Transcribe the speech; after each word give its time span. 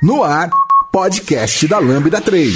No 0.00 0.22
ar, 0.22 0.48
podcast 0.92 1.66
da 1.66 1.80
Lambda 1.80 2.20
3. 2.20 2.54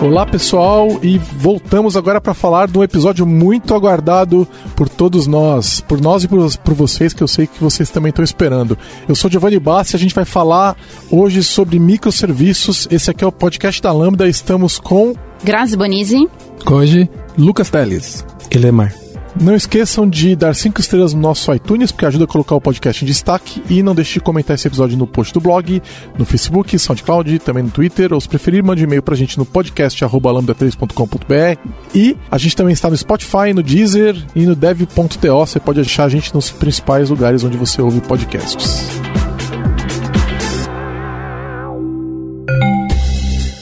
Olá 0.00 0.24
pessoal, 0.24 0.88
e 1.02 1.18
voltamos 1.18 1.94
agora 1.94 2.22
para 2.22 2.32
falar 2.32 2.68
de 2.68 2.78
um 2.78 2.82
episódio 2.82 3.26
muito 3.26 3.74
aguardado 3.74 4.48
por 4.74 4.88
todos 4.88 5.26
nós, 5.26 5.80
por 5.82 6.00
nós 6.00 6.24
e 6.24 6.28
por, 6.28 6.56
por 6.60 6.72
vocês, 6.72 7.12
que 7.12 7.22
eu 7.22 7.28
sei 7.28 7.46
que 7.46 7.62
vocês 7.62 7.90
também 7.90 8.08
estão 8.08 8.24
esperando. 8.24 8.78
Eu 9.06 9.14
sou 9.14 9.30
Giovanni 9.30 9.60
Bassi, 9.60 9.94
a 9.94 9.98
gente 9.98 10.14
vai 10.14 10.24
falar 10.24 10.74
hoje 11.10 11.42
sobre 11.42 11.78
microserviços. 11.78 12.88
Esse 12.90 13.10
aqui 13.10 13.22
é 13.22 13.26
o 13.26 13.32
podcast 13.32 13.82
da 13.82 13.92
Lambda, 13.92 14.26
estamos 14.26 14.78
com 14.78 15.12
Grazi 15.44 15.76
Bonizzi, 15.76 16.26
Koji, 16.64 17.10
Lucas 17.36 17.68
Teles, 17.68 18.24
Elemar. 18.50 19.07
Não 19.40 19.54
esqueçam 19.54 20.08
de 20.08 20.34
dar 20.34 20.54
5 20.54 20.80
estrelas 20.80 21.14
no 21.14 21.20
nosso 21.20 21.52
iTunes, 21.52 21.92
porque 21.92 22.06
ajuda 22.06 22.24
a 22.24 22.26
colocar 22.26 22.54
o 22.54 22.60
podcast 22.60 23.04
em 23.04 23.06
destaque. 23.06 23.62
E 23.68 23.82
não 23.82 23.94
deixe 23.94 24.14
de 24.14 24.20
comentar 24.20 24.54
esse 24.54 24.66
episódio 24.66 24.96
no 24.96 25.06
post 25.06 25.32
do 25.32 25.40
blog, 25.40 25.82
no 26.18 26.24
Facebook, 26.24 26.78
SoundCloud, 26.78 27.38
também 27.40 27.62
no 27.62 27.70
Twitter. 27.70 28.12
Ou 28.12 28.20
se 28.20 28.28
preferir, 28.28 28.64
mande 28.64 28.84
e-mail 28.84 29.02
pra 29.02 29.14
gente 29.14 29.38
no 29.38 29.44
podcast 29.44 30.04
lambda3.com.br. 30.04 31.70
E 31.94 32.16
a 32.30 32.38
gente 32.38 32.56
também 32.56 32.72
está 32.72 32.90
no 32.90 32.96
Spotify, 32.96 33.52
no 33.54 33.62
Deezer 33.62 34.16
e 34.34 34.44
no 34.46 34.54
dev.to. 34.54 35.46
Você 35.46 35.60
pode 35.60 35.80
achar 35.80 36.04
a 36.04 36.08
gente 36.08 36.34
nos 36.34 36.50
principais 36.50 37.10
lugares 37.10 37.44
onde 37.44 37.56
você 37.56 37.80
ouve 37.80 38.00
podcasts. 38.00 39.17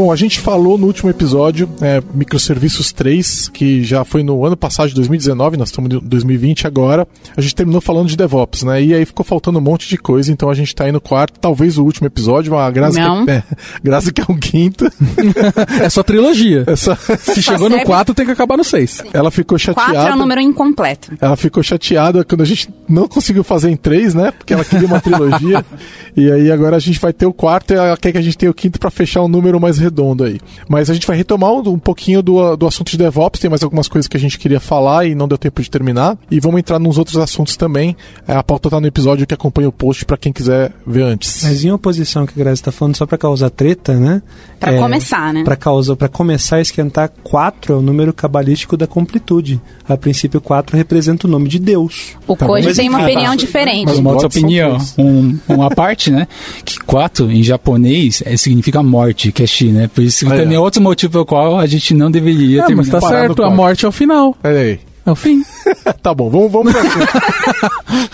Bom, 0.00 0.10
a 0.10 0.16
gente 0.16 0.40
falou 0.40 0.78
no 0.78 0.86
último 0.86 1.10
episódio, 1.10 1.68
é, 1.82 2.02
Microserviços 2.14 2.90
3, 2.90 3.50
que 3.50 3.84
já 3.84 4.02
foi 4.02 4.22
no 4.22 4.46
ano 4.46 4.56
passado 4.56 4.88
de 4.88 4.94
2019, 4.94 5.58
nós 5.58 5.68
estamos 5.68 5.94
em 5.94 5.98
2020 5.98 6.66
agora. 6.66 7.06
A 7.36 7.40
gente 7.42 7.54
terminou 7.54 7.82
falando 7.82 8.08
de 8.08 8.16
DevOps, 8.16 8.62
né? 8.62 8.82
E 8.82 8.94
aí 8.94 9.04
ficou 9.04 9.26
faltando 9.26 9.58
um 9.58 9.60
monte 9.60 9.86
de 9.90 9.98
coisa, 9.98 10.32
então 10.32 10.48
a 10.48 10.54
gente 10.54 10.74
tá 10.74 10.84
aí 10.84 10.92
no 10.92 11.02
quarto, 11.02 11.38
talvez 11.38 11.76
o 11.76 11.84
último 11.84 12.06
episódio, 12.06 12.56
a 12.56 12.70
Graça, 12.70 12.98
Não. 12.98 13.26
Que, 13.26 13.30
é, 13.30 13.42
Graça 13.84 14.10
que 14.10 14.22
é 14.22 14.24
o 14.26 14.34
quinto. 14.38 14.90
é 15.84 15.88
só 15.90 16.02
trilogia. 16.02 16.64
É 16.66 16.76
só- 16.76 16.96
Se 16.96 17.42
chegou 17.42 17.68
no 17.68 17.74
serve- 17.76 17.84
4, 17.84 18.14
tem 18.14 18.24
que 18.24 18.32
acabar 18.32 18.56
no 18.56 18.64
6. 18.64 19.04
Ela 19.12 19.30
ficou 19.30 19.58
Quatro 19.58 19.82
é 19.82 19.86
chateada. 19.86 20.14
um 20.14 20.18
número 20.18 20.40
incompleto. 20.40 21.12
Ela 21.20 21.36
ficou 21.36 21.62
chateada 21.62 22.24
quando 22.24 22.40
a 22.40 22.46
gente 22.46 22.70
não 22.88 23.06
conseguiu 23.06 23.44
fazer 23.44 23.68
em 23.68 23.76
três, 23.76 24.14
né? 24.14 24.30
Porque 24.30 24.54
ela 24.54 24.64
queria 24.64 24.86
uma 24.86 24.98
trilogia. 24.98 25.62
e 26.16 26.32
aí 26.32 26.50
agora 26.50 26.76
a 26.76 26.80
gente 26.80 26.98
vai 26.98 27.12
ter 27.12 27.26
o 27.26 27.34
quarto 27.34 27.74
e 27.74 27.76
ela 27.76 27.98
quer 27.98 28.12
que 28.12 28.18
a 28.18 28.22
gente 28.22 28.38
tenha 28.38 28.50
o 28.50 28.54
quinto 28.54 28.80
para 28.80 28.90
fechar 28.90 29.22
um 29.22 29.28
número 29.28 29.60
mais 29.60 29.76
redondo 29.76 29.89
aí. 30.24 30.40
Mas 30.68 30.88
a 30.90 30.94
gente 30.94 31.06
vai 31.06 31.16
retomar 31.16 31.52
um, 31.52 31.68
um 31.70 31.78
pouquinho 31.78 32.22
do, 32.22 32.56
do 32.56 32.66
assunto 32.66 32.90
de 32.90 32.98
DevOps. 32.98 33.40
Tem 33.40 33.50
mais 33.50 33.62
algumas 33.62 33.88
coisas 33.88 34.08
que 34.08 34.16
a 34.16 34.20
gente 34.20 34.38
queria 34.38 34.60
falar 34.60 35.06
e 35.06 35.14
não 35.14 35.28
deu 35.28 35.36
tempo 35.38 35.62
de 35.62 35.70
terminar. 35.70 36.16
E 36.30 36.40
vamos 36.40 36.58
entrar 36.60 36.78
nos 36.78 36.98
outros 36.98 37.16
assuntos 37.16 37.56
também. 37.56 37.96
É, 38.26 38.34
a 38.34 38.42
pauta 38.42 38.70
tá 38.70 38.80
no 38.80 38.86
episódio 38.86 39.26
que 39.26 39.34
acompanha 39.34 39.68
o 39.68 39.72
post 39.72 40.04
para 40.04 40.16
quem 40.16 40.32
quiser 40.32 40.72
ver 40.86 41.02
antes. 41.02 41.42
Mas 41.44 41.64
em 41.64 41.70
oposição 41.72 42.26
que 42.26 42.32
a 42.34 42.44
Grazi 42.44 42.60
está 42.60 42.72
falando, 42.72 42.96
só 42.96 43.06
para 43.06 43.18
causar 43.18 43.50
treta, 43.50 43.94
né? 43.94 44.22
Pra 44.58 44.76
começar, 44.78 45.32
né? 45.32 45.42
Para 45.44 45.56
causar, 45.56 45.96
para 45.96 46.08
começar 46.08 46.56
a 46.56 46.60
esquentar, 46.60 47.10
4 47.22 47.72
é 47.72 47.76
o 47.76 47.82
número 47.82 48.12
cabalístico 48.12 48.76
da 48.76 48.86
completude. 48.86 49.60
A 49.88 49.96
princípio, 49.96 50.40
4 50.40 50.76
representa 50.76 51.26
o 51.26 51.30
nome 51.30 51.48
de 51.48 51.58
Deus. 51.58 52.16
O 52.26 52.36
Tá 52.36 52.46
Koji 52.46 52.74
tem 52.74 52.88
uma 52.88 53.02
opinião 53.02 53.28
mas- 53.32 53.40
diferente. 53.40 53.86
Mas 53.86 53.98
uma 53.98 54.10
outra 54.10 54.26
opinião, 54.26 54.78
um, 54.98 55.38
uma 55.48 55.70
parte, 55.74 56.10
né? 56.10 56.28
Que 56.64 56.78
4 56.80 57.30
em 57.30 57.42
japonês 57.42 58.22
é, 58.24 58.36
significa 58.36 58.82
morte, 58.82 59.32
que 59.32 59.42
é 59.42 59.46
shi, 59.46 59.66
né? 59.66 59.79
Por 59.88 60.02
isso 60.04 60.26
que 60.26 60.32
Ah, 60.32 60.36
também 60.36 60.56
é. 60.56 60.60
outro 60.60 60.80
motivo 60.82 61.12
pelo 61.12 61.26
qual 61.26 61.58
a 61.58 61.66
gente 61.66 61.94
não 61.94 62.10
deveria 62.10 62.62
Ah, 62.62 62.66
terminar. 62.66 62.90
mas 62.92 63.02
tá 63.02 63.08
certo, 63.08 63.42
a 63.42 63.50
morte 63.50 63.84
é 63.84 63.88
o 63.88 63.92
final. 63.92 64.34
Pera 64.42 64.58
aí. 64.60 64.80
É 65.06 65.10
o 65.10 65.16
fim. 65.16 65.42
tá 66.02 66.12
bom, 66.14 66.28
vamos, 66.28 66.52
vamos 66.52 66.72
pra. 66.72 66.82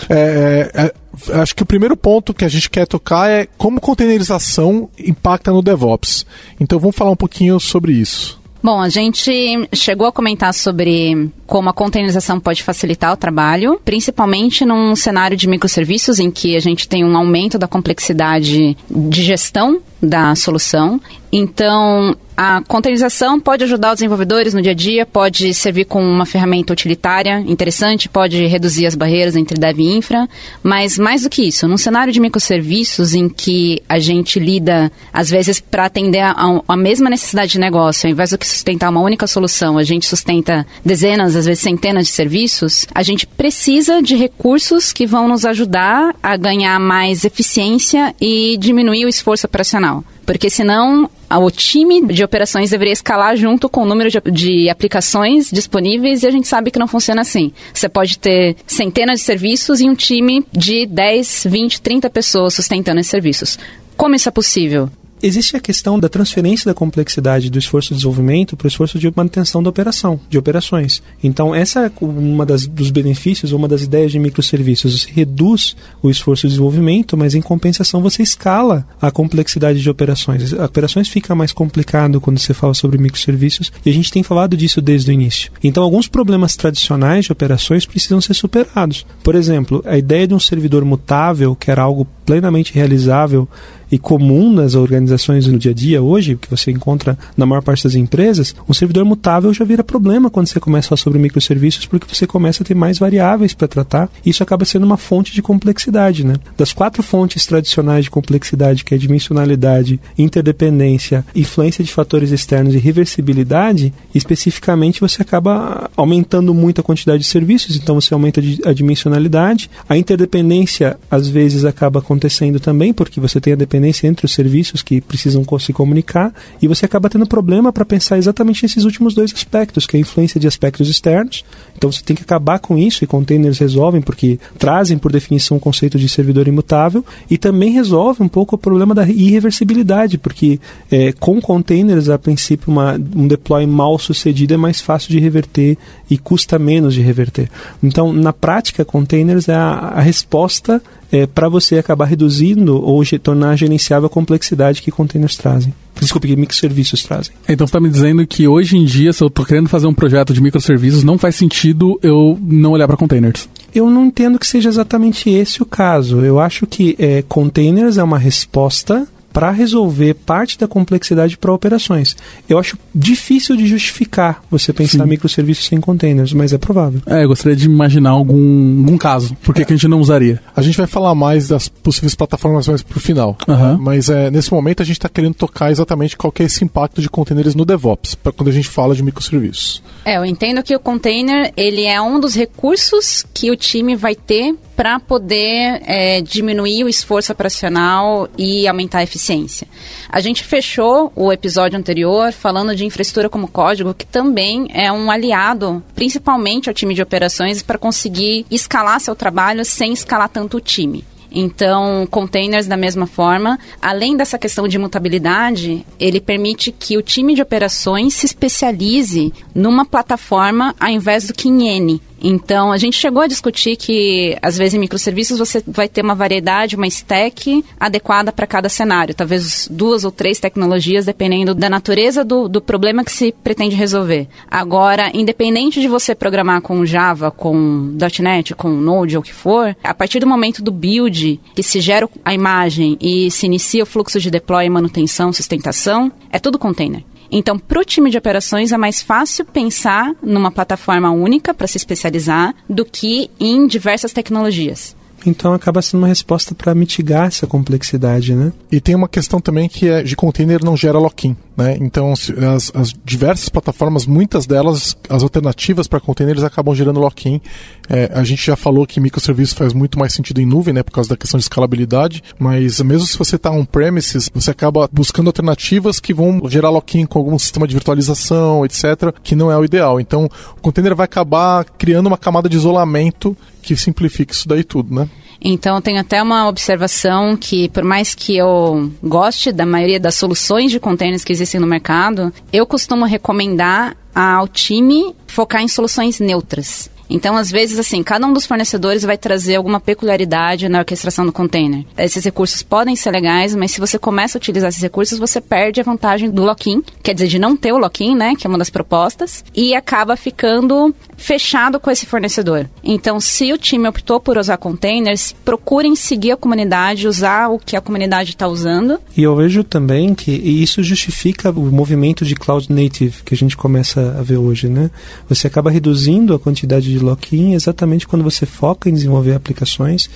É, 0.08 0.70
é, 0.74 0.92
é, 1.34 1.40
acho 1.40 1.54
que 1.54 1.62
o 1.62 1.66
primeiro 1.66 1.96
ponto 1.96 2.32
que 2.32 2.44
a 2.44 2.48
gente 2.48 2.70
quer 2.70 2.86
tocar 2.86 3.28
é 3.30 3.46
como 3.58 3.80
containerização 3.80 4.88
impacta 4.98 5.50
no 5.52 5.62
DevOps. 5.62 6.24
Então 6.60 6.78
vamos 6.78 6.96
falar 6.96 7.10
um 7.10 7.16
pouquinho 7.16 7.58
sobre 7.60 7.92
isso. 7.92 8.40
Bom, 8.66 8.80
a 8.80 8.88
gente 8.88 9.30
chegou 9.72 10.08
a 10.08 10.12
comentar 10.12 10.52
sobre 10.52 11.30
como 11.46 11.68
a 11.68 11.72
containerização 11.72 12.40
pode 12.40 12.64
facilitar 12.64 13.12
o 13.12 13.16
trabalho, 13.16 13.80
principalmente 13.84 14.64
num 14.64 14.96
cenário 14.96 15.36
de 15.36 15.46
microserviços 15.46 16.18
em 16.18 16.32
que 16.32 16.56
a 16.56 16.58
gente 16.58 16.88
tem 16.88 17.04
um 17.04 17.16
aumento 17.16 17.60
da 17.60 17.68
complexidade 17.68 18.76
de 18.90 19.22
gestão 19.22 19.80
da 20.02 20.34
solução. 20.34 21.00
Então, 21.30 22.16
a 22.36 22.62
containerização 22.62 23.40
pode 23.40 23.64
ajudar 23.64 23.92
os 23.92 23.96
desenvolvedores 23.96 24.52
no 24.52 24.60
dia 24.60 24.72
a 24.72 24.74
dia, 24.74 25.06
pode 25.06 25.54
servir 25.54 25.86
como 25.86 26.06
uma 26.06 26.26
ferramenta 26.26 26.72
utilitária 26.72 27.42
interessante, 27.46 28.08
pode 28.08 28.44
reduzir 28.46 28.86
as 28.86 28.94
barreiras 28.94 29.36
entre 29.36 29.58
dev 29.58 29.80
e 29.80 29.96
infra, 29.96 30.28
mas 30.62 30.98
mais 30.98 31.22
do 31.22 31.30
que 31.30 31.42
isso, 31.42 31.66
num 31.66 31.78
cenário 31.78 32.12
de 32.12 32.20
microserviços 32.20 33.14
em 33.14 33.28
que 33.28 33.82
a 33.88 33.98
gente 33.98 34.38
lida, 34.38 34.92
às 35.12 35.30
vezes, 35.30 35.60
para 35.60 35.86
atender 35.86 36.20
a, 36.20 36.34
a 36.68 36.76
mesma 36.76 37.08
necessidade 37.08 37.52
de 37.52 37.58
negócio, 37.58 38.06
ao 38.06 38.12
invés 38.12 38.30
do 38.30 38.38
que 38.38 38.46
sustentar 38.46 38.90
uma 38.90 39.00
única 39.00 39.26
solução, 39.26 39.78
a 39.78 39.84
gente 39.84 40.06
sustenta 40.06 40.66
dezenas, 40.84 41.36
às 41.36 41.46
vezes 41.46 41.62
centenas 41.62 42.06
de 42.06 42.12
serviços, 42.12 42.86
a 42.94 43.02
gente 43.02 43.26
precisa 43.26 44.02
de 44.02 44.14
recursos 44.14 44.92
que 44.92 45.06
vão 45.06 45.26
nos 45.26 45.44
ajudar 45.44 46.14
a 46.22 46.36
ganhar 46.36 46.78
mais 46.78 47.24
eficiência 47.24 48.14
e 48.20 48.56
diminuir 48.58 49.06
o 49.06 49.08
esforço 49.08 49.46
operacional. 49.46 50.04
Porque 50.26 50.50
senão 50.50 51.08
o 51.30 51.50
time 51.50 52.04
de 52.06 52.24
operações 52.24 52.70
deveria 52.70 52.92
escalar 52.92 53.36
junto 53.36 53.68
com 53.68 53.82
o 53.82 53.86
número 53.86 54.10
de, 54.10 54.20
de 54.30 54.68
aplicações 54.68 55.50
disponíveis 55.50 56.22
e 56.22 56.26
a 56.26 56.30
gente 56.30 56.48
sabe 56.48 56.70
que 56.70 56.78
não 56.78 56.88
funciona 56.88 57.22
assim. 57.22 57.52
Você 57.72 57.88
pode 57.88 58.18
ter 58.18 58.56
centenas 58.66 59.20
de 59.20 59.24
serviços 59.24 59.80
e 59.80 59.88
um 59.88 59.94
time 59.94 60.44
de 60.52 60.84
10, 60.84 61.46
20, 61.48 61.80
30 61.80 62.10
pessoas 62.10 62.54
sustentando 62.54 63.00
esses 63.00 63.10
serviços. 63.10 63.58
Como 63.96 64.14
isso 64.14 64.28
é 64.28 64.32
possível? 64.32 64.90
Existe 65.22 65.56
a 65.56 65.60
questão 65.60 65.98
da 65.98 66.08
transferência 66.08 66.70
da 66.70 66.74
complexidade 66.74 67.50
do 67.50 67.58
esforço 67.58 67.88
de 67.88 67.96
desenvolvimento 67.96 68.56
para 68.56 68.66
o 68.66 68.68
esforço 68.68 68.98
de 68.98 69.10
manutenção 69.14 69.62
da 69.62 69.70
operação, 69.70 70.20
de 70.28 70.36
operações. 70.36 71.02
Então, 71.24 71.54
essa 71.54 71.86
é 71.86 71.92
uma 72.02 72.44
das, 72.44 72.66
dos 72.66 72.90
benefícios, 72.90 73.52
uma 73.52 73.66
das 73.66 73.82
ideias 73.82 74.12
de 74.12 74.18
microserviços. 74.18 75.00
Você 75.00 75.10
reduz 75.10 75.74
o 76.02 76.10
esforço 76.10 76.42
de 76.42 76.52
desenvolvimento, 76.52 77.16
mas 77.16 77.34
em 77.34 77.40
compensação 77.40 78.02
você 78.02 78.22
escala 78.22 78.86
a 79.00 79.10
complexidade 79.10 79.80
de 79.80 79.88
operações. 79.88 80.52
As 80.52 80.52
operações 80.52 81.08
fica 81.08 81.34
mais 81.34 81.52
complicado 81.52 82.20
quando 82.20 82.38
você 82.38 82.52
fala 82.52 82.74
sobre 82.74 82.98
microserviços 82.98 83.72
e 83.84 83.90
a 83.90 83.92
gente 83.92 84.12
tem 84.12 84.22
falado 84.22 84.56
disso 84.56 84.82
desde 84.82 85.10
o 85.10 85.14
início. 85.14 85.50
Então, 85.64 85.82
alguns 85.82 86.08
problemas 86.08 86.56
tradicionais 86.56 87.24
de 87.24 87.32
operações 87.32 87.86
precisam 87.86 88.20
ser 88.20 88.34
superados. 88.34 89.06
Por 89.22 89.34
exemplo, 89.34 89.82
a 89.86 89.96
ideia 89.96 90.26
de 90.26 90.34
um 90.34 90.40
servidor 90.40 90.84
mutável, 90.84 91.56
que 91.56 91.70
era 91.70 91.82
algo 91.82 92.06
plenamente 92.26 92.74
realizável 92.74 93.48
e 93.90 93.98
comum 93.98 94.52
nas 94.52 94.74
organizações 94.74 95.46
no 95.46 95.58
dia 95.58 95.70
a 95.70 95.74
dia 95.74 96.02
hoje, 96.02 96.36
que 96.36 96.50
você 96.50 96.70
encontra 96.70 97.18
na 97.36 97.46
maior 97.46 97.62
parte 97.62 97.84
das 97.84 97.94
empresas, 97.94 98.54
um 98.68 98.74
servidor 98.74 99.04
mutável 99.04 99.52
já 99.52 99.64
vira 99.64 99.84
problema 99.84 100.28
quando 100.28 100.46
você 100.46 100.58
começa 100.58 100.86
a 100.86 100.90
falar 100.90 100.98
sobre 100.98 101.18
microserviços, 101.18 101.86
porque 101.86 102.12
você 102.12 102.26
começa 102.26 102.62
a 102.62 102.66
ter 102.66 102.74
mais 102.74 102.98
variáveis 102.98 103.54
para 103.54 103.68
tratar. 103.68 104.10
E 104.24 104.30
isso 104.30 104.42
acaba 104.42 104.64
sendo 104.64 104.84
uma 104.84 104.96
fonte 104.96 105.32
de 105.32 105.42
complexidade, 105.42 106.24
né? 106.24 106.34
Das 106.56 106.72
quatro 106.72 107.02
fontes 107.02 107.46
tradicionais 107.46 108.04
de 108.04 108.10
complexidade, 108.10 108.84
que 108.84 108.94
é 108.94 108.98
dimensionalidade, 108.98 110.00
interdependência, 110.18 111.24
influência 111.34 111.84
de 111.84 111.92
fatores 111.92 112.32
externos 112.32 112.74
e 112.74 112.78
reversibilidade, 112.78 113.92
especificamente 114.14 115.00
você 115.00 115.22
acaba 115.22 115.90
aumentando 115.96 116.52
muito 116.52 116.80
a 116.80 116.84
quantidade 116.84 117.22
de 117.22 117.28
serviços, 117.28 117.76
então 117.76 117.94
você 117.94 118.12
aumenta 118.12 118.40
a 118.64 118.72
dimensionalidade. 118.72 119.70
A 119.88 119.96
interdependência 119.96 120.98
às 121.10 121.28
vezes 121.28 121.64
acaba 121.64 122.00
acontecendo 122.00 122.58
também, 122.58 122.92
porque 122.92 123.20
você 123.20 123.40
tem 123.40 123.52
a 123.52 123.56
dependência 123.56 123.75
entre 123.84 124.26
os 124.26 124.32
serviços 124.32 124.82
que 124.82 124.96
que 124.96 125.00
precisam 125.00 125.44
se 125.58 125.72
comunicar, 125.72 126.32
e 126.60 126.68
você 126.68 126.86
acaba 126.86 127.10
tendo 127.10 127.26
problema 127.26 127.72
para 127.72 127.84
pensar 127.84 128.18
exatamente 128.18 128.62
nesses 128.62 128.84
últimos 128.84 129.14
dois 129.14 129.32
aspectos, 129.32 129.86
que 129.86 129.96
é 129.96 129.98
a 129.98 130.00
influência 130.00 130.40
de 130.40 130.46
aspectos 130.46 130.88
externos. 130.88 131.44
Então 131.76 131.90
você 131.90 132.02
tem 132.02 132.16
que 132.16 132.22
acabar 132.22 132.58
com 132.58 132.78
isso, 132.78 133.04
e 133.04 133.06
containers 133.06 133.58
resolvem, 133.58 134.00
porque 134.00 134.38
trazem, 134.58 134.96
por 134.96 135.12
definição, 135.12 135.56
o 135.56 135.60
conceito 135.60 135.98
de 135.98 136.08
servidor 136.08 136.48
imutável, 136.48 137.04
e 137.30 137.36
também 137.36 137.72
resolve 137.72 138.22
um 138.22 138.28
pouco 138.28 138.54
o 138.54 138.58
problema 138.58 138.94
da 138.94 139.06
irreversibilidade, 139.06 140.18
porque 140.18 140.58
é, 140.90 141.12
com 141.12 141.40
containers, 141.40 142.08
a 142.08 142.18
princípio, 142.18 142.72
uma, 142.72 142.94
um 143.14 143.26
deploy 143.26 143.66
mal 143.66 143.98
sucedido 143.98 144.54
é 144.54 144.56
mais 144.56 144.80
fácil 144.80 145.10
de 145.10 145.18
reverter 145.18 145.76
e 146.08 146.16
custa 146.16 146.58
menos 146.58 146.94
de 146.94 147.02
reverter. 147.02 147.50
Então, 147.82 148.12
na 148.12 148.32
prática, 148.32 148.84
containers 148.84 149.48
é 149.48 149.54
a, 149.54 149.92
a 149.96 150.00
resposta 150.00 150.82
é, 151.10 151.26
para 151.26 151.48
você 151.48 151.78
acabar 151.78 152.06
reduzindo 152.06 152.82
ou 152.82 153.04
tornar 153.18 153.56
gerenciável 153.56 154.06
a 154.06 154.10
complexidade 154.10 154.82
que 154.82 154.90
containers 154.90 155.36
trazem. 155.36 155.72
Desculpe, 156.00 156.28
que 156.28 156.36
microserviços 156.36 157.02
trazem. 157.02 157.34
Então 157.48 157.66
você 157.66 157.70
está 157.70 157.80
me 157.80 157.88
dizendo 157.88 158.26
que 158.26 158.46
hoje 158.46 158.76
em 158.76 158.84
dia, 158.84 159.12
se 159.12 159.22
eu 159.22 159.28
estou 159.28 159.44
querendo 159.44 159.68
fazer 159.68 159.86
um 159.86 159.94
projeto 159.94 160.32
de 160.32 160.42
microserviços, 160.42 161.02
não 161.02 161.16
faz 161.16 161.36
sentido 161.36 161.98
eu 162.02 162.38
não 162.42 162.72
olhar 162.72 162.86
para 162.86 162.96
containers? 162.96 163.48
Eu 163.74 163.88
não 163.90 164.06
entendo 164.06 164.38
que 164.38 164.46
seja 164.46 164.68
exatamente 164.68 165.30
esse 165.30 165.62
o 165.62 165.66
caso. 165.66 166.20
Eu 166.20 166.38
acho 166.38 166.66
que 166.66 166.94
é, 166.98 167.22
containers 167.22 167.96
é 167.96 168.02
uma 168.02 168.18
resposta 168.18 169.06
para 169.36 169.50
resolver 169.50 170.14
parte 170.14 170.58
da 170.58 170.66
complexidade 170.66 171.36
para 171.36 171.52
operações. 171.52 172.16
Eu 172.48 172.58
acho 172.58 172.78
difícil 172.94 173.54
de 173.54 173.66
justificar 173.66 174.42
você 174.50 174.72
pensar 174.72 175.02
Sim. 175.02 175.10
microserviços 175.10 175.66
sem 175.66 175.78
containers, 175.78 176.32
mas 176.32 176.54
é 176.54 176.58
provável. 176.58 177.02
É, 177.06 177.22
eu 177.22 177.28
gostaria 177.28 177.54
de 177.54 177.66
imaginar 177.66 178.12
algum, 178.12 178.78
algum 178.78 178.96
caso. 178.96 179.36
Por 179.42 179.54
que, 179.54 179.60
é. 179.60 179.64
que 179.66 179.74
a 179.74 179.76
gente 179.76 179.88
não 179.88 180.00
usaria? 180.00 180.40
A 180.56 180.62
gente 180.62 180.78
vai 180.78 180.86
falar 180.86 181.14
mais 181.14 181.48
das 181.48 181.68
possíveis 181.68 182.14
plataformas 182.14 182.66
mais 182.66 182.82
para 182.82 182.96
o 182.96 183.00
final. 183.00 183.36
Uhum. 183.46 183.76
Mas 183.76 184.08
é, 184.08 184.30
nesse 184.30 184.50
momento 184.50 184.82
a 184.82 184.86
gente 184.86 184.96
está 184.96 185.08
querendo 185.10 185.34
tocar 185.34 185.70
exatamente 185.70 186.16
qual 186.16 186.32
que 186.32 186.42
é 186.42 186.46
esse 186.46 186.64
impacto 186.64 187.02
de 187.02 187.10
containers 187.10 187.54
no 187.54 187.66
DevOps, 187.66 188.14
para 188.14 188.32
quando 188.32 188.48
a 188.48 188.52
gente 188.52 188.70
fala 188.70 188.94
de 188.94 189.02
microserviços. 189.02 189.82
É, 190.02 190.16
eu 190.16 190.24
entendo 190.24 190.62
que 190.62 190.74
o 190.74 190.80
container 190.80 191.52
ele 191.58 191.84
é 191.84 192.00
um 192.00 192.18
dos 192.18 192.34
recursos 192.34 193.22
que 193.34 193.50
o 193.50 193.56
time 193.56 193.94
vai 193.94 194.14
ter 194.14 194.54
para 194.76 195.00
poder 195.00 195.80
é, 195.86 196.20
diminuir 196.20 196.84
o 196.84 196.88
esforço 196.88 197.32
operacional 197.32 198.28
e 198.36 198.68
aumentar 198.68 198.98
a 198.98 199.02
eficiência. 199.02 199.66
A 200.08 200.20
gente 200.20 200.44
fechou 200.44 201.10
o 201.16 201.32
episódio 201.32 201.78
anterior 201.78 202.30
falando 202.32 202.76
de 202.76 202.84
infraestrutura 202.84 203.30
como 203.30 203.48
código, 203.48 203.94
que 203.94 204.06
também 204.06 204.68
é 204.72 204.92
um 204.92 205.10
aliado, 205.10 205.82
principalmente 205.94 206.68
ao 206.68 206.74
time 206.74 206.94
de 206.94 207.02
operações, 207.02 207.62
para 207.62 207.78
conseguir 207.78 208.44
escalar 208.50 209.00
seu 209.00 209.16
trabalho 209.16 209.64
sem 209.64 209.92
escalar 209.92 210.28
tanto 210.28 210.58
o 210.58 210.60
time. 210.60 211.02
Então, 211.38 212.06
containers 212.10 212.66
da 212.66 212.76
mesma 212.78 213.06
forma, 213.06 213.58
além 213.80 214.16
dessa 214.16 214.38
questão 214.38 214.66
de 214.66 214.78
mutabilidade, 214.78 215.84
ele 215.98 216.20
permite 216.20 216.72
que 216.72 216.96
o 216.96 217.02
time 217.02 217.34
de 217.34 217.42
operações 217.42 218.14
se 218.14 218.24
especialize 218.26 219.32
numa 219.54 219.84
plataforma 219.84 220.74
ao 220.80 220.88
invés 220.88 221.26
do 221.26 221.34
que 221.34 221.48
em 221.48 221.68
N. 221.68 222.00
Então, 222.22 222.72
a 222.72 222.78
gente 222.78 222.96
chegou 222.96 223.22
a 223.22 223.26
discutir 223.26 223.76
que, 223.76 224.36
às 224.40 224.56
vezes, 224.56 224.74
em 224.74 224.78
microserviços 224.78 225.38
você 225.38 225.62
vai 225.66 225.88
ter 225.88 226.02
uma 226.02 226.14
variedade, 226.14 226.76
uma 226.76 226.86
stack 226.86 227.64
adequada 227.78 228.32
para 228.32 228.46
cada 228.46 228.68
cenário. 228.68 229.14
Talvez 229.14 229.68
duas 229.70 230.04
ou 230.04 230.10
três 230.10 230.38
tecnologias, 230.38 231.06
dependendo 231.06 231.54
da 231.54 231.68
natureza 231.68 232.24
do, 232.24 232.48
do 232.48 232.60
problema 232.60 233.04
que 233.04 233.12
se 233.12 233.32
pretende 233.44 233.76
resolver. 233.76 234.28
Agora, 234.50 235.10
independente 235.14 235.80
de 235.80 235.88
você 235.88 236.14
programar 236.14 236.62
com 236.62 236.86
Java, 236.86 237.30
com 237.30 237.96
.NET, 238.20 238.54
com 238.54 238.70
Node 238.70 239.16
ou 239.16 239.20
o 239.22 239.24
que 239.24 239.32
for, 239.32 239.76
a 239.82 239.94
partir 239.94 240.20
do 240.20 240.26
momento 240.26 240.62
do 240.62 240.72
build, 240.72 241.40
que 241.54 241.62
se 241.62 241.80
gera 241.80 242.08
a 242.24 242.34
imagem 242.34 242.96
e 243.00 243.30
se 243.30 243.46
inicia 243.46 243.82
o 243.82 243.86
fluxo 243.86 244.20
de 244.20 244.30
deploy, 244.30 244.68
manutenção, 244.68 245.32
sustentação, 245.32 246.10
é 246.30 246.38
tudo 246.38 246.58
container. 246.58 247.02
Então, 247.30 247.58
para 247.58 247.80
o 247.80 247.84
time 247.84 248.10
de 248.10 248.18
operações 248.18 248.72
é 248.72 248.76
mais 248.76 249.02
fácil 249.02 249.44
pensar 249.44 250.14
numa 250.22 250.50
plataforma 250.50 251.10
única 251.10 251.52
para 251.52 251.66
se 251.66 251.76
especializar 251.76 252.54
do 252.68 252.84
que 252.84 253.30
em 253.38 253.66
diversas 253.66 254.12
tecnologias. 254.12 254.96
Então 255.24 255.52
acaba 255.52 255.82
sendo 255.82 256.00
uma 256.00 256.08
resposta 256.08 256.54
para 256.54 256.74
mitigar 256.74 257.26
essa 257.26 257.46
complexidade, 257.46 258.34
né? 258.34 258.52
E 258.70 258.80
tem 258.80 258.94
uma 258.94 259.08
questão 259.08 259.40
também 259.40 259.68
que 259.68 259.88
é 259.88 260.02
de 260.02 260.14
container 260.14 260.64
não 260.64 260.76
gera 260.76 260.98
lock-in. 260.98 261.36
Né? 261.56 261.76
Então, 261.80 262.12
as, 262.12 262.70
as, 262.74 262.94
diversas 263.04 263.48
plataformas, 263.48 264.04
muitas 264.04 264.46
delas, 264.46 264.96
as 265.08 265.22
alternativas 265.22 265.86
para 265.86 266.00
containers 266.00 266.44
acabam 266.44 266.74
gerando 266.74 267.00
lock-in. 267.00 267.40
É, 267.88 268.10
a 268.12 268.24
gente 268.24 268.44
já 268.46 268.56
falou 268.56 268.86
que 268.86 269.00
microserviços 269.00 269.54
faz 269.54 269.72
muito 269.72 269.98
mais 269.98 270.12
sentido 270.12 270.40
em 270.40 270.46
nuvem, 270.46 270.74
né, 270.74 270.82
por 270.82 270.92
causa 270.92 271.10
da 271.10 271.16
questão 271.16 271.38
de 271.38 271.44
escalabilidade, 271.44 272.22
mas 272.38 272.80
mesmo 272.80 273.06
se 273.06 273.18
você 273.18 273.36
está 273.36 273.50
on-premises, 273.50 274.30
você 274.32 274.50
acaba 274.50 274.88
buscando 274.92 275.28
alternativas 275.28 276.00
que 276.00 276.14
vão 276.14 276.40
gerar 276.48 276.70
lock-in 276.70 277.06
com 277.06 277.18
algum 277.18 277.38
sistema 277.38 277.66
de 277.66 277.74
virtualização, 277.74 278.64
etc., 278.64 279.12
que 279.22 279.34
não 279.34 279.50
é 279.50 279.56
o 279.56 279.64
ideal. 279.64 280.00
Então, 280.00 280.28
o 280.56 280.60
container 280.60 280.94
vai 280.94 281.04
acabar 281.04 281.64
criando 281.64 282.06
uma 282.06 282.18
camada 282.18 282.48
de 282.48 282.56
isolamento 282.56 283.36
que 283.62 283.76
simplifique 283.76 284.32
isso 284.32 284.48
daí 284.48 284.62
tudo, 284.62 284.94
né? 284.94 285.08
Então, 285.40 285.80
tenho 285.80 286.00
até 286.00 286.22
uma 286.22 286.48
observação 286.48 287.36
que, 287.36 287.68
por 287.68 287.84
mais 287.84 288.14
que 288.14 288.36
eu 288.36 288.90
goste 289.02 289.52
da 289.52 289.66
maioria 289.66 290.00
das 290.00 290.14
soluções 290.14 290.70
de 290.70 290.80
containers 290.80 291.24
que 291.24 291.32
existem 291.32 291.60
no 291.60 291.66
mercado, 291.66 292.32
eu 292.52 292.66
costumo 292.66 293.04
recomendar 293.04 293.96
ao 294.14 294.48
time 294.48 295.14
focar 295.26 295.62
em 295.62 295.68
soluções 295.68 296.18
neutras. 296.18 296.90
Então, 297.08 297.36
às 297.36 297.50
vezes, 297.50 297.78
assim, 297.78 298.02
cada 298.02 298.26
um 298.26 298.32
dos 298.32 298.46
fornecedores 298.46 299.02
vai 299.02 299.16
trazer 299.16 299.56
alguma 299.56 299.80
peculiaridade 299.80 300.68
na 300.68 300.80
orquestração 300.80 301.24
do 301.24 301.32
container. 301.32 301.84
Esses 301.96 302.24
recursos 302.24 302.62
podem 302.62 302.96
ser 302.96 303.10
legais, 303.10 303.54
mas 303.54 303.70
se 303.70 303.80
você 303.80 303.98
começa 303.98 304.36
a 304.36 304.40
utilizar 304.40 304.68
esses 304.68 304.82
recursos, 304.82 305.18
você 305.18 305.40
perde 305.40 305.80
a 305.80 305.84
vantagem 305.84 306.30
do 306.30 306.42
lock-in, 306.42 306.82
quer 307.02 307.14
dizer, 307.14 307.28
de 307.28 307.38
não 307.38 307.56
ter 307.56 307.72
o 307.72 307.78
lock-in, 307.78 308.14
né, 308.14 308.34
que 308.36 308.46
é 308.46 308.48
uma 308.48 308.58
das 308.58 308.70
propostas, 308.70 309.44
e 309.54 309.74
acaba 309.74 310.16
ficando 310.16 310.94
fechado 311.16 311.80
com 311.80 311.90
esse 311.90 312.06
fornecedor. 312.06 312.68
Então, 312.82 313.18
se 313.20 313.52
o 313.52 313.58
time 313.58 313.88
optou 313.88 314.20
por 314.20 314.36
usar 314.36 314.56
containers, 314.56 315.34
procurem 315.44 315.96
seguir 315.96 316.32
a 316.32 316.36
comunidade, 316.36 317.08
usar 317.08 317.48
o 317.48 317.58
que 317.58 317.76
a 317.76 317.80
comunidade 317.80 318.30
está 318.30 318.46
usando. 318.46 318.98
E 319.16 319.22
eu 319.22 319.34
vejo 319.34 319.64
também 319.64 320.14
que 320.14 320.30
isso 320.30 320.82
justifica 320.82 321.50
o 321.50 321.72
movimento 321.72 322.24
de 322.24 322.34
cloud 322.34 322.70
native 322.70 323.22
que 323.24 323.34
a 323.34 323.36
gente 323.36 323.56
começa 323.56 324.16
a 324.18 324.22
ver 324.22 324.36
hoje, 324.36 324.68
né? 324.68 324.90
Você 325.28 325.46
acaba 325.46 325.70
reduzindo 325.70 326.34
a 326.34 326.38
quantidade 326.38 326.90
de 326.90 326.95
lock-in 326.98 327.54
exatamente 327.54 328.06
quando 328.06 328.22
você 328.22 328.46
foca 328.46 328.88
em 328.88 328.94
desenvolver 328.94 329.34
aplicações 329.34 330.08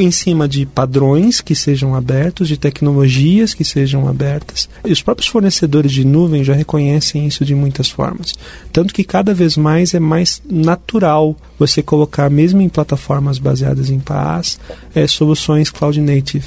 em 0.00 0.10
cima 0.10 0.48
de 0.48 0.64
padrões 0.64 1.40
que 1.40 1.54
sejam 1.54 1.94
abertos, 1.94 2.48
de 2.48 2.56
tecnologias 2.56 3.52
que 3.52 3.64
sejam 3.64 4.08
abertas. 4.08 4.68
E 4.84 4.92
os 4.92 5.02
próprios 5.02 5.28
fornecedores 5.28 5.92
de 5.92 6.04
nuvem 6.04 6.44
já 6.44 6.54
reconhecem 6.54 7.26
isso 7.26 7.44
de 7.44 7.54
muitas 7.54 7.90
formas. 7.90 8.34
Tanto 8.72 8.94
que 8.94 9.04
cada 9.04 9.34
vez 9.34 9.56
mais 9.56 9.92
é 9.92 10.00
mais 10.00 10.40
natural 10.48 11.36
você 11.58 11.82
colocar, 11.82 12.30
mesmo 12.30 12.62
em 12.62 12.68
plataformas 12.68 13.38
baseadas 13.38 13.90
em 13.90 13.98
PaaS, 13.98 14.58
é, 14.94 15.06
soluções 15.06 15.70
cloud 15.70 16.00
native. 16.00 16.46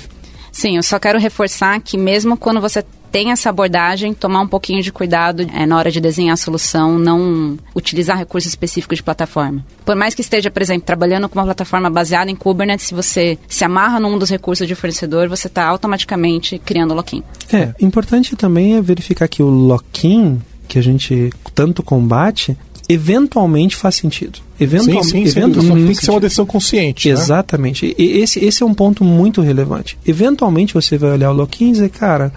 Sim, 0.52 0.78
eu 0.78 0.84
só 0.84 0.98
quero 0.98 1.20
reforçar 1.20 1.80
que 1.82 1.98
mesmo 1.98 2.38
quando 2.38 2.62
você 2.62 2.84
tem 3.15 3.31
essa 3.31 3.50
abordagem, 3.50 4.13
tomar 4.13 4.41
um 4.41 4.47
pouquinho 4.47 4.83
de 4.83 4.91
cuidado 4.91 5.47
é, 5.53 5.65
na 5.65 5.77
hora 5.77 5.89
de 5.89 6.01
desenhar 6.01 6.33
a 6.33 6.35
solução, 6.35 7.00
não 7.00 7.57
utilizar 7.73 8.17
recursos 8.17 8.50
específicos 8.50 8.97
de 8.97 9.03
plataforma. 9.03 9.65
Por 9.85 9.95
mais 9.95 10.13
que 10.13 10.19
esteja, 10.19 10.51
por 10.51 10.62
exemplo, 10.62 10.85
trabalhando 10.85 11.29
com 11.29 11.39
uma 11.39 11.45
plataforma 11.45 11.89
baseada 11.89 12.29
em 12.29 12.35
Kubernetes, 12.35 12.88
se 12.88 12.93
você 12.93 13.39
se 13.48 13.63
amarra 13.63 14.01
num 14.01 14.19
dos 14.19 14.29
recursos 14.29 14.67
de 14.67 14.75
fornecedor, 14.75 15.29
você 15.29 15.48
está 15.48 15.65
automaticamente 15.65 16.60
criando 16.60 16.93
lock-in. 16.93 17.24
É, 17.53 17.74
importante 17.79 18.36
também 18.36 18.75
é 18.75 18.81
verificar 18.81 19.29
que 19.29 19.41
o 19.41 19.48
lock-in 19.50 20.41
que 20.67 20.77
a 20.77 20.84
gente 20.84 21.31
tanto 21.53 21.81
combate 21.81 22.57
eventualmente 22.88 23.75
faz 23.75 23.96
sentido. 23.96 24.39
Eventualmente, 24.60 25.06
sim, 25.08 25.25
sim, 25.25 25.39
eventualmente 25.39 25.86
tem 25.86 25.96
que 25.96 26.06
ser 26.06 26.12
uma 26.12 26.20
decisão 26.20 26.46
consciente. 26.46 27.08
Né? 27.08 27.13
Exatamente. 27.13 27.88
Né? 27.88 27.94
E 27.98 28.20
esse, 28.20 28.44
esse 28.44 28.63
é 28.63 28.65
um 28.65 28.74
ponto 28.74 29.04
muito 29.04 29.42
relevante. 29.42 29.98
Eventualmente 30.08 30.74
você 30.74 30.98
vai 30.98 31.12
olhar 31.12 31.32
o 31.32 31.34
lock-in 31.34 31.70
e 31.70 31.72
dizer, 31.74 31.89
cara, 31.89 32.32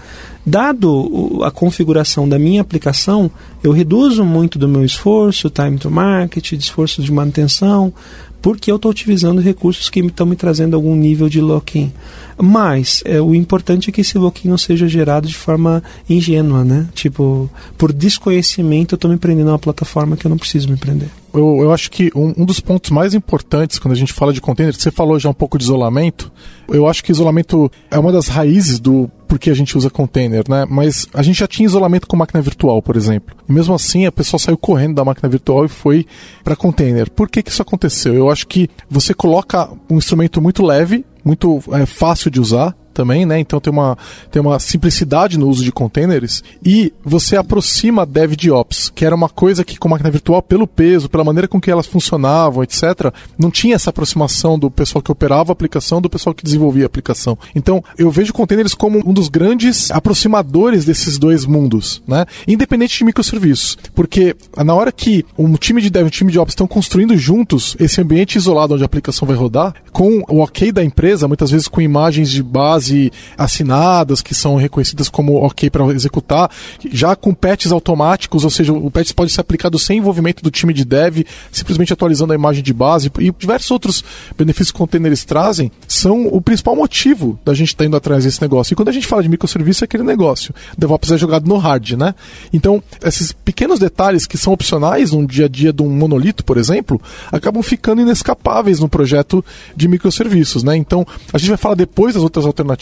dado 0.45 1.41
a 1.43 1.51
configuração 1.51 2.27
da 2.27 2.39
minha 2.39 2.61
aplicação, 2.61 3.29
eu 3.63 3.71
reduzo 3.71 4.25
muito 4.25 4.57
do 4.57 4.67
meu 4.67 4.83
esforço, 4.83 5.49
time 5.49 5.77
to 5.77 5.89
market, 5.89 6.51
esforço 6.53 7.01
de 7.01 7.11
manutenção, 7.11 7.93
porque 8.41 8.71
eu 8.71 8.77
estou 8.77 8.91
utilizando 8.91 9.41
recursos 9.41 9.89
que 9.89 9.99
estão 9.99 10.25
me 10.25 10.35
trazendo 10.35 10.75
algum 10.75 10.95
nível 10.95 11.27
de 11.29 11.41
lock-in. 11.41 11.91
Mas 12.37 13.01
é, 13.05 13.21
o 13.21 13.35
importante 13.35 13.89
é 13.89 13.91
que 13.91 14.01
esse 14.01 14.17
lock-in 14.17 14.49
não 14.49 14.57
seja 14.57 14.87
gerado 14.87 15.27
de 15.27 15.35
forma 15.35 15.83
ingênua, 16.09 16.63
né? 16.63 16.87
Tipo, 16.93 17.49
por 17.77 17.91
desconhecimento 17.91 18.93
eu 18.93 18.97
estou 18.97 19.11
me 19.11 19.17
prendendo 19.17 19.49
a 19.49 19.53
uma 19.53 19.59
plataforma 19.59 20.15
que 20.15 20.25
eu 20.25 20.29
não 20.29 20.37
preciso 20.37 20.69
me 20.69 20.77
prender. 20.77 21.09
Eu, 21.33 21.59
eu 21.61 21.71
acho 21.71 21.91
que 21.91 22.09
um, 22.15 22.33
um, 22.37 22.45
dos 22.45 22.59
pontos 22.59 22.89
mais 22.89 23.13
importantes 23.13 23.77
quando 23.77 23.93
a 23.93 23.97
gente 23.97 24.13
fala 24.13 24.33
de 24.33 24.41
container, 24.41 24.73
você 24.73 24.89
falou 24.89 25.19
já 25.19 25.29
um 25.29 25.33
pouco 25.33 25.57
de 25.57 25.63
isolamento, 25.63 26.31
eu 26.69 26.87
acho 26.87 27.03
que 27.03 27.11
isolamento 27.11 27.71
é 27.91 27.99
uma 27.99 28.11
das 28.11 28.27
raízes 28.27 28.79
do 28.79 29.09
porquê 29.29 29.51
a 29.51 29.53
gente 29.53 29.77
usa 29.77 29.91
container, 29.91 30.43
né? 30.49 30.65
Mas 30.67 31.07
a 31.13 31.21
gente 31.21 31.39
já 31.39 31.47
tinha 31.47 31.67
isolamento 31.67 32.07
com 32.07 32.17
máquina 32.17 32.41
virtual, 32.41 32.81
por 32.81 32.97
exemplo. 32.97 33.35
E 33.47 33.53
mesmo 33.53 33.75
assim, 33.75 34.07
a 34.07 34.11
pessoa 34.11 34.39
saiu 34.39 34.57
correndo 34.57 34.95
da 34.95 35.05
máquina 35.05 35.29
virtual 35.29 35.65
e 35.65 35.69
foi 35.69 36.05
para 36.43 36.55
container. 36.55 37.09
Por 37.11 37.29
que, 37.29 37.43
que 37.43 37.51
isso 37.51 37.61
aconteceu? 37.61 38.15
Eu 38.15 38.31
acho 38.31 38.47
que 38.47 38.67
você 38.89 39.13
coloca 39.13 39.69
um 39.87 39.97
instrumento 39.97 40.41
muito 40.41 40.65
leve, 40.65 41.05
muito 41.23 41.61
é, 41.71 41.85
fácil 41.85 42.31
de 42.31 42.41
usar, 42.41 42.75
também, 42.99 43.25
né? 43.25 43.39
Então 43.39 43.61
tem 43.61 43.71
uma, 43.71 43.97
tem 44.29 44.41
uma 44.41 44.59
simplicidade 44.59 45.39
no 45.39 45.47
uso 45.47 45.63
de 45.63 45.71
containers 45.71 46.43
e 46.61 46.91
você 47.01 47.37
aproxima 47.37 48.05
Dev 48.05 48.33
de 48.33 48.51
Ops, 48.51 48.91
que 48.93 49.05
era 49.05 49.15
uma 49.15 49.29
coisa 49.29 49.63
que 49.63 49.77
com 49.77 49.87
máquina 49.87 50.11
virtual, 50.11 50.41
pelo 50.41 50.67
peso, 50.67 51.09
pela 51.09 51.23
maneira 51.23 51.47
com 51.47 51.61
que 51.61 51.71
elas 51.71 51.87
funcionavam, 51.87 52.61
etc., 52.61 53.13
não 53.37 53.49
tinha 53.49 53.75
essa 53.75 53.89
aproximação 53.89 54.59
do 54.59 54.69
pessoal 54.69 55.01
que 55.01 55.09
operava 55.09 55.51
a 55.51 55.53
aplicação 55.53 56.01
do 56.01 56.09
pessoal 56.09 56.33
que 56.33 56.43
desenvolvia 56.43 56.83
a 56.83 56.87
aplicação. 56.87 57.37
Então 57.55 57.81
eu 57.97 58.11
vejo 58.11 58.33
containers 58.33 58.73
como 58.73 59.01
um 59.05 59.13
dos 59.13 59.29
grandes 59.29 59.89
aproximadores 59.91 60.83
desses 60.83 61.17
dois 61.17 61.45
mundos, 61.45 62.03
né? 62.05 62.25
Independente 62.45 62.97
de 62.97 63.05
microserviços. 63.05 63.77
Porque 63.95 64.35
na 64.57 64.75
hora 64.75 64.91
que 64.91 65.25
um 65.37 65.53
time 65.55 65.81
de 65.81 65.89
dev 65.89 66.03
e 66.03 66.07
um 66.07 66.09
time 66.09 66.33
de 66.33 66.39
ops 66.39 66.51
estão 66.51 66.67
construindo 66.67 67.15
juntos 67.15 67.77
esse 67.79 68.01
ambiente 68.01 68.35
isolado 68.35 68.73
onde 68.73 68.83
a 68.83 68.85
aplicação 68.85 69.25
vai 69.25 69.37
rodar, 69.37 69.73
com 69.93 70.21
o 70.27 70.39
ok 70.39 70.73
da 70.73 70.83
empresa, 70.83 71.29
muitas 71.29 71.49
vezes 71.49 71.69
com 71.69 71.79
imagens 71.79 72.29
de 72.29 72.43
base 72.43 72.88
assinadas, 73.37 74.21
que 74.21 74.35
são 74.35 74.55
reconhecidas 74.55 75.09
como 75.09 75.35
ok 75.43 75.69
para 75.69 75.85
executar, 75.87 76.49
já 76.91 77.15
com 77.15 77.33
patches 77.33 77.71
automáticos, 77.71 78.43
ou 78.43 78.49
seja, 78.49 78.73
o 78.73 78.91
patch 78.91 79.13
pode 79.13 79.31
ser 79.31 79.41
aplicado 79.41 79.77
sem 79.79 79.99
envolvimento 79.99 80.43
do 80.43 80.51
time 80.51 80.73
de 80.73 80.85
dev, 80.85 81.25
simplesmente 81.51 81.93
atualizando 81.93 82.33
a 82.33 82.35
imagem 82.35 82.63
de 82.63 82.73
base 82.73 83.11
e 83.19 83.31
diversos 83.31 83.71
outros 83.71 84.03
benefícios 84.37 84.71
que 84.71 84.77
containers 84.77 85.23
trazem, 85.23 85.71
são 85.87 86.27
o 86.27 86.41
principal 86.41 86.75
motivo 86.75 87.39
da 87.43 87.53
gente 87.53 87.69
estar 87.69 87.83
tá 87.83 87.87
indo 87.87 87.97
atrás 87.97 88.23
desse 88.23 88.41
negócio. 88.41 88.73
E 88.73 88.75
quando 88.75 88.89
a 88.89 88.91
gente 88.91 89.07
fala 89.07 89.23
de 89.23 89.29
microserviço, 89.29 89.83
é 89.83 89.85
aquele 89.85 90.03
negócio. 90.03 90.53
DevOps 90.77 91.11
é 91.11 91.17
jogado 91.17 91.47
no 91.47 91.57
hard, 91.57 91.91
né? 91.91 92.15
Então, 92.53 92.81
esses 93.03 93.31
pequenos 93.31 93.79
detalhes 93.79 94.25
que 94.25 94.37
são 94.37 94.53
opcionais 94.53 95.11
no 95.11 95.25
dia 95.25 95.45
a 95.45 95.49
dia 95.49 95.73
de 95.73 95.81
um 95.81 95.89
monolito, 95.89 96.43
por 96.43 96.57
exemplo, 96.57 97.01
acabam 97.31 97.61
ficando 97.61 98.01
inescapáveis 98.01 98.79
no 98.79 98.89
projeto 98.89 99.43
de 99.75 99.87
microserviços, 99.87 100.63
né? 100.63 100.75
Então, 100.75 101.05
a 101.33 101.37
gente 101.37 101.49
vai 101.49 101.57
falar 101.57 101.75
depois 101.75 102.13
das 102.13 102.23
outras 102.23 102.45
alternativas, 102.45 102.78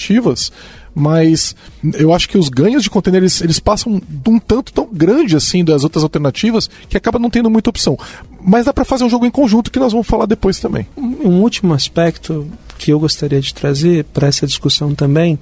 mas 0.98 1.56
eu 1.94 2.12
acho 2.12 2.27
que 2.27 2.39
os 2.39 2.50
ganhos 2.50 2.82
de 2.82 2.89
container 2.89 3.22
eles, 3.22 3.39
eles 3.42 3.60
passam 3.60 4.01
de 4.08 4.30
um 4.30 4.39
tanto 4.39 4.74
tão 4.74 4.88
grande 4.92 5.36
assim 5.36 5.63
das 5.63 5.84
outras 5.84 6.04
alternativas 6.04 6.68
que 6.89 6.98
acaba 6.98 7.20
não 7.20 7.30
tendo 7.30 7.51
muita 7.51 7.70
opção. 7.70 7.96
Mas 8.42 8.66
dá 8.66 8.74
para 8.74 8.84
fazer 8.84 9.04
um 9.04 9.10
jogo 9.10 9.25
em 9.25 9.30
conjunto 9.30 9.70
que 9.70 9.77
nós 9.77 9.92
vamos 9.92 10.08
falar 10.08 10.25
depois 10.25 10.60
também. 10.60 10.88
Um 10.98 11.42
último 11.42 11.75
aspecto 11.75 12.48
que 12.80 12.92
eu 12.92 13.00
gostaria 13.00 13.39
de 13.39 13.54
trazer 13.54 14.06
para 14.06 14.27
essa 14.27 14.48
discussão 14.48 14.96
também 14.96 15.38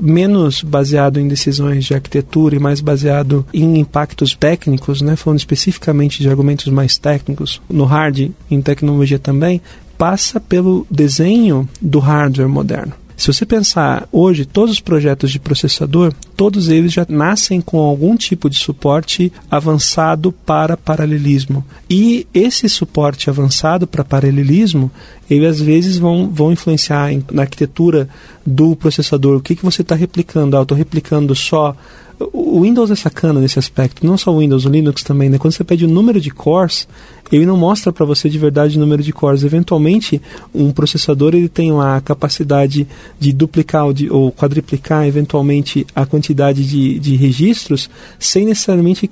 menos 0.00 0.62
baseado 0.62 1.20
em 1.20 1.28
decisões 1.28 1.84
de 1.84 1.94
arquitetura 1.94 2.56
e 2.56 2.58
mais 2.58 2.80
baseado 2.80 3.46
em 3.52 3.78
impactos 3.78 4.34
técnicos, 4.34 5.02
né, 5.02 5.16
falando 5.16 5.38
especificamente 5.38 6.22
de 6.22 6.28
argumentos 6.28 6.66
mais 6.68 6.96
técnicos, 6.96 7.60
no 7.68 7.84
hard, 7.84 8.30
em 8.50 8.62
tecnologia 8.62 9.18
também, 9.18 9.60
passa 9.96 10.40
pelo 10.40 10.86
desenho 10.90 11.68
do 11.80 11.98
hardware 11.98 12.48
moderno. 12.48 13.03
Se 13.16 13.28
você 13.28 13.46
pensar 13.46 14.08
hoje, 14.10 14.44
todos 14.44 14.72
os 14.72 14.80
projetos 14.80 15.30
de 15.30 15.38
processador, 15.38 16.12
todos 16.36 16.68
eles 16.68 16.92
já 16.92 17.06
nascem 17.08 17.60
com 17.60 17.78
algum 17.78 18.16
tipo 18.16 18.50
de 18.50 18.56
suporte 18.56 19.32
avançado 19.50 20.32
para 20.32 20.76
paralelismo. 20.76 21.64
E 21.88 22.26
esse 22.34 22.68
suporte 22.68 23.30
avançado 23.30 23.86
para 23.86 24.04
paralelismo, 24.04 24.90
ele 25.30 25.46
às 25.46 25.60
vezes 25.60 25.96
vão, 25.96 26.28
vão 26.28 26.52
influenciar 26.52 27.12
em, 27.12 27.24
na 27.30 27.42
arquitetura 27.42 28.08
do 28.44 28.74
processador. 28.74 29.36
O 29.36 29.40
que, 29.40 29.54
que 29.54 29.64
você 29.64 29.82
está 29.82 29.94
replicando? 29.94 30.56
Ah, 30.56 30.62
estou 30.62 30.76
replicando 30.76 31.34
só 31.34 31.76
o 32.20 32.62
Windows 32.62 32.90
é 32.90 32.94
sacana 32.94 33.40
nesse 33.40 33.58
aspecto, 33.58 34.06
não 34.06 34.16
só 34.16 34.32
o 34.32 34.38
Windows, 34.38 34.64
o 34.64 34.68
Linux 34.68 35.02
também, 35.02 35.28
né? 35.28 35.38
Quando 35.38 35.52
você 35.52 35.64
pede 35.64 35.84
o 35.84 35.88
número 35.88 36.20
de 36.20 36.30
cores, 36.30 36.86
ele 37.32 37.46
não 37.46 37.56
mostra 37.56 37.92
para 37.92 38.04
você 38.04 38.28
de 38.28 38.38
verdade 38.38 38.76
o 38.76 38.80
número 38.80 39.02
de 39.02 39.12
cores. 39.12 39.42
Eventualmente, 39.42 40.20
um 40.54 40.70
processador 40.70 41.34
ele 41.34 41.48
tem 41.48 41.72
a 41.80 42.00
capacidade 42.00 42.86
de 43.18 43.32
duplicar 43.32 43.86
ou, 43.86 43.92
de, 43.92 44.10
ou 44.10 44.30
quadriplicar, 44.30 45.06
eventualmente, 45.06 45.86
a 45.94 46.06
quantidade 46.06 46.64
de, 46.64 46.98
de 46.98 47.16
registros, 47.16 47.90
sem 48.18 48.44
necessariamente 48.46 49.10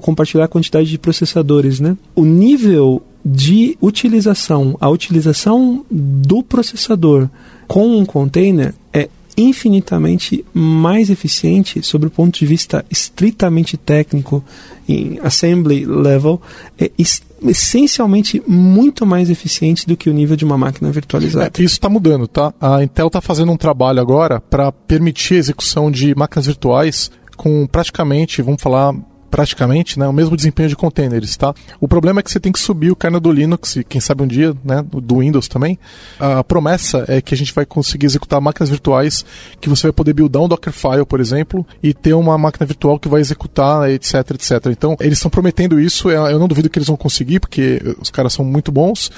compartilhar 0.00 0.44
a 0.44 0.48
quantidade 0.48 0.88
de 0.88 0.98
processadores, 0.98 1.80
né? 1.80 1.96
O 2.14 2.24
nível 2.24 3.02
de 3.24 3.76
utilização, 3.80 4.76
a 4.80 4.88
utilização 4.88 5.84
do 5.90 6.42
processador 6.42 7.28
com 7.68 7.98
um 7.98 8.04
container 8.04 8.74
é 8.92 9.08
infinitamente 9.36 10.44
mais 10.52 11.10
eficiente 11.10 11.82
sobre 11.82 12.08
o 12.08 12.10
ponto 12.10 12.38
de 12.38 12.46
vista 12.46 12.84
estritamente 12.90 13.76
técnico 13.76 14.44
em 14.88 15.18
assembly 15.22 15.84
level 15.84 16.40
é 16.78 16.90
essencialmente 17.42 18.42
muito 18.46 19.06
mais 19.06 19.30
eficiente 19.30 19.86
do 19.86 19.96
que 19.96 20.10
o 20.10 20.12
nível 20.12 20.36
de 20.36 20.44
uma 20.44 20.58
máquina 20.58 20.90
virtualizada. 20.90 21.46
É, 21.46 21.62
isso 21.62 21.74
está 21.74 21.88
mudando, 21.88 22.26
tá? 22.26 22.52
A 22.60 22.82
Intel 22.82 23.06
está 23.06 23.20
fazendo 23.20 23.52
um 23.52 23.56
trabalho 23.56 24.00
agora 24.00 24.40
para 24.40 24.70
permitir 24.72 25.34
a 25.34 25.38
execução 25.38 25.90
de 25.90 26.14
máquinas 26.14 26.46
virtuais 26.46 27.10
com 27.36 27.66
praticamente, 27.66 28.42
vamos 28.42 28.60
falar, 28.60 28.94
praticamente 29.30 29.98
né, 29.98 30.06
o 30.06 30.12
mesmo 30.12 30.36
desempenho 30.36 30.68
de 30.68 30.76
containers, 30.76 31.36
tá? 31.36 31.54
O 31.80 31.86
problema 31.86 32.20
é 32.20 32.22
que 32.22 32.30
você 32.30 32.40
tem 32.40 32.52
que 32.52 32.58
subir 32.58 32.90
o 32.90 32.96
kernel 32.96 33.20
do 33.20 33.30
Linux 33.30 33.76
e 33.76 33.84
quem 33.84 34.00
sabe 34.00 34.22
um 34.22 34.26
dia, 34.26 34.54
né, 34.64 34.84
do 34.90 35.18
Windows 35.18 35.48
também. 35.48 35.78
A 36.18 36.42
promessa 36.42 37.04
é 37.08 37.20
que 37.20 37.34
a 37.34 37.36
gente 37.36 37.54
vai 37.54 37.64
conseguir 37.64 38.06
executar 38.06 38.40
máquinas 38.40 38.68
virtuais 38.68 39.24
que 39.60 39.68
você 39.68 39.84
vai 39.84 39.92
poder 39.92 40.12
buildar 40.12 40.42
um 40.42 40.48
Dockerfile, 40.48 41.06
por 41.06 41.20
exemplo, 41.20 41.66
e 41.82 41.94
ter 41.94 42.14
uma 42.14 42.36
máquina 42.36 42.66
virtual 42.66 42.98
que 42.98 43.08
vai 43.08 43.20
executar, 43.20 43.88
etc, 43.90 44.14
etc. 44.32 44.66
Então, 44.66 44.96
eles 45.00 45.18
estão 45.18 45.30
prometendo 45.30 45.78
isso, 45.78 46.10
eu 46.10 46.38
não 46.38 46.48
duvido 46.48 46.68
que 46.68 46.78
eles 46.78 46.88
vão 46.88 46.96
conseguir, 46.96 47.40
porque 47.40 47.80
os 48.00 48.10
caras 48.10 48.32
são 48.32 48.44
muito 48.44 48.72
bons. 48.72 49.10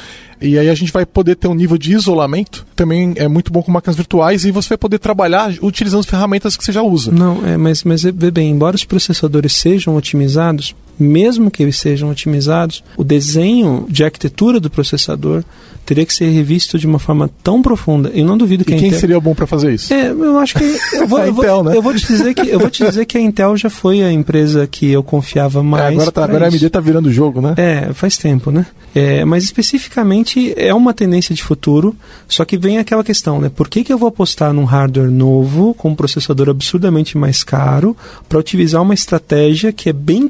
E 0.43 0.59
aí 0.59 0.69
a 0.69 0.75
gente 0.75 0.93
vai 0.93 1.07
poder 1.07 1.37
ter 1.37 1.49
um 1.49 1.55
nível 1.55 1.79
de 1.79 1.93
isolamento, 1.93 2.67
também 2.75 3.15
é 3.17 3.29
muito 3.29 3.53
bom 3.53 3.63
com 3.63 3.71
máquinas 3.71 3.97
virtuais, 3.97 4.45
e 4.45 4.51
você 4.51 4.71
vai 4.71 4.79
poder 4.79 4.99
trabalhar 4.99 5.53
utilizando 5.63 6.01
as 6.01 6.07
ferramentas 6.07 6.57
que 6.57 6.65
você 6.65 6.73
já 6.73 6.83
usa. 6.83 7.13
Não, 7.13 7.47
é, 7.47 7.57
mas, 7.57 7.85
mas 7.85 8.03
vê 8.03 8.31
bem, 8.31 8.51
embora 8.51 8.77
os 8.77 8.85
processadores 8.85 9.53
sejam 9.53 9.97
otimizados, 9.97 10.75
mesmo 10.99 11.51
que 11.51 11.63
eles 11.63 11.79
sejam 11.79 12.11
otimizados, 12.11 12.83
o 12.97 13.05
desenho 13.05 13.87
de 13.89 14.05
arquitetura 14.05 14.61
do 14.61 14.71
processador 14.71 15.45
teria 15.85 16.07
que 16.07 16.15
ser 16.15 16.31
revisto 16.31 16.79
de 16.79 16.87
uma 16.87 16.99
forma 16.99 17.29
tão 17.43 17.61
profunda. 17.61 18.11
Eu 18.15 18.25
não 18.25 18.39
duvido 18.39 18.65
que 18.65 18.73
e 18.73 18.75
a 18.75 18.79
quem 18.79 18.89
Intel... 18.89 19.01
seria 19.01 19.21
bom 19.21 19.35
para 19.35 19.47
fazer 19.47 19.75
isso? 19.75 19.93
É, 19.93 20.11
eu 20.11 20.39
acho 20.39 20.55
que 20.55 20.65
eu 20.95 21.07
vou, 21.07 21.19
eu 21.21 21.35
vou, 21.35 21.45
Intel, 21.45 21.65
né? 21.65 21.77
eu 21.77 21.83
vou 21.83 21.95
te 21.95 22.07
dizer 22.07 22.35
que 22.35 22.49
eu 22.49 22.59
vou 22.59 22.71
te 22.71 22.85
dizer 22.87 23.05
que 23.05 23.19
a 23.19 23.21
Intel 23.21 23.57
já 23.57 23.69
foi 23.69 24.03
a 24.03 24.13
empresa 24.13 24.67
que 24.67 24.91
eu 24.91 25.03
confiava 25.03 25.61
é, 25.61 25.63
mais. 25.63 25.85
É, 25.85 25.89
agora 25.89 26.13
tá, 26.13 26.25
agora 26.25 26.45
a 26.47 26.49
AMD 26.49 26.71
tá 26.71 26.81
virando 26.81 27.09
o 27.09 27.13
jogo, 27.13 27.41
né? 27.41 27.55
É, 27.57 27.93
faz 27.93 28.17
tempo, 28.17 28.51
né? 28.51 28.67
É, 28.95 29.25
mas 29.25 29.45
especificamente 29.45 30.53
é 30.57 30.73
uma 30.73 30.93
tendência 30.93 31.35
de 31.35 31.43
futuro, 31.43 31.97
só 32.29 32.45
que 32.45 32.59
vem 32.59 32.79
aquela 32.79 33.03
questão, 33.03 33.41
né? 33.41 33.51
Por 33.55 33.69
que, 33.69 33.83
que 33.83 33.93
eu 33.93 33.99
vou 33.99 34.09
apostar 34.09 34.53
num 34.53 34.65
hardware 34.65 35.11
novo 35.11 35.75
com 35.75 35.91
um 35.91 35.95
processador 35.95 36.49
absurdamente 36.49 37.17
mais 37.17 37.43
caro 37.43 37.97
para 38.29 38.39
utilizar 38.39 38.83
uma 38.83 38.95
estratégia 38.95 39.73
que 39.73 39.89
é 39.89 39.93
bem 39.93 40.29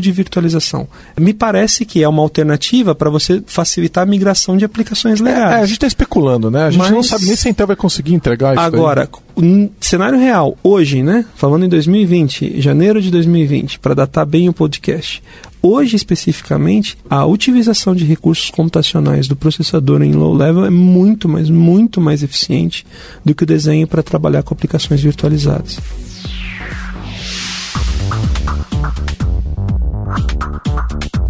de 0.00 0.12
virtualização? 0.12 0.88
Me 1.18 1.34
parece 1.34 1.84
que 1.84 2.02
é 2.02 2.08
uma 2.08 2.22
alternativa 2.22 2.94
para 2.94 3.10
você 3.10 3.42
facilitar 3.46 4.04
a 4.04 4.06
migração 4.06 4.56
de 4.56 4.64
aplicações 4.64 5.20
legais. 5.20 5.52
É, 5.52 5.56
a 5.56 5.66
gente 5.66 5.74
está 5.74 5.86
especulando, 5.86 6.50
né? 6.50 6.64
A 6.64 6.70
gente 6.70 6.82
Mas... 6.82 6.90
não 6.90 7.02
sabe 7.02 7.26
nem 7.26 7.36
se 7.36 7.48
a 7.48 7.50
Intel 7.50 7.66
vai 7.66 7.76
conseguir 7.76 8.14
entregar 8.14 8.54
isso. 8.54 8.62
Agora, 8.62 9.08
um 9.36 9.68
cenário 9.80 10.18
real, 10.18 10.56
hoje, 10.62 11.02
né? 11.02 11.24
Falando 11.34 11.64
em 11.64 11.68
2020, 11.68 12.60
janeiro 12.60 13.02
de 13.02 13.10
2020, 13.10 13.78
para 13.78 13.94
datar 13.94 14.24
bem 14.24 14.48
o 14.48 14.52
podcast. 14.52 15.22
Hoje, 15.62 15.96
especificamente, 15.96 16.96
a 17.10 17.26
utilização 17.26 17.94
de 17.94 18.04
recursos 18.04 18.50
computacionais 18.50 19.26
do 19.26 19.34
processador 19.34 20.00
em 20.02 20.12
low 20.12 20.32
level 20.32 20.64
é 20.64 20.70
muito, 20.70 21.28
mas 21.28 21.50
muito 21.50 22.00
mais 22.00 22.22
eficiente 22.22 22.86
do 23.24 23.34
que 23.34 23.42
o 23.42 23.46
desenho 23.46 23.86
para 23.86 24.02
trabalhar 24.02 24.42
com 24.42 24.54
aplicações 24.54 25.00
virtualizadas. 25.02 25.80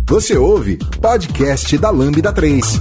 Você 0.09 0.39
ouve 0.39 0.79
podcast 1.01 1.77
da 1.79 1.91
Lambda 1.91 2.33
3. 2.33 2.81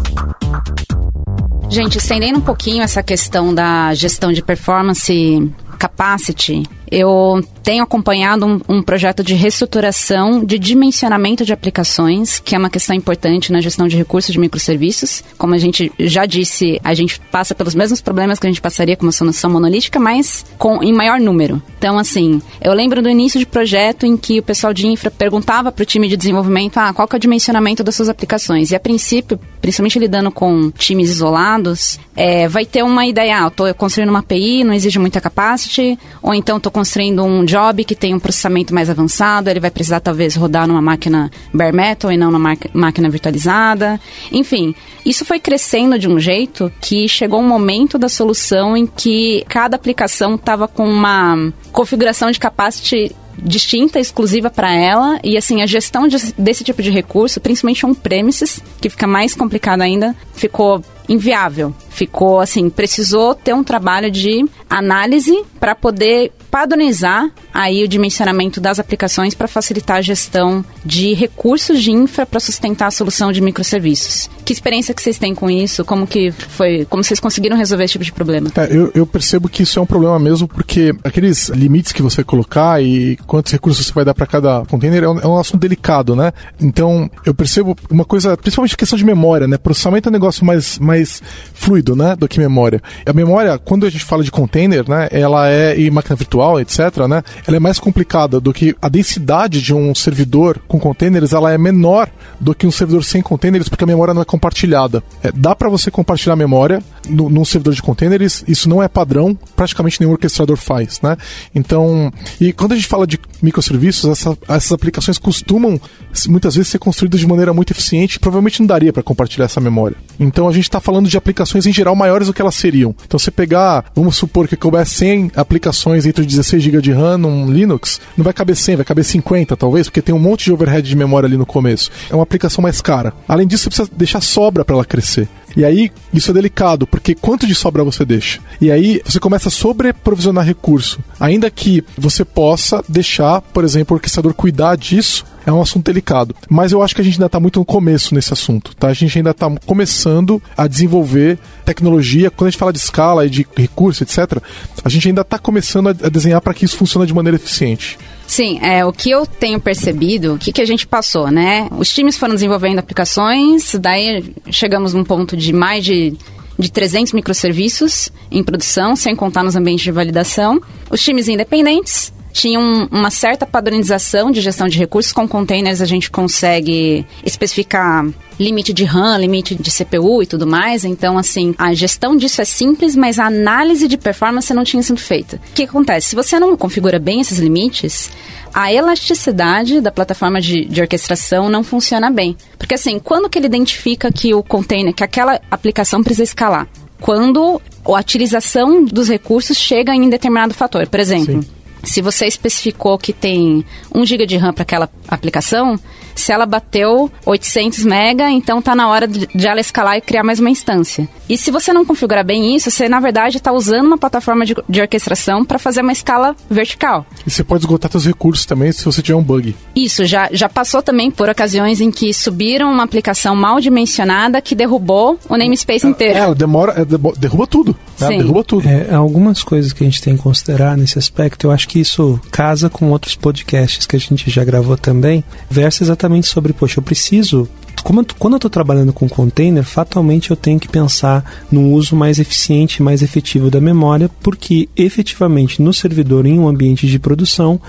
Gente, 1.72 1.98
estendendo 1.98 2.38
um 2.38 2.42
pouquinho 2.42 2.84
essa 2.84 3.02
questão 3.02 3.52
da 3.52 3.96
gestão 3.96 4.32
de 4.32 4.44
performance 4.44 5.52
capacity, 5.80 6.62
eu 6.92 7.44
tenho 7.64 7.84
acompanhado 7.84 8.46
um, 8.46 8.62
um, 8.70 8.82
projeto 8.82 9.24
de 9.24 9.34
reestruturação 9.34 10.44
de 10.44 10.60
dimensionamento 10.60 11.44
de 11.44 11.52
aplicações, 11.52 12.40
que 12.40 12.54
é 12.54 12.58
uma 12.58 12.70
questão 12.70 12.96
importante 12.96 13.52
na 13.52 13.60
gestão 13.60 13.88
de 13.88 13.98
recursos 13.98 14.32
de 14.32 14.40
microserviços. 14.40 15.24
Como 15.38 15.56
a 15.56 15.58
gente 15.58 15.92
já 16.00 16.26
disse, 16.26 16.80
a 16.84 16.94
gente 16.94 17.20
passa 17.32 17.56
pelos 17.56 17.74
mesmos 17.74 18.02
problemas 18.02 18.40
que 18.40 18.46
a 18.46 18.50
gente 18.50 18.62
passaria 18.62 18.96
com 18.96 19.06
uma 19.06 19.12
solução 19.12 19.50
monolítica, 19.50 20.00
mas 20.00 20.46
com, 20.60 20.84
em 20.84 20.94
maior 20.94 21.20
número. 21.20 21.62
Então, 21.78 21.98
assim, 21.98 22.42
eu 22.62 22.74
lembro 22.74 23.02
do 23.02 23.10
início 23.10 23.40
de 23.40 23.46
projeto 23.46 24.06
em 24.06 24.16
que 24.16 24.40
o 24.40 24.44
pessoal 24.44 24.74
de 24.74 24.88
infra 24.88 25.10
perguntava 25.10 25.72
para 25.72 25.84
o 25.84 25.86
time 25.86 26.08
de 26.08 26.16
desenvolvimento 26.16 26.78
ah, 26.78 26.94
qual 26.94 27.08
que 27.08 27.16
é 27.16 27.18
o 27.18 27.20
dimensionamento 27.20 27.84
das 27.84 27.96
suas 27.96 28.10
aplicações. 28.10 28.72
E 28.72 28.76
a 28.76 28.80
princípio, 28.80 29.40
principalmente 29.60 29.98
lidando 29.98 30.30
com 30.30 30.70
times 30.72 31.10
isolados, 31.10 32.00
é, 32.16 32.48
vai 32.48 32.66
ter 32.66 32.84
uma 32.84 33.06
ideia, 33.06 33.44
ah, 33.44 33.48
estou 33.48 33.74
construindo 33.74 34.10
uma 34.10 34.20
API, 34.20 34.64
não 34.64 34.74
exige 34.74 35.00
muita 35.00 35.20
capacity, 35.20 35.98
ou 36.22 36.34
então 36.34 36.58
estou 36.58 36.72
construindo 36.76 37.24
um 37.24 37.46
job 37.46 37.86
que 37.86 37.96
tem 37.96 38.14
um 38.14 38.20
processamento 38.20 38.74
mais 38.74 38.90
avançado, 38.90 39.50
ele 39.50 39.62
vai 39.62 39.72
precisar 39.72 40.02
talvez 40.02 40.36
rodar 40.36 40.68
numa 40.68 40.82
máquina 40.82 41.32
bare 41.54 41.72
metal 41.72 42.12
e 42.12 42.18
não 42.18 42.30
numa 42.30 42.54
máquina 42.74 43.10
virtualizada. 43.10 43.98
Enfim, 44.30 44.76
isso 45.06 45.24
foi 45.24 45.40
crescendo 45.40 45.98
de 45.98 46.10
um 46.10 46.20
jeito 46.20 46.70
que 46.82 47.08
chegou 47.08 47.40
um 47.40 47.48
momento 47.48 47.98
da 47.98 48.10
solução 48.10 48.76
em 48.76 48.86
que 48.86 49.46
cada 49.48 49.78
aplicação 49.78 50.36
estava 50.36 50.68
com 50.68 50.86
uma 50.86 51.50
configuração 51.72 52.30
de 52.30 52.42
capacity 52.42 53.16
distinta, 53.38 53.98
exclusiva 53.98 54.50
para 54.50 54.74
ela. 54.74 55.18
E 55.24 55.38
assim, 55.38 55.62
a 55.62 55.66
gestão 55.66 56.10
de, 56.10 56.18
desse 56.38 56.62
tipo 56.62 56.82
de 56.82 56.90
recurso, 56.90 57.40
principalmente 57.40 57.86
on-premises, 57.86 58.62
que 58.82 58.90
fica 58.90 59.08
mais 59.08 59.34
complicado 59.34 59.80
ainda, 59.80 60.14
ficou 60.34 60.84
inviável. 61.08 61.74
Ficou 61.90 62.40
assim, 62.40 62.70
precisou 62.70 63.34
ter 63.34 63.54
um 63.54 63.64
trabalho 63.64 64.12
de 64.12 64.46
análise 64.70 65.44
para 65.60 65.76
poder 65.76 66.32
padronizar 66.56 67.30
aí 67.54 67.84
o 67.84 67.88
dimensionamento 67.88 68.62
das 68.62 68.80
aplicações 68.80 69.34
para 69.34 69.46
facilitar 69.46 69.98
a 69.98 70.02
gestão 70.02 70.64
de 70.86 71.14
recursos 71.14 71.84
de 71.84 71.92
infra 71.92 72.26
para 72.26 72.40
sustentar 72.40 72.88
a 72.88 72.92
solução 72.92 73.30
de 73.30 73.42
microserviços. 73.42 74.30
Que 74.46 74.54
experiência 74.54 74.94
que 74.94 75.02
vocês 75.02 75.18
têm 75.18 75.36
com 75.36 75.50
isso? 75.50 75.84
Como 75.84 76.08
que 76.08 76.32
foi? 76.32 76.86
Como 76.86 77.04
vocês 77.04 77.20
conseguiram 77.20 77.58
resolver 77.58 77.84
esse 77.84 77.94
tipo 77.94 78.06
de 78.06 78.14
problema? 78.14 78.50
É, 78.56 78.74
eu, 78.74 78.90
eu, 78.96 79.06
percebo 79.06 79.50
que 79.50 79.64
isso 79.64 79.78
é 79.80 79.82
um 79.82 79.86
problema 79.86 80.18
mesmo 80.18 80.48
porque 80.48 80.96
aqueles 81.04 81.50
limites 81.50 81.92
que 81.92 82.02
você 82.02 82.24
colocar 82.24 82.82
e 82.82 83.18
quantos 83.28 83.52
recursos 83.52 83.86
você 83.86 83.92
vai 83.92 84.06
dar 84.06 84.14
para 84.14 84.26
cada 84.26 84.64
container 84.66 85.04
é 85.04 85.10
um, 85.10 85.20
é 85.20 85.28
um, 85.28 85.38
assunto 85.38 85.60
delicado, 85.60 86.16
né? 86.16 86.32
Então 86.62 87.10
eu 87.26 87.34
percebo 87.34 87.76
uma 87.92 88.06
coisa, 88.06 88.38
principalmente 88.38 88.78
questão 88.78 88.98
de 88.98 89.04
memória, 89.04 89.46
né? 89.46 89.58
Processamento 89.58 90.08
é 90.08 90.10
um 90.10 90.14
negócio 90.14 90.46
mais, 90.46 90.80
mais 90.80 91.22
fluido, 91.54 91.98
né? 91.98 92.16
Do 92.16 92.30
que 92.30 92.40
memória. 92.40 92.82
A 93.06 93.12
memória, 93.12 93.58
quando 93.58 93.86
a 93.86 93.90
gente 93.90 94.06
fala 94.06 94.24
de 94.24 94.32
container, 94.32 94.88
né? 94.88 95.10
Ela 95.12 95.50
é 95.50 95.78
e 95.78 95.92
máquina 95.92 96.16
virtual 96.16 96.45
virtual, 96.46 96.60
etc., 96.60 97.08
né, 97.08 97.24
ela 97.48 97.58
é 97.58 97.60
mais 97.60 97.80
complicada 97.80 98.40
do 98.40 98.54
que 98.54 98.76
a 98.82 98.90
densidade 98.90 99.62
de 99.62 99.74
um 99.74 99.96
servidor 99.96 100.60
com 100.68 100.80
containers, 100.80 101.34
ela 101.34 101.52
é 101.52 101.58
menor 101.58 102.10
do 102.40 102.54
que 102.54 102.68
um 102.68 102.72
servidor 102.72 103.04
sem 103.04 103.22
containers, 103.22 103.70
porque 103.70 103.84
a 103.84 103.88
memória 103.88 104.14
não 104.14 104.22
é 104.22 104.26
compartilhada. 104.26 105.04
É, 105.24 105.32
dá 105.32 105.56
para 105.56 105.70
você 105.70 105.90
compartilhar 105.90 106.34
a 106.34 106.38
memória 106.38 106.82
no, 107.10 107.30
num 107.30 107.46
servidor 107.46 107.74
de 107.74 107.82
containers, 107.82 108.44
isso 108.48 108.70
não 108.70 108.82
é 108.82 108.88
padrão, 108.88 109.38
praticamente 109.56 110.00
nenhum 110.00 110.12
orquestrador 110.12 110.58
faz, 110.58 111.02
né? 111.02 111.18
Então, 111.54 112.12
e 112.40 112.54
quando 112.54 112.74
a 112.74 112.76
gente 112.76 112.88
fala 112.88 113.06
de 113.06 113.20
microserviços, 113.42 114.10
essa, 114.10 114.38
essas 114.48 114.72
aplicações 114.72 115.18
costumam 115.18 115.80
muitas 116.28 116.56
vezes 116.56 116.72
ser 116.72 116.80
construídas 116.80 117.20
de 117.20 117.28
maneira 117.28 117.54
muito 117.54 117.72
eficiente, 117.72 118.20
provavelmente 118.20 118.60
não 118.62 118.68
daria 118.68 118.94
para 118.94 119.04
compartilhar 119.04 119.46
essa 119.46 119.60
memória. 119.60 119.98
Então 120.20 120.48
a 120.48 120.52
gente 120.52 120.64
está 120.64 120.80
falando 120.80 121.10
de 121.10 121.18
aplicações 121.18 121.66
em 121.66 121.74
geral 121.74 121.96
maiores 121.96 122.28
do 122.28 122.34
que 122.34 122.42
elas 122.42 122.56
seriam. 122.56 122.96
Então 123.06 123.20
você 123.20 123.32
pegar, 123.32 123.86
vamos 123.96 124.16
supor 124.16 124.48
que 124.48 124.56
couber 124.56 124.86
100 124.86 125.32
aplicações 125.36 126.06
dentro 126.06 126.24
de 126.24 126.30
16 126.30 126.64
GB 126.64 126.82
de 126.82 126.92
RAM 126.92 127.18
num 127.18 127.52
Linux, 127.52 128.00
não 128.16 128.24
vai 128.24 128.34
caber 128.34 128.56
100, 128.56 128.78
vai 128.78 128.86
caber 128.86 129.04
50 129.04 129.58
talvez, 129.58 129.88
porque 129.88 130.02
tem 130.02 130.16
um 130.16 130.20
monte 130.20 130.46
de 130.46 130.54
overhead 130.54 130.88
de 130.88 130.96
memória 130.96 131.28
ali 131.28 131.38
no 131.38 131.46
começo. 131.46 131.92
É 132.10 132.16
uma 132.16 132.24
aplicação 132.24 132.62
mais 132.62 132.82
cara. 132.82 133.14
Além 133.28 133.48
disso, 133.48 133.64
você 133.64 133.70
precisa 133.70 133.90
deixar 133.96 134.22
sobra 134.22 134.64
para 134.64 134.76
ela 134.76 134.86
crescer. 134.86 135.28
E 135.56 135.64
aí, 135.64 135.92
isso 136.14 136.32
é 136.32 136.34
delicado, 136.34 136.86
porque 136.86 137.16
quanto 137.16 137.48
de 137.48 137.56
sobra 137.56 137.84
você 137.84 138.04
deixa? 138.04 138.40
E 138.60 138.72
aí, 138.72 139.02
você 139.06 139.20
começa 139.20 139.50
a 139.50 139.52
sobreprovisionar 139.52 140.46
recurso. 140.46 141.00
Ainda 141.20 141.50
que 141.50 141.84
você 141.98 142.26
possa 142.26 142.84
deixar, 142.88 143.42
por 143.42 143.64
exemplo, 143.64 143.94
o 143.94 143.98
orquestrador 143.98 144.34
cuidar 144.34 144.76
disso, 144.76 145.26
é 145.46 145.52
um 145.52 145.62
assunto 145.62 145.86
delicado. 145.86 146.36
Mas 146.50 146.72
eu 146.72 146.82
acho 146.82 146.96
que 146.96 147.02
a 147.02 147.04
gente 147.04 147.16
ainda 147.16 147.28
está 147.28 147.40
muito 147.40 147.60
no 147.60 147.66
começo 147.66 148.16
nesse 148.16 148.34
assunto, 148.34 148.76
tá? 148.76 148.88
A 148.88 148.94
gente 148.94 149.18
ainda 149.18 149.30
está 149.30 149.50
começando 149.66 150.42
a 150.58 150.68
desenvolver 150.68 151.38
tecnologia. 151.64 152.32
Quando 152.32 152.48
a 152.48 152.52
gente 152.52 152.60
fala 152.60 152.74
de 152.74 152.80
escala 152.80 153.26
e 153.26 153.30
de 153.30 153.48
recurso, 153.56 154.04
etc., 154.04 154.42
a 154.84 154.90
gente 154.90 155.08
ainda 155.08 155.22
está 155.22 155.38
começando 155.38 155.90
a 155.90 156.10
desenhar 156.10 156.42
para 156.42 156.54
que 156.54 156.66
isso 156.66 156.78
funcione 156.78 157.06
de 157.06 157.14
maneira 157.14 157.36
eficiente. 157.36 157.98
Sim, 158.36 158.60
é, 158.62 158.84
o 158.84 158.92
que 158.92 159.10
eu 159.10 159.26
tenho 159.26 159.62
percebido, 159.62 160.34
o 160.34 160.38
que, 160.38 160.52
que 160.52 160.62
a 160.62 160.66
gente 160.66 160.86
passou, 160.86 161.32
né? 161.32 161.70
Os 161.78 161.90
times 161.94 162.18
foram 162.18 162.34
desenvolvendo 162.34 162.80
aplicações, 162.80 163.74
daí 163.80 164.26
chegamos 164.52 164.94
num 164.94 165.06
ponto 165.06 165.38
de 165.38 165.54
mais 165.54 165.86
de 165.86 166.18
de 166.60 166.70
300 166.70 167.14
microserviços 167.14 168.10
em 168.30 168.44
produção, 168.44 168.96
sem 168.96 169.16
contar 169.16 169.44
nos 169.44 169.56
ambientes 169.56 169.84
de 169.84 169.92
validação. 169.92 170.62
Os 170.90 171.02
times 171.02 171.30
independentes 171.30 172.14
tinham 172.36 172.90
uma 172.92 173.10
certa 173.10 173.46
padronização 173.46 174.30
de 174.30 174.42
gestão 174.42 174.68
de 174.68 174.78
recursos. 174.78 175.14
Com 175.14 175.26
containers 175.26 175.82
a 175.82 175.86
gente 175.86 176.12
consegue 176.12 177.08
especificar 177.26 178.06
limite 178.38 178.74
de 178.74 178.84
RAM, 178.84 179.18
limite 179.18 179.56
de 179.56 179.72
CPU 179.72 180.22
e 180.22 180.26
tudo 180.26 180.46
mais. 180.46 180.84
Então, 180.84 181.18
assim, 181.18 181.56
a 181.58 181.74
gestão 181.74 182.14
disso 182.14 182.42
é 182.42 182.46
simples, 182.46 182.94
mas 182.94 183.20
a 183.20 183.28
análise 183.28 183.88
de 183.88 183.98
performance 183.98 184.54
não 184.54 184.66
tinha 184.66 184.84
sido 184.84 185.00
feita. 185.00 185.38
O 185.38 185.54
que 185.54 185.64
acontece? 185.64 186.10
Se 186.10 186.16
você 186.16 186.38
não 186.38 186.58
configura 186.58 187.00
bem 187.00 187.22
esses 187.22 187.40
limites, 187.40 188.12
a 188.54 188.72
elasticidade 188.72 189.80
da 189.80 189.90
plataforma 189.90 190.42
de, 190.42 190.66
de, 190.66 190.82
orquestração 190.82 191.50
não 191.50 191.64
funciona 191.64 192.12
bem. 192.12 192.36
Porque 192.60 192.76
assim, 192.76 193.00
quando 193.00 193.30
que 193.30 193.40
ele 193.40 193.48
identifica 193.48 194.12
que 194.12 194.34
o 194.34 194.44
container, 194.44 194.94
que 194.94 195.06
aquela 195.06 195.40
aplicação 195.50 196.04
precisa 196.04 196.24
escalar? 196.24 196.68
Quando 197.00 197.62
a 197.86 198.00
utilização 198.00 198.84
dos 198.84 199.08
recursos 199.08 199.58
chega 199.58 199.96
em 199.96 200.10
determinado 200.10 200.54
fator. 200.54 200.86
Por 200.88 201.00
exemplo, 201.00 201.42
Sim. 201.42 201.65
Se 201.86 202.02
você 202.02 202.26
especificou 202.26 202.98
que 202.98 203.14
tem 203.14 203.66
1 203.94 204.06
GB 204.06 204.26
de 204.26 204.38
RAM 204.38 204.54
para 204.54 204.64
aquela 204.64 204.90
aplicação, 205.08 205.80
se 206.16 206.32
ela 206.32 206.46
bateu 206.46 207.12
800 207.26 207.84
mega, 207.84 208.30
então 208.32 208.62
tá 208.62 208.74
na 208.74 208.88
hora 208.88 209.08
de, 209.08 209.28
ela 209.46 209.60
escalar 209.60 209.98
e 209.98 210.02
criar 210.02 210.24
mais 210.24 210.40
uma 210.40 210.50
instância. 210.50 211.08
E 211.28 211.38
se 211.38 211.52
você 211.52 211.74
não 211.74 211.86
configurar 211.86 212.26
bem 212.26 212.56
isso, 212.56 212.72
você 212.72 212.88
na 212.88 213.00
verdade 213.00 213.38
está 213.38 213.52
usando 213.52 213.88
uma 213.88 213.98
plataforma 213.98 214.46
de, 214.46 214.56
de 214.68 214.82
orquestração 214.82 215.44
para 215.44 215.60
fazer 215.60 215.82
uma 215.82 215.92
escala 215.92 216.36
vertical. 216.50 217.06
E 217.26 217.30
você 217.30 217.44
pode 217.44 217.64
esgotar 217.64 217.92
seus 217.92 218.06
recursos 218.06 218.46
também 218.46 218.72
se 218.72 218.86
você 218.86 219.02
tiver 219.02 219.18
um 219.18 219.24
bug. 219.24 219.56
Isso, 219.76 220.06
já, 220.06 220.30
já 220.32 220.48
passou 220.48 220.82
também 220.82 221.12
por 221.12 221.30
ocasiões 221.30 221.82
em 221.82 221.92
que 221.92 222.14
subiram 222.14 222.72
uma 222.72 222.84
aplicação 222.84 223.36
mal 223.36 223.60
dimensionada 223.60 224.42
que 224.42 224.56
derrubou 224.56 225.20
o 225.28 225.38
namespace 225.38 225.86
é, 225.86 225.90
inteiro. 225.90 226.18
É, 226.18 226.22
ela 226.22 226.36
demora, 226.36 226.74
é, 226.80 226.86
derruba 227.20 227.46
tudo. 227.46 227.76
Né? 228.00 228.10
Derruba 228.10 228.44
tudo. 228.44 228.68
É, 228.68 228.94
algumas 228.94 229.44
coisas 229.44 229.74
que 229.74 229.84
a 229.84 229.88
gente 229.88 230.02
tem 230.02 230.16
que 230.16 230.24
considerar 230.24 230.78
nesse 230.78 230.98
aspecto, 230.98 231.48
eu 231.48 231.52
acho 231.52 231.68
que 231.68 231.80
isso 231.80 232.20
casa 232.32 232.70
com 232.70 232.90
outros 232.92 233.16
podcasts 233.16 233.86
que 233.86 233.96
a 233.96 234.00
gente 234.00 234.30
já 234.30 234.44
gravou 234.44 234.78
também, 234.78 235.24
versa 235.50 235.84
exatamente 235.84 236.05
exatamente 236.06 236.28
sobre, 236.28 236.54
poxa, 236.54 236.80
eu 236.80 236.84
preciso 236.84 237.50
como 237.86 238.02
eu, 238.02 238.06
quando 238.18 238.34
eu 238.34 238.38
estou 238.38 238.50
trabalhando 238.50 238.92
com 238.92 239.08
container, 239.08 239.64
fatalmente 239.64 240.32
eu 240.32 240.36
tenho 240.36 240.60
que 240.60 240.68
pensar 240.68 241.24
no 241.52 241.70
uso 241.70 241.96
mais 241.96 242.18
eficiente 242.18 242.82
mais 242.82 243.04
efetivo 243.04 243.52
da 243.52 243.62
memória, 243.62 244.10
porque 244.24 244.68
efetivamente 244.76 245.62
no 245.62 245.72
servidor, 245.72 246.26
em 246.26 246.40
um 246.40 246.48
ambiente 246.48 246.88
de 246.88 246.98
produção, 246.98 247.62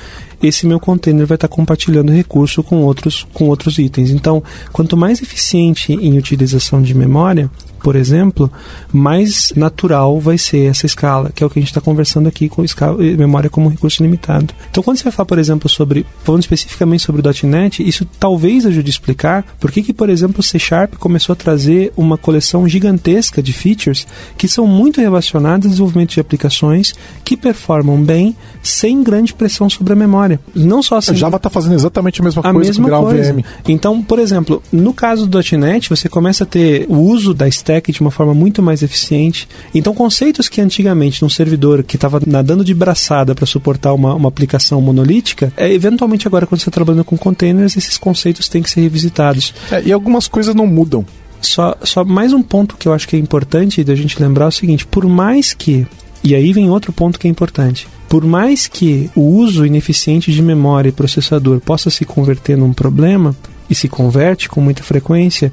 esse 0.42 0.66
meu 0.66 0.80
container 0.80 1.26
vai 1.26 1.36
estar 1.36 1.48
tá 1.48 1.54
compartilhando 1.54 2.12
recurso 2.12 2.62
com 2.62 2.82
outros, 2.82 3.26
com 3.34 3.44
outros 3.48 3.78
itens. 3.78 4.10
Então, 4.10 4.42
quanto 4.72 4.96
mais 4.96 5.20
eficiente 5.20 5.92
em 5.92 6.16
utilização 6.16 6.80
de 6.80 6.94
memória, 6.94 7.50
por 7.86 7.94
exemplo, 7.94 8.50
mais 8.92 9.52
natural 9.54 10.18
vai 10.18 10.36
ser 10.36 10.70
essa 10.70 10.86
escala, 10.86 11.30
que 11.32 11.44
é 11.44 11.46
o 11.46 11.50
que 11.50 11.58
a 11.58 11.62
gente 11.62 11.70
está 11.70 11.80
conversando 11.80 12.28
aqui 12.28 12.48
com 12.48 12.64
escala, 12.64 12.98
memória 12.98 13.48
como 13.48 13.68
recurso 13.68 14.02
limitado. 14.02 14.52
Então, 14.70 14.82
quando 14.82 14.96
você 14.96 15.04
vai 15.04 15.12
falar, 15.12 15.26
por 15.26 15.38
exemplo, 15.38 15.68
sobre, 15.68 16.04
falando 16.24 16.42
especificamente 16.42 17.04
sobre 17.04 17.22
o 17.22 17.46
.NET, 17.46 17.86
isso 17.86 18.04
talvez 18.18 18.66
ajude 18.66 18.88
a 18.88 18.90
explicar 18.90 19.44
por 19.60 19.70
que, 19.70 19.82
que, 19.82 19.92
por 19.92 20.05
exemplo, 20.10 20.40
o 20.40 20.42
C 20.42 20.58
Sharp 20.58 20.94
começou 20.96 21.32
a 21.32 21.36
trazer 21.36 21.92
uma 21.96 22.18
coleção 22.18 22.68
gigantesca 22.68 23.42
de 23.42 23.52
features 23.52 24.06
que 24.36 24.48
são 24.48 24.66
muito 24.66 25.00
relacionadas 25.00 25.66
ao 25.66 25.70
desenvolvimento 25.70 26.14
de 26.14 26.20
aplicações 26.20 26.94
que 27.24 27.36
performam 27.36 28.02
bem 28.02 28.36
sem 28.62 29.02
grande 29.02 29.32
pressão 29.32 29.70
sobre 29.70 29.92
a 29.92 29.96
memória. 29.96 30.40
Não 30.54 30.82
só 30.82 30.96
assim. 30.96 31.12
A 31.12 31.14
Java 31.14 31.36
está 31.36 31.48
fazendo 31.48 31.74
exatamente 31.74 32.20
a 32.20 32.24
mesma 32.24 32.40
a 32.40 32.52
coisa 32.52 32.80
mesma 32.80 33.00
coisa. 33.00 33.32
VM. 33.32 33.44
Então, 33.68 34.02
por 34.02 34.18
exemplo, 34.18 34.62
no 34.72 34.92
caso 34.92 35.26
do 35.26 35.38
.NET, 35.56 35.88
você 35.88 36.08
começa 36.08 36.44
a 36.44 36.46
ter 36.46 36.86
o 36.88 36.96
uso 36.96 37.32
da 37.32 37.46
stack 37.46 37.66
stack 37.76 37.92
de 37.92 38.00
uma 38.00 38.10
forma 38.10 38.34
muito 38.34 38.62
mais 38.62 38.82
eficiente. 38.82 39.48
Então, 39.74 39.94
conceitos 39.94 40.48
que 40.48 40.60
antigamente 40.60 41.22
num 41.22 41.28
servidor 41.28 41.82
que 41.82 41.96
estava 41.96 42.20
nadando 42.26 42.64
de 42.64 42.74
braçada 42.74 43.34
para 43.34 43.46
suportar 43.46 43.92
uma, 43.92 44.14
uma 44.14 44.28
aplicação 44.28 44.80
monolítica, 44.80 45.52
é, 45.56 45.72
eventualmente 45.72 46.26
agora 46.26 46.46
quando 46.46 46.60
você 46.60 46.68
está 46.68 46.74
trabalhando 46.74 47.04
com 47.04 47.16
containers, 47.16 47.76
esses 47.76 47.98
conceitos 47.98 48.48
têm 48.48 48.62
que 48.62 48.70
ser 48.70 48.80
revisitados. 48.80 49.54
É, 49.70 49.82
e 49.84 49.92
algumas 49.96 50.28
coisas 50.28 50.54
não 50.54 50.66
mudam. 50.66 51.04
Só, 51.40 51.76
só 51.82 52.04
mais 52.04 52.32
um 52.32 52.42
ponto 52.42 52.76
que 52.76 52.88
eu 52.88 52.92
acho 52.92 53.06
que 53.06 53.16
é 53.16 53.18
importante 53.18 53.84
da 53.84 53.94
gente 53.94 54.20
lembrar 54.20 54.46
é 54.46 54.48
o 54.48 54.52
seguinte: 54.52 54.86
por 54.86 55.06
mais 55.06 55.52
que 55.52 55.86
e 56.24 56.34
aí 56.34 56.52
vem 56.52 56.70
outro 56.70 56.92
ponto 56.92 57.20
que 57.20 57.28
é 57.28 57.30
importante. 57.30 57.86
Por 58.08 58.24
mais 58.24 58.66
que 58.66 59.10
o 59.14 59.20
uso 59.20 59.66
ineficiente 59.66 60.32
de 60.32 60.42
memória 60.42 60.88
e 60.88 60.92
processador 60.92 61.60
possa 61.60 61.90
se 61.90 62.04
converter 62.04 62.56
num 62.56 62.72
problema, 62.72 63.34
e 63.68 63.74
se 63.74 63.88
converte 63.88 64.48
com 64.48 64.60
muita 64.60 64.82
frequência, 64.82 65.52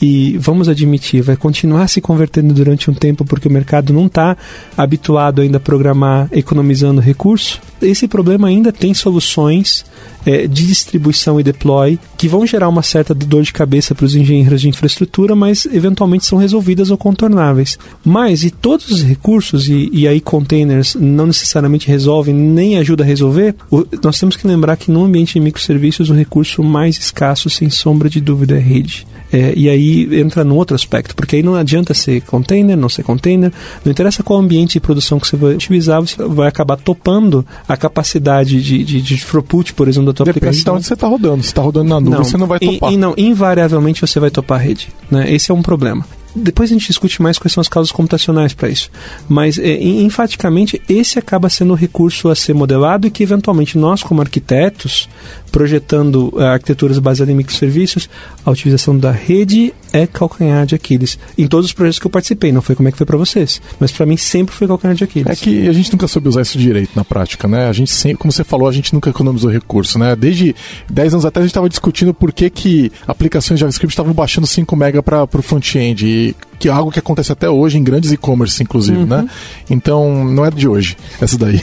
e 0.00 0.36
vamos 0.38 0.68
admitir, 0.68 1.22
vai 1.22 1.36
continuar 1.36 1.88
se 1.88 2.00
convertendo 2.00 2.52
durante 2.52 2.90
um 2.90 2.94
tempo 2.94 3.24
porque 3.24 3.48
o 3.48 3.50
mercado 3.50 3.92
não 3.92 4.06
está 4.06 4.36
habituado 4.76 5.40
ainda 5.40 5.58
a 5.58 5.60
programar 5.60 6.28
economizando 6.32 7.00
recurso, 7.00 7.60
esse 7.80 8.08
problema 8.08 8.48
ainda 8.48 8.72
tem 8.72 8.94
soluções 8.94 9.84
é, 10.24 10.46
de 10.46 10.66
distribuição 10.66 11.38
e 11.38 11.42
deploy 11.42 11.98
que 12.16 12.28
vão 12.28 12.46
gerar 12.46 12.68
uma 12.68 12.82
certa 12.82 13.14
dor 13.14 13.42
de 13.42 13.52
cabeça 13.52 13.94
para 13.94 14.06
os 14.06 14.14
engenheiros 14.14 14.60
de 14.60 14.68
infraestrutura, 14.68 15.34
mas 15.34 15.66
eventualmente 15.66 16.24
são 16.24 16.38
resolvidas 16.38 16.90
ou 16.90 16.96
contornáveis. 16.96 17.78
Mas 18.04 18.42
e 18.42 18.50
todos 18.50 18.90
os 18.90 19.02
recursos, 19.02 19.68
e, 19.68 19.90
e 19.92 20.08
aí 20.08 20.20
containers 20.20 20.94
não 20.94 21.26
necessariamente 21.26 21.88
resolvem 21.88 22.34
nem 22.34 22.78
ajudam 22.78 23.04
a 23.04 23.08
resolver, 23.08 23.54
o, 23.70 23.84
nós 24.02 24.18
temos 24.18 24.36
que 24.36 24.46
lembrar 24.46 24.76
que 24.76 24.90
no 24.90 25.04
ambiente 25.04 25.34
de 25.34 25.40
microserviços 25.40 26.10
o 26.10 26.14
recurso 26.14 26.62
mais 26.62 26.96
escasso, 26.96 27.50
sem 27.50 27.68
sombra 27.68 28.08
de 28.08 28.20
dúvida, 28.20 28.56
é 28.56 28.60
rede. 28.60 29.06
É, 29.32 29.52
e 29.56 29.68
aí 29.68 29.93
entra 30.12 30.44
no 30.44 30.54
outro 30.54 30.74
aspecto, 30.74 31.14
porque 31.14 31.36
aí 31.36 31.42
não 31.42 31.54
adianta 31.54 31.94
ser 31.94 32.20
container, 32.22 32.76
não 32.76 32.88
ser 32.88 33.02
container, 33.02 33.52
não 33.84 33.90
interessa 33.90 34.22
qual 34.22 34.38
ambiente 34.38 34.74
de 34.74 34.80
produção 34.80 35.18
que 35.18 35.26
você 35.26 35.36
vai 35.36 35.54
utilizar, 35.54 36.00
você 36.00 36.16
vai 36.26 36.48
acabar 36.48 36.76
topando 36.76 37.44
a 37.68 37.76
capacidade 37.76 38.62
de, 38.62 38.84
de, 38.84 39.00
de 39.00 39.24
throughput, 39.24 39.74
por 39.74 39.88
exemplo, 39.88 40.06
da 40.06 40.12
tua 40.12 40.26
Depende 40.26 40.46
aplicação. 40.46 40.74
de 40.74 40.78
onde 40.78 40.86
você 40.86 40.94
está 40.94 41.06
rodando. 41.06 41.42
Se 41.42 41.48
está 41.48 41.62
rodando 41.62 41.88
na 41.88 42.00
nuvem, 42.00 42.18
Não, 42.18 42.24
você 42.24 42.36
não 42.36 42.46
vai 42.46 42.58
topar. 42.58 42.90
E, 42.90 42.94
e 42.94 42.96
não, 42.96 43.14
invariavelmente 43.16 44.00
você 44.00 44.18
vai 44.18 44.30
topar 44.30 44.58
a 44.58 44.62
rede. 44.62 44.88
Né? 45.10 45.32
Esse 45.32 45.50
é 45.50 45.54
um 45.54 45.62
problema. 45.62 46.04
Depois 46.36 46.70
a 46.70 46.74
gente 46.74 46.88
discute 46.88 47.22
mais 47.22 47.38
quais 47.38 47.52
são 47.52 47.60
as 47.60 47.68
causas 47.68 47.92
computacionais 47.92 48.52
para 48.52 48.68
isso. 48.68 48.90
Mas, 49.28 49.56
é, 49.56 49.80
enfaticamente, 49.80 50.82
esse 50.88 51.16
acaba 51.16 51.48
sendo 51.48 51.72
o 51.72 51.76
recurso 51.76 52.28
a 52.28 52.34
ser 52.34 52.54
modelado 52.54 53.06
e 53.06 53.10
que, 53.10 53.22
eventualmente, 53.22 53.78
nós, 53.78 54.02
como 54.02 54.20
arquitetos, 54.20 55.08
projetando 55.54 56.30
uh, 56.34 56.40
arquiteturas 56.40 56.98
baseadas 56.98 57.32
em 57.32 57.36
microserviços, 57.36 58.10
a 58.44 58.50
utilização 58.50 58.98
da 58.98 59.12
rede 59.12 59.72
é 59.92 60.04
calcanhar 60.04 60.66
de 60.66 60.74
Aquiles. 60.74 61.16
Em 61.38 61.46
todos 61.46 61.66
os 61.66 61.72
projetos 61.72 62.00
que 62.00 62.06
eu 62.08 62.10
participei, 62.10 62.50
não 62.50 62.60
foi 62.60 62.74
como 62.74 62.88
é 62.88 62.90
que 62.90 62.98
foi 62.98 63.06
para 63.06 63.16
vocês. 63.16 63.62
Mas 63.78 63.92
para 63.92 64.04
mim 64.04 64.16
sempre 64.16 64.52
foi 64.52 64.66
calcanhar 64.66 64.96
de 64.96 65.04
Aquiles. 65.04 65.30
É 65.30 65.36
que 65.36 65.68
a 65.68 65.72
gente 65.72 65.92
nunca 65.92 66.08
soube 66.08 66.28
usar 66.28 66.42
isso 66.42 66.58
direito 66.58 66.90
na 66.96 67.04
prática, 67.04 67.46
né? 67.46 67.68
A 67.68 67.72
gente 67.72 67.92
sempre, 67.92 68.18
como 68.18 68.32
você 68.32 68.42
falou, 68.42 68.66
a 68.66 68.72
gente 68.72 68.92
nunca 68.92 69.10
economizou 69.10 69.48
recurso, 69.48 69.96
né? 69.96 70.16
Desde 70.16 70.56
10 70.90 71.14
anos 71.14 71.24
atrás 71.24 71.44
a 71.44 71.46
gente 71.46 71.52
estava 71.52 71.68
discutindo 71.68 72.12
por 72.12 72.32
que, 72.32 72.50
que 72.50 72.90
aplicações 73.06 73.60
JavaScript 73.60 73.92
estavam 73.92 74.12
baixando 74.12 74.48
5 74.48 74.74
MB 74.74 75.02
para 75.04 75.22
o 75.22 75.42
front-end. 75.42 76.04
E 76.04 76.34
que 76.58 76.68
é 76.68 76.72
algo 76.72 76.90
que 76.90 76.98
acontece 76.98 77.30
até 77.30 77.48
hoje 77.48 77.78
em 77.78 77.84
grandes 77.84 78.10
e-commerce, 78.10 78.60
inclusive, 78.60 78.98
Uhum. 78.98 79.06
né? 79.06 79.28
Então, 79.70 80.24
não 80.24 80.44
é 80.44 80.50
de 80.50 80.66
hoje, 80.66 80.96
essa 81.20 81.38
daí. 81.38 81.62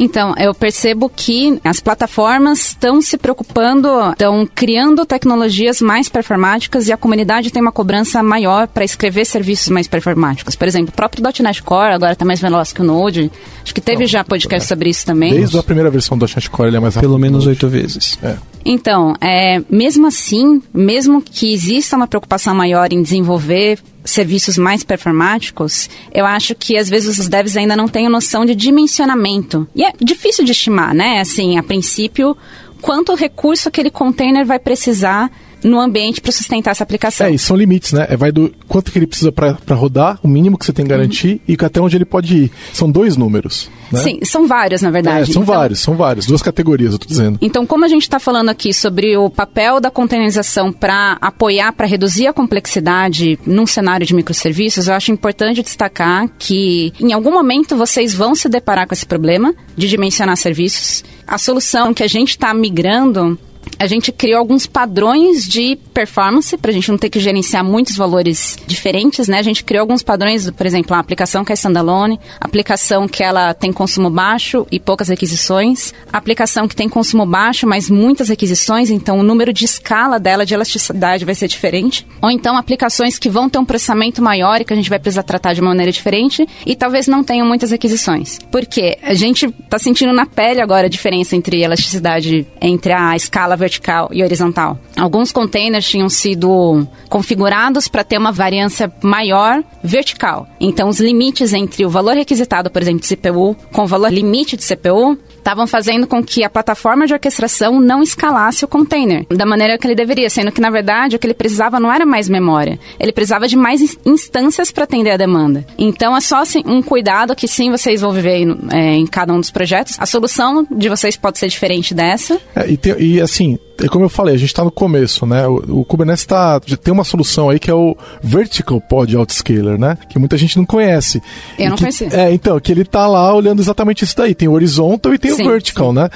Então, 0.00 0.34
eu 0.38 0.54
percebo 0.54 1.10
que 1.14 1.60
as 1.62 1.78
plataformas 1.78 2.68
estão 2.68 3.02
se 3.02 3.18
preocupando, 3.18 3.86
estão 4.12 4.48
criando 4.52 5.04
tecnologias 5.04 5.82
mais 5.82 6.08
performáticas 6.08 6.88
e 6.88 6.92
a 6.92 6.96
comunidade 6.96 7.50
tem 7.50 7.60
uma 7.60 7.70
cobrança 7.70 8.22
maior 8.22 8.66
para 8.66 8.82
escrever 8.82 9.26
serviços 9.26 9.68
mais 9.68 9.86
performáticos. 9.86 10.56
Por 10.56 10.66
exemplo, 10.66 10.88
o 10.88 10.96
próprio 10.96 11.22
.NET 11.22 11.62
Core 11.62 11.92
agora 11.92 12.14
está 12.14 12.24
mais 12.24 12.40
veloz 12.40 12.72
que 12.72 12.80
o 12.80 12.84
Node. 12.84 13.30
Acho 13.62 13.74
que 13.74 13.80
teve 13.82 14.06
já 14.06 14.24
podcast 14.24 14.66
sobre 14.66 14.88
isso 14.88 15.04
também. 15.04 15.34
Desde 15.34 15.58
a 15.58 15.62
primeira 15.62 15.90
versão 15.90 16.16
do 16.16 16.24
.NET 16.24 16.48
Core 16.48 16.70
ele 16.70 16.78
é 16.78 16.80
mais 16.80 16.94
rápido. 16.94 17.10
Pelo 17.10 17.18
menos 17.18 17.46
oito 17.46 17.68
vezes. 17.68 18.18
É. 18.22 18.36
Então, 18.64 19.14
é, 19.20 19.60
mesmo 19.68 20.06
assim, 20.06 20.62
mesmo 20.72 21.20
que 21.20 21.52
exista 21.52 21.94
uma 21.94 22.06
preocupação 22.06 22.54
maior 22.54 22.90
em 22.90 23.02
desenvolver 23.02 23.78
serviços 24.10 24.58
mais 24.58 24.82
performáticos, 24.82 25.88
eu 26.12 26.26
acho 26.26 26.54
que 26.54 26.76
às 26.76 26.88
vezes 26.88 27.18
os 27.18 27.28
devs 27.28 27.56
ainda 27.56 27.76
não 27.76 27.88
têm 27.88 28.08
noção 28.08 28.44
de 28.44 28.54
dimensionamento. 28.54 29.66
E 29.74 29.84
é 29.84 29.92
difícil 30.00 30.44
de 30.44 30.52
estimar, 30.52 30.94
né? 30.94 31.20
Assim, 31.20 31.58
a 31.58 31.62
princípio, 31.62 32.36
quanto 32.80 33.14
recurso 33.14 33.68
aquele 33.68 33.90
container 33.90 34.44
vai 34.44 34.58
precisar 34.58 35.30
no 35.64 35.80
ambiente 35.80 36.20
para 36.20 36.32
sustentar 36.32 36.70
essa 36.72 36.82
aplicação. 36.82 37.26
É, 37.26 37.32
e 37.32 37.38
são 37.38 37.56
limites, 37.56 37.92
né? 37.92 38.06
É, 38.08 38.16
vai 38.16 38.30
do 38.32 38.52
quanto 38.68 38.90
que 38.90 38.98
ele 38.98 39.06
precisa 39.06 39.30
para 39.32 39.56
rodar, 39.74 40.18
o 40.22 40.28
mínimo 40.28 40.58
que 40.58 40.64
você 40.64 40.72
tem 40.72 40.84
que 40.84 40.90
garantir 40.90 41.40
e 41.46 41.56
até 41.60 41.80
onde 41.80 41.96
ele 41.96 42.04
pode 42.04 42.36
ir. 42.36 42.52
São 42.72 42.90
dois 42.90 43.16
números. 43.16 43.70
Né? 43.92 44.00
Sim, 44.02 44.20
são 44.22 44.46
vários, 44.46 44.82
na 44.82 44.88
É, 44.88 44.92
verdade. 44.92 45.32
são 45.32 45.42
Então- 45.42 45.54
vários, 45.54 45.80
são 45.80 45.96
vários. 45.96 46.26
Duas 46.26 46.42
categorias, 46.42 46.92
eu 46.92 46.98
tô 46.98 47.06
dizendo. 47.06 47.38
Então, 47.42 47.66
como 47.66 47.84
a 47.84 47.88
gente 47.88 48.02
está 48.02 48.20
falando 48.20 48.48
aqui 48.48 48.72
sobre 48.72 49.16
o 49.16 49.28
papel 49.28 49.80
da 49.80 49.90
containerização 49.90 50.72
para 50.72 51.18
apoiar, 51.20 51.72
para 51.72 51.86
reduzir 51.86 52.26
a 52.28 52.32
complexidade 52.32 53.38
num 53.44 53.66
cenário 53.66 54.06
de 54.06 54.14
microserviços, 54.14 54.86
eu 54.86 54.94
acho 54.94 55.10
importante 55.10 55.62
destacar 55.62 56.28
que 56.38 56.92
em 57.00 57.12
algum 57.12 57.32
momento 57.32 57.76
vocês 57.76 58.14
vão 58.14 58.34
se 58.34 58.48
deparar 58.48 58.86
com 58.86 58.94
esse 58.94 59.04
problema 59.06 59.54
de 59.76 59.88
dimensionar 59.88 60.36
serviços. 60.36 61.02
A 61.26 61.36
solução 61.38 61.92
que 61.92 62.02
a 62.02 62.08
gente 62.08 62.30
está 62.30 62.54
migrando 62.54 63.36
a 63.78 63.86
gente 63.86 64.12
criou 64.12 64.38
alguns 64.38 64.66
padrões 64.66 65.44
de 65.44 65.76
performance 65.94 66.56
para 66.58 66.70
a 66.70 66.74
gente 66.74 66.90
não 66.90 66.98
ter 66.98 67.08
que 67.08 67.18
gerenciar 67.18 67.64
muitos 67.64 67.96
valores 67.96 68.58
diferentes, 68.66 69.26
né? 69.26 69.38
A 69.38 69.42
gente 69.42 69.64
criou 69.64 69.80
alguns 69.80 70.02
padrões, 70.02 70.50
por 70.50 70.66
exemplo, 70.66 70.94
a 70.94 70.98
aplicação 70.98 71.44
que 71.44 71.52
é 71.52 71.54
standalone, 71.54 72.20
aplicação 72.38 73.08
que 73.08 73.22
ela 73.22 73.54
tem 73.54 73.72
consumo 73.72 74.10
baixo 74.10 74.66
e 74.70 74.78
poucas 74.78 75.08
requisições, 75.08 75.94
aplicação 76.12 76.68
que 76.68 76.76
tem 76.76 76.88
consumo 76.88 77.24
baixo, 77.24 77.66
mas 77.66 77.88
muitas 77.88 78.28
requisições, 78.28 78.90
então 78.90 79.18
o 79.18 79.22
número 79.22 79.52
de 79.52 79.64
escala 79.64 80.20
dela 80.20 80.44
de 80.44 80.52
elasticidade 80.52 81.24
vai 81.24 81.34
ser 81.34 81.48
diferente, 81.48 82.06
ou 82.20 82.30
então 82.30 82.56
aplicações 82.56 83.18
que 83.18 83.30
vão 83.30 83.48
ter 83.48 83.58
um 83.58 83.64
processamento 83.64 84.20
maior 84.22 84.60
e 84.60 84.64
que 84.64 84.72
a 84.72 84.76
gente 84.76 84.90
vai 84.90 84.98
precisar 84.98 85.22
tratar 85.22 85.54
de 85.54 85.60
uma 85.60 85.70
maneira 85.70 85.90
diferente 85.90 86.46
e 86.66 86.76
talvez 86.76 87.06
não 87.06 87.24
tenham 87.24 87.46
muitas 87.46 87.70
requisições. 87.70 88.38
Por 88.50 88.66
quê? 88.66 88.98
A 89.02 89.14
gente 89.14 89.46
está 89.46 89.78
sentindo 89.78 90.12
na 90.12 90.26
pele 90.26 90.60
agora 90.60 90.86
a 90.86 90.90
diferença 90.90 91.34
entre 91.34 91.62
elasticidade 91.62 92.46
entre 92.60 92.92
a 92.92 93.16
escala 93.16 93.49
vertical 93.56 94.08
e 94.12 94.22
horizontal. 94.22 94.78
Alguns 94.96 95.32
containers 95.32 95.88
tinham 95.88 96.08
sido 96.08 96.86
configurados 97.08 97.88
para 97.88 98.04
ter 98.04 98.16
uma 98.18 98.32
variância 98.32 98.90
maior 99.02 99.62
vertical. 99.82 100.46
Então, 100.60 100.88
os 100.88 101.00
limites 101.00 101.52
entre 101.52 101.84
o 101.84 101.90
valor 101.90 102.14
requisitado, 102.14 102.70
por 102.70 102.80
exemplo, 102.80 103.00
de 103.00 103.08
CPU, 103.16 103.56
com 103.72 103.82
o 103.82 103.86
valor 103.86 104.12
limite 104.12 104.56
de 104.56 104.64
CPU, 104.64 105.18
estavam 105.36 105.66
fazendo 105.66 106.06
com 106.06 106.22
que 106.22 106.44
a 106.44 106.50
plataforma 106.50 107.06
de 107.06 107.12
orquestração 107.14 107.80
não 107.80 108.02
escalasse 108.02 108.64
o 108.64 108.68
container 108.68 109.24
da 109.30 109.46
maneira 109.46 109.78
que 109.78 109.86
ele 109.86 109.94
deveria, 109.94 110.28
sendo 110.28 110.52
que, 110.52 110.60
na 110.60 110.68
verdade, 110.70 111.16
o 111.16 111.18
que 111.18 111.26
ele 111.26 111.34
precisava 111.34 111.80
não 111.80 111.92
era 111.92 112.04
mais 112.04 112.28
memória. 112.28 112.78
Ele 112.98 113.10
precisava 113.10 113.48
de 113.48 113.56
mais 113.56 113.80
ins- 113.80 113.98
instâncias 114.04 114.70
para 114.70 114.84
atender 114.84 115.10
a 115.10 115.16
demanda. 115.16 115.64
Então, 115.78 116.14
é 116.16 116.20
só 116.20 116.42
assim, 116.42 116.62
um 116.66 116.82
cuidado 116.82 117.34
que, 117.34 117.48
sim, 117.48 117.70
vocês 117.70 118.00
vão 118.02 118.12
viver 118.12 118.46
é, 118.70 118.94
em 118.94 119.06
cada 119.06 119.32
um 119.32 119.40
dos 119.40 119.50
projetos. 119.50 119.96
A 119.98 120.04
solução 120.06 120.66
de 120.70 120.88
vocês 120.88 121.16
pode 121.16 121.38
ser 121.38 121.48
diferente 121.48 121.94
dessa. 121.94 122.38
É, 122.54 122.70
e, 122.70 122.76
tem- 122.76 123.00
e, 123.00 123.20
assim, 123.20 123.39
assim, 123.40 123.58
é 123.82 123.88
como 123.88 124.04
eu 124.04 124.08
falei, 124.08 124.34
a 124.34 124.38
gente 124.38 124.48
está 124.50 124.62
no 124.64 124.70
começo, 124.70 125.24
né? 125.26 125.46
O, 125.46 125.80
o 125.80 125.84
Kubernetes 125.84 126.24
tá, 126.24 126.60
já 126.66 126.76
tem 126.76 126.92
uma 126.92 127.04
solução 127.04 127.48
aí 127.50 127.58
que 127.58 127.70
é 127.70 127.74
o 127.74 127.96
Vertical 128.22 128.80
Pod 128.80 129.16
Outscaler, 129.16 129.78
né? 129.78 129.96
Que 130.08 130.18
muita 130.18 130.36
gente 130.36 130.56
não 130.56 130.64
conhece. 130.64 131.22
Eu 131.58 131.66
E 131.66 131.68
não 131.68 131.76
que- 131.76 131.82
conhecia. 131.84 132.08
É, 132.12 132.32
então, 132.32 132.58
que 132.60 132.70
ele 132.72 132.84
tá 132.84 133.06
lá 133.06 133.34
olhando 133.34 133.60
exatamente 133.60 134.04
isso 134.04 134.16
daí. 134.16 134.34
Tem 134.34 134.48
o 134.48 134.52
horizontal 134.52 135.14
e 135.14 135.18
tem 135.18 135.34
Sim, 135.34 135.42
o 135.46 135.50
vertical, 135.50 135.92
né? 135.92 136.08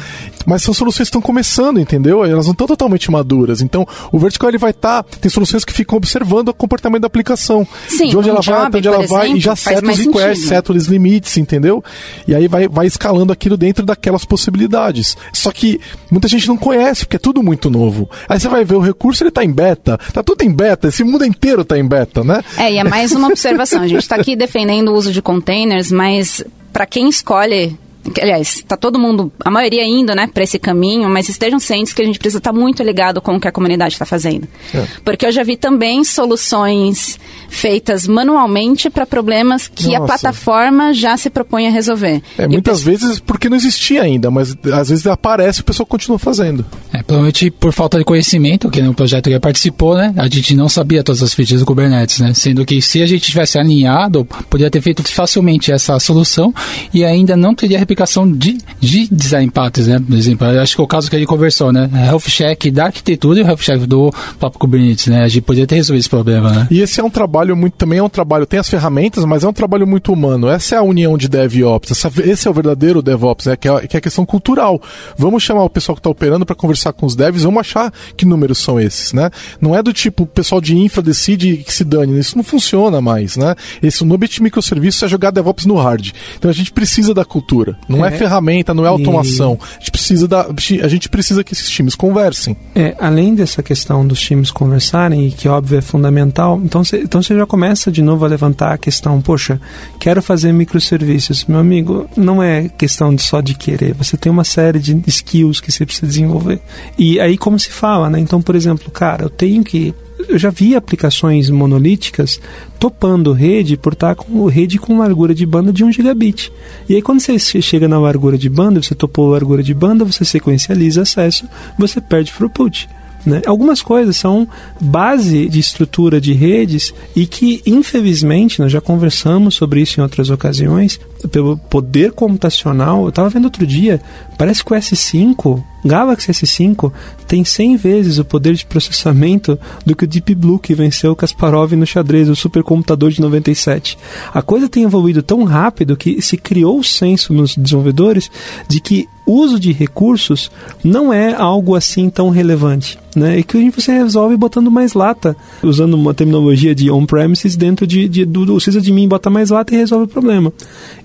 Mas 0.46 0.62
são 0.62 0.74
soluções 0.74 1.08
que 1.08 1.10
estão 1.10 1.22
começando, 1.22 1.80
entendeu? 1.80 2.24
Elas 2.24 2.44
não 2.46 2.52
estão 2.52 2.66
totalmente 2.66 3.10
maduras. 3.10 3.62
Então, 3.62 3.86
o 4.12 4.18
vertical 4.18 4.48
ele 4.50 4.58
vai 4.58 4.70
estar. 4.70 5.02
tem 5.02 5.30
soluções 5.30 5.64
que 5.64 5.72
ficam 5.72 5.96
observando 5.96 6.48
o 6.48 6.54
comportamento 6.54 7.02
da 7.02 7.06
aplicação. 7.06 7.66
Sim, 7.88 8.08
de 8.10 8.16
onde 8.16 8.28
um 8.28 8.32
ela 8.32 8.40
vai, 8.42 8.54
job, 8.54 8.66
até 8.66 8.78
onde 8.78 8.88
ela 8.88 8.98
por 8.98 9.08
vai, 9.08 9.20
e 9.26 9.30
exemplo, 9.30 9.40
já 9.40 9.56
seta 9.56 9.90
os 9.90 9.98
requests, 9.98 10.46
seta 10.48 10.72
os 10.72 10.86
limites, 10.86 11.36
entendeu? 11.38 11.82
E 12.28 12.34
aí 12.34 12.46
vai, 12.48 12.68
vai 12.68 12.86
escalando 12.86 13.32
aquilo 13.32 13.56
dentro 13.56 13.84
daquelas 13.86 14.24
possibilidades. 14.24 15.16
Só 15.32 15.50
que 15.50 15.80
muita 16.10 16.28
gente 16.28 16.46
não 16.48 16.56
conhece, 16.56 17.04
porque 17.06 17.16
é 17.16 17.18
tudo 17.18 17.42
muito 17.42 17.53
novo. 17.70 18.08
Aí 18.28 18.38
você 18.38 18.48
vai 18.48 18.64
ver 18.64 18.76
o 18.76 18.80
recurso, 18.80 19.22
ele 19.22 19.30
tá 19.30 19.44
em 19.44 19.52
beta. 19.52 19.98
Tá 20.12 20.22
tudo 20.22 20.42
em 20.42 20.52
beta, 20.52 20.88
esse 20.88 21.04
mundo 21.04 21.24
inteiro 21.24 21.64
tá 21.64 21.78
em 21.78 21.86
beta, 21.86 22.22
né? 22.22 22.42
É, 22.56 22.72
e 22.72 22.78
é 22.78 22.84
mais 22.84 23.12
uma 23.12 23.28
observação. 23.28 23.82
A 23.82 23.88
gente 23.88 24.00
está 24.00 24.16
aqui 24.16 24.36
defendendo 24.36 24.88
o 24.88 24.94
uso 24.94 25.12
de 25.12 25.22
containers, 25.22 25.90
mas 25.90 26.44
para 26.72 26.86
quem 26.86 27.08
escolhe. 27.08 27.78
que, 28.12 28.20
Aliás, 28.20 28.56
está 28.56 28.76
todo 28.76 28.98
mundo, 28.98 29.32
a 29.40 29.50
maioria 29.50 29.84
indo, 29.84 30.14
né, 30.14 30.28
para 30.32 30.42
esse 30.42 30.58
caminho, 30.58 31.08
mas 31.08 31.28
estejam 31.28 31.58
cientes 31.58 31.92
que 31.92 32.02
a 32.02 32.04
gente 32.04 32.18
precisa 32.18 32.38
estar 32.38 32.52
muito 32.52 32.82
ligado 32.82 33.20
com 33.20 33.36
o 33.36 33.40
que 33.40 33.48
a 33.48 33.52
comunidade 33.52 33.94
está 33.94 34.04
fazendo. 34.04 34.46
É. 34.74 34.86
Porque 35.04 35.24
eu 35.24 35.32
já 35.32 35.42
vi 35.42 35.56
também 35.56 36.04
soluções 36.04 37.18
feitas 37.54 38.06
manualmente 38.06 38.90
para 38.90 39.06
problemas 39.06 39.68
que 39.68 39.94
a 39.94 40.00
Nossa. 40.00 40.12
plataforma 40.12 40.92
já 40.92 41.16
se 41.16 41.30
propõe 41.30 41.66
a 41.66 41.70
resolver. 41.70 42.20
É, 42.36 42.44
E 42.44 42.48
muitas 42.48 42.82
vezes 42.82 43.20
porque 43.20 43.48
não 43.48 43.56
existia 43.56 44.02
ainda, 44.02 44.30
mas 44.30 44.56
às 44.72 44.88
vezes 44.88 45.06
aparece 45.06 45.60
e 45.60 45.62
o 45.62 45.64
pessoal 45.64 45.86
continua 45.86 46.18
fazendo. 46.18 46.64
É, 46.92 47.02
provavelmente 47.02 47.50
por 47.50 47.72
falta 47.72 47.98
de 47.98 48.04
conhecimento, 48.04 48.70
que 48.70 48.82
no 48.82 48.94
projeto 48.94 49.30
que 49.30 49.38
participou, 49.40 49.96
né? 49.96 50.12
A 50.16 50.28
gente 50.28 50.54
não 50.54 50.68
sabia 50.68 51.02
todas 51.02 51.22
as 51.22 51.32
features 51.32 51.60
do 51.60 51.66
Kubernetes, 51.66 52.18
né? 52.18 52.32
Sendo 52.34 52.64
que 52.64 52.80
se 52.82 53.02
a 53.02 53.06
gente 53.06 53.30
tivesse 53.30 53.58
alinhado, 53.58 54.24
poderia 54.50 54.70
ter 54.70 54.80
feito 54.80 55.02
facilmente 55.04 55.70
essa 55.70 55.98
solução 55.98 56.52
e 56.92 57.04
ainda 57.04 57.36
não 57.36 57.54
teria 57.54 57.78
replicação 57.78 58.30
de, 58.30 58.58
de 58.80 59.08
design 59.10 59.50
patterns, 59.50 59.88
né? 59.88 60.00
Por 60.00 60.16
exemplo, 60.16 60.46
eu 60.48 60.60
acho 60.60 60.74
que 60.74 60.80
é 60.80 60.84
o 60.84 60.88
caso 60.88 61.08
que 61.08 61.16
ele 61.16 61.26
conversou, 61.26 61.72
né? 61.72 61.88
A 61.92 62.06
health 62.06 62.28
check 62.28 62.70
da 62.70 62.86
arquitetura 62.86 63.40
e 63.40 63.42
o 63.42 63.46
health 63.46 63.58
check 63.58 63.80
do 63.86 64.12
próprio 64.38 64.58
Kubernetes, 64.58 65.06
né? 65.06 65.22
A 65.22 65.28
gente 65.28 65.42
poderia 65.42 65.66
ter 65.66 65.76
resolvido 65.76 66.00
esse 66.00 66.10
problema, 66.10 66.50
né? 66.50 66.68
E 66.70 66.80
esse 66.80 67.00
é 67.00 67.04
um 67.04 67.10
trabalho 67.10 67.43
trabalho 67.44 67.56
muito 67.56 67.74
também 67.76 67.98
é 67.98 68.02
um 68.02 68.08
trabalho, 68.08 68.46
tem 68.46 68.58
as 68.58 68.68
ferramentas, 68.68 69.24
mas 69.24 69.44
é 69.44 69.48
um 69.48 69.52
trabalho 69.52 69.86
muito 69.86 70.12
humano. 70.12 70.48
Essa 70.48 70.76
é 70.76 70.78
a 70.78 70.82
união 70.82 71.16
de 71.18 71.28
DevOps, 71.28 71.90
essa, 71.90 72.10
esse 72.22 72.48
é 72.48 72.50
o 72.50 72.54
verdadeiro 72.54 73.02
DevOps, 73.02 73.46
né, 73.46 73.56
que, 73.56 73.68
é, 73.68 73.86
que 73.86 73.96
é 73.96 73.98
a 73.98 74.00
questão 74.00 74.24
cultural. 74.24 74.80
Vamos 75.16 75.42
chamar 75.42 75.64
o 75.64 75.70
pessoal 75.70 75.94
que 75.94 76.00
está 76.00 76.10
operando 76.10 76.46
para 76.46 76.56
conversar 76.56 76.92
com 76.92 77.04
os 77.06 77.14
devs, 77.14 77.42
vamos 77.42 77.60
achar 77.60 77.92
que 78.16 78.24
números 78.24 78.58
são 78.58 78.80
esses, 78.80 79.12
né? 79.12 79.30
Não 79.60 79.76
é 79.76 79.82
do 79.82 79.92
tipo, 79.92 80.22
o 80.22 80.26
pessoal 80.26 80.60
de 80.60 80.76
infra 80.76 81.02
decide 81.02 81.58
que 81.58 81.72
se 81.72 81.84
dane, 81.84 82.18
isso 82.18 82.36
não 82.36 82.44
funciona 82.44 83.00
mais, 83.00 83.36
né? 83.36 83.54
Esse 83.82 84.04
no 84.04 84.14
de 84.24 84.42
microserviços 84.42 85.02
é 85.02 85.08
jogar 85.08 85.30
DevOps 85.30 85.66
no 85.66 85.74
hard. 85.74 86.12
Então 86.38 86.50
a 86.50 86.54
gente 86.54 86.72
precisa 86.72 87.12
da 87.12 87.24
cultura, 87.24 87.76
não 87.88 88.04
é, 88.04 88.08
é 88.08 88.10
ferramenta, 88.12 88.72
não 88.72 88.86
é 88.86 88.88
automação. 88.88 89.58
E... 89.60 89.64
A 89.64 89.78
gente 89.80 89.90
precisa 89.90 90.28
da, 90.28 90.46
a 90.82 90.88
gente 90.88 91.08
precisa 91.08 91.44
que 91.44 91.52
esses 91.52 91.68
times 91.68 91.94
conversem. 91.94 92.56
É, 92.74 92.96
além 92.98 93.34
dessa 93.34 93.62
questão 93.62 94.06
dos 94.06 94.20
times 94.20 94.50
conversarem, 94.50 95.26
e 95.26 95.30
que 95.30 95.48
óbvio 95.48 95.78
é 95.78 95.82
fundamental, 95.82 96.60
então 96.64 96.82
você 96.82 97.02
então 97.02 97.22
já 97.32 97.46
começa 97.46 97.92
de 97.92 98.02
novo 98.02 98.24
a 98.24 98.28
levantar 98.28 98.72
a 98.72 98.78
questão, 98.78 99.20
poxa, 99.20 99.60
quero 100.00 100.20
fazer 100.20 100.52
microserviços. 100.52 101.44
Meu 101.44 101.60
amigo, 101.60 102.08
não 102.16 102.42
é 102.42 102.68
questão 102.68 103.14
de 103.14 103.22
só 103.22 103.40
de 103.40 103.54
querer, 103.54 103.94
você 103.94 104.16
tem 104.16 104.30
uma 104.32 104.42
série 104.42 104.80
de 104.80 105.00
skills 105.06 105.60
que 105.60 105.70
você 105.70 105.86
precisa 105.86 106.06
desenvolver. 106.06 106.60
E 106.98 107.20
aí 107.20 107.38
como 107.38 107.58
se 107.58 107.70
fala, 107.70 108.10
né? 108.10 108.18
Então, 108.18 108.42
por 108.42 108.56
exemplo, 108.56 108.90
cara, 108.90 109.24
eu 109.24 109.30
tenho 109.30 109.62
que 109.62 109.94
eu 110.28 110.38
já 110.38 110.50
vi 110.50 110.74
aplicações 110.74 111.50
monolíticas 111.50 112.40
topando 112.78 113.32
rede 113.32 113.76
por 113.76 113.92
estar 113.92 114.14
com 114.14 114.46
rede 114.46 114.78
com 114.78 114.98
largura 114.98 115.34
de 115.34 115.44
banda 115.44 115.72
de 115.72 115.84
1 115.84 115.92
gigabit. 115.92 116.52
E 116.88 116.94
aí 116.94 117.02
quando 117.02 117.20
você 117.20 117.38
chega 117.38 117.88
na 117.88 117.98
largura 117.98 118.38
de 118.38 118.48
banda, 118.48 118.82
você 118.82 118.94
topou 118.94 119.28
a 119.28 119.32
largura 119.32 119.62
de 119.62 119.74
banda, 119.74 120.04
você 120.04 120.24
sequencializa 120.24 121.02
acesso, 121.02 121.46
você 121.78 122.00
perde 122.00 122.32
throughput. 122.32 122.88
Né? 123.24 123.42
Algumas 123.46 123.80
coisas 123.80 124.16
são 124.16 124.46
base 124.80 125.48
de 125.48 125.58
estrutura 125.58 126.20
de 126.20 126.32
redes 126.32 126.92
e 127.16 127.26
que, 127.26 127.62
infelizmente, 127.64 128.60
nós 128.60 128.70
já 128.70 128.80
conversamos 128.80 129.54
sobre 129.54 129.80
isso 129.80 129.98
em 129.98 130.02
outras 130.02 130.30
ocasiões, 130.30 131.00
pelo 131.30 131.56
poder 131.56 132.12
computacional. 132.12 133.02
Eu 133.02 133.08
estava 133.08 133.30
vendo 133.30 133.44
outro 133.44 133.66
dia, 133.66 134.00
parece 134.36 134.64
que 134.64 134.72
o 134.72 134.76
S5, 134.76 135.62
Galaxy 135.84 136.30
S5, 136.32 136.90
tem 137.26 137.44
100 137.44 137.76
vezes 137.76 138.18
o 138.18 138.24
poder 138.24 138.54
de 138.54 138.64
processamento 138.64 139.58
do 139.84 139.94
que 139.94 140.04
o 140.04 140.08
Deep 140.08 140.34
Blue 140.34 140.58
que 140.58 140.74
venceu 140.74 141.14
Kasparov 141.14 141.72
no 141.74 141.86
xadrez, 141.86 142.28
o 142.28 142.36
supercomputador 142.36 143.10
de 143.10 143.20
97. 143.20 143.98
A 144.32 144.42
coisa 144.42 144.68
tem 144.68 144.84
evoluído 144.84 145.22
tão 145.22 145.44
rápido 145.44 145.96
que 145.96 146.20
se 146.22 146.36
criou 146.36 146.78
o 146.78 146.84
senso 146.84 147.32
nos 147.32 147.56
desenvolvedores 147.56 148.30
de 148.68 148.80
que 148.80 149.08
uso 149.26 149.58
de 149.58 149.72
recursos 149.72 150.50
não 150.82 151.12
é 151.12 151.34
algo 151.34 151.74
assim 151.74 152.10
tão 152.10 152.30
relevante. 152.30 152.98
Né? 153.16 153.38
E 153.38 153.44
que 153.44 153.70
você 153.70 153.92
resolve 153.92 154.36
botando 154.36 154.70
mais 154.70 154.92
lata, 154.92 155.36
usando 155.62 155.94
uma 155.94 156.12
terminologia 156.12 156.74
de 156.74 156.90
on-premises 156.90 157.54
dentro 157.54 157.86
de, 157.86 158.08
de, 158.08 158.24
do, 158.24 158.44
do 158.44 158.58
mim 158.92 159.06
bota 159.06 159.30
mais 159.30 159.50
lata 159.50 159.72
e 159.72 159.78
resolve 159.78 160.06
o 160.06 160.08
problema. 160.08 160.52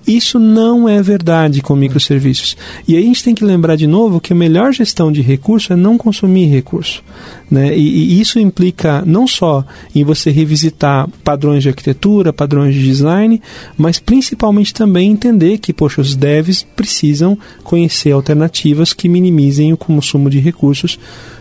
Isso 0.06 0.38
não 0.38 0.88
é 0.88 1.02
verdade 1.02 1.60
com 1.62 1.76
microserviços. 1.76 2.56
E 2.88 2.96
aí 2.96 3.02
a 3.02 3.06
gente 3.06 3.22
tem 3.22 3.34
que 3.34 3.44
lembrar 3.44 3.76
de 3.76 3.86
novo 3.86 4.20
que 4.20 4.32
a 4.32 4.36
melhor 4.36 4.72
gestão 4.72 5.12
de 5.12 5.20
recurso 5.20 5.72
é 5.72 5.76
não 5.76 5.98
consumir 5.98 6.46
recurso. 6.46 7.02
Né? 7.50 7.76
E, 7.76 7.80
e, 7.80 8.20
isso 8.20 8.38
implica 8.38 9.02
não 9.04 9.26
só 9.26 9.64
em 9.94 10.04
você 10.04 10.30
revisitar 10.30 11.08
padrões 11.24 11.62
de 11.62 11.68
arquitetura, 11.68 12.32
padrões 12.32 12.74
de 12.74 12.82
design, 12.82 13.40
mas 13.76 13.98
principalmente 13.98 14.72
também 14.72 15.10
entender 15.10 15.58
que, 15.58 15.72
poxa, 15.72 16.00
os 16.00 16.14
devs 16.14 16.62
precisam 16.76 17.36
conhecer 17.62 18.12
alternativas 18.12 18.92
que 18.92 19.08
minimizem 19.08 19.72
o 19.72 19.76
consumo 19.76 20.30
de 20.30 20.38
recursos 20.38 20.98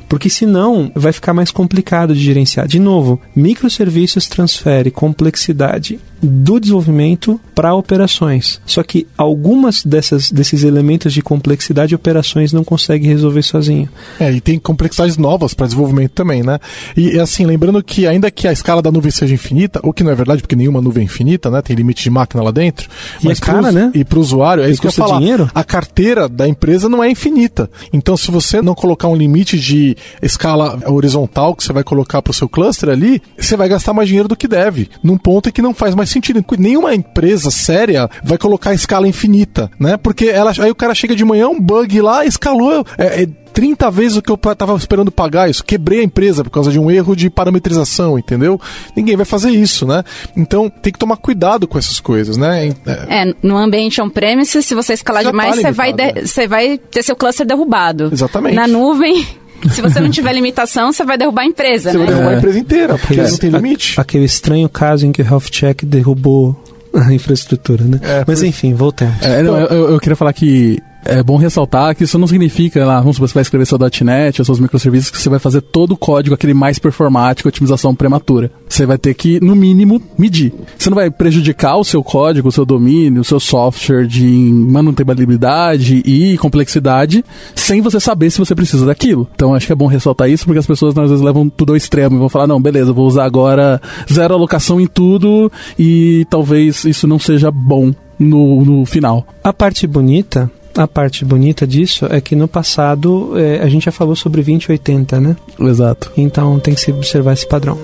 porque 0.09 0.29
senão 0.29 0.91
vai 0.95 1.13
ficar 1.13 1.33
mais 1.33 1.51
complicado 1.51 2.15
de 2.15 2.19
gerenciar. 2.19 2.67
De 2.67 2.79
novo, 2.79 3.21
microserviços 3.35 4.27
transfere 4.27 4.89
complexidade 4.89 5.99
do 6.21 6.59
desenvolvimento 6.59 7.39
para 7.55 7.73
operações. 7.73 8.59
Só 8.65 8.83
que 8.83 9.07
algumas 9.17 9.83
dessas, 9.83 10.31
desses 10.31 10.63
elementos 10.63 11.13
de 11.13 11.21
complexidade 11.21 11.95
operações 11.95 12.51
não 12.51 12.63
conseguem 12.63 13.09
resolver 13.09 13.41
sozinho. 13.41 13.89
É, 14.19 14.31
e 14.31 14.41
tem 14.41 14.59
complexidades 14.59 15.17
novas 15.17 15.53
para 15.53 15.67
desenvolvimento 15.67 16.11
também, 16.11 16.43
né? 16.43 16.59
E 16.95 17.17
assim, 17.19 17.45
lembrando 17.45 17.81
que 17.83 18.05
ainda 18.05 18.29
que 18.29 18.47
a 18.47 18.51
escala 18.51 18.81
da 18.81 18.91
nuvem 18.91 19.11
seja 19.11 19.33
infinita, 19.33 19.79
o 19.83 19.93
que 19.93 20.03
não 20.03 20.11
é 20.11 20.15
verdade, 20.15 20.41
porque 20.41 20.55
nenhuma 20.55 20.81
nuvem 20.81 21.01
é 21.01 21.05
infinita, 21.05 21.49
né? 21.49 21.61
Tem 21.61 21.75
limite 21.75 22.03
de 22.03 22.09
máquina 22.09 22.43
lá 22.43 22.51
dentro. 22.51 22.89
E 23.21 23.27
mas 23.27 23.37
é 23.37 23.41
cara, 23.41 23.61
pro, 23.61 23.71
né? 23.71 23.91
E 23.93 24.03
para 24.03 24.19
o 24.19 24.21
usuário, 24.21 24.63
é 24.63 24.69
isso 24.69 24.81
que 24.81 24.87
eu 24.87 24.91
falar. 24.91 25.19
Dinheiro? 25.19 25.49
A 25.53 25.63
carteira 25.63 26.27
da 26.27 26.47
empresa 26.47 26.89
não 26.89 27.03
é 27.03 27.09
infinita. 27.09 27.69
Então, 27.93 28.17
se 28.17 28.29
você 28.29 28.61
não 28.61 28.75
colocar 28.75 29.07
um 29.07 29.15
limite 29.15 29.57
de 29.57 29.95
escala 30.21 30.79
horizontal 30.87 31.55
que 31.55 31.63
você 31.63 31.73
vai 31.73 31.83
colocar 31.83 32.21
para 32.21 32.31
o 32.31 32.33
seu 32.33 32.47
cluster 32.47 32.89
ali, 32.89 33.21
você 33.37 33.55
vai 33.55 33.69
gastar 33.69 33.93
mais 33.93 34.07
dinheiro 34.07 34.27
do 34.27 34.35
que 34.35 34.47
deve. 34.47 34.89
Num 35.03 35.17
ponto 35.17 35.49
em 35.49 35.51
que 35.51 35.61
não 35.61 35.73
faz 35.73 35.95
mais 35.95 36.09
sentido. 36.09 36.43
Nenhuma 36.57 36.93
empresa 36.93 37.51
séria 37.51 38.09
vai 38.23 38.37
colocar 38.37 38.71
a 38.71 38.73
escala 38.73 39.07
infinita, 39.07 39.69
né? 39.79 39.97
Porque 39.97 40.25
ela, 40.25 40.51
aí 40.59 40.71
o 40.71 40.75
cara 40.75 40.93
chega 40.95 41.15
de 41.15 41.25
manhã, 41.25 41.49
um 41.49 41.59
bug 41.59 42.01
lá, 42.01 42.25
escalou. 42.25 42.85
É, 42.97 43.23
é, 43.23 43.27
30 43.53 43.91
vezes 43.91 44.17
o 44.17 44.21
que 44.21 44.31
eu 44.31 44.37
tava 44.37 44.73
esperando 44.75 45.11
pagar 45.11 45.49
isso. 45.49 45.63
Quebrei 45.65 45.99
a 45.99 46.03
empresa 46.03 46.43
por 46.43 46.49
causa 46.49 46.71
de 46.71 46.79
um 46.79 46.89
erro 46.89 47.15
de 47.15 47.29
parametrização, 47.29 48.17
entendeu? 48.17 48.59
Ninguém 48.95 49.17
vai 49.17 49.25
fazer 49.25 49.49
isso, 49.49 49.85
né? 49.85 50.03
Então 50.37 50.69
tem 50.69 50.93
que 50.93 50.99
tomar 50.99 51.17
cuidado 51.17 51.67
com 51.67 51.77
essas 51.77 51.99
coisas, 51.99 52.37
né? 52.37 52.69
É, 52.85 53.21
é 53.23 53.35
no 53.43 53.57
ambiente 53.57 54.01
on-premise, 54.01 54.63
se 54.63 54.73
você 54.73 54.93
escalar 54.93 55.23
Já 55.23 55.31
demais, 55.31 55.55
tá 55.55 55.61
você, 55.61 55.71
vai 55.71 55.93
de, 55.93 56.25
você 56.25 56.47
vai 56.47 56.77
ter 56.77 57.03
seu 57.03 57.15
cluster 57.15 57.45
derrubado. 57.45 58.09
Exatamente. 58.13 58.55
Na 58.55 58.67
nuvem, 58.67 59.27
se 59.69 59.81
você 59.81 59.99
não 59.99 60.09
tiver 60.09 60.33
limitação, 60.33 60.91
você 60.91 61.03
vai 61.03 61.17
derrubar 61.17 61.43
a 61.43 61.45
empresa, 61.45 61.91
você 61.91 61.97
né? 61.97 62.05
vai 62.05 62.13
derrubar 62.13 62.31
é. 62.31 62.35
a 62.35 62.37
empresa 62.37 62.59
inteira, 62.59 62.97
porque 62.97 63.19
é. 63.19 63.29
não 63.29 63.37
tem 63.37 63.49
limite. 63.49 63.99
Aquele 63.99 64.25
estranho 64.25 64.69
caso 64.69 65.05
em 65.05 65.11
que 65.11 65.21
o 65.21 65.25
Health 65.25 65.49
Check 65.51 65.83
derrubou 65.83 66.55
a 66.93 67.13
infraestrutura, 67.13 67.83
né? 67.83 67.99
É, 68.01 68.23
Mas 68.25 68.41
enfim, 68.43 68.73
voltemos. 68.73 69.21
É, 69.21 69.43
não, 69.43 69.57
eu, 69.59 69.91
eu, 69.91 69.99
queria 69.99 70.15
falar 70.15 70.33
que 70.33 70.79
é 71.05 71.23
bom 71.23 71.37
ressaltar 71.37 71.95
que 71.95 72.03
isso 72.03 72.17
não 72.17 72.27
significa, 72.27 72.85
lá, 72.85 72.99
vamos 72.99 73.15
supor, 73.15 73.27
você 73.27 73.33
vai 73.33 73.41
escrever 73.41 73.65
seu 73.65 73.77
.NET, 74.03 74.43
seus 74.43 74.59
microserviços, 74.59 75.09
que 75.09 75.17
você 75.17 75.29
vai 75.29 75.39
fazer 75.39 75.61
todo 75.61 75.93
o 75.93 75.97
código, 75.97 76.33
aquele 76.33 76.53
mais 76.53 76.77
performático, 76.77 77.47
otimização 77.47 77.95
prematura. 77.95 78.51
Você 78.67 78.85
vai 78.85 78.97
ter 78.97 79.13
que, 79.13 79.39
no 79.39 79.55
mínimo, 79.55 80.01
medir. 80.17 80.53
Você 80.77 80.89
não 80.89 80.95
vai 80.95 81.09
prejudicar 81.09 81.77
o 81.77 81.83
seu 81.83 82.03
código, 82.03 82.49
o 82.49 82.51
seu 82.51 82.65
domínio, 82.65 83.21
o 83.21 83.25
seu 83.25 83.39
software 83.39 84.05
de 84.05 84.25
manutenibilidade 84.25 86.01
e 86.05 86.37
complexidade, 86.37 87.23
sem 87.55 87.81
você 87.81 87.99
saber 87.99 88.29
se 88.29 88.39
você 88.39 88.53
precisa 88.53 88.85
daquilo. 88.85 89.27
Então, 89.33 89.53
acho 89.53 89.65
que 89.65 89.73
é 89.73 89.75
bom 89.75 89.87
ressaltar 89.87 90.29
isso, 90.29 90.45
porque 90.45 90.59
as 90.59 90.67
pessoas, 90.67 90.97
às 90.97 91.09
vezes, 91.09 91.23
levam 91.23 91.49
tudo 91.49 91.71
ao 91.71 91.77
extremo 91.77 92.15
e 92.15 92.19
vão 92.19 92.29
falar, 92.29 92.47
não, 92.47 92.61
beleza, 92.61 92.93
vou 92.93 93.07
usar 93.07 93.25
agora 93.25 93.81
zero 94.11 94.33
alocação 94.33 94.79
em 94.79 94.87
tudo 94.87 95.51
e 95.77 96.25
talvez 96.29 96.85
isso 96.85 97.07
não 97.07 97.19
seja 97.19 97.49
bom 97.51 97.93
no, 98.19 98.65
no 98.65 98.85
final. 98.85 99.25
A 99.43 99.53
parte 99.53 99.87
bonita 99.87 100.51
a 100.79 100.87
parte 100.87 101.25
bonita 101.25 101.67
disso 101.67 102.05
é 102.09 102.21
que 102.21 102.37
no 102.37 102.47
passado 102.47 103.37
é, 103.37 103.59
a 103.59 103.67
gente 103.67 103.83
já 103.83 103.91
falou 103.91 104.15
sobre 104.15 104.41
2080, 104.41 105.19
né? 105.19 105.35
Exato. 105.59 106.09
Então 106.15 106.57
tem 106.57 106.73
que 106.73 106.79
se 106.79 106.89
observar 106.89 107.33
esse 107.33 107.45
padrão. 107.45 107.77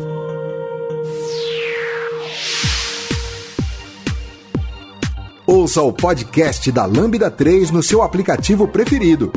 Ouça 5.45 5.81
o 5.81 5.91
podcast 5.91 6.71
da 6.71 6.85
Lambda 6.85 7.29
3 7.29 7.69
no 7.69 7.83
seu 7.83 8.01
aplicativo 8.01 8.65
preferido. 8.65 9.29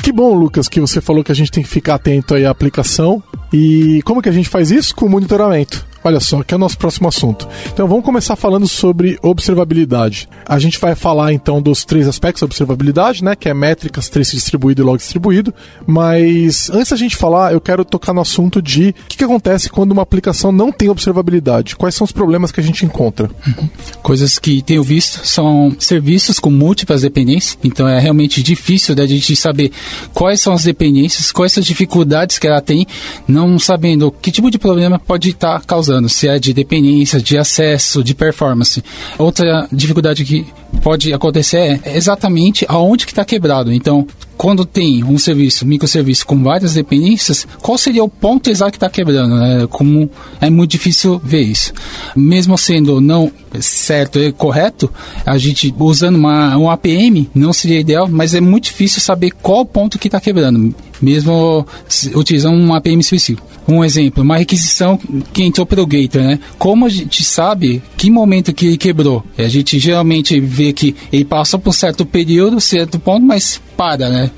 Que 0.00 0.12
bom, 0.12 0.34
Lucas, 0.34 0.68
que 0.68 0.80
você 0.80 1.00
falou 1.00 1.24
que 1.24 1.32
a 1.32 1.34
gente 1.34 1.50
tem 1.50 1.64
que 1.64 1.68
ficar 1.68 1.96
atento 1.96 2.36
aí 2.36 2.46
à 2.46 2.50
aplicação. 2.50 3.20
E 3.52 4.00
como 4.04 4.22
que 4.22 4.28
a 4.28 4.32
gente 4.32 4.48
faz 4.48 4.70
isso? 4.70 4.94
Com 4.94 5.08
monitoramento. 5.08 5.84
Olha 6.06 6.20
só, 6.20 6.42
que 6.42 6.52
é 6.52 6.56
o 6.56 6.60
nosso 6.60 6.76
próximo 6.76 7.08
assunto. 7.08 7.48
Então 7.72 7.88
vamos 7.88 8.04
começar 8.04 8.36
falando 8.36 8.68
sobre 8.68 9.18
observabilidade. 9.22 10.28
A 10.44 10.58
gente 10.58 10.78
vai 10.78 10.94
falar 10.94 11.32
então 11.32 11.62
dos 11.62 11.82
três 11.82 12.06
aspectos 12.06 12.42
da 12.42 12.44
observabilidade, 12.44 13.24
né? 13.24 13.34
Que 13.34 13.48
é 13.48 13.54
métricas, 13.54 14.10
trace 14.10 14.36
distribuído 14.36 14.82
e 14.82 14.84
log 14.84 14.98
distribuído. 14.98 15.54
Mas 15.86 16.68
antes 16.68 16.90
da 16.90 16.96
gente 16.96 17.16
falar, 17.16 17.54
eu 17.54 17.60
quero 17.60 17.86
tocar 17.86 18.12
no 18.12 18.20
assunto 18.20 18.60
de 18.60 18.90
o 18.90 19.08
que, 19.08 19.16
que 19.16 19.24
acontece 19.24 19.70
quando 19.70 19.92
uma 19.92 20.02
aplicação 20.02 20.52
não 20.52 20.70
tem 20.70 20.90
observabilidade. 20.90 21.74
Quais 21.74 21.94
são 21.94 22.04
os 22.04 22.12
problemas 22.12 22.52
que 22.52 22.60
a 22.60 22.62
gente 22.62 22.84
encontra? 22.84 23.30
Uhum. 23.46 23.66
Coisas 24.02 24.38
que 24.38 24.60
tenho 24.60 24.82
visto 24.82 25.26
são 25.26 25.74
serviços 25.78 26.38
com 26.38 26.50
múltiplas 26.50 27.00
dependências. 27.00 27.56
Então 27.64 27.88
é 27.88 27.98
realmente 27.98 28.42
difícil 28.42 28.94
da 28.94 29.06
gente 29.06 29.34
saber 29.34 29.72
quais 30.12 30.42
são 30.42 30.52
as 30.52 30.64
dependências, 30.64 31.32
quais 31.32 31.50
são 31.50 31.62
as 31.62 31.66
dificuldades 31.66 32.38
que 32.38 32.46
ela 32.46 32.60
tem, 32.60 32.86
não 33.26 33.58
sabendo 33.58 34.12
que 34.12 34.30
tipo 34.30 34.50
de 34.50 34.58
problema 34.58 34.98
pode 34.98 35.30
estar 35.30 35.64
causando 35.64 35.93
se 36.08 36.28
é 36.28 36.38
de 36.38 36.52
dependência, 36.52 37.20
de 37.20 37.38
acesso, 37.38 38.02
de 38.02 38.14
performance. 38.14 38.82
Outra 39.18 39.68
dificuldade 39.72 40.24
que 40.24 40.46
pode 40.82 41.12
acontecer 41.12 41.80
é 41.84 41.96
exatamente 41.96 42.64
aonde 42.68 43.06
que 43.06 43.12
está 43.12 43.24
quebrado. 43.24 43.72
Então, 43.72 44.06
quando 44.36 44.64
tem 44.64 45.02
um 45.04 45.16
serviço, 45.16 45.66
microserviço 45.66 46.26
com 46.26 46.42
várias 46.42 46.74
dependências, 46.74 47.46
qual 47.62 47.78
seria 47.78 48.02
o 48.02 48.08
ponto 48.08 48.50
exato 48.50 48.72
que 48.72 48.76
está 48.76 48.90
quebrando? 48.90 49.36
Né? 49.36 49.66
Como 49.70 50.10
é 50.40 50.50
muito 50.50 50.72
difícil 50.72 51.20
ver 51.22 51.42
isso. 51.42 51.72
Mesmo 52.16 52.58
sendo 52.58 53.00
não 53.00 53.30
certo 53.60 54.18
e 54.18 54.32
correto, 54.32 54.90
a 55.24 55.38
gente 55.38 55.72
usando 55.78 56.16
uma, 56.16 56.56
um 56.56 56.70
APM 56.70 57.30
não 57.34 57.52
seria 57.52 57.80
ideal, 57.80 58.08
mas 58.08 58.34
é 58.34 58.40
muito 58.40 58.64
difícil 58.64 59.00
saber 59.00 59.30
qual 59.30 59.64
ponto 59.64 59.98
que 59.98 60.08
está 60.08 60.20
quebrando, 60.20 60.74
mesmo 61.00 61.66
utilizando 62.14 62.56
um 62.56 62.74
APM 62.74 63.00
específico. 63.00 63.46
Um 63.66 63.82
exemplo, 63.82 64.22
uma 64.22 64.36
requisição 64.36 64.98
que 65.32 65.42
entrou 65.42 65.64
pelo 65.64 65.86
Gator, 65.86 66.22
né? 66.22 66.38
Como 66.58 66.84
a 66.84 66.88
gente 66.88 67.24
sabe 67.24 67.82
que 67.96 68.10
momento 68.10 68.52
que 68.52 68.66
ele 68.66 68.76
quebrou? 68.76 69.24
A 69.38 69.48
gente 69.48 69.78
geralmente 69.78 70.38
vê 70.38 70.63
que 70.72 70.94
ele 71.12 71.24
passa 71.24 71.58
por 71.58 71.70
um 71.70 71.72
certo 71.72 72.04
período, 72.06 72.60
certo 72.60 72.98
ponto, 72.98 73.24
mas 73.24 73.60
para, 73.76 74.08
né? 74.08 74.30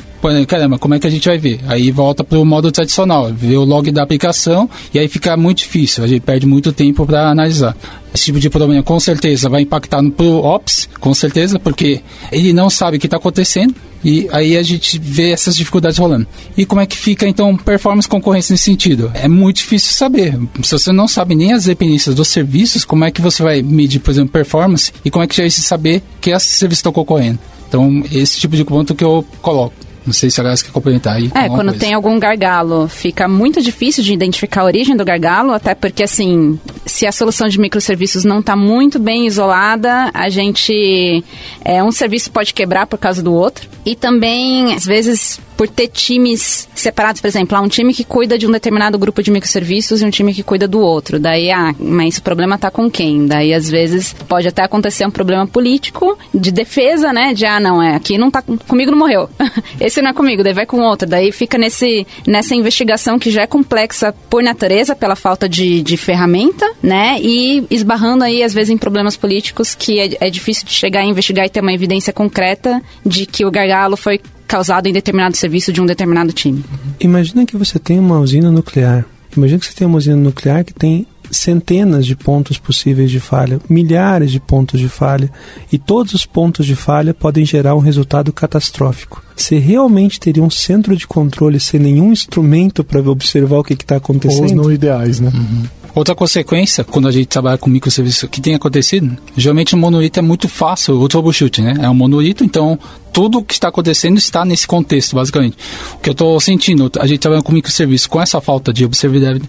caramba, 0.47 0.79
como 0.79 0.95
é 0.95 0.99
que 0.99 1.07
a 1.07 1.11
gente 1.11 1.29
vai 1.29 1.39
ver? 1.39 1.61
Aí 1.69 1.91
volta 1.91 2.25
para 2.25 2.39
o 2.39 2.45
modo 2.45 2.73
tradicional, 2.73 3.33
ver 3.33 3.57
o 3.57 3.65
log 3.65 3.91
da 3.93 4.03
aplicação 4.03 4.69
e 4.93 4.99
aí 4.99 5.09
fica 5.09 5.37
muito 5.37 5.59
difícil, 5.59 6.03
a 6.03 6.07
gente 6.07 6.23
perde 6.23 6.47
muito 6.47 6.73
tempo 6.73 7.07
para 7.07 7.31
analisar. 7.31 7.77
Esse 8.13 8.25
tipo 8.27 8.41
de 8.41 8.51
problema 8.51 8.83
com 8.83 8.99
certeza 8.99 9.49
vai 9.49 9.63
impactar 9.63 10.03
no 10.03 10.11
pro 10.11 10.39
Ops, 10.45 10.89
com 10.99 11.15
certeza, 11.15 11.59
porque 11.59 12.01
ele 12.33 12.53
não 12.53 12.69
sabe 12.71 12.97
o 12.97 13.01
que 13.01 13.07
está 13.07 13.19
acontecendo 13.19 13.75
e 14.07 14.29
aí 14.31 14.57
a 14.57 14.63
gente 14.63 15.01
vê 15.01 15.33
essas 15.33 15.57
dificuldades 15.57 15.99
rolando. 15.99 16.29
E 16.57 16.65
como 16.65 16.81
é 16.81 16.87
que 16.87 16.97
fica 16.97 17.27
então 17.27 17.57
performance 17.57 18.09
concorrência 18.09 18.53
nesse 18.53 18.63
sentido? 18.63 19.11
É 19.13 19.27
muito 19.27 19.57
difícil 19.57 19.93
saber. 19.95 20.39
Se 20.63 20.71
você 20.71 20.93
não 20.93 21.09
sabe 21.09 21.35
nem 21.35 21.53
as 21.53 21.65
dependências 21.65 22.15
dos 22.15 22.29
serviços, 22.29 22.85
como 22.85 23.05
é 23.05 23.11
que 23.11 23.21
você 23.21 23.43
vai 23.43 23.63
medir, 23.63 23.99
por 23.99 24.13
exemplo, 24.13 24.31
performance 24.31 24.93
e 25.05 25.11
como 25.11 25.25
é 25.25 25.27
que 25.27 25.35
já 25.35 25.43
vai 25.43 25.51
saber 25.51 26.05
que 26.21 26.31
esses 26.31 26.51
serviços 26.51 26.79
estão 26.79 26.93
concorrendo? 26.93 27.41
Então, 27.67 28.05
esse 28.13 28.39
tipo 28.39 28.55
de 28.55 28.65
ponto 28.65 28.95
que 28.95 29.03
eu 29.03 29.27
coloco. 29.43 29.75
Não 30.07 30.13
sei 30.13 30.31
se 30.31 30.41
a 30.41 30.45
Aliás 30.45 30.63
quer 30.63 30.71
complementar 30.71 31.17
aí. 31.17 31.31
É, 31.35 31.49
quando 31.49 31.71
coisa. 31.71 31.79
tem 31.81 31.93
algum 31.93 32.19
gargalo, 32.19 32.89
fica 32.89 33.27
muito 33.27 33.61
difícil 33.61 34.05
de 34.05 34.13
identificar 34.13 34.63
a 34.63 34.65
origem 34.65 34.97
do 34.97 35.05
gargalo, 35.05 35.53
até 35.53 35.75
porque, 35.75 36.05
assim, 36.05 36.59
se 36.85 37.07
a 37.07 37.13
solução 37.13 37.49
de 37.49 37.59
microserviços 37.59 38.25
não 38.25 38.39
está 38.39 38.55
muito 38.55 38.99
bem 38.99 39.27
isolada, 39.27 40.11
a 40.15 40.29
gente. 40.29 41.25
É, 41.65 41.83
um 41.83 41.91
serviço 41.91 42.31
pode 42.31 42.55
quebrar 42.55 42.87
por 42.87 42.99
causa 42.99 43.23
do 43.23 43.35
outro. 43.35 43.69
E 43.85 43.97
também, 43.97 44.75
às 44.75 44.85
vezes, 44.85 45.41
por 45.57 45.69
ter 45.69 45.89
times 45.89 46.69
separados, 46.75 47.21
por 47.21 47.29
exemplo, 47.29 47.57
há 47.57 47.61
um 47.61 47.69
time 47.69 47.95
que 47.95 48.05
cuida 48.05 48.39
de 48.39 48.47
um 48.47 48.51
determinado 48.51 48.99
grupo 48.99 49.23
de 49.23 49.31
microserviços 49.31 50.03
e 50.03 50.05
um 50.05 50.11
time 50.11 50.35
que 50.35 50.43
cuida 50.43 50.69
do 50.69 50.81
outro. 50.81 51.19
Daí, 51.19 51.51
ah, 51.51 51.75
mas 51.79 52.19
o 52.19 52.23
problema 52.23 52.57
está 52.57 52.71
com 52.71 52.91
quem? 52.91 53.27
Daí, 53.27 53.55
às 53.55 53.69
vezes, 53.69 54.15
pode 54.29 54.47
até 54.49 54.63
acontecer 54.63 55.07
um 55.07 55.11
problema 55.11 55.47
político 55.47 56.19
de 56.35 56.51
defesa, 56.51 57.13
né? 57.13 57.33
De, 57.33 57.47
ah, 57.47 57.59
não, 57.59 57.83
é, 57.83 57.95
aqui 57.95 58.19
não 58.19 58.31
tá, 58.31 58.43
comigo 58.43 58.91
não 58.91 58.99
morreu. 58.99 59.29
Esse 59.81 60.03
não 60.03 60.11
é 60.11 60.13
comigo, 60.13 60.43
daí 60.43 60.53
vai 60.53 60.67
com 60.67 60.81
outro. 60.81 61.09
Daí 61.09 61.33
fica 61.33 61.57
nesse, 61.57 62.07
nessa 62.27 62.55
investigação 62.55 63.19
que 63.19 63.31
já 63.31 63.43
é 63.43 63.47
complexa 63.47 64.13
por 64.29 64.43
natureza, 64.43 64.95
pela 64.95 65.17
falta 65.17 65.49
de, 65.49 65.83
de 65.83 65.97
ferramenta, 65.97 66.71
né? 66.83 67.19
E 67.21 67.65
esbarrando 67.71 68.25
aí, 68.25 68.43
às 68.43 68.53
vezes, 68.53 68.71
em 68.71 68.79
problemas 68.79 69.17
políticos 69.17 69.75
que 69.75 69.99
é, 69.99 70.17
é 70.21 70.31
difícil 70.31 70.67
de 70.67 70.73
chegar 70.73 71.01
a 71.01 71.05
investigar 71.05 71.47
e 71.47 71.51
ter 71.51 71.61
uma 71.61 71.73
evidência 71.73 72.13
concreta 72.13 72.83
de 73.05 73.25
que 73.27 73.45
o 73.45 73.51
gargalo 73.51 73.97
foi 73.97 74.21
causado 74.47 74.87
em 74.87 74.93
determinado 74.93 75.37
serviço 75.37 75.73
de 75.73 75.81
um 75.81 75.87
determinado 75.87 76.33
time. 76.33 76.65
Imagina 77.01 77.45
que 77.45 77.57
você 77.57 77.79
tem 77.79 77.99
uma 77.99 78.19
usina 78.21 78.51
nuclear. 78.51 79.05
Imagina 79.37 79.59
que 79.59 79.67
você 79.67 79.75
tem 79.75 79.87
uma 79.87 79.99
usina 79.99 80.17
nuclear 80.17 80.65
que 80.65 80.73
tem 80.73 81.07
centenas 81.31 82.07
de 82.07 82.15
pontos 82.15 82.59
possíveis 82.59 83.11
de 83.11 83.21
falha, 83.21 83.61
milhares 83.69 84.31
de 84.31 84.41
pontos 84.41 84.81
de 84.81 84.89
falha, 84.89 85.31
e 85.73 85.79
todos 85.79 86.15
os 86.15 86.25
pontos 86.25 86.67
de 86.67 86.77
falha 86.77 87.13
podem 87.13 87.45
gerar 87.45 87.75
um 87.75 87.81
resultado 87.81 88.33
catastrófico. 88.33 89.23
Você 89.37 89.59
realmente 89.59 90.21
teria 90.21 90.43
um 90.43 90.51
centro 90.51 90.97
de 90.97 91.07
controle 91.07 91.61
sem 91.61 91.81
nenhum 91.81 92.13
instrumento 92.13 92.85
para 92.85 93.01
observar 93.11 93.59
o 93.59 93.65
que 93.65 93.75
está 93.75 93.97
acontecendo? 93.97 94.41
Ou 94.41 94.47
os 94.47 94.53
não 94.53 94.73
ideais, 94.73 95.21
né? 95.21 95.31
Uhum. 95.35 95.65
Outra 95.97 96.15
consequência, 96.15 96.85
quando 96.85 97.09
a 97.09 97.11
gente 97.11 97.27
trabalha 97.27 97.57
com 97.57 97.71
microserviços 97.71 98.29
que 98.29 98.39
tem 98.39 98.55
acontecido, 98.55 99.17
geralmente 99.35 99.75
o 99.75 99.79
monolito 99.79 100.19
é 100.19 100.23
muito 100.23 100.47
fácil 100.47 101.01
o 101.01 101.09
troubleshoot, 101.09 101.63
né? 101.63 101.75
É 101.81 101.89
um 101.89 101.95
monolito, 101.95 102.45
então 102.45 102.79
tudo 103.17 103.39
o 103.39 103.43
que 103.43 103.55
está 103.55 103.69
acontecendo 103.69 104.19
está 104.19 104.45
nesse 104.45 104.67
contexto, 104.67 105.17
basicamente. 105.17 105.57
O 105.95 106.01
que 106.01 106.11
eu 106.11 106.13
estou 106.13 106.39
sentindo, 106.39 106.93
a 106.99 107.07
gente 107.07 107.19
trabalhando 107.19 107.45
com 107.45 107.53
microserviços 107.53 108.07
com 108.07 108.21
essa 108.21 108.43
falta 108.43 108.75
de 108.75 108.85
observabilidade, 108.85 109.43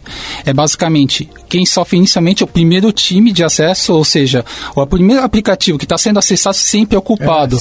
é 0.45 0.53
basicamente 0.53 1.29
quem 1.49 1.65
sofre 1.65 1.97
inicialmente 1.97 2.41
é 2.41 2.45
o 2.45 2.47
primeiro 2.47 2.93
time 2.93 3.29
de 3.29 3.43
acesso, 3.43 3.93
ou 3.93 4.05
seja, 4.05 4.45
o 4.73 4.87
primeiro 4.87 5.21
aplicativo 5.21 5.77
que 5.77 5.83
está 5.83 5.97
sendo 5.97 6.17
acessado 6.17 6.55
sempre 6.55 6.95
é 6.95 6.97
ocupado. 6.99 7.59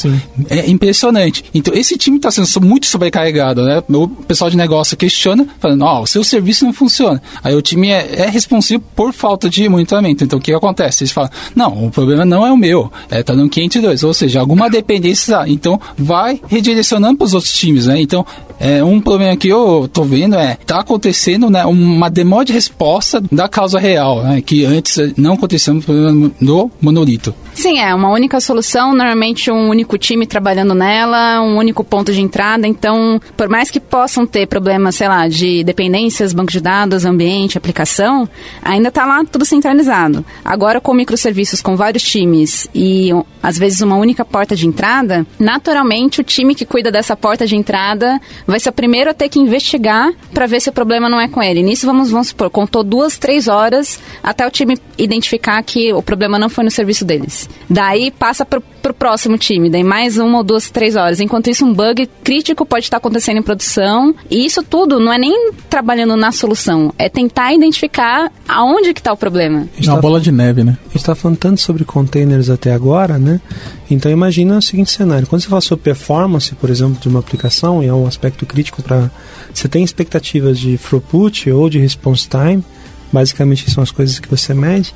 É, 0.48 0.60
é 0.60 0.70
impressionante. 0.70 1.44
Então, 1.52 1.74
esse 1.74 1.98
time 1.98 2.18
está 2.18 2.30
sendo 2.30 2.60
muito 2.60 2.86
sobrecarregado, 2.86 3.64
né? 3.64 3.82
O 3.88 4.06
pessoal 4.06 4.48
de 4.48 4.56
negócio 4.56 4.96
questiona, 4.96 5.44
falando, 5.58 5.82
ó, 5.82 5.98
oh, 5.98 6.02
o 6.02 6.06
seu 6.06 6.22
serviço 6.22 6.64
não 6.64 6.72
funciona. 6.72 7.20
Aí 7.42 7.52
o 7.52 7.60
time 7.60 7.90
é, 7.90 8.22
é 8.22 8.30
por 8.78 9.12
falta 9.12 9.48
de 9.48 9.68
monitoramento. 9.68 10.24
Então, 10.24 10.38
o 10.38 10.42
que 10.42 10.52
acontece? 10.52 11.04
Eles 11.04 11.12
falam, 11.12 11.30
não, 11.54 11.86
o 11.86 11.90
problema 11.90 12.24
não 12.24 12.46
é 12.46 12.52
o 12.52 12.56
meu, 12.56 12.90
é 13.10 13.22
tá 13.22 13.34
no 13.34 13.48
502, 13.48 14.02
ou 14.04 14.14
seja, 14.14 14.40
alguma 14.40 14.70
dependência. 14.70 15.44
Então, 15.46 15.80
vai 15.96 16.40
redirecionando 16.48 17.18
para 17.18 17.24
os 17.24 17.34
outros 17.34 17.52
times, 17.52 17.86
né? 17.86 18.00
Então, 18.00 18.24
é, 18.58 18.82
um 18.82 19.00
problema 19.00 19.36
que 19.36 19.48
eu 19.48 19.88
tô 19.92 20.02
vendo 20.02 20.34
é 20.36 20.56
tá 20.66 20.80
acontecendo 20.80 21.50
né, 21.50 21.64
uma 21.66 22.08
demora 22.08 22.44
de 22.44 22.52
resposta 22.52 23.22
da 23.30 23.48
causa 23.48 23.78
real, 23.78 24.22
né, 24.22 24.40
que 24.40 24.64
antes 24.64 24.96
não 25.16 25.34
acontecia 25.34 25.74
no 26.40 26.70
monolito. 26.80 27.34
Sim, 27.54 27.78
é 27.78 27.94
uma 27.94 28.10
única 28.10 28.38
solução, 28.40 28.94
normalmente 28.94 29.50
um 29.50 29.68
único 29.68 29.96
time 29.96 30.26
trabalhando 30.26 30.74
nela, 30.74 31.40
um 31.40 31.56
único 31.56 31.82
ponto 31.82 32.12
de 32.12 32.20
entrada. 32.20 32.66
Então, 32.66 33.18
por 33.34 33.48
mais 33.48 33.70
que 33.70 33.80
possam 33.80 34.26
ter 34.26 34.46
problemas, 34.46 34.96
sei 34.96 35.08
lá, 35.08 35.26
de 35.26 35.64
dependências, 35.64 36.34
banco 36.34 36.52
de 36.52 36.60
dados, 36.60 37.06
ambiente, 37.06 37.56
aplicação, 37.56 38.28
ainda 38.66 38.88
está 38.88 39.06
lá 39.06 39.24
tudo 39.24 39.44
centralizado. 39.44 40.24
Agora, 40.44 40.80
com 40.80 40.92
microserviços 40.92 41.62
com 41.62 41.76
vários 41.76 42.02
times 42.02 42.68
e 42.74 43.10
às 43.42 43.56
vezes 43.56 43.80
uma 43.80 43.96
única 43.96 44.24
porta 44.24 44.56
de 44.56 44.66
entrada, 44.66 45.26
naturalmente 45.38 46.20
o 46.20 46.24
time 46.24 46.54
que 46.54 46.66
cuida 46.66 46.90
dessa 46.90 47.16
porta 47.16 47.46
de 47.46 47.56
entrada 47.56 48.20
vai 48.46 48.58
ser 48.58 48.70
o 48.70 48.72
primeiro 48.72 49.10
a 49.10 49.14
ter 49.14 49.28
que 49.28 49.38
investigar 49.38 50.12
para 50.34 50.46
ver 50.46 50.60
se 50.60 50.68
o 50.68 50.72
problema 50.72 51.08
não 51.08 51.20
é 51.20 51.28
com 51.28 51.42
ele. 51.42 51.62
Nisso, 51.62 51.86
vamos, 51.86 52.10
vamos 52.10 52.28
supor, 52.28 52.50
contou 52.50 52.82
duas, 52.82 53.16
três 53.16 53.46
horas 53.48 54.00
até 54.22 54.46
o 54.46 54.50
time 54.50 54.76
identificar 54.98 55.62
que 55.62 55.92
o 55.92 56.02
problema 56.02 56.38
não 56.38 56.48
foi 56.48 56.64
no 56.64 56.70
serviço 56.70 57.04
deles. 57.04 57.48
Daí 57.70 58.10
passa 58.10 58.44
para 58.44 58.60
o 58.90 58.94
próximo 58.94 59.38
time, 59.38 59.70
daí 59.70 59.84
mais 59.84 60.18
uma 60.18 60.38
ou 60.38 60.44
duas, 60.44 60.70
três 60.70 60.96
horas. 60.96 61.20
Enquanto 61.20 61.48
isso, 61.48 61.64
um 61.64 61.72
bug 61.72 62.08
crítico 62.22 62.64
pode 62.66 62.84
estar 62.84 62.98
acontecendo 62.98 63.38
em 63.38 63.42
produção. 63.42 64.14
E 64.30 64.44
isso 64.44 64.62
tudo 64.62 64.98
não 64.98 65.12
é 65.12 65.18
nem 65.18 65.52
trabalhando 65.68 66.16
na 66.16 66.32
solução, 66.32 66.92
é 66.98 67.08
tentar 67.08 67.52
identificar 67.52 68.30
aonde 68.48 68.92
que 68.92 69.00
está 69.00 69.12
o 69.12 69.16
problema. 69.16 69.68
É 69.82 69.88
uma 69.88 70.00
bola 70.00 70.20
de 70.20 70.32
neve, 70.32 70.64
né? 70.64 70.76
A 70.84 70.88
gente 70.88 70.96
está 70.96 71.14
falando 71.14 71.38
tanto 71.38 71.60
sobre 71.60 71.84
containers 71.84 72.50
até 72.50 72.72
agora, 72.72 73.18
né? 73.18 73.40
Então 73.90 74.10
imagina 74.10 74.58
o 74.58 74.62
seguinte 74.62 74.90
cenário. 74.90 75.26
Quando 75.26 75.42
você 75.42 75.48
fala 75.48 75.60
sobre 75.60 75.84
performance, 75.84 76.54
por 76.54 76.70
exemplo, 76.70 76.98
de 77.00 77.08
uma 77.08 77.20
aplicação, 77.20 77.82
e 77.82 77.86
é 77.86 77.92
um 77.92 78.06
aspecto 78.06 78.44
crítico 78.46 78.82
para... 78.82 79.10
Você 79.52 79.68
tem 79.68 79.84
expectativas 79.84 80.58
de 80.58 80.76
throughput 80.78 81.50
ou 81.50 81.70
de 81.70 81.78
response 81.78 82.28
time, 82.28 82.64
basicamente 83.12 83.70
são 83.70 83.82
as 83.82 83.90
coisas 83.90 84.18
que 84.18 84.28
você 84.28 84.52
mede. 84.52 84.94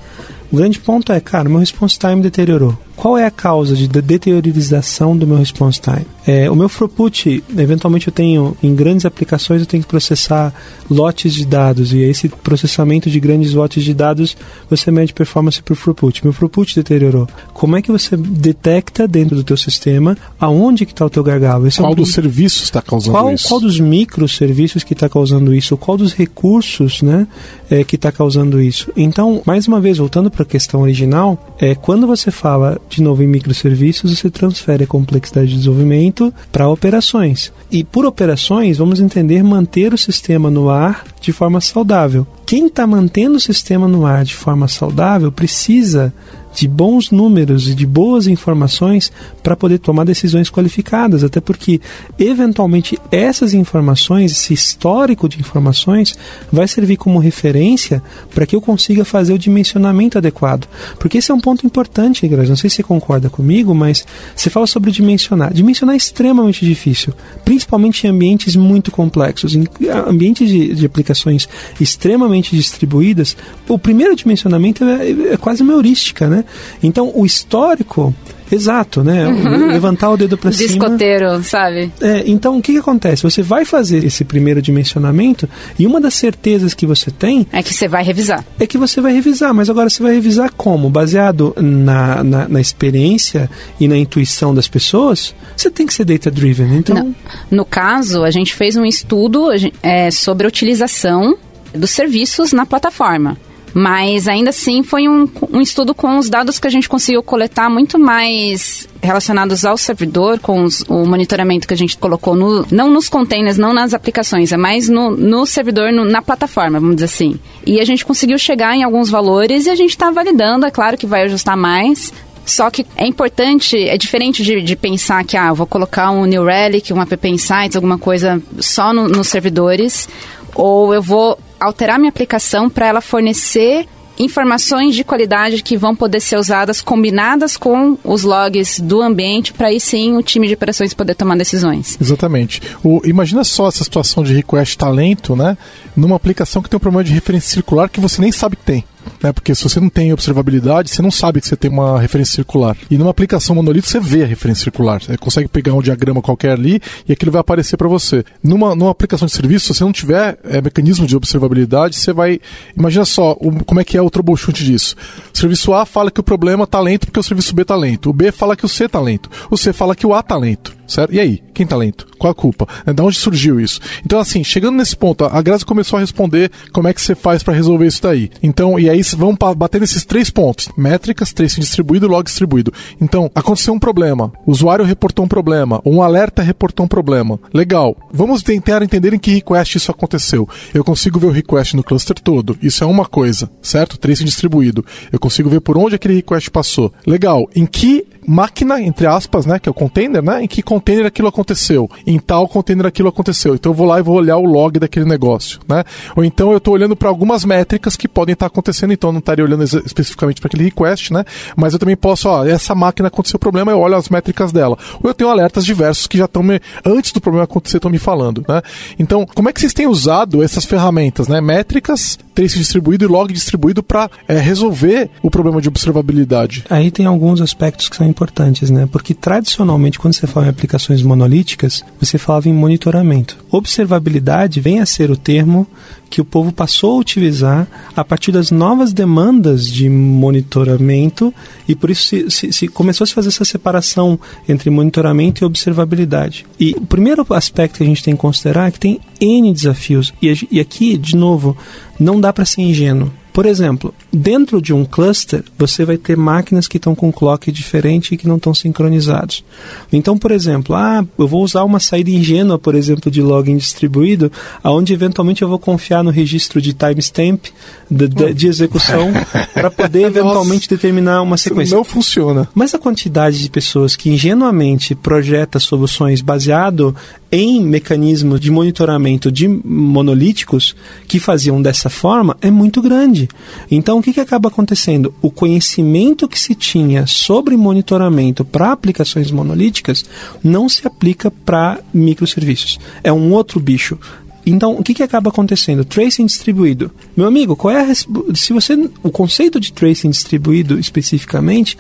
O 0.53 0.57
grande 0.57 0.81
ponto 0.81 1.13
é, 1.13 1.21
cara, 1.21 1.49
meu 1.49 1.61
response 1.61 1.99
time 1.99 2.21
deteriorou. 2.21 2.77
Qual 3.01 3.17
é 3.17 3.25
a 3.25 3.31
causa 3.31 3.75
de 3.75 3.89
deteriorização 3.89 5.17
do 5.17 5.27
meu 5.27 5.39
response 5.39 5.81
time? 5.81 6.05
É, 6.27 6.51
o 6.51 6.55
meu 6.55 6.69
throughput, 6.69 7.43
eventualmente 7.57 8.09
eu 8.09 8.13
tenho, 8.13 8.55
em 8.63 8.75
grandes 8.75 9.07
aplicações, 9.07 9.63
eu 9.63 9.67
tenho 9.67 9.83
que 9.83 9.89
processar 9.89 10.53
lotes 10.91 11.33
de 11.33 11.47
dados, 11.47 11.95
e 11.95 12.01
esse 12.01 12.29
processamento 12.29 13.09
de 13.09 13.19
grandes 13.19 13.55
lotes 13.55 13.85
de 13.85 13.95
dados, 13.95 14.37
você 14.69 14.91
mede 14.91 15.15
performance 15.15 15.63
por 15.63 15.79
throughput. 15.79 16.23
Meu 16.23 16.35
throughput 16.35 16.77
deteriorou. 16.77 17.27
Como 17.55 17.75
é 17.75 17.81
que 17.81 17.91
você 17.91 18.19
detecta 18.19 19.09
dentro 19.09 19.35
do 19.35 19.43
teu 19.43 19.57
sistema 19.57 20.15
aonde 20.39 20.85
que 20.85 20.93
está 20.93 21.07
o 21.07 21.11
teu 21.11 21.25
gargalo? 21.25 21.67
Esse 21.67 21.79
qual 21.79 21.93
é 21.93 21.93
um... 21.93 21.97
dos 21.97 22.13
serviços 22.13 22.65
está 22.65 22.83
causando 22.83 23.17
qual, 23.17 23.33
isso? 23.33 23.49
Qual 23.49 23.61
dos 23.61 23.81
microserviços 23.81 24.85
que 24.85 24.93
está 24.93 25.09
causando 25.09 25.55
isso? 25.55 25.75
Qual 25.75 25.97
dos 25.97 26.13
recursos 26.13 27.01
né, 27.01 27.27
é, 27.71 27.83
que 27.83 27.97
está 27.97 28.13
causando 28.13 28.61
isso? 28.61 28.93
Então, 28.95 29.41
mais 29.47 29.67
uma 29.67 29.81
vez, 29.81 29.97
voltando 29.97 30.31
para 30.31 30.43
a 30.43 30.47
questão 30.47 30.83
original, 30.83 31.57
é, 31.59 31.75
quando 31.75 32.07
você 32.07 32.31
fala 32.31 32.79
de 32.91 33.03
novo 33.03 33.23
em 33.23 33.27
microserviços, 33.27 34.19
você 34.19 34.29
transfere 34.29 34.85
a 34.85 34.87
complexidade 34.87 35.49
de 35.49 35.57
desenvolvimento 35.57 36.33
para 36.51 36.69
operações. 36.69 37.53
E 37.71 37.85
por 37.85 38.05
operações, 38.05 38.79
vamos 38.79 39.01
entender 39.01 39.43
manter 39.43 39.95
o 39.95 39.99
sistema 39.99 40.51
no 40.51 40.69
ar 40.69 41.05
de 41.21 41.33
forma 41.33 41.61
saudável. 41.61 42.27
Quem 42.45 42.67
está 42.67 42.87
mantendo 42.87 43.37
o 43.37 43.41
sistema 43.41 43.87
no 43.87 44.05
ar 44.05 44.25
de 44.25 44.35
forma 44.35 44.67
saudável 44.67 45.31
precisa 45.31 46.13
de 46.61 46.69
bons 46.69 47.11
números 47.11 47.69
e 47.69 47.75
de 47.75 47.87
boas 47.87 48.27
informações 48.27 49.11
para 49.43 49.57
poder 49.57 49.79
tomar 49.79 50.05
decisões 50.05 50.51
qualificadas, 50.51 51.25
até 51.25 51.41
porque 51.41 51.81
eventualmente 52.19 52.99
essas 53.11 53.55
informações, 53.55 54.33
esse 54.33 54.53
histórico 54.53 55.27
de 55.27 55.41
informações, 55.41 56.19
vai 56.53 56.69
servir 56.69 56.99
como 56.99 57.19
referência 57.19 58.03
para 58.35 58.45
que 58.45 58.55
eu 58.55 58.61
consiga 58.61 59.07
fazer 59.07 59.33
o 59.33 59.39
dimensionamento 59.39 60.19
adequado. 60.19 60.69
Porque 60.99 61.17
esse 61.17 61.31
é 61.31 61.35
um 61.35 61.41
ponto 61.41 61.65
importante, 61.65 62.27
Igreja. 62.27 62.51
Não 62.51 62.57
sei 62.57 62.69
se 62.69 62.77
você 62.77 62.83
concorda 62.83 63.31
comigo, 63.31 63.75
mas 63.75 64.05
você 64.37 64.51
fala 64.51 64.67
sobre 64.67 64.91
dimensionar. 64.91 65.55
Dimensionar 65.55 65.95
é 65.95 65.97
extremamente 65.97 66.67
difícil, 66.67 67.15
principalmente 67.43 68.07
em 68.07 68.11
ambientes 68.11 68.55
muito 68.55 68.91
complexos, 68.91 69.55
em 69.55 69.65
ambientes 70.07 70.47
de, 70.47 70.75
de 70.75 70.85
aplicações 70.85 71.49
extremamente 71.81 72.55
distribuídas. 72.55 73.35
O 73.67 73.79
primeiro 73.79 74.15
dimensionamento 74.15 74.85
é, 74.85 75.33
é 75.33 75.37
quase 75.39 75.63
uma 75.63 75.73
heurística, 75.73 76.29
né? 76.29 76.45
Então, 76.83 77.13
o 77.15 77.25
histórico 77.27 78.15
Exato, 78.53 79.05
né? 79.05 79.27
Uhum. 79.27 79.69
Levantar 79.69 80.11
o 80.11 80.17
dedo 80.17 80.37
para 80.37 80.51
cima. 80.51 80.69
Discoteiro, 80.69 81.43
sabe? 81.45 81.93
É, 82.01 82.25
então 82.27 82.59
o 82.59 82.63
que, 82.63 82.73
que 82.73 82.79
acontece? 82.79 83.23
Você 83.23 83.43
vai 83.43 83.65
fazer 83.65 84.05
esse 84.05 84.25
primeiro 84.25 84.61
dimensionamento 84.61 85.49
e 85.79 85.87
uma 85.87 86.01
das 86.01 86.15
certezas 86.15 86.75
que 86.75 86.87
você 86.87 87.11
tem. 87.11 87.47
É 87.53 87.63
que 87.63 87.73
você 87.73 87.87
vai 87.87 88.03
revisar. 88.03 88.45
É 88.59 88.67
que 88.67 88.77
você 88.77 89.01
vai 89.01 89.13
revisar, 89.13 89.55
mas 89.55 89.71
agora 89.71 89.89
você 89.89 90.03
vai 90.03 90.15
revisar 90.15 90.53
como? 90.57 90.91
Baseado 90.91 91.55
na, 91.57 92.25
na, 92.25 92.49
na 92.49 92.61
experiência 92.61 93.49
e 93.79 93.87
na 93.87 93.97
intuição 93.97 94.53
das 94.55 94.67
pessoas? 94.67 95.35
Você 95.57 95.71
tem 95.71 95.87
que 95.87 95.95
ser 95.95 96.05
data-driven. 96.05 96.77
Então... 96.77 96.97
Não. 96.97 97.15
No 97.51 97.65
caso, 97.65 98.25
a 98.25 98.31
gente 98.31 98.55
fez 98.55 98.77
um 98.77 98.85
estudo 98.85 99.49
é, 99.83 100.11
sobre 100.11 100.47
a 100.47 100.49
utilização 100.49 101.37
dos 101.73 101.91
serviços 101.91 102.53
na 102.53 102.67
plataforma. 102.67 103.37
Mas 103.73 104.27
ainda 104.27 104.51
assim 104.51 104.83
foi 104.83 105.09
um, 105.09 105.29
um 105.53 105.61
estudo 105.61 105.95
com 105.95 106.19
os 106.19 106.29
dados 106.29 106.59
que 106.59 106.67
a 106.67 106.71
gente 106.71 106.89
conseguiu 106.89 107.23
coletar 107.23 107.71
muito 107.71 107.99
mais 107.99 108.89
relacionados 109.03 109.65
ao 109.65 109.77
servidor, 109.77 110.39
com 110.41 110.65
os, 110.65 110.83
o 110.83 111.07
monitoramento 111.07 111.67
que 111.67 111.75
a 111.75 111.77
gente 111.77 111.97
colocou 111.97 112.35
no, 112.35 112.67
não 112.71 112.91
nos 112.91 113.09
containers, 113.09 113.57
não 113.57 113.73
nas 113.73 113.95
aplicações, 113.95 114.53
é 114.53 114.57
mais 114.57 114.89
no, 114.89 115.11
no 115.11 115.47
servidor, 115.47 115.93
no, 115.93 116.05
na 116.05 116.21
plataforma, 116.21 116.79
vamos 116.79 116.97
dizer 116.97 117.07
assim. 117.07 117.39
E 117.67 117.81
a 117.81 117.85
gente 117.85 118.05
conseguiu 118.05 118.39
chegar 118.39 118.77
em 118.77 118.83
alguns 118.83 119.09
valores 119.09 119.67
e 119.67 119.71
a 119.71 119.75
gente 119.75 119.91
está 119.91 120.11
validando, 120.11 120.67
é 120.67 120.71
claro 120.71 120.99
que 120.99 121.07
vai 121.07 121.23
ajustar 121.23 121.57
mais, 121.57 122.13
só 122.45 122.71
que 122.71 122.85
é 122.97 123.07
importante, 123.07 123.77
é 123.79 123.97
diferente 123.97 124.43
de, 124.43 124.61
de 124.61 124.77
pensar 124.77 125.25
que, 125.25 125.37
ah, 125.37 125.53
vou 125.53 125.67
colocar 125.67 126.11
um 126.11 126.25
New 126.27 126.45
Relic, 126.45 126.93
um 126.93 127.01
App 127.01 127.29
Insights, 127.29 127.77
alguma 127.77 127.99
coisa 127.99 128.43
só 128.59 128.93
no, 128.93 129.09
nos 129.09 129.29
servidores, 129.29 130.09
ou 130.55 130.93
eu 130.93 131.01
vou 131.01 131.39
alterar 131.61 131.99
minha 131.99 132.09
aplicação 132.09 132.71
para 132.71 132.87
ela 132.87 133.01
fornecer 133.01 133.87
informações 134.19 134.95
de 134.95 135.03
qualidade 135.03 135.63
que 135.63 135.79
vão 135.79 135.97
poder 135.97 136.21
ser 136.21 136.37
usadas 136.37 136.83
combinadas 136.83 137.57
com 137.57 137.97
os 138.05 138.23
logs 138.23 138.79
do 138.79 139.01
ambiente 139.01 139.53
para 139.53 139.69
aí 139.69 139.81
sim 139.81 140.17
o 140.17 140.23
time 140.23 140.47
de 140.47 140.55
operações 140.55 140.93
poder 140.93 141.15
tomar 141.15 141.37
decisões. 141.37 141.97
Exatamente. 142.01 142.61
O, 142.85 143.01
imagina 143.05 143.43
só 143.45 143.69
essa 143.69 143.83
situação 143.83 144.23
de 144.23 144.35
request 144.35 144.77
talento, 144.77 145.35
né? 145.35 145.57
Numa 145.97 146.17
aplicação 146.17 146.61
que 146.61 146.69
tem 146.69 146.77
um 146.77 146.81
problema 146.81 147.03
de 147.03 147.13
referência 147.13 147.51
circular 147.51 147.89
que 147.89 148.01
você 148.01 148.21
nem 148.21 148.31
sabe 148.31 148.57
que 148.57 148.65
tem 148.65 148.85
né? 149.23 149.33
Porque 149.33 149.55
se 149.55 149.63
você 149.63 149.81
não 149.81 149.89
tem 149.89 150.13
observabilidade, 150.13 150.91
você 150.91 151.03
não 151.03 151.11
sabe 151.11 151.41
que 151.41 151.47
você 151.47 151.57
tem 151.57 151.71
uma 151.71 152.01
referência 152.01 152.35
circular. 152.35 152.77
E 152.91 152.97
numa 152.97 153.11
aplicação 153.11 153.55
monolito, 153.55 153.89
você 153.89 154.01
vê 154.01 154.23
a 154.23 154.27
referência 154.27 154.65
circular. 154.65 155.03
Você 155.03 155.17
consegue 155.17 155.49
pegar 155.49 155.75
um 155.75 155.83
diagrama 155.83 156.23
qualquer 156.23 156.53
ali 156.53 156.81
e 157.09 157.13
aquilo 157.13 157.33
vai 157.33 157.41
aparecer 157.41 157.77
para 157.77 157.89
você. 157.89 158.25
Numa, 158.43 158.75
numa 158.75 158.91
aplicação 158.91 159.27
de 159.27 159.33
serviço, 159.33 159.67
se 159.67 159.79
você 159.79 159.85
não 159.85 159.93
tiver 159.93 160.39
é, 160.45 160.61
mecanismo 160.61 161.07
de 161.07 161.17
observabilidade, 161.17 161.97
você 161.97 162.13
vai. 162.13 162.41
Imagina 162.77 163.05
só 163.05 163.33
o, 163.33 163.65
como 163.65 163.81
é 163.81 163.85
que 163.85 163.97
é 163.97 164.03
o 164.03 164.11
troubleshoot 164.11 164.65
disso. 164.65 164.97
O 165.33 165.37
serviço 165.37 165.75
A 165.75 165.85
fala 165.85 166.11
que 166.11 166.21
o 166.21 166.25
problema 166.25 166.65
está 166.65 166.81
lento 166.81 167.07
porque 167.07 167.21
o 167.21 167.23
serviço 167.23 167.55
B 167.55 167.63
está 167.63 167.77
lento. 167.77 168.11
O 168.11 168.13
B 168.13 168.33
fala 168.33 168.57
que 168.57 168.65
o 168.65 168.69
C 168.69 168.85
está 168.85 169.01
lento. 169.01 169.31
O 169.51 169.57
C 169.57 169.73
fala 169.73 169.95
que 169.95 170.07
o 170.07 170.15
A 170.15 170.21
está 170.21 170.37
lento 170.37 170.80
certo? 170.91 171.15
E 171.15 171.21
aí, 171.21 171.43
quem 171.55 171.67
tá 171.67 171.77
lento? 171.77 172.07
Qual 172.19 172.31
a 172.31 172.35
culpa? 172.35 172.67
É, 172.85 172.93
da 172.93 173.03
onde 173.03 173.17
surgiu 173.17 173.61
isso? 173.61 173.81
Então, 174.05 174.19
assim, 174.19 174.43
chegando 174.45 174.77
nesse 174.77 174.97
ponto, 174.97 175.25
a 175.25 175.41
Grazi 175.41 175.65
começou 175.65 175.97
a 175.97 176.01
responder 176.01 176.51
como 176.73 176.89
é 176.89 176.93
que 176.93 177.01
você 177.01 177.15
faz 177.15 177.43
para 177.43 177.55
resolver 177.55 177.87
isso 177.87 178.03
daí. 178.03 178.31
Então, 178.43 178.79
e 178.79 178.91
aí 178.91 179.01
vamos 179.17 179.39
bater 179.57 179.81
nesses 179.81 180.05
três 180.05 180.29
pontos: 180.31 180.69
métricas, 180.77 181.33
tracing 181.33 181.61
distribuído 181.61 182.09
log 182.09 182.25
distribuído. 182.25 182.73
Então, 183.01 183.31
aconteceu 183.35 183.73
um 183.73 183.79
problema, 183.79 184.33
o 184.45 184.51
usuário 184.51 184.85
reportou 184.85 185.25
um 185.25 185.29
problema, 185.29 185.81
um 185.85 186.03
alerta 186.03 186.43
reportou 186.43 186.85
um 186.85 186.89
problema. 186.89 187.39
Legal. 187.55 187.97
Vamos 188.13 188.43
tentar 188.43 188.83
entender 188.83 189.15
em 189.15 189.19
que 189.19 189.31
request 189.31 189.77
isso 189.77 189.91
aconteceu. 189.91 190.49
Eu 190.75 190.85
consigo 190.85 191.19
ver 191.19 191.27
o 191.27 191.31
request 191.31 191.77
no 191.77 191.85
cluster 191.85 192.19
todo. 192.19 192.59
Isso 192.61 192.83
é 192.83 192.87
uma 192.87 193.07
coisa, 193.07 193.51
certo? 193.63 193.99
Tracing 193.99 194.25
distribuído. 194.25 194.85
Eu 195.13 195.19
consigo 195.19 195.49
ver 195.49 195.61
por 195.61 195.79
onde 195.79 195.95
aquele 195.95 196.15
request 196.15 196.51
passou. 196.51 196.93
Legal. 197.07 197.49
Em 197.55 197.67
que 197.67 198.07
máquina, 198.27 198.81
entre 198.81 199.07
aspas, 199.07 199.47
né, 199.47 199.59
que 199.59 199.69
é 199.69 199.73
o 199.73 199.75
container, 199.75 200.23
né, 200.23 200.43
em 200.43 200.49
que 200.49 200.63
container 200.81 201.07
aquilo 201.07 201.29
aconteceu, 201.29 201.89
em 202.07 202.19
tal 202.19 202.49
container 202.49 202.87
aquilo 202.87 203.09
aconteceu. 203.09 203.55
Então 203.55 203.71
eu 203.71 203.77
vou 203.77 203.87
lá 203.87 203.99
e 203.99 204.03
vou 204.03 204.17
olhar 204.17 204.39
o 204.39 204.45
log 204.45 204.79
daquele 204.79 205.05
negócio, 205.05 205.61
né? 205.69 205.85
Ou 206.17 206.25
então 206.25 206.51
eu 206.51 206.57
estou 206.57 206.75
olhando 206.75 206.97
para 206.97 207.09
algumas 207.09 207.45
métricas 207.45 207.97
que 207.97 208.09
podem 208.09 208.33
estar 208.33 208.47
acontecendo, 208.47 208.93
então 208.93 209.11
eu 209.11 209.13
não 209.13 209.19
estaria 209.21 209.45
olhando 209.45 209.63
especificamente 209.63 210.41
para 210.41 210.49
aquele 210.49 210.65
request, 210.65 211.13
né? 211.13 211.25
Mas 211.55 211.75
eu 211.75 211.79
também 211.79 211.97
posso, 211.97 212.29
ó, 212.29 212.45
essa 212.47 212.75
máquina 212.75 213.09
aconteceu 213.09 213.39
problema, 213.39 213.71
eu 213.71 213.79
olho 213.79 213.95
as 213.95 214.09
métricas 214.09 214.53
dela. 214.53 214.77
Ou 215.03 215.11
eu 215.11 215.15
tenho 215.15 215.31
alertas 215.31 215.65
diversos 215.65 216.07
que 216.07 216.17
já 216.17 216.25
estão 216.25 216.43
me 216.43 216.61
antes 216.85 217.13
do 217.13 217.21
problema 217.21 217.45
acontecer 217.45 217.77
estão 217.77 217.91
me 217.91 217.99
falando, 217.99 218.45
né? 218.49 218.63
Então, 218.99 219.27
como 219.27 219.49
é 219.49 219.53
que 219.53 219.61
vocês 219.61 219.75
têm 219.75 219.87
usado 219.87 220.43
essas 220.43 220.65
ferramentas, 220.65 221.29
né? 221.29 221.41
Métricas, 221.41 222.19
trace 222.35 222.59
distribuído 222.59 223.05
e 223.05 223.09
log 223.09 223.33
distribuído 223.33 223.83
para 223.83 224.11
é, 224.27 224.39
resolver 224.39 225.11
o 225.23 225.31
problema 225.31 225.61
de 225.61 225.69
observabilidade? 225.69 226.65
Aí 226.71 226.91
tem 226.91 227.05
alguns 227.07 227.41
aspectos 227.41 227.89
que 227.89 227.97
são 227.97 228.07
importantes, 228.07 228.71
né? 228.71 228.89
Porque 228.91 229.13
tradicionalmente, 229.15 229.99
quando 229.99 230.15
você 230.15 230.27
fala 230.27 230.47
em 230.47 230.51
aplicações 230.71 231.03
monolíticas, 231.03 231.85
você 231.99 232.17
falava 232.17 232.49
em 232.49 232.53
monitoramento. 232.53 233.37
Observabilidade 233.51 234.61
vem 234.61 234.79
a 234.79 234.87
ser 234.87 235.11
o 235.11 235.17
termo 235.17 235.67
que 236.09 236.21
o 236.21 236.25
povo 236.25 236.53
passou 236.53 236.97
a 236.97 237.01
utilizar 237.01 237.67
a 237.95 238.05
partir 238.05 238.31
das 238.31 238.51
novas 238.51 238.93
demandas 238.93 239.67
de 239.67 239.89
monitoramento 239.89 241.35
e 241.67 241.75
por 241.75 241.91
isso 241.91 242.05
se, 242.05 242.31
se, 242.31 242.53
se 242.53 242.69
começou 242.69 243.05
a 243.05 243.07
se 243.09 243.15
fazer 243.15 243.29
essa 243.29 243.45
separação 243.45 244.19
entre 244.49 244.71
monitoramento 244.71 245.43
e 245.43 245.45
observabilidade. 245.45 246.47
E 246.59 246.73
o 246.77 246.87
primeiro 246.87 247.27
aspecto 247.31 247.79
que 247.79 247.85
a 247.85 247.87
gente 247.87 248.03
tem 248.03 248.15
que 248.15 248.21
considerar 248.21 248.69
é 248.69 248.71
que 248.71 248.81
tem 248.81 249.01
N 249.21 249.53
desafios. 249.53 250.13
E, 250.23 250.49
e 250.51 250.61
aqui, 250.61 250.97
de 250.97 251.17
novo, 251.17 251.57
não 251.99 252.21
dá 252.21 252.33
para 252.33 252.45
ser 252.45 252.63
ingênuo. 252.63 253.11
Por 253.33 253.47
exemplo, 253.47 253.95
dentro 254.13 254.61
de 254.61 254.73
um 254.73 254.85
cluster, 254.85 255.45
você 255.57 255.85
vai 255.85 255.97
ter 255.97 256.17
máquinas 256.17 256.67
que 256.67 256.77
estão 256.77 256.95
com 256.95 257.13
clock 257.13 257.51
diferente 257.53 258.15
e 258.15 258.17
que 258.17 258.27
não 258.27 258.37
estão 258.37 258.53
sincronizados. 258.53 259.45
Então, 259.93 260.19
por 260.19 260.31
exemplo, 260.31 260.75
ah, 260.75 261.05
eu 261.19 261.29
vou 261.29 261.43
usar 261.43 261.65
uma 261.65 261.79
saída 261.79 262.11
ingênua, 262.11 262.59
por 262.59 262.75
exemplo, 262.75 263.11
de 263.11 263.23
login 263.23 263.57
distribuído, 263.57 264.31
aonde 264.63 264.93
eventualmente 264.93 265.43
eu 265.43 265.49
vou 265.49 265.59
confiar 265.59 266.03
no 266.03 266.11
registro 266.11 266.61
de 266.61 266.73
timestamp 266.73 267.47
de, 267.91 268.09
de, 268.09 268.35
de 268.35 268.49
execução 268.49 269.13
para 269.55 269.71
poder 269.71 270.07
eventualmente 270.07 270.67
Nossa, 270.67 270.77
determinar 270.77 271.23
uma 271.23 271.37
sequência. 271.37 271.77
Não 271.77 271.85
funciona. 271.85 272.49
Mas 272.55 272.75
a 272.75 272.79
quantidade 272.79 273.43
de 273.43 273.51
pessoas 273.51 273.95
que 273.95 274.11
ingenuamente 274.11 274.95
projeta 274.95 275.59
soluções 275.59 276.21
baseado 276.21 276.95
em 277.33 277.63
mecanismos 277.63 278.41
de 278.41 278.51
monitoramento 278.51 279.31
de 279.31 279.47
monolíticos 279.47 280.75
que 281.07 281.21
faziam 281.21 281.63
dessa 281.63 281.89
forma 281.89 282.37
é 282.41 282.51
muito 282.51 282.83
grande. 282.83 283.29
Então, 283.71 283.99
o 283.99 284.03
que, 284.03 284.13
que 284.13 284.21
acaba 284.21 284.49
acontecendo? 284.49 285.15
O 285.23 285.31
conhecimento 285.31 286.29
que 286.29 286.39
se 286.39 286.55
tinha 286.55 287.07
sobre 287.07 287.57
monitoramento 287.57 288.45
para 288.45 288.73
aplicações 288.73 289.31
monolíticas 289.31 290.05
não 290.43 290.69
se 290.69 290.87
aplica 290.87 291.31
para 291.31 291.81
microserviços. 291.95 292.79
É 293.05 293.13
um 293.13 293.33
outro 293.33 293.61
bicho. 293.61 293.99
Então, 294.45 294.73
o 294.79 294.83
que, 294.83 294.95
que 294.95 295.03
acaba 295.03 295.31
acontecendo? 295.31 295.85
Tracing 295.85 296.27
distribuído. 296.27 296.91
Meu 297.17 297.27
amigo, 297.27 297.55
qual 297.55 297.75
é 297.75 297.91
a, 297.91 297.95
se 297.95 298.53
você 298.53 298.91
o 299.03 299.11
conceito 299.11 299.61
de 299.61 299.73
tracing 299.73 300.11
distribuído 300.11 300.79
especificamente 300.79 301.77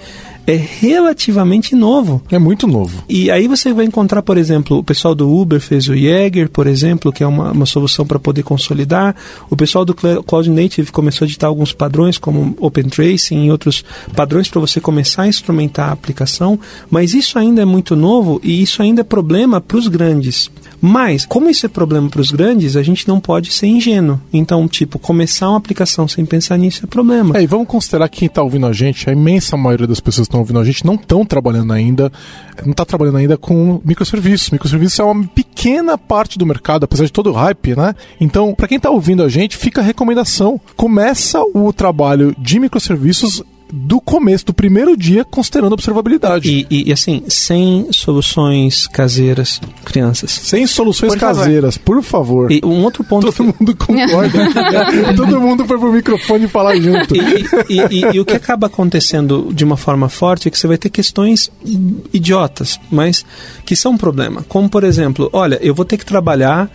é 0.46 0.54
relativamente 0.54 1.74
novo. 1.74 2.22
É 2.30 2.38
muito 2.38 2.66
novo. 2.66 3.02
E 3.08 3.30
aí 3.30 3.46
você 3.46 3.72
vai 3.72 3.84
encontrar, 3.84 4.22
por 4.22 4.36
exemplo, 4.36 4.78
o 4.78 4.84
pessoal 4.84 5.14
do 5.14 5.30
Uber 5.30 5.60
fez 5.60 5.88
o 5.88 5.96
Jaeger, 5.96 6.48
por 6.48 6.66
exemplo, 6.66 7.12
que 7.12 7.22
é 7.22 7.26
uma, 7.26 7.52
uma 7.52 7.66
solução 7.66 8.06
para 8.06 8.18
poder 8.18 8.42
consolidar. 8.42 9.14
O 9.48 9.56
pessoal 9.56 9.84
do 9.84 9.94
Cloud 9.94 10.50
Native 10.50 10.92
começou 10.92 11.24
a 11.24 11.28
editar 11.28 11.46
alguns 11.46 11.72
padrões, 11.72 12.18
como 12.18 12.54
Open 12.58 12.84
Tracing 12.84 13.46
e 13.46 13.50
outros 13.50 13.84
padrões 14.14 14.48
para 14.48 14.60
você 14.60 14.80
começar 14.80 15.22
a 15.22 15.28
instrumentar 15.28 15.88
a 15.90 15.92
aplicação. 15.92 16.58
Mas 16.90 17.14
isso 17.14 17.38
ainda 17.38 17.62
é 17.62 17.64
muito 17.64 17.94
novo 17.94 18.40
e 18.42 18.62
isso 18.62 18.82
ainda 18.82 19.02
é 19.02 19.04
problema 19.04 19.60
para 19.60 19.76
os 19.76 19.88
grandes. 19.88 20.50
Mas, 20.80 21.26
como 21.26 21.50
isso 21.50 21.66
é 21.66 21.68
problema 21.68 22.08
para 22.08 22.22
os 22.22 22.30
grandes, 22.30 22.74
a 22.76 22.82
gente 22.82 23.06
não 23.06 23.20
pode 23.20 23.52
ser 23.52 23.66
ingênuo. 23.66 24.18
Então, 24.32 24.66
tipo, 24.66 24.98
começar 24.98 25.50
uma 25.50 25.58
aplicação 25.58 26.08
sem 26.08 26.24
pensar 26.24 26.56
nisso 26.56 26.80
é 26.84 26.86
problema. 26.86 27.36
É, 27.38 27.42
e 27.42 27.46
vamos 27.46 27.68
considerar 27.68 28.08
que 28.08 28.20
quem 28.20 28.26
está 28.26 28.42
ouvindo 28.42 28.66
a 28.66 28.72
gente, 28.72 29.08
a 29.08 29.12
imensa 29.12 29.56
maioria 29.56 29.86
das 29.86 30.00
pessoas 30.00 30.26
estão 30.30 30.40
ouvindo 30.40 30.60
a 30.60 30.64
gente 30.64 30.86
não 30.86 30.94
estão 30.94 31.24
trabalhando 31.24 31.72
ainda, 31.72 32.10
não 32.64 32.70
está 32.70 32.84
trabalhando 32.84 33.18
ainda 33.18 33.36
com 33.36 33.80
microserviços. 33.84 34.50
Microserviços 34.50 34.98
é 34.98 35.04
uma 35.04 35.26
pequena 35.26 35.98
parte 35.98 36.38
do 36.38 36.46
mercado, 36.46 36.84
apesar 36.84 37.04
de 37.04 37.12
todo 37.12 37.30
o 37.30 37.32
hype, 37.32 37.76
né? 37.76 37.94
Então, 38.20 38.54
para 38.54 38.68
quem 38.68 38.76
está 38.76 38.90
ouvindo 38.90 39.22
a 39.22 39.28
gente, 39.28 39.56
fica 39.56 39.80
a 39.80 39.84
recomendação. 39.84 40.60
Começa 40.76 41.40
o 41.54 41.72
trabalho 41.72 42.34
de 42.38 42.58
microserviços 42.58 43.42
do 43.72 44.00
começo, 44.00 44.46
do 44.46 44.54
primeiro 44.54 44.96
dia, 44.96 45.24
considerando 45.24 45.72
observabilidade. 45.72 46.48
E, 46.50 46.66
e, 46.70 46.88
e 46.88 46.92
assim, 46.92 47.22
sem 47.28 47.88
soluções 47.92 48.86
caseiras, 48.86 49.60
crianças. 49.84 50.30
Sem 50.30 50.66
soluções 50.66 51.12
Por 51.12 51.18
favor. 51.20 51.36
caseiras, 51.38 51.78
por 51.78 52.02
favor. 52.02 52.50
E 52.52 52.60
um 52.64 52.82
outro 52.84 53.04
ponto 53.04 53.30
Todo 53.32 53.54
mundo 53.58 53.76
concorda. 53.76 54.38
Todo 55.16 55.40
mundo 55.40 55.64
foi 55.66 55.78
pro 55.78 55.92
microfone 55.92 56.48
falar 56.48 56.76
junto. 56.76 57.14
E, 57.16 57.20
e- 57.68 58.00
e- 58.00 58.16
e 58.16 58.20
o 58.20 58.24
que 58.24 58.34
acaba 58.34 58.66
acontecendo 58.66 59.50
de 59.52 59.64
uma 59.64 59.76
forma 59.76 60.08
forte 60.08 60.48
é 60.48 60.50
que 60.50 60.58
você 60.58 60.66
vai 60.66 60.78
ter 60.78 60.90
questões 60.90 61.50
idiotas, 62.12 62.78
mas 62.90 63.24
que 63.64 63.76
são 63.76 63.92
um 63.92 63.96
problema. 63.98 64.44
Como, 64.48 64.68
por 64.68 64.84
exemplo, 64.84 65.28
olha, 65.32 65.58
eu 65.62 65.74
vou 65.74 65.84
ter 65.84 65.96
que 65.96 66.04
trabalhar 66.04 66.70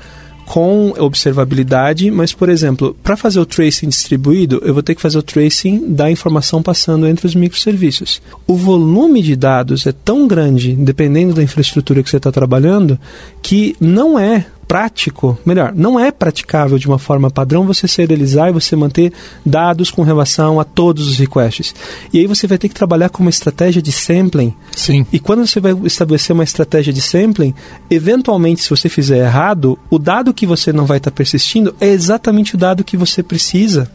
com 0.45 0.93
observabilidade, 0.97 2.11
mas, 2.11 2.31
por 2.31 2.49
exemplo, 2.49 2.95
para 3.03 3.17
fazer 3.17 3.39
o 3.39 3.45
tracing 3.45 3.89
distribuído, 3.89 4.61
eu 4.63 4.73
vou 4.73 4.83
ter 4.83 4.95
que 4.95 5.01
fazer 5.01 5.17
o 5.17 5.23
tracing 5.23 5.93
da 5.93 6.09
informação 6.09 6.61
passando 6.61 7.07
entre 7.07 7.25
os 7.25 7.35
microserviços. 7.35 8.21
O 8.45 8.55
volume 8.55 9.21
de 9.21 9.35
dados 9.35 9.87
é 9.87 9.91
tão 9.91 10.27
grande, 10.27 10.73
dependendo 10.73 11.33
da 11.33 11.43
infraestrutura 11.43 12.03
que 12.03 12.09
você 12.09 12.17
está 12.17 12.31
trabalhando, 12.31 12.99
que 13.41 13.75
não 13.79 14.19
é 14.19 14.45
prático, 14.67 15.37
melhor, 15.45 15.73
não 15.75 15.99
é 15.99 16.11
praticável 16.11 16.77
de 16.77 16.87
uma 16.87 16.99
forma 16.99 17.29
padrão 17.29 17.65
você 17.65 17.87
serializar 17.87 18.49
e 18.49 18.53
você 18.53 18.75
manter 18.75 19.13
dados 19.45 19.91
com 19.91 20.01
relação 20.01 20.59
a 20.59 20.63
todos 20.63 21.07
os 21.07 21.17
requests. 21.17 21.73
E 22.11 22.19
aí 22.19 22.27
você 22.27 22.47
vai 22.47 22.57
ter 22.57 22.69
que 22.69 22.75
trabalhar 22.75 23.09
com 23.09 23.23
uma 23.23 23.29
estratégia 23.29 23.81
de 23.81 23.91
sampling. 23.91 24.53
Sim. 24.71 25.05
E 25.11 25.19
quando 25.19 25.45
você 25.45 25.59
vai 25.59 25.73
estabelecer 25.83 26.33
uma 26.33 26.43
estratégia 26.43 26.91
de 26.91 27.01
sampling, 27.01 27.53
eventualmente, 27.89 28.61
se 28.61 28.69
você 28.69 28.89
fizer 28.89 29.19
errado, 29.25 29.77
o 29.89 29.99
dado 29.99 30.33
que 30.33 30.45
você 30.45 30.73
não 30.73 30.85
vai 30.85 30.97
estar 30.97 31.11
persistindo 31.11 31.75
é 31.79 31.87
exatamente 31.87 32.55
o 32.55 32.57
dado 32.57 32.83
que 32.83 32.97
você 32.97 33.21
precisa. 33.21 33.89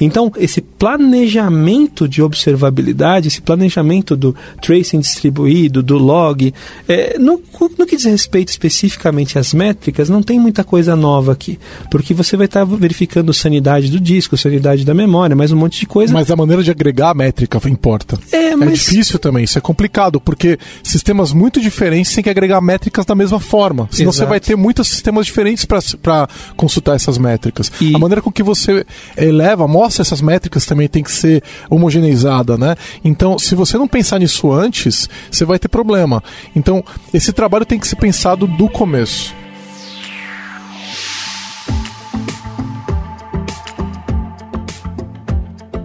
Então, 0.00 0.32
esse 0.36 0.60
planejamento 0.60 2.08
de 2.08 2.22
observabilidade, 2.22 3.28
esse 3.28 3.42
planejamento 3.42 4.16
do 4.16 4.34
tracing 4.60 5.00
distribuído, 5.00 5.82
do 5.82 5.98
log, 5.98 6.52
é, 6.88 7.18
no, 7.18 7.40
no 7.78 7.86
que 7.86 7.96
diz 7.96 8.04
respeito 8.04 8.48
especificamente 8.48 9.38
às 9.38 9.52
métricas, 9.52 10.08
não 10.12 10.22
tem 10.22 10.38
muita 10.38 10.62
coisa 10.62 10.94
nova 10.94 11.32
aqui. 11.32 11.58
Porque 11.90 12.12
você 12.14 12.36
vai 12.36 12.46
estar 12.46 12.64
verificando 12.64 13.32
sanidade 13.32 13.90
do 13.90 13.98
disco, 13.98 14.36
sanidade 14.36 14.84
da 14.84 14.94
memória, 14.94 15.34
mais 15.34 15.50
um 15.52 15.56
monte 15.56 15.80
de 15.80 15.86
coisa. 15.86 16.12
Mas 16.12 16.30
a 16.30 16.36
maneira 16.36 16.62
de 16.62 16.70
agregar 16.70 17.10
a 17.10 17.14
métrica 17.14 17.60
importa. 17.68 18.18
É, 18.30 18.50
É 18.52 18.56
mas- 18.56 18.72
difícil 18.80 19.18
também, 19.18 19.44
isso 19.44 19.56
é 19.56 19.60
complicado, 19.60 20.20
porque 20.20 20.58
sistemas 20.82 21.32
muito 21.32 21.60
diferentes 21.60 22.12
têm 22.14 22.22
que 22.22 22.30
agregar 22.30 22.60
métricas 22.60 23.06
da 23.06 23.14
mesma 23.14 23.40
forma. 23.40 23.88
Senão 23.90 24.10
Exato. 24.10 24.24
você 24.24 24.28
vai 24.28 24.40
ter 24.40 24.56
muitos 24.56 24.88
sistemas 24.88 25.24
diferentes 25.26 25.64
para 25.64 26.28
consultar 26.56 26.94
essas 26.96 27.16
métricas. 27.18 27.72
E- 27.80 27.94
A 27.94 27.98
maneira 27.98 28.20
com 28.20 28.30
que 28.30 28.42
você 28.42 28.84
eleva, 29.16 29.66
mostra 29.66 30.02
essas 30.02 30.20
métricas 30.20 30.66
também 30.66 30.88
tem 30.88 31.02
que 31.02 31.10
ser 31.10 31.42
homogeneizada, 31.70 32.56
né? 32.58 32.74
Então, 33.04 33.38
se 33.38 33.54
você 33.54 33.76
não 33.78 33.88
pensar 33.88 34.18
nisso 34.18 34.52
antes, 34.52 35.08
você 35.30 35.44
vai 35.44 35.58
ter 35.58 35.68
problema. 35.68 36.22
Então, 36.54 36.84
esse 37.12 37.32
trabalho 37.32 37.64
tem 37.66 37.78
que 37.78 37.86
ser 37.88 37.96
pensado 37.96 38.46
do 38.46 38.68
começo. 38.68 39.34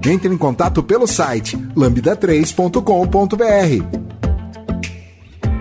Entre 0.07 0.33
em 0.33 0.37
contato 0.37 0.81
pelo 0.81 1.05
site 1.05 1.57
lambda3.com.br. 1.75 4.07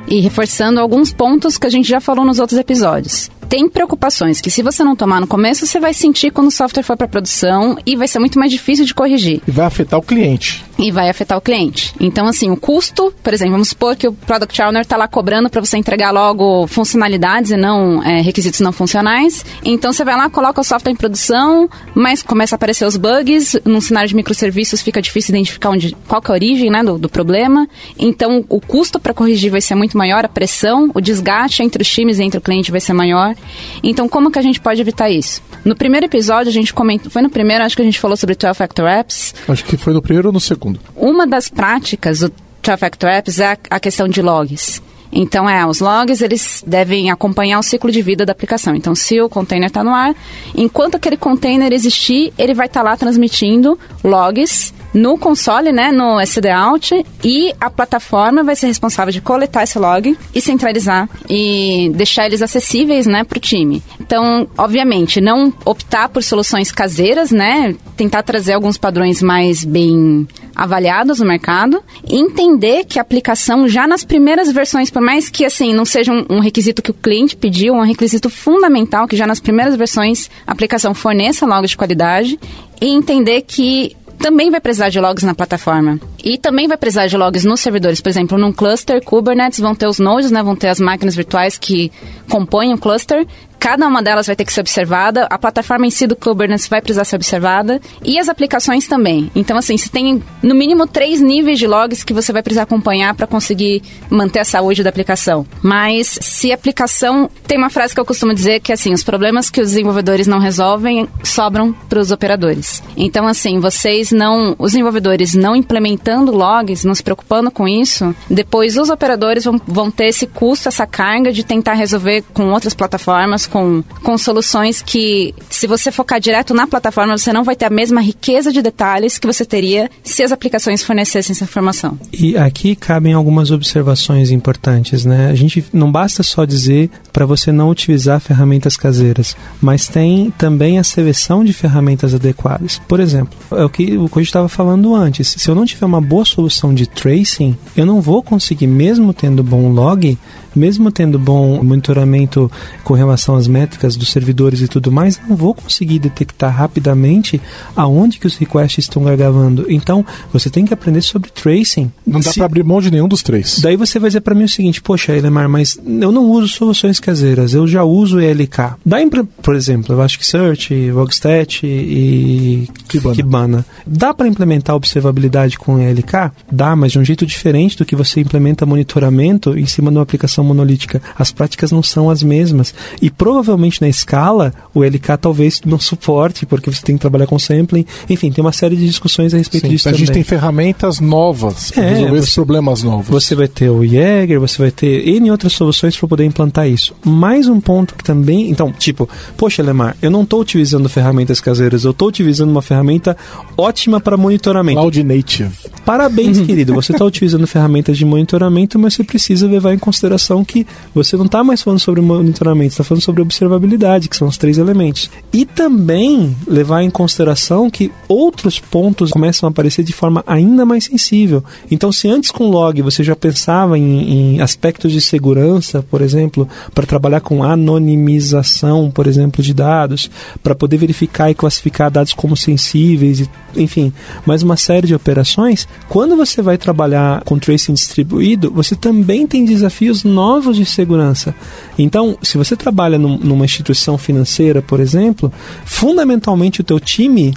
E 0.06 0.20
reforçando 0.20 0.78
alguns 0.78 1.12
pontos 1.12 1.58
que 1.58 1.66
a 1.66 1.70
gente 1.70 1.88
já 1.88 2.00
falou 2.00 2.24
nos 2.24 2.38
outros 2.38 2.56
episódios. 2.56 3.28
Tem 3.48 3.68
preocupações 3.68 4.40
que 4.40 4.50
se 4.50 4.62
você 4.62 4.82
não 4.82 4.96
tomar 4.96 5.20
no 5.20 5.26
começo, 5.26 5.66
você 5.66 5.78
vai 5.78 5.94
sentir 5.94 6.30
quando 6.30 6.48
o 6.48 6.50
software 6.50 6.82
for 6.82 6.96
para 6.96 7.06
produção 7.08 7.78
e 7.86 7.96
vai 7.96 8.08
ser 8.08 8.18
muito 8.18 8.38
mais 8.38 8.50
difícil 8.50 8.84
de 8.84 8.94
corrigir. 8.94 9.40
E 9.46 9.50
vai 9.50 9.66
afetar 9.66 9.98
o 9.98 10.02
cliente. 10.02 10.64
e 10.78 10.90
vai 10.90 11.08
afetar 11.08 11.38
o 11.38 11.40
cliente. 11.40 11.94
Então, 11.98 12.26
assim, 12.26 12.50
o 12.50 12.56
custo, 12.56 13.12
por 13.22 13.32
exemplo, 13.32 13.52
vamos 13.52 13.68
supor 13.68 13.96
que 13.96 14.06
o 14.06 14.12
Product 14.12 14.60
Owner 14.60 14.82
está 14.82 14.96
lá 14.96 15.08
cobrando 15.08 15.48
para 15.48 15.60
você 15.60 15.76
entregar 15.76 16.10
logo 16.10 16.66
funcionalidades 16.66 17.50
e 17.50 17.56
não 17.56 18.02
é, 18.02 18.20
requisitos 18.20 18.60
não 18.60 18.72
funcionais. 18.72 19.44
Então, 19.64 19.92
você 19.92 20.04
vai 20.04 20.16
lá, 20.16 20.28
coloca 20.28 20.60
o 20.60 20.64
software 20.64 20.92
em 20.92 20.96
produção, 20.96 21.68
mas 21.94 22.22
começa 22.22 22.54
a 22.54 22.56
aparecer 22.56 22.84
os 22.84 22.96
bugs. 22.96 23.58
Num 23.64 23.80
cenário 23.80 24.08
de 24.08 24.16
microserviços 24.16 24.82
fica 24.82 25.00
difícil 25.00 25.34
identificar 25.34 25.70
onde, 25.70 25.96
qual 26.06 26.22
é 26.22 26.30
a 26.30 26.32
origem 26.32 26.70
né, 26.70 26.82
do, 26.82 26.98
do 26.98 27.08
problema. 27.08 27.68
Então, 27.98 28.44
o 28.48 28.60
custo 28.60 29.00
para 29.00 29.14
corrigir 29.14 29.50
vai 29.50 29.60
ser 29.60 29.74
muito 29.74 29.96
maior, 29.96 30.24
a 30.24 30.28
pressão, 30.28 30.90
o 30.94 31.00
desgaste 31.00 31.62
entre 31.62 31.82
os 31.82 31.88
times 31.88 32.18
e 32.18 32.24
entre 32.24 32.38
o 32.38 32.42
cliente 32.42 32.70
vai 32.70 32.80
ser 32.80 32.92
maior. 32.92 33.34
Então, 33.82 34.08
como 34.08 34.30
que 34.30 34.38
a 34.38 34.42
gente 34.42 34.60
pode 34.60 34.80
evitar 34.80 35.10
isso? 35.10 35.42
No 35.64 35.74
primeiro 35.74 36.06
episódio, 36.06 36.48
a 36.50 36.52
gente 36.52 36.72
comentou, 36.72 37.10
foi 37.10 37.22
no 37.22 37.30
primeiro, 37.30 37.64
acho 37.64 37.74
que 37.76 37.82
a 37.82 37.84
gente 37.84 37.98
falou 38.00 38.16
sobre 38.16 38.34
12 38.34 38.54
Factor 38.54 38.86
Apps, 38.88 39.34
Acho 39.48 39.64
que 39.64 39.76
foi 39.76 39.92
no 39.92 40.02
primeiro 40.02 40.28
ou 40.28 40.32
no 40.32 40.40
segundo. 40.40 40.78
uma 40.94 41.26
das 41.26 41.48
práticas 41.48 42.20
do 42.20 42.32
12 42.62 42.78
Factor 42.78 43.10
Apps 43.10 43.38
é 43.40 43.52
a, 43.52 43.58
a 43.70 43.80
questão 43.80 44.08
de 44.08 44.20
logs. 44.22 44.80
Então, 45.12 45.48
é, 45.48 45.64
os 45.66 45.80
logs, 45.80 46.20
eles 46.22 46.62
devem 46.66 47.10
acompanhar 47.10 47.58
o 47.58 47.62
ciclo 47.62 47.90
de 47.90 48.02
vida 48.02 48.26
da 48.26 48.32
aplicação. 48.32 48.74
Então, 48.74 48.94
se 48.94 49.20
o 49.20 49.28
container 49.28 49.68
está 49.68 49.82
no 49.82 49.94
ar, 49.94 50.14
enquanto 50.54 50.96
aquele 50.96 51.16
container 51.16 51.72
existir, 51.72 52.32
ele 52.38 52.54
vai 52.54 52.66
estar 52.66 52.82
lá 52.82 52.96
transmitindo 52.96 53.78
logs 54.04 54.74
no 54.96 55.18
console, 55.18 55.72
né, 55.72 55.92
no 55.92 56.18
SD 56.18 56.48
Out, 56.48 57.04
e 57.22 57.54
a 57.60 57.68
plataforma 57.68 58.42
vai 58.42 58.56
ser 58.56 58.66
responsável 58.66 59.12
de 59.12 59.20
coletar 59.20 59.62
esse 59.62 59.78
log 59.78 60.16
e 60.34 60.40
centralizar 60.40 61.08
e 61.28 61.92
deixar 61.94 62.26
eles 62.26 62.40
acessíveis, 62.40 63.06
né, 63.06 63.22
para 63.22 63.36
o 63.36 63.40
time. 63.40 63.82
Então, 64.00 64.48
obviamente, 64.56 65.20
não 65.20 65.52
optar 65.66 66.08
por 66.08 66.22
soluções 66.22 66.72
caseiras, 66.72 67.30
né, 67.30 67.74
tentar 67.94 68.22
trazer 68.22 68.54
alguns 68.54 68.78
padrões 68.78 69.20
mais 69.20 69.64
bem 69.64 70.26
avaliados 70.56 71.20
no 71.20 71.26
mercado, 71.26 71.82
entender 72.08 72.84
que 72.84 72.98
a 72.98 73.02
aplicação 73.02 73.68
já 73.68 73.86
nas 73.86 74.04
primeiras 74.04 74.50
versões, 74.50 74.90
por 74.90 75.02
mais 75.02 75.28
que 75.28 75.44
assim 75.44 75.74
não 75.74 75.84
seja 75.84 76.12
um, 76.12 76.24
um 76.30 76.40
requisito 76.40 76.82
que 76.82 76.90
o 76.90 76.94
cliente 76.94 77.36
pediu, 77.36 77.74
um 77.74 77.84
requisito 77.84 78.30
fundamental 78.30 79.06
que 79.06 79.16
já 79.16 79.26
nas 79.26 79.40
primeiras 79.40 79.76
versões 79.76 80.30
a 80.46 80.52
aplicação 80.52 80.94
forneça 80.94 81.46
logs 81.46 81.70
de 81.70 81.76
qualidade 81.76 82.40
e 82.80 82.88
entender 82.88 83.42
que 83.42 83.94
também 84.18 84.50
vai 84.50 84.60
precisar 84.60 84.88
de 84.88 84.98
logs 84.98 85.24
na 85.24 85.34
plataforma. 85.34 86.00
E 86.24 86.38
também 86.38 86.66
vai 86.66 86.76
precisar 86.76 87.06
de 87.06 87.16
logs 87.16 87.44
nos 87.44 87.60
servidores. 87.60 88.00
Por 88.00 88.08
exemplo, 88.08 88.38
num 88.38 88.52
cluster 88.52 89.02
Kubernetes 89.04 89.60
vão 89.60 89.74
ter 89.74 89.86
os 89.86 89.98
nodes, 89.98 90.30
né? 90.30 90.42
Vão 90.42 90.56
ter 90.56 90.68
as 90.68 90.80
máquinas 90.80 91.14
virtuais 91.14 91.58
que 91.58 91.92
compõem 92.28 92.72
o 92.72 92.78
cluster. 92.78 93.26
Cada 93.66 93.84
uma 93.88 94.00
delas 94.00 94.28
vai 94.28 94.36
ter 94.36 94.44
que 94.44 94.52
ser 94.52 94.60
observada. 94.60 95.26
A 95.28 95.36
plataforma 95.36 95.88
em 95.88 95.90
si 95.90 96.06
do 96.06 96.14
Kubernetes 96.14 96.68
vai 96.68 96.80
precisar 96.80 97.02
ser 97.02 97.16
observada. 97.16 97.80
E 98.00 98.16
as 98.16 98.28
aplicações 98.28 98.86
também. 98.86 99.28
Então, 99.34 99.56
assim, 99.56 99.76
você 99.76 99.88
tem 99.88 100.22
no 100.40 100.54
mínimo 100.54 100.86
três 100.86 101.20
níveis 101.20 101.58
de 101.58 101.66
logs 101.66 102.04
que 102.04 102.14
você 102.14 102.32
vai 102.32 102.44
precisar 102.44 102.62
acompanhar 102.62 103.12
para 103.16 103.26
conseguir 103.26 103.82
manter 104.08 104.38
a 104.38 104.44
saúde 104.44 104.84
da 104.84 104.90
aplicação. 104.90 105.44
Mas 105.60 106.16
se 106.22 106.52
a 106.52 106.54
aplicação. 106.54 107.28
Tem 107.44 107.58
uma 107.58 107.68
frase 107.68 107.92
que 107.92 107.98
eu 107.98 108.04
costumo 108.04 108.32
dizer 108.32 108.60
que, 108.60 108.72
assim, 108.72 108.92
os 108.92 109.02
problemas 109.02 109.50
que 109.50 109.60
os 109.60 109.70
desenvolvedores 109.70 110.28
não 110.28 110.38
resolvem 110.38 111.08
sobram 111.24 111.72
para 111.72 111.98
os 111.98 112.12
operadores. 112.12 112.84
Então, 112.96 113.26
assim, 113.26 113.58
vocês 113.58 114.12
não. 114.12 114.54
Os 114.60 114.72
desenvolvedores 114.72 115.34
não 115.34 115.56
implementando 115.56 116.30
logs, 116.30 116.84
não 116.84 116.94
se 116.94 117.02
preocupando 117.02 117.50
com 117.50 117.66
isso, 117.66 118.14
depois 118.30 118.76
os 118.76 118.90
operadores 118.90 119.42
vão, 119.42 119.60
vão 119.66 119.90
ter 119.90 120.06
esse 120.06 120.28
custo, 120.28 120.68
essa 120.68 120.86
carga 120.86 121.32
de 121.32 121.42
tentar 121.42 121.74
resolver 121.74 122.22
com 122.32 122.50
outras 122.50 122.72
plataformas, 122.72 123.44
com, 123.56 123.82
com 124.02 124.18
soluções 124.18 124.82
que, 124.82 125.34
se 125.48 125.66
você 125.66 125.90
focar 125.90 126.20
direto 126.20 126.52
na 126.52 126.66
plataforma, 126.66 127.16
você 127.16 127.32
não 127.32 127.42
vai 127.42 127.56
ter 127.56 127.64
a 127.64 127.70
mesma 127.70 128.02
riqueza 128.02 128.52
de 128.52 128.60
detalhes 128.60 129.18
que 129.18 129.26
você 129.26 129.46
teria 129.46 129.90
se 130.04 130.22
as 130.22 130.30
aplicações 130.30 130.82
fornecessem 130.82 131.32
essa 131.32 131.44
informação. 131.44 131.98
E 132.12 132.36
aqui 132.36 132.76
cabem 132.76 133.14
algumas 133.14 133.50
observações 133.50 134.30
importantes, 134.30 135.06
né? 135.06 135.30
A 135.30 135.34
gente 135.34 135.64
não 135.72 135.90
basta 135.90 136.22
só 136.22 136.44
dizer 136.44 136.90
para 137.14 137.24
você 137.24 137.50
não 137.50 137.70
utilizar 137.70 138.20
ferramentas 138.20 138.76
caseiras, 138.76 139.34
mas 139.58 139.88
tem 139.88 140.30
também 140.36 140.78
a 140.78 140.84
seleção 140.84 141.42
de 141.42 141.54
ferramentas 141.54 142.12
adequadas. 142.12 142.78
Por 142.86 143.00
exemplo, 143.00 143.38
é 143.52 143.64
o 143.64 143.70
que 143.70 143.96
o 143.96 144.06
que 144.06 144.26
gente 144.26 144.26
estava 144.26 144.50
falando 144.50 144.94
antes. 144.94 145.28
Se 145.38 145.48
eu 145.48 145.54
não 145.54 145.64
tiver 145.64 145.86
uma 145.86 146.00
boa 146.00 146.26
solução 146.26 146.74
de 146.74 146.86
tracing, 146.86 147.56
eu 147.74 147.86
não 147.86 148.02
vou 148.02 148.22
conseguir, 148.22 148.66
mesmo 148.66 149.14
tendo 149.14 149.42
bom 149.42 149.72
log, 149.72 150.18
mesmo 150.56 150.90
tendo 150.90 151.18
bom 151.18 151.62
monitoramento 151.62 152.50
com 152.82 152.94
relação 152.94 153.36
às 153.36 153.46
métricas 153.46 153.96
dos 153.96 154.10
servidores 154.10 154.60
e 154.60 154.68
tudo 154.68 154.90
mais, 154.90 155.20
não 155.28 155.36
vou 155.36 155.54
conseguir 155.54 155.98
detectar 155.98 156.54
rapidamente 156.54 157.40
aonde 157.74 158.18
que 158.18 158.26
os 158.26 158.36
requests 158.36 158.84
estão 158.84 159.04
gargalando. 159.04 159.66
Então, 159.68 160.04
você 160.32 160.48
tem 160.50 160.64
que 160.64 160.72
aprender 160.74 161.02
sobre 161.02 161.30
tracing. 161.30 161.90
Não 162.06 162.20
dá 162.20 162.30
Se- 162.32 162.38
pra 162.38 162.46
abrir 162.46 162.62
mão 162.64 162.80
de 162.80 162.90
nenhum 162.90 163.08
dos 163.08 163.22
três. 163.22 163.58
Daí 163.60 163.76
você 163.76 163.98
vai 163.98 164.08
dizer 164.10 164.20
para 164.20 164.34
mim 164.34 164.44
o 164.44 164.48
seguinte, 164.48 164.80
poxa, 164.80 165.12
Elemar, 165.16 165.48
mas 165.48 165.78
eu 165.84 166.10
não 166.12 166.24
uso 166.30 166.48
soluções 166.48 166.98
caseiras, 167.00 167.54
eu 167.54 167.66
já 167.66 167.82
uso 167.84 168.20
ELK. 168.20 168.74
Dá, 168.84 169.00
impre- 169.02 169.24
por 169.42 169.54
exemplo, 169.54 169.94
Elasticsearch, 169.94 170.90
Logstat 170.90 171.60
e 171.66 172.68
Kibana. 172.88 173.14
Kibana. 173.14 173.66
Dá 173.86 174.12
para 174.14 174.28
implementar 174.28 174.74
observabilidade 174.76 175.58
com 175.58 175.78
ELK? 175.78 176.30
Dá, 176.50 176.74
mas 176.76 176.92
de 176.92 176.98
um 176.98 177.04
jeito 177.04 177.26
diferente 177.26 177.76
do 177.76 177.84
que 177.84 177.96
você 177.96 178.20
implementa 178.20 178.64
monitoramento 178.66 179.56
em 179.58 179.66
cima 179.66 179.90
de 179.90 179.96
uma 179.96 180.02
aplicação 180.02 180.44
monolítica. 180.46 181.02
As 181.18 181.30
práticas 181.30 181.70
não 181.72 181.82
são 181.82 182.08
as 182.08 182.22
mesmas. 182.22 182.74
E 183.02 183.10
provavelmente 183.10 183.80
na 183.82 183.88
escala, 183.88 184.52
o 184.72 184.84
ELK 184.84 185.18
talvez 185.20 185.60
não 185.66 185.78
suporte, 185.78 186.46
porque 186.46 186.70
você 186.70 186.82
tem 186.82 186.96
que 186.96 187.00
trabalhar 187.00 187.26
com 187.26 187.38
sampling. 187.38 187.84
Enfim, 188.08 188.30
tem 188.32 188.42
uma 188.42 188.52
série 188.52 188.76
de 188.76 188.86
discussões 188.86 189.34
a 189.34 189.36
respeito 189.38 189.64
Sim, 189.66 189.72
disso 189.72 189.88
a 189.88 189.92
gente 189.92 190.06
também. 190.06 190.14
tem 190.14 190.24
ferramentas 190.24 191.00
novas 191.00 191.70
para 191.70 191.84
É, 191.84 191.90
resolver 191.94 192.16
esses 192.18 192.30
você- 192.30 192.34
problemas 192.36 192.82
novos. 192.82 193.08
Você 193.08 193.34
vai 193.34 193.48
ter 193.48 193.68
o 193.68 193.84
Jäger, 193.84 194.38
você 194.40 194.58
vai 194.62 194.70
ter 194.70 195.06
N 195.08 195.30
outras 195.30 195.52
soluções 195.52 195.96
para 195.96 196.08
poder 196.08 196.24
implantar 196.24 196.68
isso. 196.68 196.94
Mais 197.04 197.48
um 197.48 197.60
ponto 197.60 197.94
que 197.94 198.04
também. 198.04 198.48
Então, 198.50 198.72
tipo, 198.72 199.08
poxa, 199.36 199.62
Lemar, 199.62 199.96
eu 200.00 200.10
não 200.10 200.22
estou 200.22 200.40
utilizando 200.40 200.88
ferramentas 200.88 201.40
caseiras, 201.40 201.84
eu 201.84 201.90
estou 201.90 202.08
utilizando 202.08 202.50
uma 202.50 202.62
ferramenta 202.62 203.16
ótima 203.56 204.00
para 204.00 204.16
monitoramento. 204.16 204.78
Cloud 204.78 205.02
Native. 205.02 205.50
Parabéns, 205.84 206.40
querido. 206.46 206.74
Você 206.74 206.92
está 206.92 207.04
utilizando 207.04 207.46
ferramentas 207.46 207.96
de 207.98 208.04
monitoramento, 208.04 208.78
mas 208.78 208.94
você 208.94 209.04
precisa 209.04 209.46
levar 209.46 209.72
em 209.74 209.78
consideração 209.78 210.35
que 210.44 210.66
você 210.94 211.16
não 211.16 211.26
está 211.26 211.42
mais 211.42 211.62
falando 211.62 211.80
sobre 211.80 212.00
monitoramento, 212.00 212.72
está 212.72 212.84
falando 212.84 213.02
sobre 213.02 213.22
observabilidade, 213.22 214.08
que 214.08 214.16
são 214.16 214.28
os 214.28 214.38
três 214.38 214.58
elementos. 214.58 215.10
E 215.32 215.44
também 215.44 216.36
levar 216.46 216.82
em 216.82 216.90
consideração 216.90 217.70
que 217.70 217.90
outros 218.08 218.58
pontos 218.58 219.10
começam 219.10 219.48
a 219.48 219.50
aparecer 219.50 219.84
de 219.84 219.92
forma 219.92 220.22
ainda 220.26 220.64
mais 220.64 220.84
sensível. 220.84 221.42
Então, 221.70 221.92
se 221.92 222.08
antes 222.08 222.30
com 222.30 222.48
log 222.48 222.80
você 222.82 223.02
já 223.02 223.16
pensava 223.16 223.78
em, 223.78 224.36
em 224.36 224.40
aspectos 224.40 224.92
de 224.92 225.00
segurança, 225.00 225.82
por 225.82 226.00
exemplo, 226.02 226.48
para 226.74 226.86
trabalhar 226.86 227.20
com 227.20 227.42
anonimização, 227.42 228.90
por 228.90 229.06
exemplo, 229.06 229.42
de 229.42 229.54
dados, 229.54 230.10
para 230.42 230.54
poder 230.54 230.76
verificar 230.76 231.30
e 231.30 231.34
classificar 231.34 231.90
dados 231.90 232.12
como 232.12 232.36
sensíveis, 232.36 233.20
e, 233.20 233.30
enfim, 233.56 233.92
mais 234.24 234.42
uma 234.42 234.56
série 234.56 234.86
de 234.86 234.94
operações, 234.94 235.66
quando 235.88 236.16
você 236.16 236.42
vai 236.42 236.58
trabalhar 236.58 237.22
com 237.24 237.38
tracing 237.38 237.74
distribuído, 237.74 238.50
você 238.50 238.74
também 238.74 239.26
tem 239.26 239.44
desafios 239.44 240.04
novos 240.04 240.25
de 240.56 240.64
segurança. 240.64 241.34
Então, 241.78 242.16
se 242.22 242.36
você 242.36 242.56
trabalha 242.56 242.98
num- 242.98 243.18
numa 243.18 243.44
instituição 243.44 243.96
financeira, 243.96 244.60
por 244.60 244.80
exemplo, 244.80 245.32
fundamentalmente 245.64 246.60
o 246.60 246.64
teu 246.64 246.80
time 246.80 247.34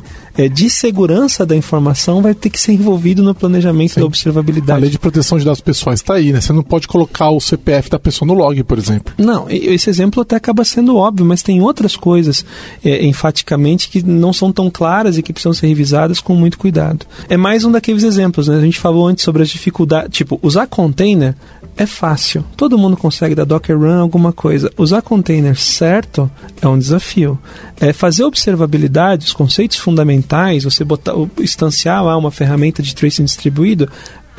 de 0.47 0.69
segurança 0.69 1.45
da 1.45 1.55
informação 1.55 2.21
vai 2.21 2.33
ter 2.33 2.49
que 2.49 2.59
ser 2.59 2.73
envolvido 2.73 3.23
no 3.23 3.33
planejamento 3.35 3.95
da 3.95 4.01
A 4.03 4.05
observabilidade. 4.05 4.81
lei 4.81 4.89
de 4.89 4.99
proteção 4.99 5.37
de 5.37 5.43
dados 5.43 5.59
pessoais 5.59 5.99
está 5.99 6.13
aí, 6.13 6.31
né? 6.31 6.39
Você 6.39 6.53
não 6.53 6.63
pode 6.63 6.87
colocar 6.87 7.29
o 7.29 7.39
CPF 7.39 7.89
da 7.89 7.99
pessoa 7.99 8.27
no 8.27 8.33
log, 8.33 8.63
por 8.63 8.77
exemplo. 8.77 9.13
Não, 9.17 9.47
esse 9.49 9.89
exemplo 9.89 10.21
até 10.21 10.35
acaba 10.35 10.63
sendo 10.63 10.95
óbvio, 10.95 11.25
mas 11.25 11.41
tem 11.41 11.61
outras 11.61 11.95
coisas, 11.95 12.45
é, 12.83 13.05
enfaticamente, 13.05 13.89
que 13.89 14.01
não 14.05 14.31
são 14.31 14.51
tão 14.51 14.69
claras 14.69 15.17
e 15.17 15.23
que 15.23 15.33
precisam 15.33 15.53
ser 15.53 15.67
revisadas 15.67 16.19
com 16.21 16.35
muito 16.35 16.57
cuidado. 16.57 17.05
É 17.27 17.35
mais 17.35 17.65
um 17.65 17.71
daqueles 17.71 18.03
exemplos, 18.03 18.47
né? 18.47 18.57
A 18.57 18.61
gente 18.61 18.79
falou 18.79 19.07
antes 19.07 19.23
sobre 19.23 19.41
as 19.41 19.49
dificuldades. 19.49 20.15
Tipo, 20.15 20.39
usar 20.41 20.67
container 20.67 21.35
é 21.79 21.85
fácil. 21.85 22.43
Todo 22.57 22.77
mundo 22.77 22.97
consegue 22.97 23.33
dar 23.33 23.45
Docker 23.45 23.77
Run 23.77 24.01
alguma 24.01 24.33
coisa. 24.33 24.69
Usar 24.77 25.01
container 25.01 25.57
certo 25.57 26.29
é 26.61 26.67
um 26.67 26.77
desafio. 26.77 27.39
É 27.79 27.93
fazer 27.93 28.25
observabilidade, 28.25 29.25
os 29.25 29.33
conceitos 29.33 29.77
fundamentais, 29.77 30.28
você 30.63 30.83
botar, 30.83 31.13
instanciar 31.39 32.03
lá 32.03 32.15
uma 32.17 32.31
ferramenta 32.31 32.81
de 32.81 32.93
tracing 32.95 33.25
distribuído, 33.25 33.89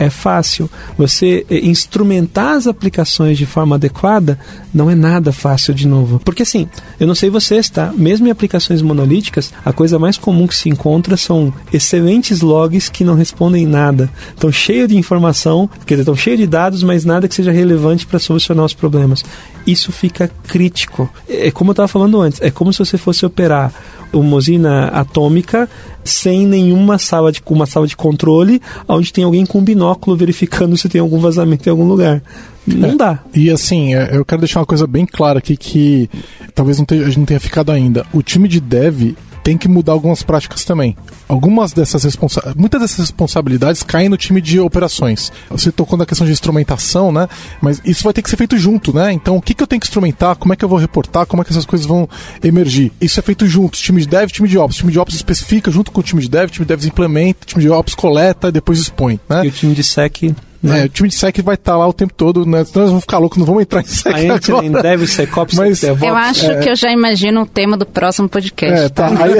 é 0.00 0.08
fácil. 0.08 0.68
Você 0.96 1.44
eh, 1.50 1.58
instrumentar 1.58 2.56
as 2.56 2.66
aplicações 2.66 3.36
de 3.36 3.44
forma 3.44 3.76
adequada 3.76 4.38
não 4.72 4.90
é 4.90 4.94
nada 4.94 5.30
fácil 5.30 5.74
de 5.74 5.86
novo. 5.86 6.18
Porque 6.24 6.42
assim, 6.42 6.66
eu 6.98 7.06
não 7.06 7.14
sei 7.14 7.28
vocês, 7.28 7.68
tá? 7.68 7.92
Mesmo 7.94 8.26
em 8.26 8.30
aplicações 8.30 8.80
monolíticas, 8.80 9.52
a 9.62 9.74
coisa 9.74 9.98
mais 9.98 10.16
comum 10.16 10.46
que 10.46 10.56
se 10.56 10.70
encontra 10.70 11.18
são 11.18 11.52
excelentes 11.70 12.40
logs 12.40 12.88
que 12.88 13.04
não 13.04 13.14
respondem 13.14 13.66
nada. 13.66 14.08
Estão 14.34 14.50
cheio 14.50 14.88
de 14.88 14.96
informação, 14.96 15.68
quer 15.84 15.94
dizer, 15.94 16.02
estão 16.02 16.16
cheio 16.16 16.38
de 16.38 16.46
dados, 16.46 16.82
mas 16.82 17.04
nada 17.04 17.28
que 17.28 17.34
seja 17.34 17.52
relevante 17.52 18.06
para 18.06 18.18
solucionar 18.18 18.64
os 18.64 18.72
problemas. 18.72 19.22
Isso 19.66 19.92
fica 19.92 20.30
crítico. 20.46 21.08
É 21.28 21.50
como 21.50 21.70
eu 21.70 21.72
estava 21.72 21.88
falando 21.88 22.20
antes, 22.20 22.40
é 22.40 22.50
como 22.50 22.72
se 22.72 22.78
você 22.78 22.96
fosse 22.96 23.24
operar 23.24 23.72
uma 24.12 24.36
usina 24.36 24.88
atômica 24.88 25.68
sem 26.02 26.46
nenhuma 26.46 26.98
sala 26.98 27.30
de 27.30 27.40
uma 27.46 27.66
sala 27.66 27.86
de 27.86 27.96
controle, 27.96 28.60
onde 28.88 29.12
tem 29.12 29.24
alguém 29.24 29.46
com 29.46 29.58
um 29.58 29.64
binóculo 29.64 30.16
verificando 30.16 30.76
se 30.76 30.88
tem 30.88 31.00
algum 31.00 31.18
vazamento 31.18 31.68
em 31.68 31.70
algum 31.70 31.84
lugar. 31.84 32.22
Não 32.66 32.96
dá. 32.96 33.20
E 33.34 33.50
assim, 33.50 33.94
é, 33.94 34.10
eu 34.12 34.24
quero 34.24 34.40
deixar 34.40 34.60
uma 34.60 34.66
coisa 34.66 34.86
bem 34.86 35.06
clara 35.06 35.38
aqui 35.38 35.56
que 35.56 36.08
talvez 36.54 36.78
não 36.78 36.84
tenha, 36.84 37.02
a 37.02 37.06
gente 37.06 37.18
não 37.18 37.26
tenha 37.26 37.40
ficado 37.40 37.70
ainda. 37.70 38.06
O 38.12 38.22
time 38.22 38.48
de 38.48 38.60
dev 38.60 39.14
tem 39.42 39.56
que 39.56 39.68
mudar 39.68 39.92
algumas 39.92 40.22
práticas 40.22 40.64
também. 40.64 40.96
Algumas 41.28 41.72
dessas 41.72 42.04
responsa 42.04 42.54
muitas 42.56 42.80
dessas 42.80 42.98
responsabilidades 42.98 43.82
caem 43.82 44.08
no 44.08 44.16
time 44.16 44.40
de 44.40 44.60
operações. 44.60 45.32
Você 45.50 45.70
tocou 45.70 45.98
na 45.98 46.06
questão 46.06 46.26
de 46.26 46.32
instrumentação, 46.32 47.12
né? 47.12 47.28
Mas 47.60 47.80
isso 47.84 48.04
vai 48.04 48.12
ter 48.12 48.22
que 48.22 48.30
ser 48.30 48.36
feito 48.36 48.56
junto, 48.56 48.92
né? 48.92 49.12
Então, 49.12 49.36
o 49.36 49.42
que, 49.42 49.54
que 49.54 49.62
eu 49.62 49.66
tenho 49.66 49.80
que 49.80 49.86
instrumentar? 49.86 50.36
Como 50.36 50.52
é 50.52 50.56
que 50.56 50.64
eu 50.64 50.68
vou 50.68 50.78
reportar? 50.78 51.26
Como 51.26 51.42
é 51.42 51.44
que 51.44 51.52
essas 51.52 51.66
coisas 51.66 51.86
vão 51.86 52.08
emergir? 52.42 52.92
Isso 53.00 53.18
é 53.18 53.22
feito 53.22 53.46
juntos. 53.46 53.80
Time 53.80 54.00
de 54.00 54.08
dev, 54.08 54.30
time 54.30 54.48
de 54.48 54.58
ops. 54.58 54.76
Time 54.76 54.92
de 54.92 54.98
ops 54.98 55.14
especifica 55.14 55.70
junto 55.70 55.90
com 55.90 56.00
o 56.00 56.04
time 56.04 56.22
de 56.22 56.28
dev, 56.28 56.50
time 56.50 56.64
de 56.64 56.68
dev 56.68 56.84
implementa, 56.86 57.46
time 57.46 57.62
de 57.62 57.70
ops 57.70 57.94
coleta 57.94 58.48
e 58.48 58.52
depois 58.52 58.78
expõe, 58.78 59.18
né? 59.28 59.44
E 59.44 59.48
o 59.48 59.50
time 59.50 59.74
de 59.74 59.82
SEC. 59.82 60.34
É, 60.62 60.84
o 60.84 60.88
time 60.90 61.08
de 61.08 61.14
sec 61.14 61.38
vai 61.42 61.54
estar 61.54 61.76
lá 61.76 61.86
o 61.88 61.92
tempo 61.92 62.12
todo, 62.14 62.44
né? 62.44 62.64
Senão 62.64 62.82
nós 62.82 62.90
vamos 62.90 63.02
ficar 63.04 63.18
loucos, 63.18 63.38
não 63.38 63.46
vamos 63.46 63.62
entrar 63.62 63.80
em 63.80 63.86
sec 63.86 64.14
A 64.14 64.18
gente 64.20 64.50
em 64.52 64.68
agora. 64.68 64.82
Dev, 64.82 65.06
SecOps, 65.06 65.54
Mas- 65.58 65.80
DevOps. 65.80 66.06
Eu 66.08 66.14
acho 66.16 66.58
que 66.60 66.68
eu 66.70 66.76
já 66.76 66.92
imagino 66.92 67.42
o 67.42 67.46
tema 67.46 67.76
do 67.76 67.86
próximo 67.86 68.28
podcast. 68.28 68.84
É, 68.84 68.88
tá. 68.88 69.08
Aí- 69.08 69.34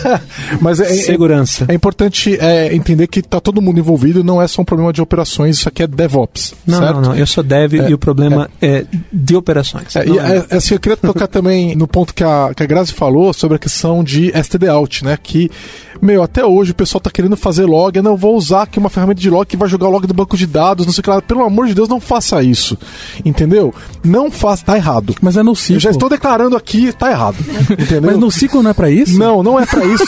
Mas 0.60 0.80
é, 0.80 0.84
é- 0.84 0.94
Segurança. 0.94 1.64
é 1.68 1.74
importante 1.74 2.36
é, 2.40 2.74
entender 2.74 3.06
que 3.06 3.22
tá 3.22 3.40
todo 3.40 3.60
mundo 3.60 3.78
envolvido, 3.78 4.22
não 4.22 4.40
é 4.40 4.46
só 4.46 4.62
um 4.62 4.64
problema 4.64 4.92
de 4.92 5.00
operações, 5.02 5.58
isso 5.58 5.68
aqui 5.68 5.82
é 5.82 5.86
DevOps. 5.86 6.54
Não, 6.66 6.78
certo? 6.78 6.94
não, 6.94 7.02
não. 7.02 7.16
Eu 7.16 7.26
sou 7.26 7.42
Dev 7.42 7.74
É, 7.74 7.90
e 7.90 7.94
o 7.94 7.98
problema 7.98 8.48
é, 8.60 8.84
de 9.12 9.36
operações. 9.36 9.94
É, 9.96 10.06
e, 10.06 10.18
é- 10.18 10.46
é, 10.50 10.56
assim, 10.56 10.74
eu 10.74 10.80
queria 10.80 10.96
tocar 10.96 11.26
também 11.28 11.74
no 11.74 11.86
ponto 11.88 12.14
que 12.14 12.22
a, 12.24 12.52
que 12.54 12.62
a 12.62 12.66
Grazi 12.66 12.92
falou 12.92 13.32
sobre 13.32 13.56
a 13.56 13.58
questão 13.58 14.02
de 14.04 14.30
STD 14.40 14.68
out, 14.68 15.04
né? 15.04 15.18
Que, 15.20 15.50
meu, 16.00 16.22
até 16.22 16.44
hoje 16.44 16.72
o 16.72 16.74
pessoal 16.74 17.00
tá 17.00 17.10
querendo 17.10 17.36
fazer 17.36 17.64
log, 17.64 17.96
eu 17.96 18.02
não 18.02 18.16
vou 18.16 18.36
usar 18.36 18.62
aqui 18.62 18.78
uma 18.78 18.88
ferramenta 18.90 19.20
de 19.20 19.30
log 19.30 19.46
que 19.46 19.56
vai 19.56 19.68
jogar 19.68 19.88
o 19.88 19.90
log 19.90 20.06
do 20.06 20.14
banco 20.14 20.36
de 20.36 20.46
dados, 20.46 20.59
não 20.60 20.92
sei 20.92 21.00
o 21.00 21.02
que 21.02 21.10
lá. 21.10 21.20
Pelo 21.22 21.42
amor 21.44 21.66
de 21.66 21.74
Deus, 21.74 21.88
não 21.88 22.00
faça 22.00 22.42
isso. 22.42 22.76
Entendeu? 23.24 23.74
Não 24.04 24.30
faça, 24.30 24.64
tá 24.64 24.76
errado. 24.76 25.14
Mas 25.20 25.36
é 25.36 25.42
no 25.42 25.54
ciclo. 25.54 25.76
Eu 25.76 25.80
já 25.80 25.90
estou 25.90 26.08
declarando 26.08 26.56
aqui, 26.56 26.92
tá 26.92 27.10
errado. 27.10 27.36
Entendeu? 27.70 28.02
Mas 28.10 28.18
no 28.18 28.30
ciclo 28.30 28.62
não 28.62 28.70
é 28.70 28.74
pra 28.74 28.90
isso? 28.90 29.18
Não, 29.18 29.42
não 29.42 29.58
é 29.60 29.66
pra 29.66 29.84
isso. 29.84 30.04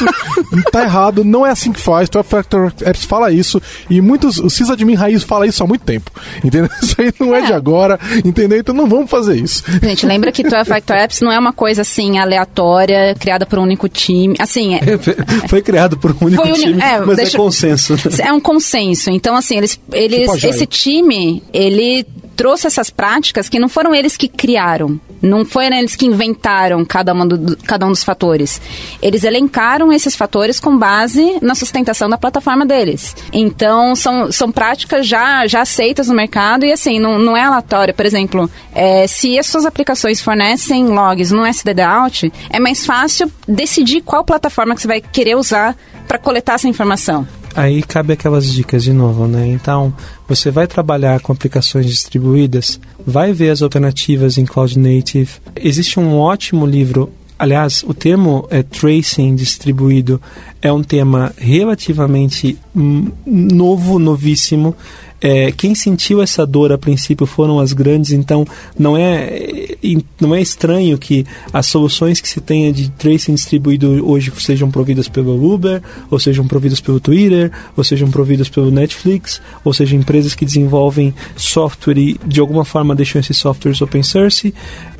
tá 0.71 0.83
errado, 0.85 1.25
não 1.25 1.47
é 1.47 1.51
assim 1.51 1.73
que 1.73 1.81
faz. 1.81 2.09
Tu 2.09 2.23
Factor 2.23 2.73
Apps 2.85 3.05
fala 3.05 3.31
isso 3.33 3.61
e 3.91 4.01
muitos, 4.01 4.39
o 4.39 4.49
sysadmin 4.49 4.95
raiz 4.95 5.23
fala 5.23 5.47
isso 5.47 5.63
há 5.63 5.67
muito 5.67 5.85
tempo. 5.85 6.11
Entendeu? 6.45 6.69
Isso 6.83 6.97
aí 7.01 7.13
não 7.19 7.35
é, 7.35 7.41
É. 7.41 7.47
de 7.47 7.53
agora, 7.53 7.99
entendeu? 8.25 8.59
Então 8.59 8.75
não 8.75 8.87
vamos 8.89 9.11
fazer 9.11 9.37
isso. 9.37 9.63
Gente, 9.83 10.05
lembra 10.07 10.31
que 10.33 10.43
12 10.43 10.65
Factor 10.69 10.97
Apps 10.97 11.21
não 11.21 11.31
é 11.33 11.39
uma 11.39 11.53
coisa 11.53 11.83
assim 11.83 12.19
aleatória, 12.19 13.15
criada 13.19 13.47
por 13.47 13.59
um 13.59 13.63
único 13.63 13.89
time. 13.89 14.35
Assim, 14.39 14.75
é, 14.75 14.81
Foi 15.49 15.63
criado 15.63 15.97
por 15.97 16.11
um 16.13 16.27
único 16.27 16.43
Foi 16.43 16.53
uni- 16.53 16.61
time, 16.65 16.81
é, 16.83 17.01
mas 17.01 17.17
deixa- 17.17 17.37
é 17.37 17.41
consenso. 17.41 17.95
é 18.19 18.33
um 18.33 18.41
consenso. 18.41 19.11
Então, 19.11 19.35
assim, 19.37 19.57
eles, 19.57 19.79
eles 19.93 20.21
Tipo. 20.21 20.33
Esse 20.49 20.67
time, 20.67 21.43
ele 21.53 22.05
trouxe 22.35 22.67
essas 22.67 22.89
práticas 22.91 23.49
que 23.49 23.59
não 23.59 23.69
foram 23.69 23.95
eles 23.95 24.17
que 24.17 24.27
criaram. 24.27 24.99
Não 25.21 25.45
foram 25.45 25.77
eles 25.77 25.95
que 25.95 26.07
inventaram 26.07 26.85
cada, 26.85 27.13
uma 27.13 27.25
do- 27.27 27.37
do- 27.39 27.57
cada 27.59 27.87
um 27.87 27.91
dos 27.91 28.03
fatores. 28.03 28.61
Eles 29.01 29.23
elencaram 29.23 29.93
esses 29.93 30.17
fatores 30.17 30.59
com 30.59 30.77
base 30.77 31.39
na 31.41 31.55
sustentação 31.55 32.09
da 32.09 32.19
plataforma 32.19 32.67
deles. 32.67 33.15
Então, 33.33 33.95
são, 33.95 34.33
são 34.33 34.51
práticas 34.51 35.07
já, 35.07 35.47
já 35.47 35.61
aceitas 35.61 36.09
no 36.09 36.15
mercado 36.15 36.65
e, 36.65 36.73
assim, 36.73 36.99
não, 36.99 37.19
não 37.19 37.37
é 37.37 37.43
aleatório. 37.45 37.95
Por 37.95 38.05
exemplo, 38.07 38.51
é, 38.75 39.07
se 39.07 39.39
as 39.39 39.47
suas 39.47 39.65
aplicações 39.67 40.21
fornecem 40.21 40.87
logs 40.89 41.31
no 41.31 41.47
SDD 41.47 41.83
Out, 41.83 42.33
é 42.51 42.59
mais 42.59 42.85
fácil 42.85 43.31
decidir 43.47 44.01
qual 44.01 44.25
plataforma 44.25 44.75
que 44.75 44.81
você 44.81 44.89
vai 44.89 45.01
querer 45.01 45.37
usar 45.37 45.77
para 46.09 46.19
coletar 46.19 46.55
essa 46.55 46.67
informação. 46.67 47.29
Aí 47.55 47.83
cabe 47.83 48.15
aquelas 48.15 48.51
dicas 48.51 48.83
de 48.83 48.95
novo, 48.95 49.29
né? 49.29 49.47
Então, 49.47 49.95
você 50.35 50.51
vai 50.51 50.67
trabalhar 50.67 51.21
com 51.21 51.31
aplicações 51.31 51.87
distribuídas, 51.87 52.81
vai 53.07 53.35
ver 53.35 53.51
as 53.51 53.61
alternativas 53.61 54.39
em 54.39 54.47
Cloud 54.47 54.79
Native. 54.79 55.29
Existe 55.55 56.01
um 56.01 56.19
ótimo 56.19 56.65
livro, 56.65 57.13
aliás, 57.39 57.85
o 57.87 57.93
termo 57.93 58.49
é 58.51 58.63
tracing 58.63 59.35
distribuído 59.35 60.19
é 60.63 60.73
um 60.73 60.83
tema 60.83 61.35
relativamente 61.37 62.57
hum, 62.75 63.09
novo, 63.27 63.99
novíssimo. 63.99 64.75
é, 65.23 65.53
quem 65.53 65.73
sentiu 65.73 66.21
essa 66.21 66.45
dor 66.45 66.73
a 66.73 66.79
princípio 66.79 67.27
foram 67.27 67.61
as 67.61 67.73
grandes, 67.73 68.11
então 68.11 68.45
não 68.77 68.97
é, 68.97 69.77
não 70.21 70.35
é 70.35 70.41
estranho 70.41 70.99
que 70.99 71.25
as 71.53 71.67
soluções 71.67 72.21
que 72.21 72.29
se 72.29 72.41
tenha 72.41 72.73
de 72.73 72.91
tracing 72.91 73.35
distribuído 73.35 74.05
hoje 74.09 74.33
sejam 74.39 74.69
providas 74.69 75.09
pelo 75.09 75.53
Uber, 75.53 75.81
ou 76.11 76.19
sejam 76.19 76.47
providas 76.47 76.81
pelo 76.81 76.99
Twitter, 76.99 77.53
ou 77.77 77.85
sejam 77.85 78.11
providas 78.11 78.49
pelo 78.49 78.71
Netflix, 78.71 79.41
ou 79.65 79.73
seja, 79.73 79.95
empresas 79.95 80.35
que 80.35 80.45
desenvolvem 80.45 81.15
software 81.37 81.99
e 81.99 82.19
de 82.27 82.41
alguma 82.41 82.65
forma 82.65 82.95
deixam 82.95 83.21
esses 83.21 83.39
softwares 83.39 83.81
open 83.81 84.03
source. 84.03 84.53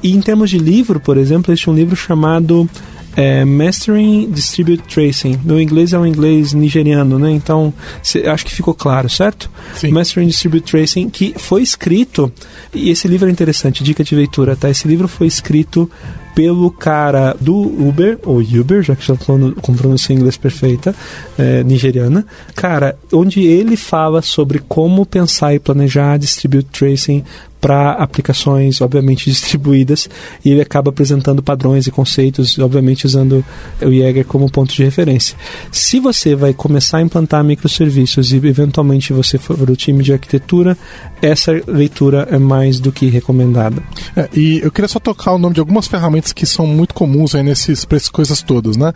E 0.03 0.13
em 0.13 0.21
termos 0.21 0.51
de 0.51 0.59
livro, 0.59 1.01
por 1.01 1.17
exemplo, 1.17 1.53
existe 1.53 1.69
um 1.69 1.75
livro 1.75 1.97
chamado 1.97 2.69
é 3.17 3.45
Mastering 3.45 4.31
Distribute 4.31 4.83
Tracing. 4.85 5.41
No 5.45 5.61
inglês 5.61 5.93
é 5.93 5.99
um 5.99 6.07
inglês 6.07 6.53
nigeriano, 6.53 7.19
né? 7.19 7.31
Então, 7.31 7.73
cê, 8.03 8.27
acho 8.27 8.45
que 8.45 8.55
ficou 8.55 8.75
claro, 8.75 9.09
certo? 9.09 9.51
Sim. 9.75 9.91
Mastering 9.91 10.27
Distribute 10.27 10.71
Tracing, 10.71 11.11
que 11.11 11.35
foi 11.37 11.63
escrito, 11.63 12.33
e 12.75 12.91
esse 12.91 13.07
livro 13.09 13.29
é 13.29 13.33
interessante, 13.33 13.85
dica 13.85 14.03
de 14.03 14.15
leitura, 14.15 14.57
tá? 14.57 14.71
Esse 14.71 14.89
livro 14.89 15.09
foi 15.09 15.27
escrito 15.27 15.91
pelo 16.35 16.71
cara 16.71 17.37
do 17.39 17.55
Uber, 17.55 18.19
ou 18.25 18.41
Uber, 18.41 18.83
já 18.83 18.97
que 18.97 19.07
já 19.07 19.15
falando 19.15 19.55
com 19.61 19.75
pronúncia 19.75 20.13
em 20.13 20.17
inglês 20.17 20.37
perfeita, 20.37 20.95
é, 21.39 21.63
nigeriana, 21.63 22.27
cara, 22.55 22.97
onde 23.13 23.43
ele 23.43 23.77
fala 23.77 24.23
sobre 24.23 24.59
como 24.61 25.05
pensar 25.05 25.55
e 25.55 25.59
planejar 25.59 26.19
distribute 26.19 26.69
tracing 26.73 27.23
para 27.63 27.93
aplicações, 27.93 28.81
obviamente, 28.81 29.31
distribuídas, 29.31 30.11
e 30.45 30.51
ele 30.51 30.61
acaba 30.61 30.91
apresentando 30.91 31.41
padrões 31.41 31.87
e 31.87 31.93
conceitos, 31.93 32.59
obviamente 32.59 33.07
usando 33.07 33.45
o 33.81 33.93
Jaeger 33.93 34.27
como 34.27 34.51
ponto 34.51 34.75
de 34.75 34.83
referência. 34.83 35.37
Se 35.71 36.01
você 36.01 36.35
vai 36.35 36.53
começar 36.53 36.99
a 36.99 37.03
implantar 37.03 37.45
microserviços 37.45 38.33
e 38.33 38.37
eventualmente 38.37 39.13
você 39.13 39.39
for 39.39 39.57
do 39.57 39.77
time 39.77 40.03
de 40.03 40.13
arquitetura, 40.13 40.77
essa 41.23 41.53
leitura 41.69 42.27
é 42.33 42.37
mais 42.37 42.81
do 42.81 42.91
que 42.91 43.07
recomendada. 43.07 43.81
É, 44.17 44.29
e 44.35 44.59
eu 44.59 44.73
queria 44.73 44.89
só 44.89 44.99
tocar 44.99 45.33
o 45.33 45.39
nome 45.39 45.55
de 45.55 45.61
algumas 45.61 45.87
ferramentas 45.87 46.33
que 46.33 46.45
são 46.45 46.67
muito 46.67 46.93
comuns 46.93 47.33
aí 47.37 47.45
nesses, 47.45 47.85
pra 47.85 47.97
essas 47.97 48.11
coisas 48.11 48.43
todas, 48.43 48.77
né? 48.77 48.93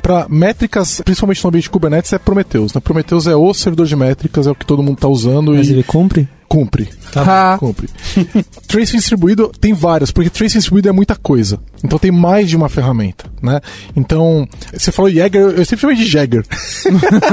Para 0.00 0.28
métricas, 0.28 1.02
principalmente 1.04 1.42
no 1.42 1.48
ambiente 1.48 1.64
de 1.64 1.70
Kubernetes, 1.70 2.12
é 2.12 2.18
Prometheus. 2.18 2.72
Né? 2.72 2.80
Prometheus 2.80 3.26
é 3.26 3.34
o 3.34 3.52
servidor 3.52 3.86
de 3.86 3.96
métricas, 3.96 4.46
é 4.46 4.52
o 4.52 4.54
que 4.54 4.64
todo 4.64 4.84
mundo 4.84 4.94
está 4.94 5.08
usando. 5.08 5.52
Mas 5.52 5.68
e... 5.68 5.72
ele 5.72 5.82
cumpre? 5.82 6.28
Cumpre. 6.48 6.88
Tá 7.12 7.56
Cumpre. 7.58 7.88
tracing 8.66 8.96
distribuído 8.96 9.52
tem 9.60 9.72
vários, 9.72 10.10
porque 10.10 10.30
tracing 10.30 10.58
distribuído 10.58 10.88
é 10.88 10.92
muita 10.92 11.16
coisa. 11.16 11.58
Então 11.82 11.98
tem 11.98 12.10
mais 12.10 12.48
de 12.48 12.56
uma 12.56 12.68
ferramenta, 12.68 13.26
né? 13.42 13.60
Então, 13.94 14.48
você 14.72 14.90
falou 14.90 15.10
Jäger, 15.10 15.42
eu 15.42 15.64
sempre 15.64 15.82
chamei 15.82 15.96
de 15.96 16.06
Jäger. 16.06 16.44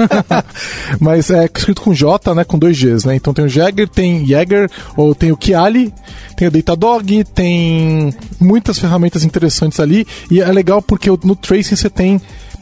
Mas 0.99 1.29
é 1.29 1.45
escrito 1.45 1.81
com 1.81 1.93
J, 1.93 2.35
né? 2.35 2.43
Com 2.43 2.59
dois 2.59 2.77
Gs, 2.77 3.07
né? 3.07 3.15
Então 3.15 3.33
tem 3.33 3.45
o 3.45 3.49
Jäger, 3.49 3.87
tem 3.87 4.25
Jäger, 4.25 4.69
ou 4.97 5.15
tem 5.15 5.31
o 5.31 5.37
Kiali, 5.37 5.93
tem 6.35 6.47
o 6.47 6.51
Datadog, 6.51 7.23
tem 7.33 8.13
muitas 8.39 8.77
ferramentas 8.77 9.23
interessantes 9.23 9.79
ali. 9.79 10.05
E 10.29 10.41
é 10.41 10.51
legal 10.51 10.81
porque 10.81 11.09
no 11.23 11.35
tracing 11.35 11.75
você 11.75 11.89
tem 11.89 12.21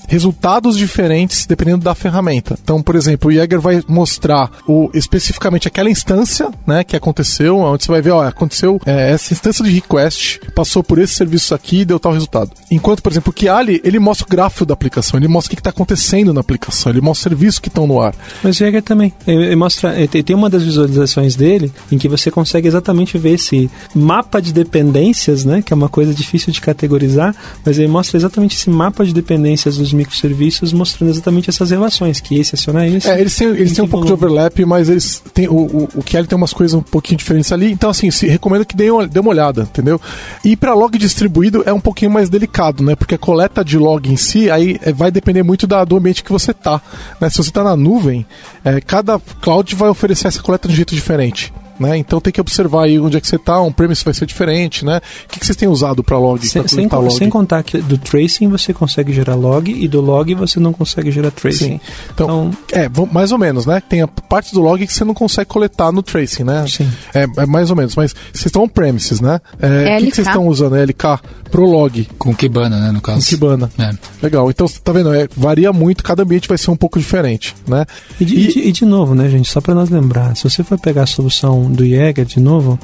resultados 0.09 0.75
diferentes 0.75 1.45
dependendo 1.45 1.83
da 1.83 1.95
ferramenta. 1.95 2.57
Então, 2.61 2.81
por 2.81 2.95
exemplo, 2.95 3.29
o 3.29 3.33
Jäger 3.33 3.61
vai 3.61 3.81
mostrar 3.87 4.51
o, 4.67 4.89
especificamente 4.93 5.67
aquela 5.67 5.89
instância 5.89 6.49
né, 6.65 6.83
que 6.83 6.95
aconteceu, 6.95 7.57
onde 7.59 7.85
você 7.85 7.91
vai 7.91 8.01
ver, 8.01 8.11
ó, 8.11 8.27
aconteceu 8.27 8.81
é, 8.85 9.11
essa 9.11 9.33
instância 9.33 9.63
de 9.63 9.71
request, 9.71 10.39
passou 10.55 10.83
por 10.83 10.97
esse 10.97 11.13
serviço 11.13 11.53
aqui 11.53 11.81
e 11.81 11.85
deu 11.85 11.99
tal 11.99 12.11
resultado. 12.11 12.51
Enquanto, 12.71 13.03
por 13.03 13.11
exemplo, 13.11 13.29
o 13.29 13.33
Kiali, 13.33 13.79
ele 13.83 13.99
mostra 13.99 14.25
o 14.25 14.29
gráfico 14.29 14.65
da 14.65 14.73
aplicação, 14.73 15.19
ele 15.19 15.27
mostra 15.27 15.53
o 15.53 15.55
que 15.55 15.59
está 15.59 15.69
acontecendo 15.69 16.33
na 16.33 16.41
aplicação, 16.41 16.91
ele 16.91 17.01
mostra 17.01 17.19
os 17.19 17.23
serviços 17.23 17.59
que 17.59 17.67
estão 17.67 17.85
no 17.85 18.01
ar. 18.01 18.15
Mas 18.43 18.55
o 18.55 18.59
Jäger 18.59 18.81
também, 18.81 19.13
ele 19.27 19.55
mostra, 19.55 19.95
ele 19.95 20.23
tem 20.23 20.35
uma 20.35 20.49
das 20.49 20.63
visualizações 20.63 21.35
dele 21.35 21.71
em 21.91 21.97
que 21.97 22.07
você 22.07 22.31
consegue 22.31 22.67
exatamente 22.67 23.17
ver 23.17 23.35
esse 23.35 23.69
mapa 23.93 24.41
de 24.41 24.51
dependências, 24.51 25.45
né, 25.45 25.61
que 25.61 25.71
é 25.71 25.75
uma 25.75 25.89
coisa 25.89 26.13
difícil 26.13 26.51
de 26.51 26.59
categorizar, 26.59 27.35
mas 27.63 27.77
ele 27.77 27.87
mostra 27.87 28.17
exatamente 28.17 28.55
esse 28.55 28.69
mapa 28.69 29.05
de 29.05 29.13
dependências 29.13 29.77
dos 29.77 29.93
microserviços 29.99 30.73
mostrando 30.73 31.11
exatamente 31.11 31.49
essas 31.49 31.69
relações, 31.71 32.19
que 32.19 32.39
esse 32.39 32.55
aciona 32.55 32.87
esse. 32.87 33.09
É, 33.09 33.19
eles 33.19 33.35
têm, 33.35 33.47
eles 33.49 33.73
têm 33.73 33.83
um 33.83 33.87
pouco 33.87 34.05
de 34.05 34.13
overlap, 34.13 34.57
mas 34.65 34.89
eles 34.89 35.21
têm, 35.33 35.47
o, 35.47 35.53
o, 35.53 35.89
o 35.95 36.03
Kelly 36.03 36.27
tem 36.27 36.37
umas 36.37 36.53
coisas 36.53 36.73
um 36.73 36.81
pouquinho 36.81 37.17
diferentes 37.17 37.51
ali. 37.51 37.71
Então, 37.71 37.89
assim, 37.89 38.09
se, 38.09 38.27
recomendo 38.27 38.65
que 38.65 38.75
dê 38.75 38.89
uma, 38.89 39.07
dê 39.07 39.19
uma 39.19 39.29
olhada, 39.29 39.63
entendeu? 39.63 39.99
E 40.43 40.55
para 40.55 40.73
log 40.73 40.97
distribuído 40.97 41.63
é 41.65 41.73
um 41.73 41.79
pouquinho 41.79 42.11
mais 42.11 42.29
delicado, 42.29 42.83
né? 42.83 42.95
Porque 42.95 43.15
a 43.15 43.17
coleta 43.17 43.63
de 43.63 43.77
log 43.77 44.09
em 44.09 44.17
si, 44.17 44.49
aí 44.49 44.79
é, 44.81 44.91
vai 44.91 45.11
depender 45.11 45.43
muito 45.43 45.67
da, 45.67 45.83
do 45.83 45.97
ambiente 45.97 46.23
que 46.23 46.31
você 46.31 46.53
tá. 46.53 46.81
Né? 47.19 47.29
Se 47.29 47.37
você 47.37 47.51
tá 47.51 47.63
na 47.63 47.75
nuvem, 47.75 48.25
é, 48.63 48.79
cada 48.81 49.19
cloud 49.41 49.75
vai 49.75 49.89
oferecer 49.89 50.27
essa 50.27 50.41
coleta 50.41 50.67
de 50.67 50.73
um 50.73 50.77
jeito 50.77 50.95
diferente. 50.95 51.53
Né? 51.79 51.97
Então 51.97 52.19
tem 52.19 52.33
que 52.33 52.41
observar 52.41 52.83
aí 52.83 52.99
onde 52.99 53.17
é 53.17 53.21
que 53.21 53.27
você 53.27 53.37
está, 53.37 53.61
um 53.61 53.71
premise 53.71 54.03
vai 54.03 54.13
ser 54.13 54.25
diferente, 54.25 54.83
né? 54.83 54.97
O 55.25 55.29
que, 55.29 55.39
que 55.39 55.45
vocês 55.45 55.55
têm 55.55 55.69
usado 55.69 56.03
para 56.03 56.17
log? 56.17 56.45
Sem, 56.45 56.61
pra 56.61 56.69
sem, 56.69 56.87
log? 56.87 57.13
sem 57.13 57.29
contar 57.29 57.63
que 57.63 57.77
do 57.77 57.97
tracing 57.97 58.49
você 58.49 58.73
consegue 58.73 59.13
gerar 59.13 59.35
log 59.35 59.71
e 59.71 59.87
do 59.87 60.01
log 60.01 60.33
você 60.35 60.59
não 60.59 60.73
consegue 60.73 61.09
gerar 61.09 61.31
tracing. 61.31 61.57
Sim. 61.57 61.81
Então, 62.13 62.51
então 62.65 62.79
é, 62.81 62.89
mais 63.11 63.31
ou 63.31 63.37
menos, 63.37 63.65
né? 63.65 63.81
Tem 63.87 64.01
a 64.01 64.07
parte 64.07 64.53
do 64.53 64.61
log 64.61 64.85
que 64.85 64.93
você 64.93 65.05
não 65.05 65.13
consegue 65.13 65.49
coletar 65.49 65.91
no 65.91 66.03
tracing, 66.03 66.43
né? 66.43 66.65
Sim. 66.67 66.89
É, 67.13 67.25
é 67.37 67.45
mais 67.45 67.69
ou 67.69 67.75
menos, 67.75 67.95
mas 67.95 68.13
vocês 68.33 68.47
estão 68.47 68.63
on-premises, 68.63 69.21
né? 69.21 69.39
É, 69.59 69.95
o 69.95 69.99
que, 69.99 70.07
que 70.07 70.15
vocês 70.15 70.27
estão 70.27 70.47
usando? 70.47 70.75
É 70.75 70.83
LK 70.83 71.19
pro 71.49 71.65
log? 71.65 72.07
Com 72.17 72.33
Kibana, 72.33 72.79
né, 72.79 72.91
no 72.91 73.01
caso. 73.01 73.19
Com 73.19 73.25
Kibana. 73.25 73.69
É. 73.77 73.91
Legal. 74.21 74.49
Então, 74.49 74.67
tá 74.83 74.91
vendo? 74.91 75.13
É, 75.13 75.27
varia 75.35 75.71
muito, 75.71 76.03
cada 76.03 76.23
ambiente 76.23 76.47
vai 76.47 76.57
ser 76.57 76.71
um 76.71 76.75
pouco 76.75 76.99
diferente, 76.99 77.55
né? 77.67 77.85
E 78.19 78.25
de, 78.25 78.35
e, 78.35 78.47
de, 78.47 78.59
e 78.59 78.71
de 78.71 78.85
novo, 78.85 79.15
né, 79.15 79.29
gente? 79.29 79.49
Só 79.49 79.61
para 79.61 79.73
nós 79.73 79.89
lembrar, 79.89 80.35
se 80.35 80.43
você 80.43 80.63
for 80.63 80.79
pegar 80.79 81.03
a 81.03 81.07
solução 81.07 81.68
do 81.69 81.85
Jäger 81.85 82.25
de 82.25 82.39
novo, 82.39 82.79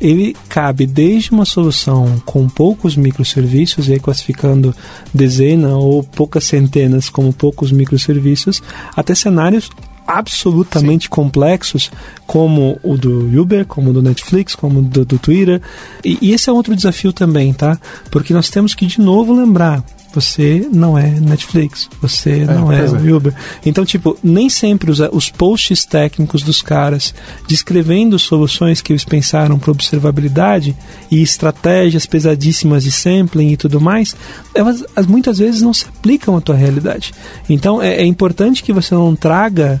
ele 0.00 0.34
cabe 0.48 0.86
desde 0.86 1.30
uma 1.30 1.44
solução 1.44 2.20
com 2.24 2.48
poucos 2.48 2.96
microserviços, 2.96 3.88
e 3.88 3.92
aí 3.92 4.00
classificando 4.00 4.74
dezena 5.12 5.76
ou 5.76 6.02
poucas 6.02 6.44
centenas 6.44 7.10
como 7.10 7.32
poucos 7.32 7.70
microserviços, 7.70 8.62
até 8.96 9.14
cenários 9.14 9.68
absolutamente 10.06 11.04
Sim. 11.04 11.10
complexos, 11.10 11.90
como 12.26 12.80
o 12.82 12.96
do 12.96 13.40
Uber, 13.40 13.64
como 13.66 13.90
o 13.90 13.92
do 13.92 14.02
Netflix, 14.02 14.56
como 14.56 14.80
o 14.80 14.82
do, 14.82 15.04
do 15.04 15.18
Twitter. 15.18 15.60
E, 16.04 16.18
e 16.20 16.32
esse 16.32 16.50
é 16.50 16.52
outro 16.52 16.74
desafio 16.74 17.12
também, 17.12 17.52
tá? 17.52 17.78
Porque 18.10 18.32
nós 18.32 18.48
temos 18.48 18.74
que 18.74 18.86
de 18.86 19.00
novo 19.00 19.32
lembrar 19.32 19.84
você 20.12 20.68
não 20.72 20.98
é 20.98 21.08
Netflix, 21.20 21.88
você 22.00 22.40
é, 22.40 22.44
não 22.44 22.72
é, 22.72 22.84
é 22.84 23.12
Uber. 23.12 23.34
Então, 23.64 23.84
tipo, 23.84 24.16
nem 24.22 24.48
sempre 24.48 24.90
os, 24.90 25.00
os 25.12 25.30
posts 25.30 25.84
técnicos 25.84 26.42
dos 26.42 26.62
caras 26.62 27.14
descrevendo 27.46 28.18
soluções 28.18 28.80
que 28.80 28.92
eles 28.92 29.04
pensaram 29.04 29.58
para 29.58 29.70
observabilidade 29.70 30.76
e 31.10 31.22
estratégias 31.22 32.06
pesadíssimas 32.06 32.84
de 32.84 32.92
sampling 32.92 33.52
e 33.52 33.56
tudo 33.56 33.80
mais, 33.80 34.14
elas 34.54 34.84
muitas 35.06 35.38
vezes 35.38 35.62
não 35.62 35.72
se 35.72 35.86
aplicam 35.86 36.36
à 36.36 36.40
tua 36.40 36.56
realidade. 36.56 37.12
Então, 37.48 37.80
é, 37.80 37.96
é 37.96 38.04
importante 38.04 38.62
que 38.62 38.72
você 38.72 38.94
não 38.94 39.14
traga 39.14 39.80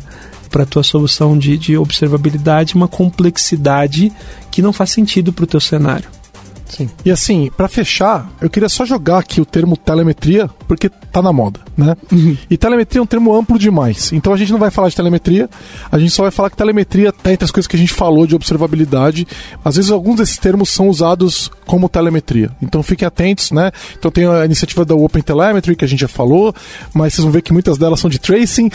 para 0.50 0.64
a 0.64 0.66
tua 0.66 0.82
solução 0.82 1.38
de, 1.38 1.56
de 1.56 1.76
observabilidade 1.76 2.74
uma 2.74 2.88
complexidade 2.88 4.12
que 4.50 4.60
não 4.60 4.72
faz 4.72 4.90
sentido 4.90 5.32
para 5.32 5.44
o 5.44 5.46
teu 5.46 5.60
cenário. 5.60 6.19
Sim. 6.70 6.88
E 7.04 7.10
assim, 7.10 7.50
para 7.56 7.68
fechar, 7.68 8.30
eu 8.40 8.48
queria 8.48 8.68
só 8.68 8.84
jogar 8.84 9.18
aqui 9.18 9.40
o 9.40 9.44
termo 9.44 9.76
telemetria, 9.76 10.48
porque 10.68 10.88
tá 10.88 11.20
na 11.20 11.32
moda, 11.32 11.60
né? 11.76 11.96
Uhum. 12.10 12.36
E 12.48 12.56
telemetria 12.56 13.00
é 13.00 13.02
um 13.02 13.06
termo 13.06 13.34
amplo 13.34 13.58
demais. 13.58 14.12
Então 14.12 14.32
a 14.32 14.36
gente 14.36 14.52
não 14.52 14.58
vai 14.58 14.70
falar 14.70 14.88
de 14.88 14.96
telemetria, 14.96 15.48
a 15.90 15.98
gente 15.98 16.12
só 16.12 16.22
vai 16.22 16.30
falar 16.30 16.50
que 16.50 16.56
telemetria 16.56 17.12
tá 17.12 17.32
entre 17.32 17.44
as 17.44 17.50
coisas 17.50 17.66
que 17.66 17.76
a 17.76 17.78
gente 17.78 17.92
falou 17.92 18.26
de 18.26 18.34
observabilidade. 18.34 19.26
Às 19.64 19.76
vezes 19.76 19.90
alguns 19.90 20.16
desses 20.16 20.38
termos 20.38 20.70
são 20.70 20.88
usados 20.88 21.50
como 21.66 21.88
telemetria. 21.88 22.50
Então 22.62 22.82
fiquem 22.82 23.06
atentos, 23.06 23.50
né? 23.50 23.72
Então 23.98 24.10
tem 24.10 24.26
a 24.26 24.44
iniciativa 24.44 24.84
da 24.84 24.94
Open 24.94 25.22
Telemetry, 25.22 25.74
que 25.74 25.84
a 25.84 25.88
gente 25.88 26.00
já 26.00 26.08
falou, 26.08 26.54
mas 26.94 27.14
vocês 27.14 27.24
vão 27.24 27.32
ver 27.32 27.42
que 27.42 27.52
muitas 27.52 27.78
delas 27.78 27.98
são 27.98 28.08
de 28.08 28.18
tracing. 28.18 28.70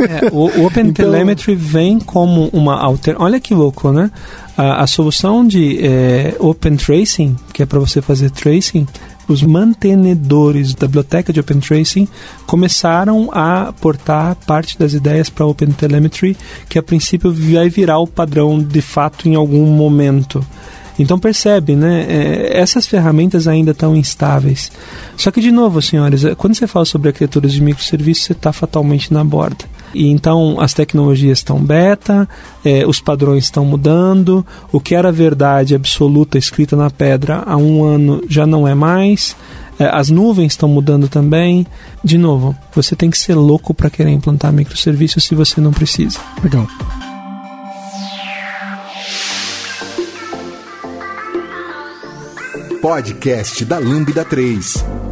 É, 0.00 0.28
o, 0.32 0.66
Open 0.66 0.88
então... 0.88 1.04
Telemetry 1.04 1.54
vem 1.54 1.98
como 1.98 2.48
uma 2.52 2.80
alter... 2.80 3.16
Olha 3.18 3.38
que 3.38 3.54
louco, 3.54 3.92
né? 3.92 4.10
A, 4.56 4.82
a 4.82 4.86
solução 4.86 5.46
de 5.46 5.78
é, 5.84 6.36
Open 6.38 6.76
Tracing, 6.76 7.36
que 7.52 7.62
é 7.62 7.66
para 7.66 7.78
você 7.78 8.02
fazer 8.02 8.30
tracing, 8.30 8.86
os 9.28 9.42
mantenedores 9.42 10.74
da 10.74 10.86
biblioteca 10.86 11.32
de 11.32 11.38
Open 11.38 11.60
Tracing 11.60 12.08
começaram 12.46 13.30
a 13.32 13.72
portar 13.80 14.34
parte 14.46 14.76
das 14.78 14.92
ideias 14.92 15.30
para 15.30 15.46
Open 15.46 15.70
Telemetry, 15.70 16.36
que 16.68 16.78
a 16.78 16.82
princípio 16.82 17.32
vai 17.32 17.68
virar 17.68 17.98
o 17.98 18.06
padrão 18.06 18.60
de 18.60 18.82
fato 18.82 19.28
em 19.28 19.36
algum 19.36 19.66
momento. 19.66 20.44
Então 20.98 21.18
percebe, 21.18 21.74
né? 21.74 22.04
É, 22.08 22.60
essas 22.60 22.86
ferramentas 22.86 23.48
ainda 23.48 23.70
estão 23.70 23.96
instáveis. 23.96 24.70
Só 25.16 25.30
que, 25.30 25.40
de 25.40 25.50
novo, 25.50 25.80
senhores, 25.80 26.24
é, 26.24 26.34
quando 26.34 26.54
você 26.54 26.66
fala 26.66 26.84
sobre 26.84 27.08
arquiteturas 27.08 27.52
de 27.52 27.62
microserviços, 27.62 28.24
você 28.24 28.32
está 28.32 28.52
fatalmente 28.52 29.12
na 29.12 29.24
borda. 29.24 29.64
E 29.94 30.08
então 30.08 30.60
as 30.60 30.72
tecnologias 30.72 31.38
estão 31.38 31.58
beta, 31.58 32.28
é, 32.64 32.86
os 32.86 33.00
padrões 33.00 33.44
estão 33.44 33.64
mudando, 33.64 34.46
o 34.72 34.80
que 34.80 34.94
era 34.94 35.10
verdade 35.10 35.74
absoluta 35.74 36.38
escrita 36.38 36.76
na 36.76 36.90
pedra 36.90 37.42
há 37.46 37.56
um 37.56 37.84
ano 37.84 38.22
já 38.28 38.46
não 38.46 38.66
é 38.66 38.74
mais. 38.74 39.36
É, 39.78 39.86
as 39.86 40.10
nuvens 40.10 40.52
estão 40.52 40.68
mudando 40.68 41.08
também. 41.08 41.66
De 42.04 42.18
novo, 42.18 42.54
você 42.74 42.94
tem 42.94 43.10
que 43.10 43.18
ser 43.18 43.34
louco 43.34 43.72
para 43.72 43.88
querer 43.88 44.10
implantar 44.10 44.52
microserviços 44.52 45.24
se 45.24 45.34
você 45.34 45.60
não 45.60 45.72
precisa. 45.72 46.18
Legal. 46.44 46.66
Podcast 52.82 53.64
da 53.64 53.78
Lambda 53.78 54.24
3. 54.24 55.09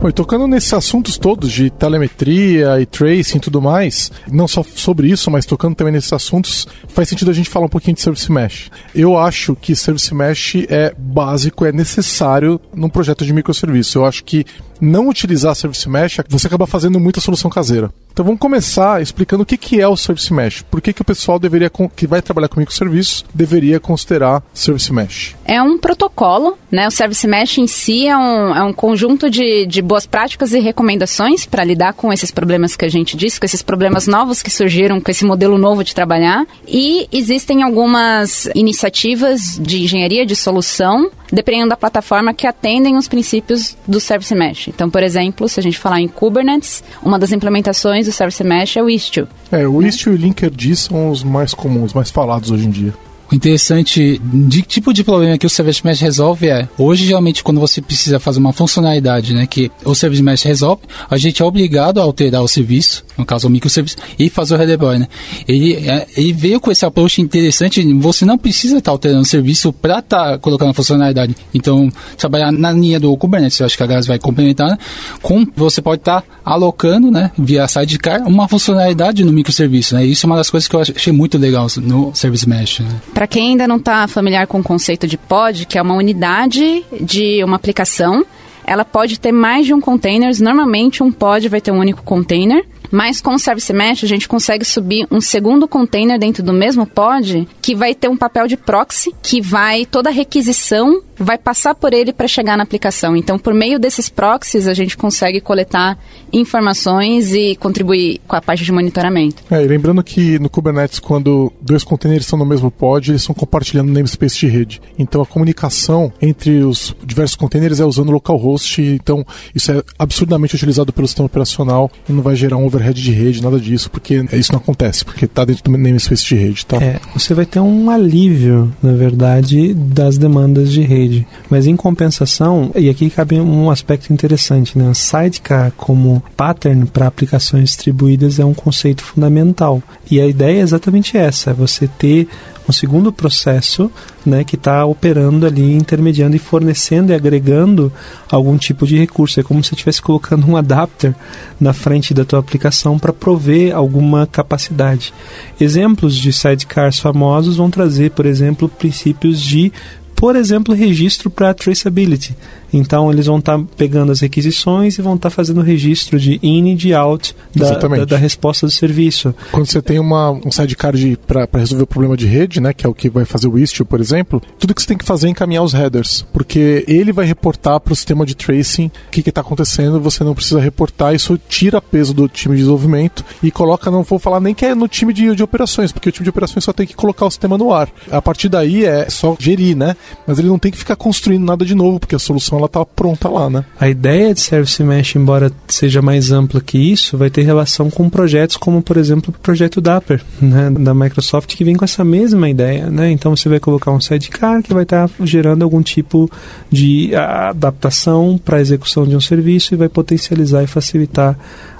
Bom, 0.00 0.08
e 0.08 0.12
tocando 0.14 0.46
nesses 0.46 0.72
assuntos 0.72 1.18
todos 1.18 1.52
de 1.52 1.68
telemetria 1.68 2.80
e 2.80 2.86
tracing 2.86 3.36
e 3.36 3.40
tudo 3.40 3.60
mais, 3.60 4.10
não 4.32 4.48
só 4.48 4.62
sobre 4.62 5.10
isso, 5.10 5.30
mas 5.30 5.44
tocando 5.44 5.74
também 5.74 5.92
nesses 5.92 6.10
assuntos, 6.10 6.66
faz 6.88 7.06
sentido 7.06 7.30
a 7.30 7.34
gente 7.34 7.50
falar 7.50 7.66
um 7.66 7.68
pouquinho 7.68 7.94
de 7.94 8.00
Service 8.00 8.32
Mesh. 8.32 8.70
Eu 8.94 9.18
acho 9.18 9.54
que 9.54 9.76
Service 9.76 10.14
Mesh 10.14 10.54
é 10.70 10.94
básico, 10.96 11.66
é 11.66 11.72
necessário 11.72 12.58
num 12.74 12.88
projeto 12.88 13.26
de 13.26 13.32
microserviço. 13.34 13.98
Eu 13.98 14.06
acho 14.06 14.24
que 14.24 14.46
não 14.80 15.08
utilizar 15.08 15.54
Service 15.54 15.88
Mesh, 15.88 16.20
você 16.28 16.46
acaba 16.46 16.66
fazendo 16.66 16.98
muita 16.98 17.20
solução 17.20 17.50
caseira. 17.50 17.90
Então 18.12 18.24
vamos 18.24 18.40
começar 18.40 19.00
explicando 19.00 19.44
o 19.44 19.46
que, 19.46 19.56
que 19.56 19.80
é 19.80 19.86
o 19.86 19.96
Service 19.96 20.32
Mesh. 20.32 20.62
Por 20.62 20.80
que, 20.80 20.92
que 20.92 21.02
o 21.02 21.04
pessoal 21.04 21.38
deveria, 21.38 21.70
que 21.94 22.06
vai 22.06 22.20
trabalhar 22.20 22.48
com 22.48 22.58
microserviço, 22.58 23.24
deveria 23.32 23.78
considerar 23.78 24.42
Service 24.52 24.92
Mesh? 24.92 25.36
É 25.44 25.62
um 25.62 25.78
protocolo, 25.78 26.58
né? 26.70 26.88
O 26.88 26.90
Service 26.90 27.26
Mesh 27.26 27.58
em 27.58 27.66
si 27.66 28.08
é 28.08 28.16
um, 28.16 28.54
é 28.54 28.62
um 28.62 28.72
conjunto 28.72 29.30
de, 29.30 29.64
de 29.66 29.80
boas 29.80 30.06
práticas 30.06 30.52
e 30.52 30.58
recomendações 30.58 31.46
para 31.46 31.64
lidar 31.64 31.92
com 31.92 32.12
esses 32.12 32.30
problemas 32.30 32.76
que 32.76 32.84
a 32.84 32.88
gente 32.88 33.16
disse, 33.16 33.38
com 33.38 33.46
esses 33.46 33.62
problemas 33.62 34.06
novos 34.06 34.42
que 34.42 34.50
surgiram 34.50 35.00
com 35.00 35.10
esse 35.10 35.24
modelo 35.24 35.56
novo 35.56 35.84
de 35.84 35.94
trabalhar. 35.94 36.44
E 36.66 37.08
existem 37.12 37.62
algumas 37.62 38.50
iniciativas 38.54 39.58
de 39.60 39.84
engenharia 39.84 40.26
de 40.26 40.34
solução, 40.34 41.10
dependendo 41.32 41.70
da 41.70 41.76
plataforma, 41.76 42.34
que 42.34 42.46
atendem 42.46 42.96
os 42.96 43.06
princípios 43.06 43.76
do 43.86 44.00
Service 44.00 44.34
Mesh. 44.34 44.69
Então, 44.74 44.88
por 44.88 45.02
exemplo, 45.02 45.48
se 45.48 45.58
a 45.58 45.62
gente 45.62 45.78
falar 45.78 46.00
em 46.00 46.08
Kubernetes, 46.08 46.82
uma 47.02 47.18
das 47.18 47.32
implementações 47.32 48.06
do 48.06 48.12
Service 48.12 48.42
Mesh 48.42 48.76
é 48.76 48.82
o 48.82 48.88
Istio. 48.88 49.28
É, 49.50 49.66
o 49.66 49.82
Istio 49.82 50.12
e 50.12 50.14
o 50.14 50.18
Linkerd 50.18 50.76
são 50.76 51.10
os 51.10 51.22
mais 51.22 51.52
comuns, 51.52 51.92
mais 51.92 52.10
falados 52.10 52.50
hoje 52.50 52.66
em 52.66 52.70
dia. 52.70 52.94
O 53.30 53.34
interessante 53.34 54.20
de 54.24 54.62
tipo 54.62 54.92
de 54.92 55.04
problema 55.04 55.38
que 55.38 55.46
o 55.46 55.50
Service 55.50 55.86
Mesh 55.86 56.00
resolve 56.00 56.48
é, 56.48 56.68
hoje 56.76 57.06
geralmente 57.06 57.44
quando 57.44 57.60
você 57.60 57.80
precisa 57.80 58.18
fazer 58.18 58.40
uma 58.40 58.52
funcionalidade, 58.52 59.32
né, 59.32 59.46
que 59.46 59.70
o 59.84 59.94
Service 59.94 60.22
Mesh 60.22 60.42
resolve, 60.42 60.82
a 61.08 61.16
gente 61.16 61.40
é 61.40 61.44
obrigado 61.44 62.00
a 62.00 62.02
alterar 62.02 62.42
o 62.42 62.48
serviço, 62.48 63.04
no 63.16 63.24
caso 63.24 63.46
o 63.46 63.50
microserviço, 63.50 63.96
e 64.18 64.28
fazer 64.28 64.54
o 64.54 64.58
redeploy, 64.58 64.98
né? 64.98 65.08
Ele, 65.46 65.74
é, 65.74 66.06
ele 66.16 66.32
veio 66.32 66.58
com 66.58 66.72
esse 66.72 66.84
approach 66.84 67.20
interessante, 67.20 67.80
você 67.94 68.24
não 68.24 68.36
precisa 68.36 68.78
estar 68.78 68.90
tá 68.90 68.94
alterando 68.94 69.20
o 69.20 69.24
serviço 69.24 69.72
para 69.72 70.00
estar 70.00 70.32
tá 70.32 70.38
colocando 70.38 70.70
a 70.70 70.74
funcionalidade. 70.74 71.36
Então, 71.54 71.88
trabalhar 72.16 72.50
na 72.50 72.72
linha 72.72 72.98
do 72.98 73.16
Kubernetes, 73.16 73.60
eu 73.60 73.66
acho 73.66 73.76
que 73.76 73.82
a 73.82 73.86
Gás 73.86 74.06
vai 74.06 74.18
complementar, 74.18 74.70
né? 74.70 74.78
com 75.22 75.46
você 75.54 75.80
pode 75.80 76.00
estar 76.00 76.22
tá 76.22 76.26
alocando, 76.44 77.10
né, 77.10 77.30
via 77.38 77.68
sidecar, 77.68 78.26
uma 78.26 78.48
funcionalidade 78.48 79.24
no 79.24 79.32
microserviço, 79.32 79.94
né? 79.94 80.04
Isso 80.04 80.26
é 80.26 80.28
uma 80.28 80.36
das 80.36 80.50
coisas 80.50 80.66
que 80.66 80.74
eu 80.74 80.80
achei 80.80 81.12
muito 81.12 81.38
legal 81.38 81.66
no 81.76 82.14
Service 82.14 82.48
Mesh, 82.48 82.80
né? 82.80 83.00
Para 83.20 83.26
quem 83.26 83.50
ainda 83.50 83.68
não 83.68 83.76
está 83.76 84.08
familiar 84.08 84.46
com 84.46 84.60
o 84.60 84.62
conceito 84.62 85.06
de 85.06 85.18
pod, 85.18 85.66
que 85.66 85.76
é 85.76 85.82
uma 85.82 85.94
unidade 85.94 86.82
de 87.02 87.44
uma 87.44 87.56
aplicação, 87.56 88.24
ela 88.64 88.82
pode 88.82 89.20
ter 89.20 89.30
mais 89.30 89.66
de 89.66 89.74
um 89.74 89.80
container. 89.80 90.32
Normalmente 90.40 91.02
um 91.02 91.12
pod 91.12 91.46
vai 91.46 91.60
ter 91.60 91.70
um 91.70 91.78
único 91.78 92.02
container. 92.02 92.64
Mas 92.90 93.20
com 93.20 93.34
o 93.34 93.38
Service 93.38 93.70
Mesh 93.74 94.04
a 94.04 94.06
gente 94.06 94.26
consegue 94.26 94.64
subir 94.64 95.06
um 95.10 95.20
segundo 95.20 95.68
container 95.68 96.18
dentro 96.18 96.42
do 96.42 96.54
mesmo 96.54 96.86
pod 96.86 97.46
que 97.60 97.74
vai 97.74 97.94
ter 97.94 98.08
um 98.08 98.16
papel 98.16 98.48
de 98.48 98.56
proxy 98.56 99.14
que 99.22 99.38
vai 99.38 99.84
toda 99.84 100.08
a 100.08 100.12
requisição 100.12 101.02
vai 101.20 101.36
passar 101.36 101.74
por 101.74 101.92
ele 101.92 102.12
para 102.12 102.26
chegar 102.26 102.56
na 102.56 102.62
aplicação. 102.62 103.14
Então, 103.14 103.38
por 103.38 103.52
meio 103.52 103.78
desses 103.78 104.08
proxies, 104.08 104.66
a 104.66 104.74
gente 104.74 104.96
consegue 104.96 105.40
coletar 105.40 105.98
informações 106.32 107.32
e 107.34 107.54
contribuir 107.56 108.20
com 108.26 108.34
a 108.34 108.40
parte 108.40 108.64
de 108.64 108.72
monitoramento. 108.72 109.42
É, 109.50 109.62
e 109.62 109.66
lembrando 109.66 110.02
que 110.02 110.38
no 110.38 110.48
Kubernetes, 110.48 110.98
quando 110.98 111.52
dois 111.60 111.84
containers 111.84 112.24
estão 112.24 112.38
no 112.38 112.46
mesmo 112.46 112.70
pod, 112.70 113.10
eles 113.10 113.20
estão 113.20 113.34
compartilhando 113.34 113.92
namespace 113.92 114.38
de 114.38 114.46
rede. 114.46 114.80
Então, 114.98 115.20
a 115.20 115.26
comunicação 115.26 116.10
entre 116.22 116.62
os 116.62 116.94
diversos 117.04 117.36
containers 117.36 117.80
é 117.80 117.84
usando 117.84 118.10
localhost. 118.10 118.80
Então, 118.80 119.24
isso 119.54 119.70
é 119.72 119.82
absurdamente 119.98 120.54
utilizado 120.54 120.92
pelo 120.92 121.06
sistema 121.06 121.26
operacional 121.26 121.90
e 122.08 122.12
não 122.12 122.22
vai 122.22 122.34
gerar 122.34 122.56
um 122.56 122.64
overhead 122.64 123.00
de 123.00 123.12
rede, 123.12 123.42
nada 123.42 123.60
disso, 123.60 123.90
porque 123.90 124.24
isso 124.32 124.52
não 124.52 124.58
acontece, 124.58 125.04
porque 125.04 125.26
está 125.26 125.44
dentro 125.44 125.64
do 125.64 125.70
namespace 125.70 126.24
de 126.24 126.34
rede. 126.34 126.64
Tá? 126.64 126.78
É, 126.78 126.98
você 127.14 127.34
vai 127.34 127.44
ter 127.44 127.60
um 127.60 127.90
alívio, 127.90 128.72
na 128.82 128.92
verdade, 128.92 129.74
das 129.74 130.16
demandas 130.16 130.72
de 130.72 130.80
rede 130.80 131.09
Mas 131.48 131.66
em 131.66 131.76
compensação, 131.76 132.70
e 132.74 132.88
aqui 132.88 133.10
cabe 133.10 133.40
um 133.40 133.70
aspecto 133.70 134.12
interessante, 134.12 134.78
né? 134.78 134.92
Sidecar 134.94 135.72
como 135.76 136.22
pattern 136.36 136.86
para 136.86 137.06
aplicações 137.06 137.64
distribuídas 137.70 138.38
é 138.38 138.44
um 138.44 138.54
conceito 138.54 139.02
fundamental. 139.02 139.82
E 140.10 140.20
a 140.20 140.26
ideia 140.26 140.58
é 140.58 140.62
exatamente 140.62 141.16
essa, 141.16 141.50
é 141.50 141.54
você 141.54 141.86
ter 141.86 142.28
um 142.68 142.72
segundo 142.72 143.12
processo 143.12 143.90
né, 144.24 144.44
que 144.44 144.54
está 144.54 144.84
operando 144.84 145.46
ali, 145.46 145.74
intermediando 145.74 146.36
e 146.36 146.38
fornecendo 146.38 147.12
e 147.12 147.14
agregando 147.14 147.92
algum 148.30 148.56
tipo 148.56 148.86
de 148.86 148.96
recurso. 148.96 149.40
É 149.40 149.42
como 149.42 149.62
se 149.62 149.74
estivesse 149.74 150.00
colocando 150.00 150.46
um 150.46 150.56
adapter 150.56 151.14
na 151.60 151.72
frente 151.72 152.14
da 152.14 152.24
tua 152.24 152.38
aplicação 152.38 152.98
para 152.98 153.12
prover 153.12 153.74
alguma 153.74 154.26
capacidade. 154.26 155.12
Exemplos 155.60 156.16
de 156.16 156.32
sidecars 156.32 156.98
famosos 156.98 157.56
vão 157.56 157.70
trazer, 157.70 158.12
por 158.12 158.26
exemplo, 158.26 158.68
princípios 158.68 159.40
de 159.40 159.72
por 160.20 160.36
exemplo, 160.36 160.74
registro 160.74 161.30
para 161.30 161.54
traceability. 161.54 162.36
Então 162.70 163.10
eles 163.10 163.24
vão 163.24 163.38
estar 163.38 163.58
tá 163.58 163.64
pegando 163.74 164.12
as 164.12 164.20
requisições 164.20 164.98
e 164.98 165.02
vão 165.02 165.14
estar 165.14 165.30
tá 165.30 165.34
fazendo 165.34 165.62
registro 165.62 166.20
de 166.20 166.38
in 166.42 166.72
e 166.72 166.74
de 166.74 166.92
out 166.92 167.34
da, 167.56 167.70
da, 167.70 168.04
da, 168.04 168.16
resposta 168.18 168.66
do 168.66 168.70
serviço. 168.70 169.34
Quando 169.50 169.66
você 169.66 169.80
tem 169.80 169.98
uma, 169.98 170.30
um 170.30 170.52
sidecar 170.52 170.92
para 171.26 171.48
resolver 171.58 171.84
o 171.84 171.86
problema 171.86 172.18
de 172.18 172.26
rede, 172.26 172.60
né, 172.60 172.74
que 172.74 172.86
é 172.86 172.88
o 172.88 172.92
que 172.92 173.08
vai 173.08 173.24
fazer 173.24 173.48
o 173.48 173.58
Istio, 173.58 173.86
por 173.86 173.98
exemplo, 173.98 174.42
tudo 174.58 174.74
que 174.74 174.82
você 174.82 174.88
tem 174.88 174.98
que 174.98 175.06
fazer 175.06 175.26
é 175.26 175.30
encaminhar 175.30 175.64
os 175.64 175.72
headers, 175.72 176.24
porque 176.34 176.84
ele 176.86 177.12
vai 177.12 177.24
reportar 177.24 177.80
para 177.80 177.92
o 177.92 177.96
sistema 177.96 178.26
de 178.26 178.36
tracing 178.36 178.90
o 179.08 179.10
que 179.10 179.26
está 179.26 179.40
acontecendo, 179.40 180.00
você 180.00 180.22
não 180.22 180.34
precisa 180.34 180.60
reportar, 180.60 181.14
isso 181.14 181.40
tira 181.48 181.80
peso 181.80 182.12
do 182.12 182.28
time 182.28 182.54
de 182.54 182.60
desenvolvimento 182.60 183.24
e 183.42 183.50
coloca, 183.50 183.90
não 183.90 184.02
vou 184.02 184.18
falar 184.18 184.38
nem 184.38 184.54
que 184.54 184.66
é 184.66 184.74
no 184.74 184.86
time 184.86 185.14
de, 185.14 185.34
de 185.34 185.42
operações, 185.42 185.92
porque 185.92 186.10
o 186.10 186.12
time 186.12 186.24
de 186.24 186.30
operações 186.30 186.62
só 186.62 186.74
tem 186.74 186.86
que 186.86 186.94
colocar 186.94 187.24
o 187.24 187.30
sistema 187.30 187.56
no 187.56 187.72
ar. 187.72 187.88
A 188.10 188.20
partir 188.20 188.48
daí 188.48 188.84
é 188.84 189.08
só 189.08 189.34
gerir, 189.38 189.76
né? 189.76 189.96
Mas 190.26 190.38
ele 190.38 190.48
não 190.48 190.58
tem 190.58 190.70
que 190.70 190.78
ficar 190.78 190.96
construindo 190.96 191.44
nada 191.44 191.64
de 191.64 191.74
novo, 191.74 191.98
porque 191.98 192.14
a 192.14 192.18
solução 192.18 192.58
ela 192.58 192.68
tá 192.68 192.84
pronta 192.84 193.28
lá, 193.28 193.50
né? 193.50 193.64
A 193.78 193.88
ideia 193.88 194.32
de 194.34 194.40
Service 194.40 194.82
Mesh, 194.82 195.16
embora 195.16 195.52
seja 195.68 196.02
mais 196.02 196.30
ampla 196.30 196.60
que 196.60 196.78
isso, 196.78 197.16
vai 197.16 197.30
ter 197.30 197.42
relação 197.42 197.90
com 197.90 198.08
projetos 198.08 198.56
como, 198.56 198.82
por 198.82 198.96
exemplo, 198.96 199.34
o 199.36 199.40
projeto 199.40 199.80
Dapper, 199.80 200.22
né, 200.40 200.70
da 200.70 200.94
Microsoft, 200.94 201.54
que 201.54 201.64
vem 201.64 201.76
com 201.76 201.84
essa 201.84 202.04
mesma 202.04 202.48
ideia, 202.48 202.90
né? 202.90 203.10
Então 203.10 203.34
você 203.34 203.48
vai 203.48 203.60
colocar 203.60 203.90
um 203.90 204.00
sidecar 204.00 204.62
que 204.62 204.72
vai 204.72 204.84
estar 204.84 205.08
tá 205.08 205.14
gerando 205.24 205.62
algum 205.62 205.82
tipo 205.82 206.30
de 206.70 207.14
adaptação 207.14 208.38
para 208.42 208.58
a 208.58 208.60
execução 208.60 209.06
de 209.06 209.16
um 209.16 209.20
serviço 209.20 209.74
e 209.74 209.76
vai 209.76 209.88
potencializar 209.88 210.62
e 210.62 210.66
facilitar 210.66 211.36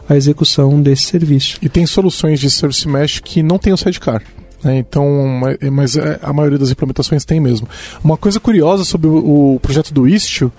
a 0.09 0.16
execução 0.16 0.83
desse 0.83 1.05
serviço. 1.05 1.59
E 1.62 1.68
tem 1.68 1.87
soluções 1.87 2.41
de 2.41 2.51
Service 2.51 2.89
Mesh 2.89 3.20
que 3.20 3.43
não 3.43 3.59
tem 3.59 3.72
o 3.72 3.76
sidecar. 3.76 4.22
Né? 4.62 4.78
Então, 4.78 5.06
mas 5.72 5.96
é, 5.96 6.18
a 6.22 6.32
maioria 6.32 6.58
das 6.58 6.70
implementações 6.70 7.24
tem 7.24 7.40
mesmo. 7.40 7.68
Uma 8.02 8.16
coisa 8.16 8.38
curiosa 8.38 8.84
sobre 8.84 9.08
o 9.08 9.58
projeto 9.62 9.92
do 9.92 10.06
Istio 10.06 10.52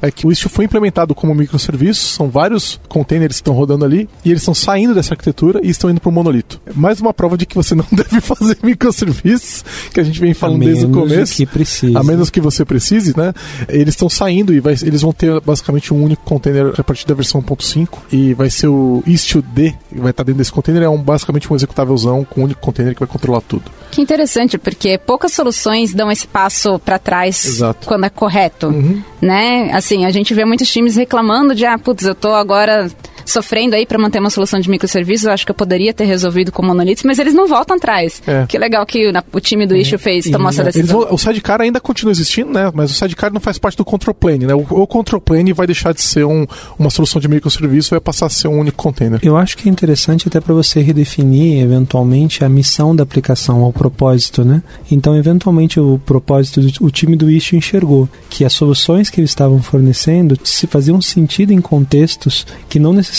é 0.00 0.10
que 0.10 0.26
o 0.26 0.32
Istio 0.32 0.48
foi 0.48 0.64
implementado 0.64 1.14
como 1.14 1.34
microserviço, 1.34 2.08
são 2.08 2.28
vários 2.28 2.80
containers 2.88 3.34
que 3.36 3.40
estão 3.40 3.54
rodando 3.54 3.84
ali, 3.84 4.08
e 4.24 4.30
eles 4.30 4.42
estão 4.42 4.54
saindo 4.54 4.94
dessa 4.94 5.14
arquitetura 5.14 5.60
e 5.62 5.70
estão 5.70 5.90
indo 5.90 6.00
para 6.00 6.08
o 6.08 6.12
monolito. 6.12 6.60
Mais 6.74 7.00
uma 7.00 7.12
prova 7.12 7.36
de 7.36 7.46
que 7.46 7.54
você 7.54 7.74
não 7.76 7.86
deve 7.90 8.20
fazer 8.20 8.58
microserviços, 8.62 9.64
que 9.92 10.00
a 10.00 10.02
gente 10.02 10.20
vem 10.20 10.34
falando 10.34 10.64
desde 10.64 10.86
o 10.86 10.90
começo. 10.90 11.34
Que 11.34 11.46
precise. 11.46 11.96
A 11.96 12.02
menos 12.02 12.30
que 12.30 12.40
você 12.40 12.64
precise, 12.64 13.16
né? 13.16 13.32
Eles 13.68 13.94
estão 13.94 14.08
saindo 14.08 14.52
e 14.54 14.60
vai, 14.60 14.74
eles 14.82 15.02
vão 15.02 15.12
ter 15.12 15.40
basicamente 15.40 15.92
um 15.92 16.02
único 16.02 16.22
container 16.24 16.72
a 16.78 16.84
partir 16.84 17.06
da 17.06 17.14
versão 17.14 17.42
1.5 17.42 17.88
e 18.12 18.34
vai 18.34 18.50
ser 18.50 18.68
o 18.68 19.02
Istio 19.06 19.42
D, 19.42 19.74
que 19.88 20.00
vai 20.00 20.10
estar 20.10 20.22
dentro 20.22 20.38
desse 20.38 20.52
container, 20.52 20.82
é 20.82 20.88
um, 20.88 21.00
basicamente 21.00 21.52
um 21.52 21.56
executávelzão 21.56 22.24
com 22.24 22.42
um 22.42 22.44
único 22.44 22.60
container 22.60 22.94
que 22.94 23.00
vai 23.00 23.08
controlar 23.08 23.40
tudo. 23.40 23.70
Que 23.90 24.00
interessante, 24.00 24.58
porque 24.58 24.98
poucas 24.98 25.32
soluções 25.32 25.94
dão 25.94 26.10
esse 26.10 26.26
passo 26.26 26.78
para 26.78 26.98
trás 26.98 27.44
Exato. 27.44 27.86
quando 27.86 28.04
é 28.04 28.10
correto, 28.10 28.68
uhum. 28.68 29.02
né? 29.20 29.70
Assim, 29.72 29.87
assim, 29.88 30.04
a 30.04 30.10
gente 30.10 30.34
vê 30.34 30.44
muitos 30.44 30.70
times 30.70 30.96
reclamando 30.96 31.54
de, 31.54 31.64
ah, 31.64 31.78
putz, 31.78 32.04
eu 32.04 32.14
tô 32.14 32.34
agora 32.34 32.90
sofrendo 33.28 33.74
aí 33.74 33.86
para 33.86 33.98
manter 33.98 34.18
uma 34.18 34.30
solução 34.30 34.60
de 34.60 34.68
microserviços. 34.68 35.26
Eu 35.26 35.32
acho 35.32 35.44
que 35.44 35.50
eu 35.50 35.54
poderia 35.54 35.92
ter 35.92 36.04
resolvido 36.04 36.50
com 36.50 36.64
monolitos, 36.64 37.02
mas 37.04 37.18
eles 37.18 37.34
não 37.34 37.46
voltam 37.46 37.76
atrás. 37.76 38.22
É. 38.26 38.46
Que 38.46 38.58
legal 38.58 38.84
que 38.86 39.10
na, 39.12 39.22
o 39.32 39.40
time 39.40 39.66
do 39.66 39.74
é. 39.74 39.80
Issue 39.80 39.98
fez, 39.98 40.28
tomou 40.30 40.48
essa 40.48 40.64
decisão. 40.64 41.00
Vão, 41.00 41.14
o 41.14 41.18
sidecar 41.18 41.60
ainda 41.60 41.80
continua 41.80 42.12
existindo, 42.12 42.52
né? 42.52 42.70
Mas 42.74 42.90
o 42.90 42.94
sidecar 42.94 43.32
não 43.32 43.40
faz 43.40 43.58
parte 43.58 43.76
do 43.76 43.84
control 43.84 44.14
plane, 44.14 44.46
né? 44.46 44.54
O, 44.54 44.60
o 44.60 44.86
control 44.86 45.20
plane 45.20 45.52
vai 45.52 45.66
deixar 45.66 45.92
de 45.92 46.00
ser 46.00 46.24
um, 46.24 46.46
uma 46.78 46.90
solução 46.90 47.20
de 47.20 47.28
microserviço 47.28 47.88
e 47.88 47.92
vai 47.92 48.00
passar 48.00 48.26
a 48.26 48.30
ser 48.30 48.48
um 48.48 48.58
único 48.58 48.76
container. 48.76 49.20
Eu 49.22 49.36
acho 49.36 49.56
que 49.56 49.68
é 49.68 49.72
interessante 49.72 50.28
até 50.28 50.40
para 50.40 50.54
você 50.54 50.80
redefinir 50.80 51.62
eventualmente 51.62 52.44
a 52.44 52.48
missão 52.48 52.94
da 52.94 53.02
aplicação, 53.02 53.62
o 53.62 53.72
propósito, 53.72 54.44
né? 54.44 54.62
Então, 54.90 55.16
eventualmente 55.16 55.78
o 55.78 56.00
propósito, 56.04 56.60
do, 56.60 56.86
o 56.86 56.90
time 56.90 57.16
do 57.16 57.30
Issue 57.30 57.58
enxergou 57.58 58.08
que 58.30 58.44
as 58.44 58.52
soluções 58.52 59.10
que 59.10 59.20
eles 59.20 59.30
estavam 59.30 59.62
fornecendo 59.62 60.38
se 60.42 60.66
faziam 60.66 61.00
sentido 61.00 61.52
em 61.52 61.60
contextos 61.60 62.46
que 62.68 62.78
não 62.78 62.92
necessariamente 62.92 63.17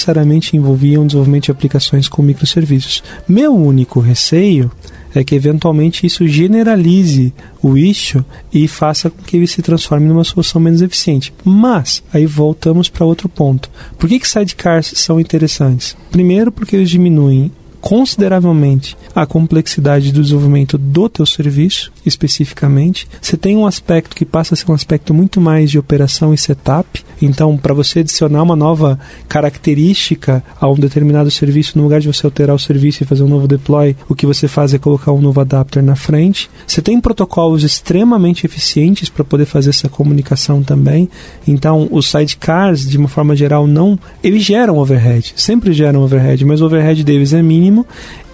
envolviam 0.55 1.03
o 1.03 1.05
desenvolvimento 1.05 1.45
de 1.45 1.51
aplicações 1.51 2.07
com 2.07 2.21
microserviços. 2.21 3.03
Meu 3.27 3.55
único 3.55 3.99
receio 3.99 4.71
é 5.13 5.23
que 5.23 5.35
eventualmente 5.35 6.05
isso 6.05 6.27
generalize 6.27 7.33
o 7.61 7.77
issue 7.77 8.23
e 8.53 8.67
faça 8.67 9.09
com 9.09 9.23
que 9.23 9.37
ele 9.37 9.47
se 9.47 9.61
transforme 9.61 10.07
numa 10.07 10.23
solução 10.23 10.61
menos 10.61 10.81
eficiente. 10.81 11.33
Mas, 11.43 12.03
aí 12.13 12.25
voltamos 12.25 12.89
para 12.89 13.05
outro 13.05 13.27
ponto. 13.27 13.69
Por 13.97 14.07
que, 14.07 14.19
que 14.19 14.27
sidecars 14.27 14.93
são 14.95 15.19
interessantes? 15.19 15.95
Primeiro, 16.11 16.51
porque 16.51 16.75
eles 16.75 16.89
diminuem 16.89 17.51
consideravelmente 17.81 18.95
a 19.15 19.25
complexidade 19.25 20.11
do 20.11 20.21
desenvolvimento 20.21 20.77
do 20.77 21.09
teu 21.09 21.25
serviço, 21.25 21.91
especificamente. 22.05 23.07
Você 23.21 23.37
tem 23.37 23.57
um 23.57 23.65
aspecto 23.65 24.15
que 24.15 24.25
passa 24.25 24.53
a 24.53 24.57
ser 24.57 24.69
um 24.69 24.73
aspecto 24.73 25.13
muito 25.13 25.39
mais 25.39 25.71
de 25.71 25.79
operação 25.79 26.33
e 26.33 26.37
setup. 26.37 27.03
Então, 27.21 27.57
para 27.57 27.73
você 27.73 27.99
adicionar 27.99 28.43
uma 28.43 28.55
nova 28.55 28.99
característica 29.27 30.43
a 30.59 30.69
um 30.69 30.75
determinado 30.75 31.29
serviço, 31.29 31.77
no 31.77 31.83
lugar 31.83 31.99
de 31.99 32.07
você 32.07 32.25
alterar 32.25 32.55
o 32.55 32.59
serviço 32.59 33.03
e 33.03 33.05
fazer 33.05 33.23
um 33.23 33.27
novo 33.27 33.47
deploy, 33.47 33.95
o 34.07 34.15
que 34.15 34.25
você 34.25 34.47
faz 34.47 34.73
é 34.73 34.77
colocar 34.77 35.11
um 35.11 35.21
novo 35.21 35.41
adapter 35.41 35.83
na 35.83 35.95
frente. 35.95 36.49
Você 36.65 36.81
tem 36.81 36.99
protocolos 36.99 37.63
extremamente 37.63 38.45
eficientes 38.45 39.09
para 39.09 39.23
poder 39.23 39.45
fazer 39.45 39.71
essa 39.71 39.89
comunicação 39.89 40.63
também. 40.63 41.09
Então, 41.47 41.87
os 41.91 42.09
sidecars, 42.09 42.87
de 42.89 42.97
uma 42.97 43.07
forma 43.07 43.35
geral, 43.35 43.67
não. 43.67 43.99
Eles 44.23 44.43
geram 44.43 44.77
overhead, 44.77 45.33
sempre 45.35 45.73
geram 45.73 46.03
overhead, 46.03 46.43
mas 46.45 46.61
o 46.61 46.65
overhead 46.65 47.03
deles 47.03 47.33
é 47.33 47.41
mínimo 47.41 47.68
mínimo. 47.69 47.85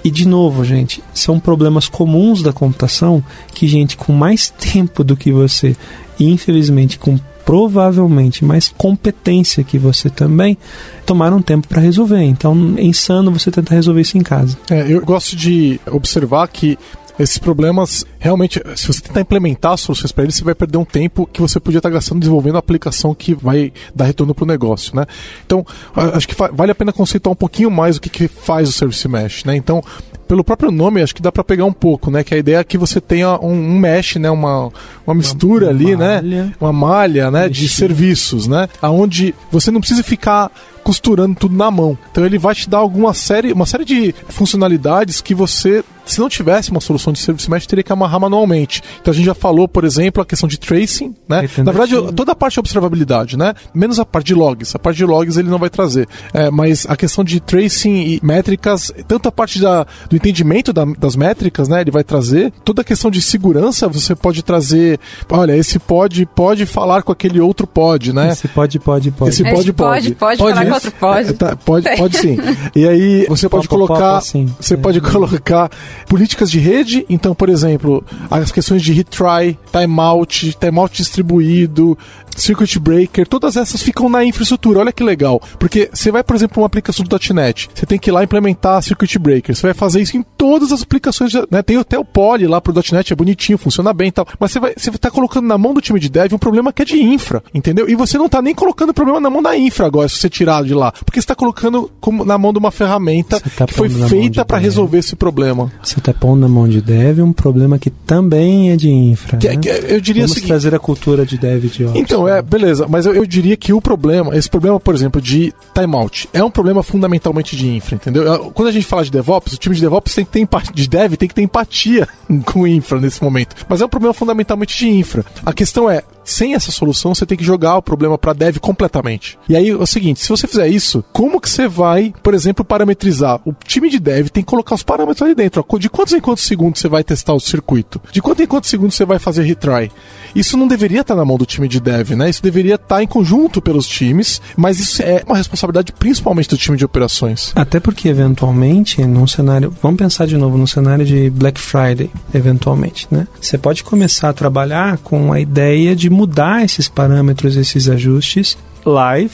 E 0.04 0.12
de 0.12 0.28
novo, 0.28 0.64
gente, 0.64 1.04
são 1.14 1.40
problemas 1.40 1.88
comuns 1.88 2.42
da 2.42 2.54
computação 2.54 3.24
que 3.54 3.68
gente 3.68 3.98
com 3.98 4.14
mais 4.14 4.50
tempo 4.50 5.04
do 5.04 5.18
que 5.18 5.32
você, 5.32 5.76
e 6.20 6.30
infelizmente 6.32 7.00
com 7.00 7.20
provavelmente 7.44 8.44
mais 8.44 8.74
competência 8.76 9.64
que 9.64 9.78
você 9.78 10.10
também, 10.10 10.58
tomaram 11.06 11.42
tempo 11.42 11.68
para 11.68 11.80
resolver. 11.80 12.22
Então 12.24 12.74
é 12.78 12.84
insano 12.84 13.32
você 13.32 13.52
tentar 13.52 13.76
resolver 13.76 14.02
isso 14.02 14.18
em 14.18 14.24
casa. 14.24 14.58
É, 14.70 14.92
eu 14.92 15.02
gosto 15.02 15.36
de 15.36 15.80
observar 15.92 16.48
que 16.48 16.78
esses 17.20 17.38
problemas, 17.38 18.06
realmente, 18.20 18.62
se 18.76 18.88
você 18.88 19.02
tentar 19.02 19.22
implementar 19.22 19.78
soluções 19.78 20.12
para 20.12 20.24
eles, 20.24 20.36
você 20.36 20.44
vai 20.44 20.56
perder 20.56 20.78
um 20.78 20.86
tempo 20.86 21.28
que 21.32 21.42
você 21.42 21.60
podia 21.60 21.80
estar 21.80 21.90
gastando 21.90 22.20
desenvolvendo 22.20 22.56
a 22.56 22.60
aplicação 22.60 23.14
que 23.16 23.34
vai 23.34 23.72
dar 23.94 24.06
retorno 24.06 24.34
para 24.34 24.44
o 24.44 24.48
negócio, 24.48 24.96
né? 24.96 25.06
Então, 25.46 25.66
acho 25.96 26.28
que 26.28 26.36
vale 26.54 26.72
a 26.72 26.76
pena 26.76 26.92
conceituar 26.92 27.32
um 27.32 27.36
pouquinho 27.36 27.72
mais 27.72 27.98
o 27.98 28.02
que, 28.02 28.10
que 28.10 28.28
faz 28.28 28.68
o 28.68 28.72
Service 28.72 29.08
Mesh, 29.08 29.44
né? 29.46 29.56
Então, 29.56 29.82
pelo 30.28 30.44
próprio 30.44 30.72
nome, 30.72 31.02
acho 31.02 31.14
que 31.14 31.22
dá 31.22 31.32
para 31.32 31.44
pegar 31.44 31.66
um 31.66 31.74
pouco, 31.74 32.10
né? 32.10 32.24
Que 32.24 32.34
a 32.34 32.38
ideia 32.38 32.58
é 32.58 32.64
que 32.64 32.78
você 32.78 33.00
tenha 33.00 33.40
um, 33.40 33.54
um 33.54 33.80
mesh, 33.80 34.16
né? 34.16 34.30
Uma, 34.30 34.72
uma 35.06 35.16
mistura 35.16 35.68
uma 35.68 35.72
ali, 35.72 35.96
né? 35.96 36.16
malha. 36.16 36.44
né? 36.46 36.54
Uma 36.60 36.74
malha, 36.74 37.32
né? 37.32 37.50
De 37.50 37.70
serviços, 37.70 38.48
né? 38.48 38.68
Aonde 38.82 39.36
você 39.52 39.72
não 39.72 39.80
precisa 39.80 40.04
ficar 40.04 40.52
costurando 40.84 41.36
tudo 41.36 41.56
na 41.56 41.70
mão. 41.70 41.98
Então 42.12 42.26
ele 42.26 42.38
vai 42.38 42.54
te 42.54 42.70
dar 42.70 42.80
alguma 42.80 43.14
série, 43.14 43.54
uma 43.54 43.66
série 43.66 43.86
de 43.86 44.14
funcionalidades 44.30 45.22
que 45.22 45.34
você 45.34 45.84
se 46.06 46.20
não 46.20 46.30
tivesse 46.30 46.72
uma 46.72 46.80
solução 46.80 47.12
de 47.12 47.20
service 47.20 47.50
mesh, 47.50 47.66
teria 47.66 47.84
que 47.84 47.92
amarrar 47.92 48.20
manualmente. 48.20 48.82
Então 49.02 49.12
a 49.12 49.16
gente 49.16 49.26
já 49.26 49.34
falou, 49.34 49.68
por 49.68 49.84
exemplo, 49.84 50.22
a 50.22 50.26
questão 50.26 50.48
de 50.48 50.60
tracing, 50.60 51.16
né? 51.28 51.48
Na 51.58 51.72
verdade, 51.72 52.14
toda 52.14 52.32
a 52.32 52.36
parte 52.36 52.54
de 52.54 52.60
observabilidade, 52.60 53.38
né? 53.38 53.54
Menos 53.74 54.00
a 54.00 54.06
parte 54.06 54.28
de 54.28 54.36
logs. 54.36 54.76
A 54.76 54.80
parte 54.80 54.98
de 54.98 55.06
logs 55.06 55.38
ele 55.38 55.50
não 55.50 55.58
vai 55.58 55.70
trazer. 55.70 56.08
É, 56.34 56.50
mas 56.50 56.86
a 56.88 56.96
questão 56.96 57.24
de 57.24 57.40
tracing 57.40 57.96
e 57.96 58.20
métricas, 58.24 58.92
tanto 59.08 59.28
a 59.30 59.32
parte 59.32 59.60
da, 59.60 59.86
do 60.10 60.16
entendimento 60.16 60.72
da, 60.72 60.86
das 60.86 61.16
métricas, 61.16 61.68
né? 61.68 61.82
Ele 61.82 61.92
vai 61.92 62.04
trazer. 62.04 62.52
Toda 62.64 62.82
a 62.82 62.86
questão 62.86 63.10
de 63.10 63.22
segurança, 63.22 63.88
você 63.88 64.16
pode 64.16 64.44
trazer. 64.44 65.00
Olha, 65.30 65.56
esse 65.56 65.80
pode 65.80 66.26
pode 66.26 66.66
falar 66.66 67.04
com 67.04 67.12
aquele 67.12 67.40
outro 67.40 67.66
pode, 67.66 68.14
né? 68.14 68.32
Esse 68.32 68.48
pode, 68.48 68.80
pode, 68.80 69.12
pode. 69.12 69.32
Esse 69.32 69.44
pode, 69.44 69.74
pode. 69.74 70.14
Pode, 70.14 70.16
pode, 70.16 70.38
pode 70.38 70.54
falar 70.54 70.66
com 70.66 70.74
outro 70.74 70.92
pode. 70.92 71.30
É, 71.30 71.34
tá, 71.34 71.56
pode, 71.56 71.96
pode 71.96 72.18
sim. 72.18 72.38
E 72.76 72.88
aí 72.88 73.26
você 73.28 73.48
pode 73.48 73.68
colocar. 73.68 74.22
Você 74.60 74.78
pode 74.78 75.02
colocar 75.02 75.70
políticas 76.08 76.50
de 76.50 76.60
rede, 76.60 77.06
então, 77.10 77.34
por 77.34 77.50
exemplo, 77.50 78.04
as 78.30 78.52
questões 78.52 78.82
de 78.82 78.94
retry, 78.94 79.58
timeout, 79.72 80.56
timeout 80.60 80.96
distribuído, 80.96 81.98
circuit 82.36 82.80
breaker, 82.80 83.28
todas 83.28 83.56
essas 83.56 83.82
ficam 83.82 84.10
na 84.10 84.24
infraestrutura. 84.24 84.80
Olha 84.80 84.92
que 84.92 85.04
legal. 85.04 85.42
Porque 85.60 85.90
você 85.92 86.12
vai, 86.12 86.24
por 86.24 86.36
exemplo, 86.36 86.62
uma 86.62 86.68
aplicação 86.68 87.06
do 87.06 87.34
.NET, 87.34 87.70
você 87.74 87.86
tem 87.86 87.98
que 87.98 88.10
ir 88.10 88.14
lá 88.14 88.24
implementar 88.24 88.82
circuit 88.82 89.18
breaker. 89.18 89.56
Você 89.56 89.62
vai 89.62 89.74
fazer 89.74 90.02
isso 90.02 90.18
em 90.18 90.24
todas 90.38 90.72
as 90.72 90.82
aplicações, 90.82 91.34
né? 91.50 91.62
Tem 91.62 91.78
até 91.78 91.98
o 91.98 92.06
poly 92.06 92.48
lá 92.48 92.62
pro 92.62 92.74
.NET, 92.92 93.14
é 93.14 93.16
bonitinho, 93.16 93.58
funciona 93.58 93.94
bem 93.94 94.10
e 94.10 94.12
tal. 94.12 94.28
Mas 94.40 94.52
você 94.52 94.60
vai, 94.60 94.74
você 94.76 94.92
tá 94.92 95.10
colocando 95.10 95.48
na 95.48 95.58
mão 95.58 95.74
do 95.74 95.82
time 95.82 96.00
de 96.00 96.10
dev 96.10 96.34
um 96.34 96.38
problema 96.38 96.72
que 96.72 96.82
é 96.82 96.86
de 96.86 97.02
infra, 97.02 97.44
entendeu? 97.54 97.90
E 97.90 97.96
você 97.96 98.18
não 98.18 98.30
tá 98.30 98.42
nem 98.42 98.54
colocando 98.54 98.90
o 98.90 98.94
problema 98.94 99.20
na 99.20 99.30
mão 99.30 99.42
da 99.42 99.58
infra 99.58 99.86
agora, 99.86 100.08
se 100.10 100.18
você 100.18 100.30
tirar 100.30 100.64
de 100.64 100.74
lá. 100.74 100.92
Porque 101.04 101.20
você 101.20 101.28
tá 101.28 101.36
colocando 101.36 101.92
como, 102.00 102.26
na 102.26 102.38
mão 102.38 102.52
de 102.52 102.60
uma 102.60 102.72
ferramenta 102.72 103.40
tá 103.40 103.66
que 103.66 103.74
foi 103.74 103.90
feita 103.90 104.44
para 104.46 104.58
resolver 104.58 105.00
esse 105.00 105.16
problema. 105.16 105.72
Você 105.82 106.00
tá 106.02 106.14
pondo 106.14 106.42
na 106.42 106.48
mão 106.48 106.68
de 106.68 106.82
dev 106.82 107.20
um 107.20 107.34
problema 107.34 107.78
que 107.80 107.90
também 107.90 108.72
é 108.72 108.76
de 108.76 108.90
infra. 108.90 109.38
Que, 109.38 109.48
né? 109.48 109.58
que, 109.58 109.70
eu 109.70 110.02
diria 110.02 110.24
Vamos 110.24 110.34
seguinte, 110.34 110.48
trazer 110.48 110.76
a 110.76 110.80
cultura 110.80 111.26
de 111.26 111.38
dev 111.38 111.66
de 111.66 111.86
Ops. 111.86 112.00
Então, 112.00 112.25
é, 112.28 112.42
beleza, 112.42 112.88
mas 112.88 113.06
eu, 113.06 113.14
eu, 113.14 113.26
diria 113.26 113.58
que 113.58 113.74
o 113.74 113.82
problema, 113.82 114.36
esse 114.36 114.50
problema, 114.50 114.80
por 114.80 114.94
exemplo, 114.94 115.22
de 115.22 115.54
timeout, 115.74 116.30
é 116.34 116.44
um 116.44 116.52
problema 116.52 116.84
fundamentalmente 116.84 117.56
de 117.56 117.68
infra, 117.68 117.96
entendeu? 117.96 118.52
Quando 118.54 118.70
a 118.70 118.72
gente 118.72 118.86
fala 118.86 119.04
de 119.04 119.12
DevOps, 119.12 119.54
o 119.54 119.58
time 119.58 119.76
de 119.76 119.82
DevOps 119.82 120.16
tem 120.16 120.26
que 120.26 120.32
ter 120.32 120.40
empatia, 120.40 120.74
de 120.74 120.88
dev 120.88 121.14
tem 121.16 121.28
que 121.28 121.36
ter 121.36 121.42
empatia 121.42 122.08
com 122.46 122.68
infra 122.68 123.00
nesse 123.00 123.24
momento. 123.24 123.56
Mas 123.68 123.82
é 123.82 123.86
um 123.86 123.90
problema 123.90 124.14
fundamentalmente 124.14 124.78
de 124.78 124.90
infra. 124.90 125.26
A 125.46 125.54
questão 125.54 125.90
é, 125.90 126.04
sem 126.26 126.56
essa 126.56 126.72
solução, 126.72 127.14
você 127.14 127.26
tem 127.26 127.38
que 127.38 127.44
jogar 127.44 127.78
o 127.78 127.82
problema 127.82 128.18
para 128.18 128.34
dev 128.34 128.58
completamente. 128.58 129.38
E 129.48 129.56
aí 129.56 129.70
é 129.70 129.76
o 129.76 129.86
seguinte, 129.86 130.20
se 130.20 130.30
você 130.30 130.48
fizer 130.48 130.68
isso, 130.68 131.04
como 131.14 131.40
que 131.40 131.50
você 131.50 131.68
vai, 131.68 132.14
por 132.22 132.34
exemplo, 132.34 132.66
parametrizar? 132.66 133.40
O 133.46 133.54
time 133.66 133.90
de 133.90 134.00
dev 134.00 134.28
tem 134.30 134.44
que 134.44 134.50
colocar 134.50 134.76
os 134.76 134.84
parâmetros 134.84 135.22
ali 135.22 135.36
dentro. 135.36 135.64
Ó, 135.68 135.78
de 135.78 135.90
quantos 135.90 136.14
em 136.14 136.20
quantos 136.20 136.44
segundos 136.44 136.82
você 136.82 136.88
vai 136.88 137.04
testar 137.04 137.34
o 137.34 137.40
circuito? 137.40 138.02
De 138.12 138.22
quanto 138.22 138.42
em 138.42 138.48
quantos 138.48 138.70
segundos 138.70 138.96
você 138.96 139.06
vai 139.06 139.20
fazer 139.20 139.44
retry? 139.44 139.92
Isso 140.36 140.58
não 140.58 140.68
deveria 140.68 141.02
estar 141.02 141.16
na 141.16 141.24
mão 141.24 141.38
do 141.38 141.46
time 141.46 141.68
de 141.68 141.80
dev, 141.80 142.12
né? 142.12 142.30
Isso 142.30 142.42
deveria 142.42 142.76
estar 142.76 143.02
em 143.04 143.08
conjunto 143.08 143.62
pelos 143.62 143.88
times, 143.88 144.42
mas 144.58 144.80
isso 144.80 145.02
é 145.02 145.24
uma 145.26 145.38
responsabilidade 145.38 145.94
principalmente 145.94 146.50
do 146.50 146.58
time 146.58 146.78
de 146.78 146.86
operações. 146.86 147.52
Até 147.56 147.80
porque, 147.80 148.10
eventualmente, 148.10 149.04
num 149.06 149.28
cenário. 149.28 149.74
Vamos 149.82 149.98
pensar 149.98 150.26
de 150.26 150.38
novo, 150.38 150.58
num 150.58 150.68
cenário 150.68 151.06
de 151.06 151.30
Black 151.30 151.60
Friday, 151.60 152.10
eventualmente, 152.34 153.08
né? 153.12 153.28
Você 153.40 153.58
pode 153.58 153.84
começar 153.84 154.30
a 154.30 154.34
trabalhar 154.34 154.98
com 154.98 155.32
a 155.32 155.40
ideia 155.40 155.96
de 155.96 156.10
mudar 156.16 156.64
esses 156.64 156.88
parâmetros, 156.88 157.56
esses 157.56 157.88
ajustes 157.88 158.58
live 158.86 159.32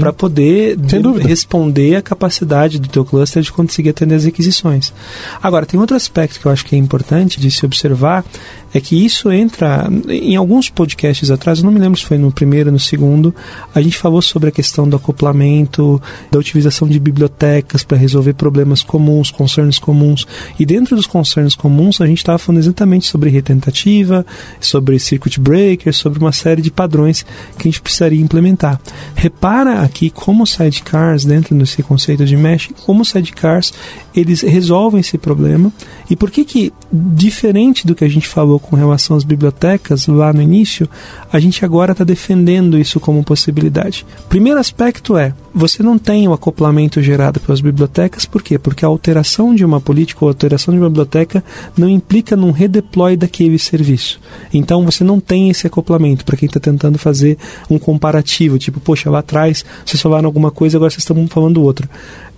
para 0.00 0.12
poder 0.12 0.76
responder 1.20 1.94
a 1.94 2.02
capacidade 2.02 2.80
do 2.80 2.88
teu 2.88 3.04
cluster 3.04 3.42
de 3.42 3.52
conseguir 3.52 3.90
atender 3.90 4.16
as 4.16 4.24
requisições. 4.24 4.92
Agora, 5.40 5.64
tem 5.64 5.78
outro 5.78 5.96
aspecto 5.96 6.40
que 6.40 6.46
eu 6.46 6.52
acho 6.52 6.64
que 6.64 6.74
é 6.74 6.78
importante 6.78 7.40
de 7.40 7.50
se 7.50 7.64
observar, 7.64 8.24
é 8.72 8.80
que 8.80 9.04
isso 9.04 9.30
entra 9.30 9.88
em 10.08 10.36
alguns 10.36 10.68
podcasts 10.68 11.30
atrás, 11.30 11.62
não 11.62 11.70
me 11.70 11.78
lembro 11.78 11.98
se 11.98 12.04
foi 12.04 12.18
no 12.18 12.30
primeiro 12.30 12.70
no 12.70 12.78
segundo, 12.78 13.34
a 13.74 13.80
gente 13.80 13.96
falou 13.96 14.20
sobre 14.20 14.48
a 14.48 14.52
questão 14.52 14.88
do 14.88 14.96
acoplamento, 14.96 16.00
da 16.30 16.38
utilização 16.38 16.86
de 16.86 16.98
bibliotecas 16.98 17.82
para 17.82 17.96
resolver 17.96 18.34
problemas 18.34 18.82
comuns, 18.82 19.30
concerns 19.30 19.78
comuns. 19.78 20.26
E 20.58 20.66
dentro 20.66 20.96
dos 20.96 21.06
concerns 21.06 21.54
comuns, 21.54 22.00
a 22.00 22.06
gente 22.06 22.18
estava 22.18 22.38
falando 22.38 22.60
exatamente 22.60 23.06
sobre 23.06 23.30
retentativa, 23.30 24.24
sobre 24.60 24.98
circuit 24.98 25.40
breaker, 25.40 25.94
sobre 25.94 26.18
uma 26.18 26.32
série 26.32 26.62
de 26.62 26.70
padrões 26.70 27.24
que 27.56 27.68
a 27.68 27.70
gente 27.70 27.80
precisaria 27.80 28.20
implementar. 28.20 28.80
Repara 29.14 29.82
aqui 29.82 30.10
como 30.10 30.46
sidecars, 30.46 31.24
dentro 31.24 31.54
desse 31.56 31.82
conceito 31.82 32.24
de 32.24 32.36
mesh, 32.36 32.70
como 32.84 33.04
sidecars 33.04 33.72
eles 34.14 34.42
resolvem 34.42 35.00
esse 35.00 35.16
problema 35.16 35.72
e 36.10 36.16
por 36.16 36.30
que 36.30 36.44
que, 36.44 36.72
diferente 36.92 37.86
do 37.86 37.94
que 37.94 38.04
a 38.04 38.08
gente 38.08 38.26
falou 38.26 38.57
com 38.58 38.76
relação 38.76 39.16
às 39.16 39.24
bibliotecas 39.24 40.06
lá 40.06 40.32
no 40.32 40.42
início, 40.42 40.88
a 41.32 41.38
gente 41.38 41.64
agora 41.64 41.92
está 41.92 42.04
defendendo 42.04 42.78
isso 42.78 43.00
como 43.00 43.24
possibilidade? 43.24 44.06
Primeiro 44.28 44.58
aspecto 44.58 45.16
é, 45.16 45.34
você 45.54 45.82
não 45.82 45.98
tem 45.98 46.28
o 46.28 46.32
acoplamento 46.32 47.02
gerado 47.02 47.40
pelas 47.40 47.60
bibliotecas, 47.60 48.24
por 48.24 48.42
quê? 48.42 48.58
Porque 48.58 48.84
a 48.84 48.88
alteração 48.88 49.54
de 49.54 49.64
uma 49.64 49.80
política 49.80 50.24
ou 50.24 50.28
alteração 50.28 50.72
de 50.72 50.80
uma 50.80 50.88
biblioteca 50.88 51.42
não 51.76 51.88
implica 51.88 52.36
num 52.36 52.50
redeploy 52.50 53.16
daquele 53.16 53.58
serviço. 53.58 54.20
Então 54.52 54.84
você 54.84 55.02
não 55.02 55.20
tem 55.20 55.50
esse 55.50 55.66
acoplamento 55.66 56.24
para 56.24 56.36
quem 56.36 56.46
está 56.46 56.60
tentando 56.60 56.98
fazer 56.98 57.38
um 57.68 57.78
comparativo, 57.78 58.58
tipo, 58.58 58.80
poxa, 58.80 59.10
lá 59.10 59.18
atrás 59.18 59.64
vocês 59.84 60.00
falaram 60.00 60.26
alguma 60.26 60.50
coisa, 60.50 60.76
agora 60.76 60.90
vocês 60.90 61.02
estão 61.02 61.26
falando 61.26 61.62
outra. 61.62 61.88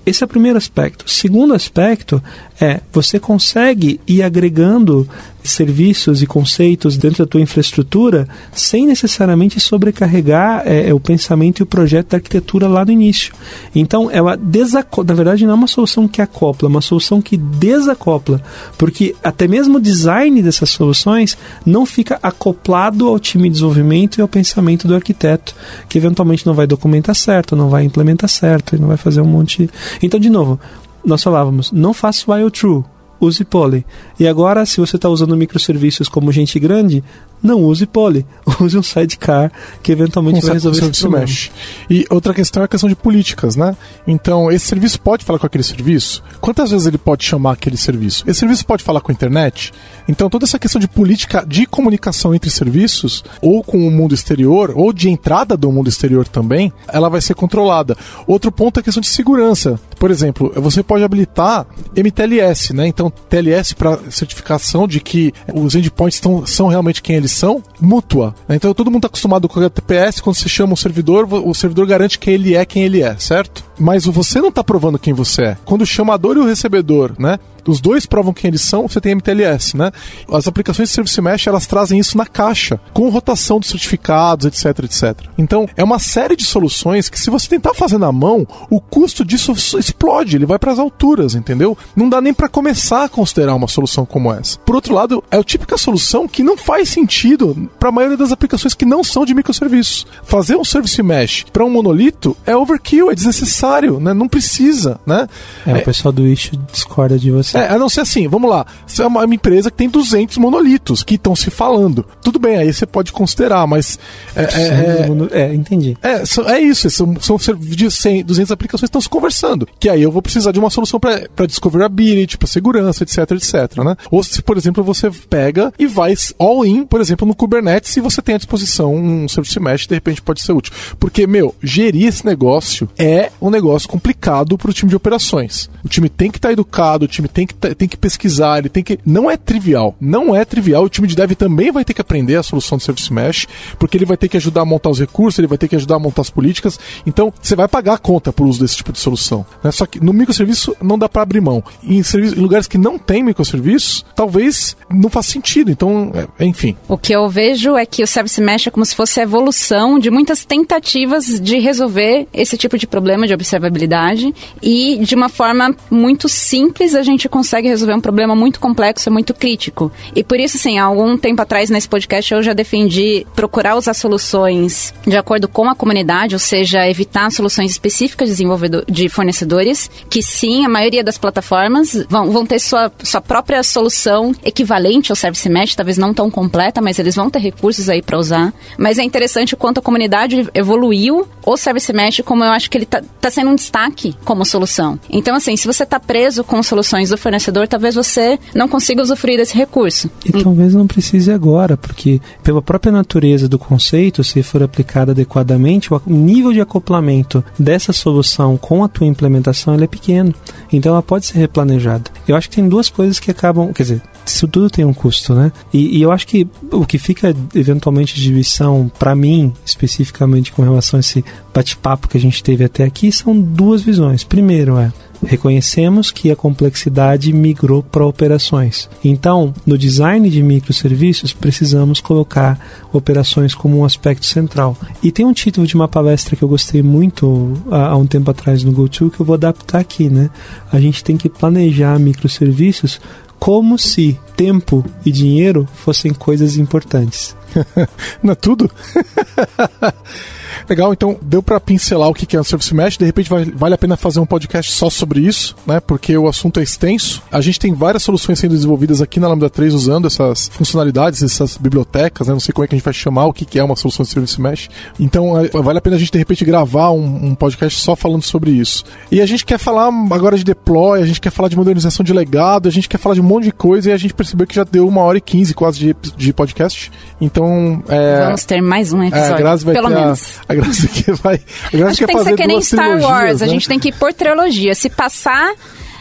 Esse 0.04 0.22
é 0.22 0.26
o 0.26 0.28
primeiro 0.28 0.58
aspecto. 0.58 1.08
Segundo 1.10 1.54
aspecto 1.54 2.22
é 2.60 2.80
você 2.92 3.18
consegue 3.18 4.00
ir 4.06 4.22
agregando 4.22 5.08
serviços 5.42 6.22
e 6.22 6.26
conceitos 6.26 6.96
dentro 6.96 7.24
da 7.24 7.30
tua 7.30 7.40
infraestrutura 7.40 8.28
sem 8.52 8.86
necessariamente 8.86 9.58
sobrecarregar 9.58 10.62
é, 10.66 10.88
é, 10.88 10.94
o 10.94 11.00
pensamento 11.00 11.60
e 11.60 11.62
o 11.62 11.66
projeto 11.66 12.10
da 12.10 12.18
arquitetura 12.18 12.68
lá 12.68 12.84
no 12.84 12.92
início. 12.92 13.32
Então, 13.74 14.10
ela 14.10 14.36
desacopla, 14.36 15.04
na 15.04 15.14
verdade 15.14 15.44
não 15.44 15.52
é 15.52 15.54
uma 15.54 15.66
solução 15.66 16.06
que 16.06 16.20
acopla, 16.20 16.68
é 16.68 16.70
uma 16.70 16.80
solução 16.80 17.20
que 17.22 17.36
desacopla, 17.36 18.42
porque 18.76 19.14
até 19.22 19.48
mesmo 19.48 19.78
o 19.78 19.80
design 19.80 20.42
dessas 20.42 20.70
soluções 20.70 21.36
não 21.64 21.86
fica 21.86 22.18
acoplado 22.22 23.08
ao 23.08 23.18
time 23.18 23.44
de 23.44 23.54
desenvolvimento 23.54 24.18
e 24.18 24.22
ao 24.22 24.28
pensamento 24.28 24.86
do 24.86 24.94
arquiteto, 24.94 25.54
que 25.88 25.98
eventualmente 25.98 26.46
não 26.46 26.54
vai 26.54 26.66
documentar 26.66 27.14
certo, 27.14 27.56
não 27.56 27.68
vai 27.68 27.84
implementar 27.84 28.28
certo, 28.28 28.76
e 28.76 28.78
não 28.78 28.88
vai 28.88 28.96
fazer 28.96 29.20
um 29.20 29.26
monte. 29.26 29.70
Então, 30.02 30.18
de 30.18 30.30
novo, 30.30 30.58
nós 31.04 31.22
falávamos, 31.22 31.72
não 31.72 31.92
faça 31.92 32.30
while 32.30 32.50
true, 32.50 32.84
use 33.20 33.44
Poly. 33.44 33.84
E 34.18 34.26
agora, 34.26 34.64
se 34.66 34.80
você 34.80 34.96
está 34.96 35.08
usando 35.08 35.36
microserviços 35.36 36.08
como 36.08 36.32
gente 36.32 36.58
grande, 36.58 37.02
não 37.42 37.62
use 37.62 37.86
Poly, 37.86 38.26
use 38.60 38.76
um 38.76 38.82
sidecar 38.82 39.50
que 39.82 39.92
eventualmente 39.92 40.40
vai 40.40 40.54
resolver 40.54 40.78
esse 40.78 41.00
problema. 41.00 41.24
mesh. 41.24 41.50
E 41.88 42.06
outra 42.10 42.34
questão 42.34 42.62
é 42.62 42.64
a 42.66 42.68
questão 42.68 42.88
de 42.88 42.96
políticas, 42.96 43.56
né? 43.56 43.76
Então, 44.06 44.50
esse 44.50 44.66
serviço 44.66 45.00
pode 45.00 45.24
falar 45.24 45.38
com 45.38 45.46
aquele 45.46 45.64
serviço? 45.64 46.22
Quantas 46.40 46.70
vezes 46.70 46.86
ele 46.86 46.98
pode 46.98 47.24
chamar 47.24 47.52
aquele 47.52 47.76
serviço? 47.76 48.24
Esse 48.26 48.40
serviço 48.40 48.66
pode 48.66 48.82
falar 48.82 49.00
com 49.00 49.10
a 49.10 49.14
internet? 49.14 49.72
Então, 50.08 50.28
toda 50.28 50.44
essa 50.44 50.58
questão 50.58 50.80
de 50.80 50.88
política 50.88 51.44
de 51.46 51.66
comunicação 51.66 52.34
entre 52.34 52.50
serviços, 52.50 53.24
ou 53.40 53.62
com 53.62 53.86
o 53.86 53.90
mundo 53.90 54.14
exterior, 54.14 54.72
ou 54.74 54.92
de 54.92 55.08
entrada 55.08 55.56
do 55.56 55.70
mundo 55.70 55.88
exterior 55.88 56.26
também, 56.26 56.72
ela 56.88 57.08
vai 57.08 57.20
ser 57.20 57.34
controlada. 57.34 57.96
Outro 58.26 58.52
ponto 58.52 58.78
é 58.78 58.80
a 58.80 58.82
questão 58.82 59.00
de 59.00 59.08
segurança. 59.08 59.78
Por 59.98 60.10
exemplo, 60.10 60.52
você 60.56 60.82
pode 60.82 61.04
habilitar 61.04 61.66
MTLS, 61.96 62.74
né? 62.74 62.86
Então, 62.86 63.10
TLS 63.10 63.74
para 63.74 63.98
certificação 64.10 64.86
de 64.86 65.00
que 65.00 65.32
os 65.52 65.74
endpoints 65.74 66.16
estão, 66.16 66.46
são 66.46 66.68
realmente 66.68 67.02
quem 67.02 67.16
eles 67.16 67.29
são, 67.30 67.62
mútua. 67.80 68.34
Então, 68.48 68.74
todo 68.74 68.90
mundo 68.90 68.98
está 68.98 69.08
acostumado 69.08 69.48
com 69.48 69.60
o 69.60 69.70
TPS, 69.70 70.20
quando 70.20 70.36
você 70.36 70.48
chama 70.48 70.72
um 70.72 70.76
servidor, 70.76 71.26
o 71.32 71.54
servidor 71.54 71.86
garante 71.86 72.18
que 72.18 72.30
ele 72.30 72.54
é 72.54 72.64
quem 72.64 72.84
ele 72.84 73.02
é, 73.02 73.16
certo? 73.16 73.64
Mas 73.78 74.04
você 74.04 74.40
não 74.40 74.48
está 74.48 74.62
provando 74.62 74.98
quem 74.98 75.12
você 75.12 75.42
é. 75.42 75.56
Quando 75.64 75.82
o 75.82 75.86
chamador 75.86 76.36
e 76.36 76.40
o 76.40 76.46
recebedor, 76.46 77.12
né? 77.18 77.38
Os 77.66 77.80
dois 77.80 78.06
provam 78.06 78.32
quem 78.32 78.48
eles 78.48 78.62
são, 78.62 78.88
você 78.88 79.00
tem 79.00 79.12
MTLS, 79.12 79.76
né? 79.76 79.90
As 80.32 80.46
aplicações 80.46 80.88
de 80.88 80.94
Service 80.94 81.20
Mesh, 81.20 81.46
elas 81.46 81.66
trazem 81.66 81.98
isso 81.98 82.16
na 82.16 82.26
caixa, 82.26 82.80
com 82.92 83.08
rotação 83.08 83.58
dos 83.58 83.68
certificados, 83.68 84.46
etc, 84.46 84.84
etc. 84.84 85.26
Então, 85.38 85.68
é 85.76 85.84
uma 85.84 85.98
série 85.98 86.36
de 86.36 86.44
soluções 86.44 87.08
que 87.08 87.18
se 87.18 87.30
você 87.30 87.48
tentar 87.48 87.74
fazer 87.74 87.98
na 87.98 88.12
mão, 88.12 88.46
o 88.68 88.80
custo 88.80 89.24
disso 89.24 89.52
explode, 89.78 90.36
ele 90.36 90.46
vai 90.46 90.58
para 90.58 90.72
as 90.72 90.78
alturas, 90.78 91.34
entendeu? 91.34 91.76
Não 91.94 92.08
dá 92.08 92.20
nem 92.20 92.34
para 92.34 92.48
começar 92.48 93.04
a 93.04 93.08
considerar 93.08 93.54
uma 93.54 93.68
solução 93.68 94.04
como 94.04 94.32
essa. 94.32 94.58
Por 94.58 94.74
outro 94.74 94.94
lado, 94.94 95.22
é 95.30 95.36
a 95.36 95.44
típica 95.44 95.76
solução 95.76 96.28
que 96.28 96.42
não 96.42 96.56
faz 96.56 96.88
sentido 96.88 97.70
para 97.78 97.88
a 97.88 97.92
maioria 97.92 98.16
das 98.16 98.32
aplicações 98.32 98.74
que 98.74 98.84
não 98.84 99.02
são 99.02 99.24
de 99.24 99.34
microserviços. 99.34 100.06
Fazer 100.22 100.56
um 100.56 100.64
Service 100.64 101.02
Mesh 101.02 101.46
para 101.52 101.64
um 101.64 101.70
monolito 101.70 102.36
é 102.46 102.56
overkill, 102.56 103.10
é 103.10 103.14
desnecessário, 103.14 104.00
né? 104.00 104.12
Não 104.12 104.28
precisa, 104.28 105.00
né? 105.06 105.28
É, 105.66 105.74
o 105.74 105.84
pessoal 105.84 106.12
do 106.12 106.26
Issue 106.26 106.58
discorda 106.72 107.18
de 107.18 107.30
você. 107.30 107.49
É, 107.58 107.68
a 107.68 107.78
não 107.78 107.88
ser 107.88 108.02
assim, 108.02 108.28
vamos 108.28 108.50
lá. 108.50 108.66
Você 108.86 109.02
é 109.02 109.06
uma 109.06 109.24
uma 109.30 109.34
empresa 109.34 109.70
que 109.70 109.76
tem 109.76 109.88
200 109.88 110.36
monolitos 110.38 111.02
que 111.02 111.14
estão 111.14 111.34
se 111.36 111.50
falando. 111.50 112.04
Tudo 112.22 112.38
bem, 112.38 112.56
aí 112.56 112.72
você 112.72 112.84
pode 112.84 113.12
considerar, 113.12 113.66
mas. 113.66 113.98
É, 114.34 114.42
é, 114.42 115.06
É, 115.30 115.54
entendi. 115.54 115.96
é, 116.02 116.22
é 116.52 116.60
isso, 116.60 116.90
são, 116.90 117.14
são 117.20 117.36
de 117.58 117.90
100, 117.90 118.24
200 118.24 118.50
aplicações 118.50 118.88
que 118.88 118.90
estão 118.90 119.00
se 119.00 119.08
conversando. 119.08 119.68
Que 119.78 119.88
aí 119.88 120.02
eu 120.02 120.10
vou 120.10 120.20
precisar 120.20 120.52
de 120.52 120.58
uma 120.58 120.70
solução 120.70 120.98
para 120.98 121.46
discoverability, 121.46 122.36
para 122.36 122.48
segurança, 122.48 123.04
etc, 123.04 123.18
etc, 123.32 123.84
né? 123.84 123.96
Ou 124.10 124.22
se, 124.22 124.42
por 124.42 124.56
exemplo, 124.56 124.82
você 124.82 125.10
pega 125.28 125.72
e 125.78 125.86
vai 125.86 126.14
all 126.38 126.66
in, 126.66 126.84
por 126.84 127.00
exemplo, 127.00 127.26
no 127.26 127.34
Kubernetes 127.34 127.96
e 127.96 128.00
você 128.00 128.20
tem 128.20 128.34
à 128.34 128.38
disposição 128.38 128.94
um 128.94 129.28
service 129.28 129.58
mesh, 129.60 129.86
de 129.86 129.94
repente 129.94 130.20
pode 130.20 130.42
ser 130.42 130.52
útil. 130.52 130.72
Porque, 130.98 131.26
meu, 131.26 131.54
gerir 131.62 132.08
esse 132.08 132.26
negócio 132.26 132.88
é 132.98 133.30
um 133.40 133.50
negócio 133.50 133.88
complicado 133.88 134.58
para 134.58 134.70
o 134.70 134.74
time 134.74 134.90
de 134.90 134.96
operações. 134.96 135.70
O 135.84 135.88
time 135.88 136.08
tem 136.08 136.30
que 136.30 136.38
estar 136.38 136.52
educado, 136.52 137.04
o 137.04 137.08
time 137.08 137.28
tem 137.28 137.39
que, 137.46 137.54
tá- 137.54 137.74
tem 137.74 137.88
que 137.88 137.96
pesquisar, 137.96 138.58
ele 138.58 138.68
tem 138.68 138.82
que. 138.82 138.98
Não 139.04 139.30
é 139.30 139.36
trivial. 139.36 139.94
Não 140.00 140.34
é 140.34 140.44
trivial. 140.44 140.84
O 140.84 140.88
time 140.88 141.06
de 141.08 141.14
dev 141.16 141.32
também 141.32 141.70
vai 141.70 141.84
ter 141.84 141.94
que 141.94 142.00
aprender 142.00 142.36
a 142.36 142.42
solução 142.42 142.78
do 142.78 142.84
Service 142.84 143.12
Mesh, 143.12 143.46
porque 143.78 143.96
ele 143.96 144.04
vai 144.04 144.16
ter 144.16 144.28
que 144.28 144.36
ajudar 144.36 144.62
a 144.62 144.64
montar 144.64 144.90
os 144.90 144.98
recursos, 145.00 145.38
ele 145.38 145.46
vai 145.48 145.58
ter 145.58 145.68
que 145.68 145.76
ajudar 145.76 145.96
a 145.96 145.98
montar 145.98 146.22
as 146.22 146.30
políticas. 146.30 146.78
Então, 147.06 147.32
você 147.40 147.54
vai 147.56 147.68
pagar 147.68 147.94
a 147.94 147.98
conta 147.98 148.32
por 148.32 148.46
uso 148.46 148.60
desse 148.60 148.76
tipo 148.76 148.92
de 148.92 148.98
solução. 148.98 149.44
né? 149.62 149.70
Só 149.70 149.86
que 149.86 150.02
no 150.02 150.12
microserviço 150.12 150.76
não 150.82 150.98
dá 150.98 151.08
para 151.08 151.22
abrir 151.22 151.40
mão. 151.40 151.62
Em, 151.82 152.02
serviço- 152.02 152.36
em 152.36 152.40
lugares 152.40 152.66
que 152.66 152.78
não 152.78 152.98
tem 152.98 153.22
microserviço, 153.22 154.04
talvez 154.14 154.76
não 154.90 155.08
faça 155.10 155.30
sentido. 155.32 155.70
Então, 155.70 156.12
é- 156.38 156.44
enfim. 156.44 156.76
O 156.88 156.96
que 156.98 157.12
eu 157.14 157.28
vejo 157.28 157.76
é 157.76 157.84
que 157.86 158.02
o 158.02 158.06
Service 158.06 158.40
Mesh 158.40 158.66
é 158.66 158.70
como 158.70 158.84
se 158.84 158.94
fosse 158.94 159.20
a 159.20 159.22
evolução 159.22 159.98
de 159.98 160.10
muitas 160.10 160.44
tentativas 160.44 161.40
de 161.40 161.58
resolver 161.58 162.26
esse 162.32 162.56
tipo 162.56 162.76
de 162.78 162.86
problema 162.86 163.26
de 163.26 163.34
observabilidade 163.34 164.34
e 164.62 164.98
de 165.02 165.14
uma 165.14 165.28
forma 165.28 165.74
muito 165.90 166.28
simples 166.28 166.94
a 166.94 167.02
gente 167.02 167.28
consegue 167.30 167.68
resolver 167.68 167.94
um 167.94 168.00
problema 168.00 168.34
muito 168.34 168.60
complexo 168.60 169.08
e 169.08 169.12
muito 169.12 169.32
crítico. 169.32 169.90
E 170.14 170.22
por 170.22 170.38
isso, 170.38 170.56
assim, 170.56 170.78
há 170.78 170.84
algum 170.84 171.16
tempo 171.16 171.40
atrás 171.40 171.70
nesse 171.70 171.88
podcast 171.88 172.34
eu 172.34 172.42
já 172.42 172.52
defendi 172.52 173.26
procurar 173.34 173.76
usar 173.76 173.94
soluções 173.94 174.92
de 175.06 175.16
acordo 175.16 175.48
com 175.48 175.68
a 175.68 175.74
comunidade, 175.74 176.34
ou 176.34 176.38
seja, 176.38 176.88
evitar 176.88 177.30
soluções 177.30 177.70
específicas 177.70 178.28
de, 178.28 178.34
desenvolvedor, 178.34 178.84
de 178.88 179.08
fornecedores, 179.08 179.90
que 180.08 180.22
sim, 180.22 180.64
a 180.64 180.68
maioria 180.68 181.04
das 181.04 181.18
plataformas 181.18 182.04
vão, 182.08 182.30
vão 182.30 182.46
ter 182.46 182.58
sua, 182.58 182.92
sua 183.02 183.20
própria 183.20 183.62
solução 183.62 184.34
equivalente 184.44 185.12
ao 185.12 185.16
Service 185.16 185.48
Mesh, 185.48 185.74
talvez 185.74 185.96
não 185.96 186.12
tão 186.12 186.30
completa, 186.30 186.80
mas 186.80 186.98
eles 186.98 187.14
vão 187.14 187.30
ter 187.30 187.38
recursos 187.38 187.88
aí 187.88 188.02
para 188.02 188.18
usar. 188.18 188.52
Mas 188.76 188.98
é 188.98 189.02
interessante 189.02 189.54
o 189.54 189.56
quanto 189.56 189.78
a 189.78 189.82
comunidade 189.82 190.48
evoluiu 190.54 191.26
o 191.44 191.56
Service 191.56 191.92
Mesh, 191.92 192.22
como 192.24 192.44
eu 192.44 192.50
acho 192.50 192.70
que 192.70 192.78
ele 192.78 192.86
tá, 192.86 193.02
tá 193.20 193.30
sendo 193.30 193.50
um 193.50 193.54
destaque 193.54 194.14
como 194.24 194.44
solução. 194.44 194.98
Então, 195.08 195.34
assim, 195.36 195.56
se 195.56 195.66
você 195.66 195.84
tá 195.84 196.00
preso 196.00 196.42
com 196.42 196.62
soluções 196.62 197.10
do 197.10 197.18
fornecedor, 197.20 197.68
talvez 197.68 197.94
você 197.94 198.38
não 198.54 198.68
consiga 198.68 199.02
usufruir 199.02 199.36
desse 199.36 199.56
recurso. 199.56 200.10
E 200.24 200.32
talvez 200.32 200.74
não 200.74 200.86
precise 200.86 201.30
agora, 201.30 201.76
porque 201.76 202.20
pela 202.42 202.62
própria 202.62 202.92
natureza 202.92 203.48
do 203.48 203.58
conceito, 203.58 204.24
se 204.24 204.42
for 204.42 204.62
aplicado 204.62 205.12
adequadamente, 205.12 205.92
o 205.92 206.00
nível 206.06 206.52
de 206.52 206.60
acoplamento 206.60 207.44
dessa 207.58 207.92
solução 207.92 208.56
com 208.56 208.82
a 208.82 208.88
tua 208.88 209.06
implementação 209.06 209.74
é 209.74 209.86
pequeno. 209.86 210.34
Então 210.72 210.92
ela 210.92 211.02
pode 211.02 211.26
ser 211.26 211.38
replanejada. 211.38 212.10
Eu 212.26 212.36
acho 212.36 212.48
que 212.48 212.56
tem 212.56 212.68
duas 212.68 212.88
coisas 212.88 213.18
que 213.18 213.30
acabam, 213.30 213.72
quer 213.72 213.82
dizer, 213.82 214.02
isso 214.24 214.46
tudo 214.46 214.70
tem 214.70 214.84
um 214.84 214.92
custo, 214.92 215.34
né? 215.34 215.52
E, 215.72 215.98
e 215.98 216.02
eu 216.02 216.12
acho 216.12 216.26
que 216.26 216.46
o 216.70 216.86
que 216.86 216.98
fica 216.98 217.34
eventualmente 217.54 218.14
de 218.14 218.30
lição 218.32 218.90
para 218.98 219.14
mim, 219.14 219.52
especificamente 219.64 220.52
com 220.52 220.62
relação 220.62 220.98
a 220.98 221.00
esse 221.00 221.24
bate-papo 221.52 222.08
que 222.08 222.16
a 222.16 222.20
gente 222.20 222.42
teve 222.42 222.64
até 222.64 222.84
aqui, 222.84 223.10
são 223.10 223.38
duas 223.38 223.82
visões. 223.82 224.22
Primeiro 224.24 224.78
é 224.78 224.92
Reconhecemos 225.24 226.10
que 226.10 226.30
a 226.30 226.36
complexidade 226.36 227.32
migrou 227.32 227.82
para 227.82 228.06
operações. 228.06 228.88
Então, 229.04 229.54
no 229.66 229.76
design 229.76 230.28
de 230.30 230.42
microserviços, 230.42 231.32
precisamos 231.32 232.00
colocar 232.00 232.58
operações 232.92 233.54
como 233.54 233.78
um 233.78 233.84
aspecto 233.84 234.26
central. 234.26 234.76
E 235.02 235.12
tem 235.12 235.26
um 235.26 235.32
título 235.32 235.66
de 235.66 235.74
uma 235.74 235.88
palestra 235.88 236.36
que 236.36 236.42
eu 236.42 236.48
gostei 236.48 236.82
muito 236.82 237.54
há, 237.70 237.96
um 237.96 238.06
tempo 238.06 238.30
atrás 238.30 238.64
no 238.64 238.72
GoTo 238.72 239.10
que 239.10 239.20
eu 239.20 239.26
vou 239.26 239.34
adaptar 239.34 239.80
aqui, 239.80 240.08
né? 240.08 240.30
A 240.72 240.80
gente 240.80 241.04
tem 241.04 241.16
que 241.16 241.28
planejar 241.28 241.98
microserviços 241.98 243.00
como 243.38 243.78
se 243.78 244.18
tempo 244.36 244.84
e 245.04 245.10
dinheiro 245.10 245.66
fossem 245.74 246.12
coisas 246.12 246.56
importantes. 246.56 247.34
Não 248.22 248.32
é 248.32 248.34
tudo? 248.34 248.70
Legal, 250.68 250.92
então 250.92 251.18
deu 251.22 251.42
pra 251.42 251.60
pincelar 251.60 252.08
o 252.08 252.14
que 252.14 252.26
que 252.26 252.36
é 252.36 252.40
o 252.40 252.44
Service 252.44 252.74
Mesh. 252.74 252.96
De 252.96 253.04
repente 253.04 253.30
vale 253.54 253.74
a 253.74 253.78
pena 253.78 253.96
fazer 253.96 254.20
um 254.20 254.26
podcast 254.26 254.72
só 254.72 254.90
sobre 254.90 255.20
isso, 255.20 255.56
né? 255.66 255.80
Porque 255.80 256.16
o 256.16 256.28
assunto 256.28 256.60
é 256.60 256.62
extenso. 256.62 257.22
A 257.30 257.40
gente 257.40 257.58
tem 257.58 257.72
várias 257.72 258.02
soluções 258.02 258.38
sendo 258.38 258.52
desenvolvidas 258.52 259.00
aqui 259.02 259.20
na 259.20 259.28
Lambda 259.28 259.50
3 259.50 259.74
usando 259.74 260.06
essas 260.06 260.48
funcionalidades, 260.48 261.22
essas 261.22 261.56
bibliotecas, 261.56 262.28
né? 262.28 262.32
Não 262.32 262.40
sei 262.40 262.52
como 262.52 262.64
é 262.64 262.68
que 262.68 262.74
a 262.74 262.78
gente 262.78 262.84
vai 262.84 262.94
chamar 262.94 263.26
o 263.26 263.32
que 263.32 263.58
é 263.58 263.64
uma 263.64 263.76
solução 263.76 264.04
de 264.04 264.10
Service 264.10 264.40
Mesh. 264.40 264.68
Então 264.98 265.38
é, 265.38 265.48
vale 265.48 265.78
a 265.78 265.80
pena 265.80 265.96
a 265.96 265.98
gente 265.98 266.12
de 266.12 266.18
repente 266.18 266.44
gravar 266.44 266.90
um, 266.90 267.26
um 267.26 267.34
podcast 267.34 267.80
só 267.80 267.96
falando 267.96 268.22
sobre 268.22 268.50
isso. 268.50 268.84
E 269.10 269.20
a 269.20 269.26
gente 269.26 269.44
quer 269.44 269.58
falar 269.58 269.90
agora 270.10 270.36
de 270.36 270.44
deploy, 270.44 271.00
a 271.00 271.06
gente 271.06 271.20
quer 271.20 271.30
falar 271.30 271.48
de 271.48 271.56
modernização 271.56 272.04
de 272.04 272.12
legado, 272.12 272.68
a 272.68 272.72
gente 272.72 272.88
quer 272.88 272.98
falar 272.98 273.14
de 273.14 273.20
um 273.20 273.24
monte 273.24 273.44
de 273.44 273.52
coisa 273.52 273.90
e 273.90 273.92
a 273.92 273.96
gente 273.96 274.14
percebeu 274.14 274.46
que 274.46 274.54
já 274.54 274.64
deu 274.64 274.86
uma 274.86 275.02
hora 275.02 275.18
e 275.18 275.20
quinze 275.20 275.54
quase 275.54 275.78
de, 275.78 275.96
de 276.16 276.32
podcast. 276.32 276.90
Então, 277.20 277.82
é, 277.88 278.24
Vamos 278.24 278.44
ter 278.44 278.60
mais 278.60 278.92
um 278.92 279.02
é, 279.02 279.08
episódio, 279.08 279.34
a 279.34 279.38
Grazi 279.38 279.64
vai 279.64 279.74
pelo 279.74 279.88
ter 279.88 279.94
menos. 279.94 280.40
A, 280.48 280.49
a 280.50 280.54
Grazi 280.54 280.88
que 280.88 281.12
vai. 281.12 281.40
A 281.72 281.76
Grazi 281.76 281.92
Acho 281.92 281.98
que 281.98 282.06
tem 282.06 282.16
que 282.16 282.18
fazer 282.18 282.30
ser 282.30 282.36
que 282.36 282.46
nem 282.46 282.60
Star 282.60 283.00
Wars. 283.00 283.42
A 283.42 283.46
né? 283.46 283.52
gente 283.52 283.68
tem 283.68 283.78
que 283.78 283.90
ir 283.90 283.94
por 283.94 284.12
trilogia. 284.12 284.74
Se 284.74 284.90
passar 284.90 285.54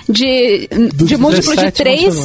de, 0.09 0.67
de 0.95 1.17
múltiplo 1.17 1.55
de 1.55 1.61
17 1.71 1.71
três. 1.73 2.15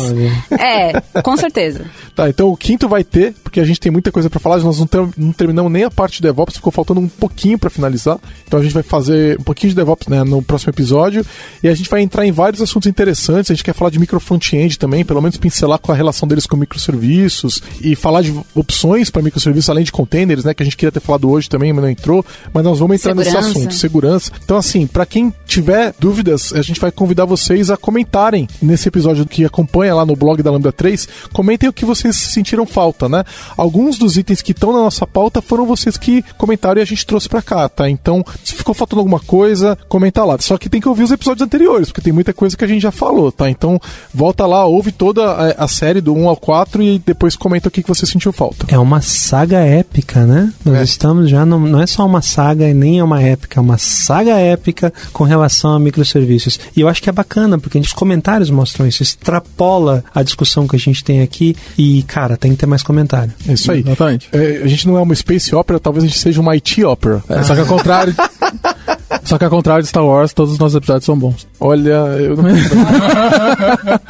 É, 0.51 1.21
com 1.23 1.37
certeza. 1.37 1.85
Tá, 2.15 2.29
então 2.29 2.47
o 2.49 2.57
quinto 2.57 2.89
vai 2.89 3.03
ter, 3.03 3.35
porque 3.43 3.59
a 3.59 3.65
gente 3.65 3.81
tem 3.81 3.91
muita 3.91 4.13
coisa 4.13 4.31
pra 4.31 4.39
falar, 4.39 4.59
nós 4.61 4.79
não, 4.79 4.87
ter- 4.87 5.09
não 5.17 5.33
terminamos 5.33 5.73
nem 5.73 5.83
a 5.83 5.91
parte 5.91 6.19
de 6.19 6.23
DevOps, 6.23 6.55
ficou 6.55 6.71
faltando 6.71 7.01
um 7.01 7.09
pouquinho 7.09 7.59
pra 7.59 7.69
finalizar. 7.69 8.21
Então 8.47 8.61
a 8.61 8.63
gente 8.63 8.73
vai 8.73 8.85
fazer 8.85 9.37
um 9.41 9.43
pouquinho 9.43 9.71
de 9.71 9.75
DevOps 9.75 10.07
né, 10.07 10.23
no 10.23 10.41
próximo 10.41 10.71
episódio 10.71 11.27
e 11.61 11.67
a 11.69 11.75
gente 11.75 11.91
vai 11.91 12.03
entrar 12.03 12.25
em 12.25 12.31
vários 12.31 12.63
assuntos 12.63 12.87
interessantes. 12.89 13.51
A 13.51 13.55
gente 13.55 13.65
quer 13.65 13.75
falar 13.75 13.91
de 13.91 13.99
micro 13.99 14.21
front-end 14.21 14.79
também, 14.79 15.05
pelo 15.05 15.21
menos 15.21 15.37
pincelar 15.37 15.81
com 15.81 15.91
a 15.91 15.95
relação 15.97 16.29
deles 16.29 16.47
com 16.47 16.57
microserviços 16.57 17.61
e 17.81 17.97
falar 17.97 18.23
de 18.23 18.33
opções 18.55 19.11
para 19.11 19.21
microserviços 19.21 19.69
além 19.71 19.83
de 19.83 19.91
containers, 19.91 20.45
né, 20.45 20.55
que 20.55 20.63
a 20.63 20.67
gente 20.67 20.77
queria 20.77 20.93
ter 20.93 21.01
falado 21.01 21.29
hoje 21.29 21.49
também, 21.49 21.73
mas 21.73 21.83
não 21.83 21.91
entrou. 21.91 22.25
Mas 22.53 22.63
nós 22.63 22.79
vamos 22.79 22.95
entrar 22.95 23.13
nesse 23.13 23.31
Segurança. 23.33 23.51
assunto, 23.59 23.75
segurança. 23.75 24.31
Então 24.45 24.57
assim, 24.57 24.87
pra 24.87 25.05
quem 25.05 25.35
tiver 25.49 25.93
dúvidas, 25.99 26.53
a 26.53 26.63
gente 26.63 26.79
vai 26.79 26.93
convidar 26.93 27.25
vocês 27.25 27.73
a 27.73 27.74
comentarem 27.77 28.49
nesse 28.61 28.89
episódio 28.89 29.27
que 29.27 29.45
acompanha 29.45 29.95
lá 29.95 30.05
no 30.07 30.17
blog 30.17 30.43
da 30.43 30.51
Lambda 30.51 30.73
3, 30.73 31.09
comentem 31.33 31.69
o 31.69 31.73
que 31.73 31.85
vocês 31.85 32.17
sentiram 32.17 32.67
falta, 32.67 33.09
né? 33.09 33.25
Alguns 33.57 33.99
dos 33.99 34.17
itens 34.17 34.41
que 34.43 34.53
estão 34.53 34.73
na 34.73 34.79
nossa 34.81 35.07
pauta 35.07 35.41
foram 35.43 35.67
vocês 35.67 35.97
que 35.97 36.23
comentaram 36.37 36.81
e 36.81 36.83
a 36.83 36.87
gente 36.87 37.07
trouxe 37.07 37.29
para 37.29 37.43
cá, 37.43 37.69
tá? 37.69 37.89
Então, 37.89 38.25
se 38.45 38.55
ficou 38.55 38.75
faltando 38.75 39.01
alguma 39.01 39.21
coisa, 39.21 39.77
comenta 39.89 40.25
lá. 40.25 40.37
Só 40.41 40.57
que 40.59 40.69
tem 40.69 40.81
que 40.81 40.89
ouvir 40.89 41.05
os 41.05 41.11
episódios 41.11 41.45
anteriores, 41.45 41.89
porque 41.89 42.01
tem 42.03 42.13
muita 42.13 42.33
coisa 42.33 42.57
que 42.57 42.65
a 42.65 42.69
gente 42.69 42.83
já 42.83 42.91
falou, 42.93 43.31
tá? 43.33 43.49
Então, 43.51 43.81
volta 44.13 44.47
lá, 44.47 44.65
ouve 44.65 44.93
toda 44.93 45.25
a, 45.31 45.65
a 45.65 45.69
série 45.69 46.01
do 46.01 46.15
1 46.15 46.29
ao 46.29 46.37
4 46.37 46.83
e 46.83 46.99
depois 46.99 47.37
comenta 47.37 47.69
o 47.69 47.71
que, 47.71 47.83
que 47.83 47.89
você 47.89 48.07
sentiu 48.07 48.33
falta. 48.33 48.67
É 48.69 48.79
uma 48.79 49.01
saga 49.01 49.59
épica, 49.59 50.25
né? 50.27 50.53
Nós 50.65 50.77
É. 50.79 50.83
estamos 50.83 51.29
já, 51.31 51.45
não, 51.47 51.61
não 51.61 51.81
é 51.81 51.87
só 51.87 52.05
uma 52.07 52.23
saga 52.23 52.69
e 52.69 52.75
nem 52.75 52.99
é 52.99 53.05
uma 53.05 53.21
épica, 53.23 53.59
é 53.59 53.63
uma 53.63 53.79
saga 53.79 54.39
épica 54.39 54.93
com 55.13 55.25
relação 55.25 55.73
a 55.75 55.79
microserviços. 55.79 56.59
E 56.77 56.81
eu 56.81 56.89
acho 56.89 57.03
que 57.03 57.09
é 57.09 57.13
bacana, 57.13 57.59
porque 57.65 57.79
os 57.79 57.93
comentários 57.93 58.51
mostram 58.51 58.87
isso, 58.87 59.03
extrapola 59.03 60.05
a 60.15 60.23
discussão 60.23 60.69
que 60.69 60.77
a 60.77 60.79
gente 60.79 61.03
tem 61.03 61.23
aqui 61.23 61.57
e, 61.77 62.03
cara, 62.05 62.37
tem 62.37 62.53
que 62.53 62.59
ter 62.59 62.67
mais 62.67 62.83
comentário. 62.83 63.33
É 63.49 63.55
isso 63.55 63.73
aí. 63.73 63.81
Exatamente. 63.81 64.29
É, 64.33 64.61
a 64.63 64.67
gente 64.67 64.87
não 64.87 64.99
é 64.99 65.01
uma 65.03 65.15
Space 65.15 65.55
Opera, 65.55 65.81
talvez 65.81 66.05
a 66.05 66.07
gente 66.07 66.19
seja 66.19 66.41
uma 66.41 66.53
IT 66.55 66.85
Opera. 66.85 67.25
É, 67.29 67.43
só 67.43 67.55
que 67.55 67.61
ao 67.61 67.67
contrário. 67.67 68.15
só 69.25 69.39
que 69.39 69.45
ao 69.45 69.51
contrário 69.51 69.83
de 69.83 69.89
Star 69.89 70.05
Wars, 70.05 70.33
todos 70.33 70.53
os 70.53 70.59
nossos 70.59 70.77
episódios 70.77 71.05
são 71.05 71.19
bons. 71.19 71.47
Olha, 71.59 71.91
eu 72.19 72.37
não, 72.37 72.49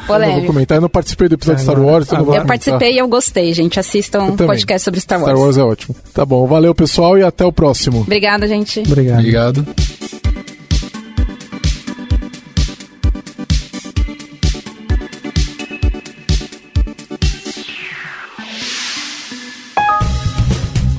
eu 0.09 0.19
não 0.19 0.35
vou 0.35 0.45
comentar. 0.45 0.77
Eu 0.77 0.81
não 0.81 0.89
participei 0.89 1.29
do 1.29 1.35
episódio 1.35 1.57
de 1.57 1.63
Star 1.63 1.81
Wars. 1.81 2.09
não 2.09 2.17
vou 2.17 2.33
Eu 2.35 2.41
comentar. 2.41 2.47
participei 2.47 2.93
e 2.95 2.97
eu 2.97 3.07
gostei, 3.07 3.53
gente. 3.53 3.79
Assistam 3.79 4.23
um 4.23 4.35
podcast 4.35 4.83
sobre 4.83 4.99
Star 4.99 5.19
Wars. 5.19 5.31
Star 5.31 5.41
Wars 5.41 5.57
é 5.57 5.63
ótimo. 5.63 5.95
Tá 6.13 6.25
bom, 6.25 6.45
valeu 6.45 6.75
pessoal 6.75 7.17
e 7.17 7.23
até 7.23 7.45
o 7.45 7.51
próximo. 7.51 8.01
Obrigada, 8.01 8.47
gente. 8.47 8.81
Obrigado. 8.81 9.19
Obrigado. 9.19 9.65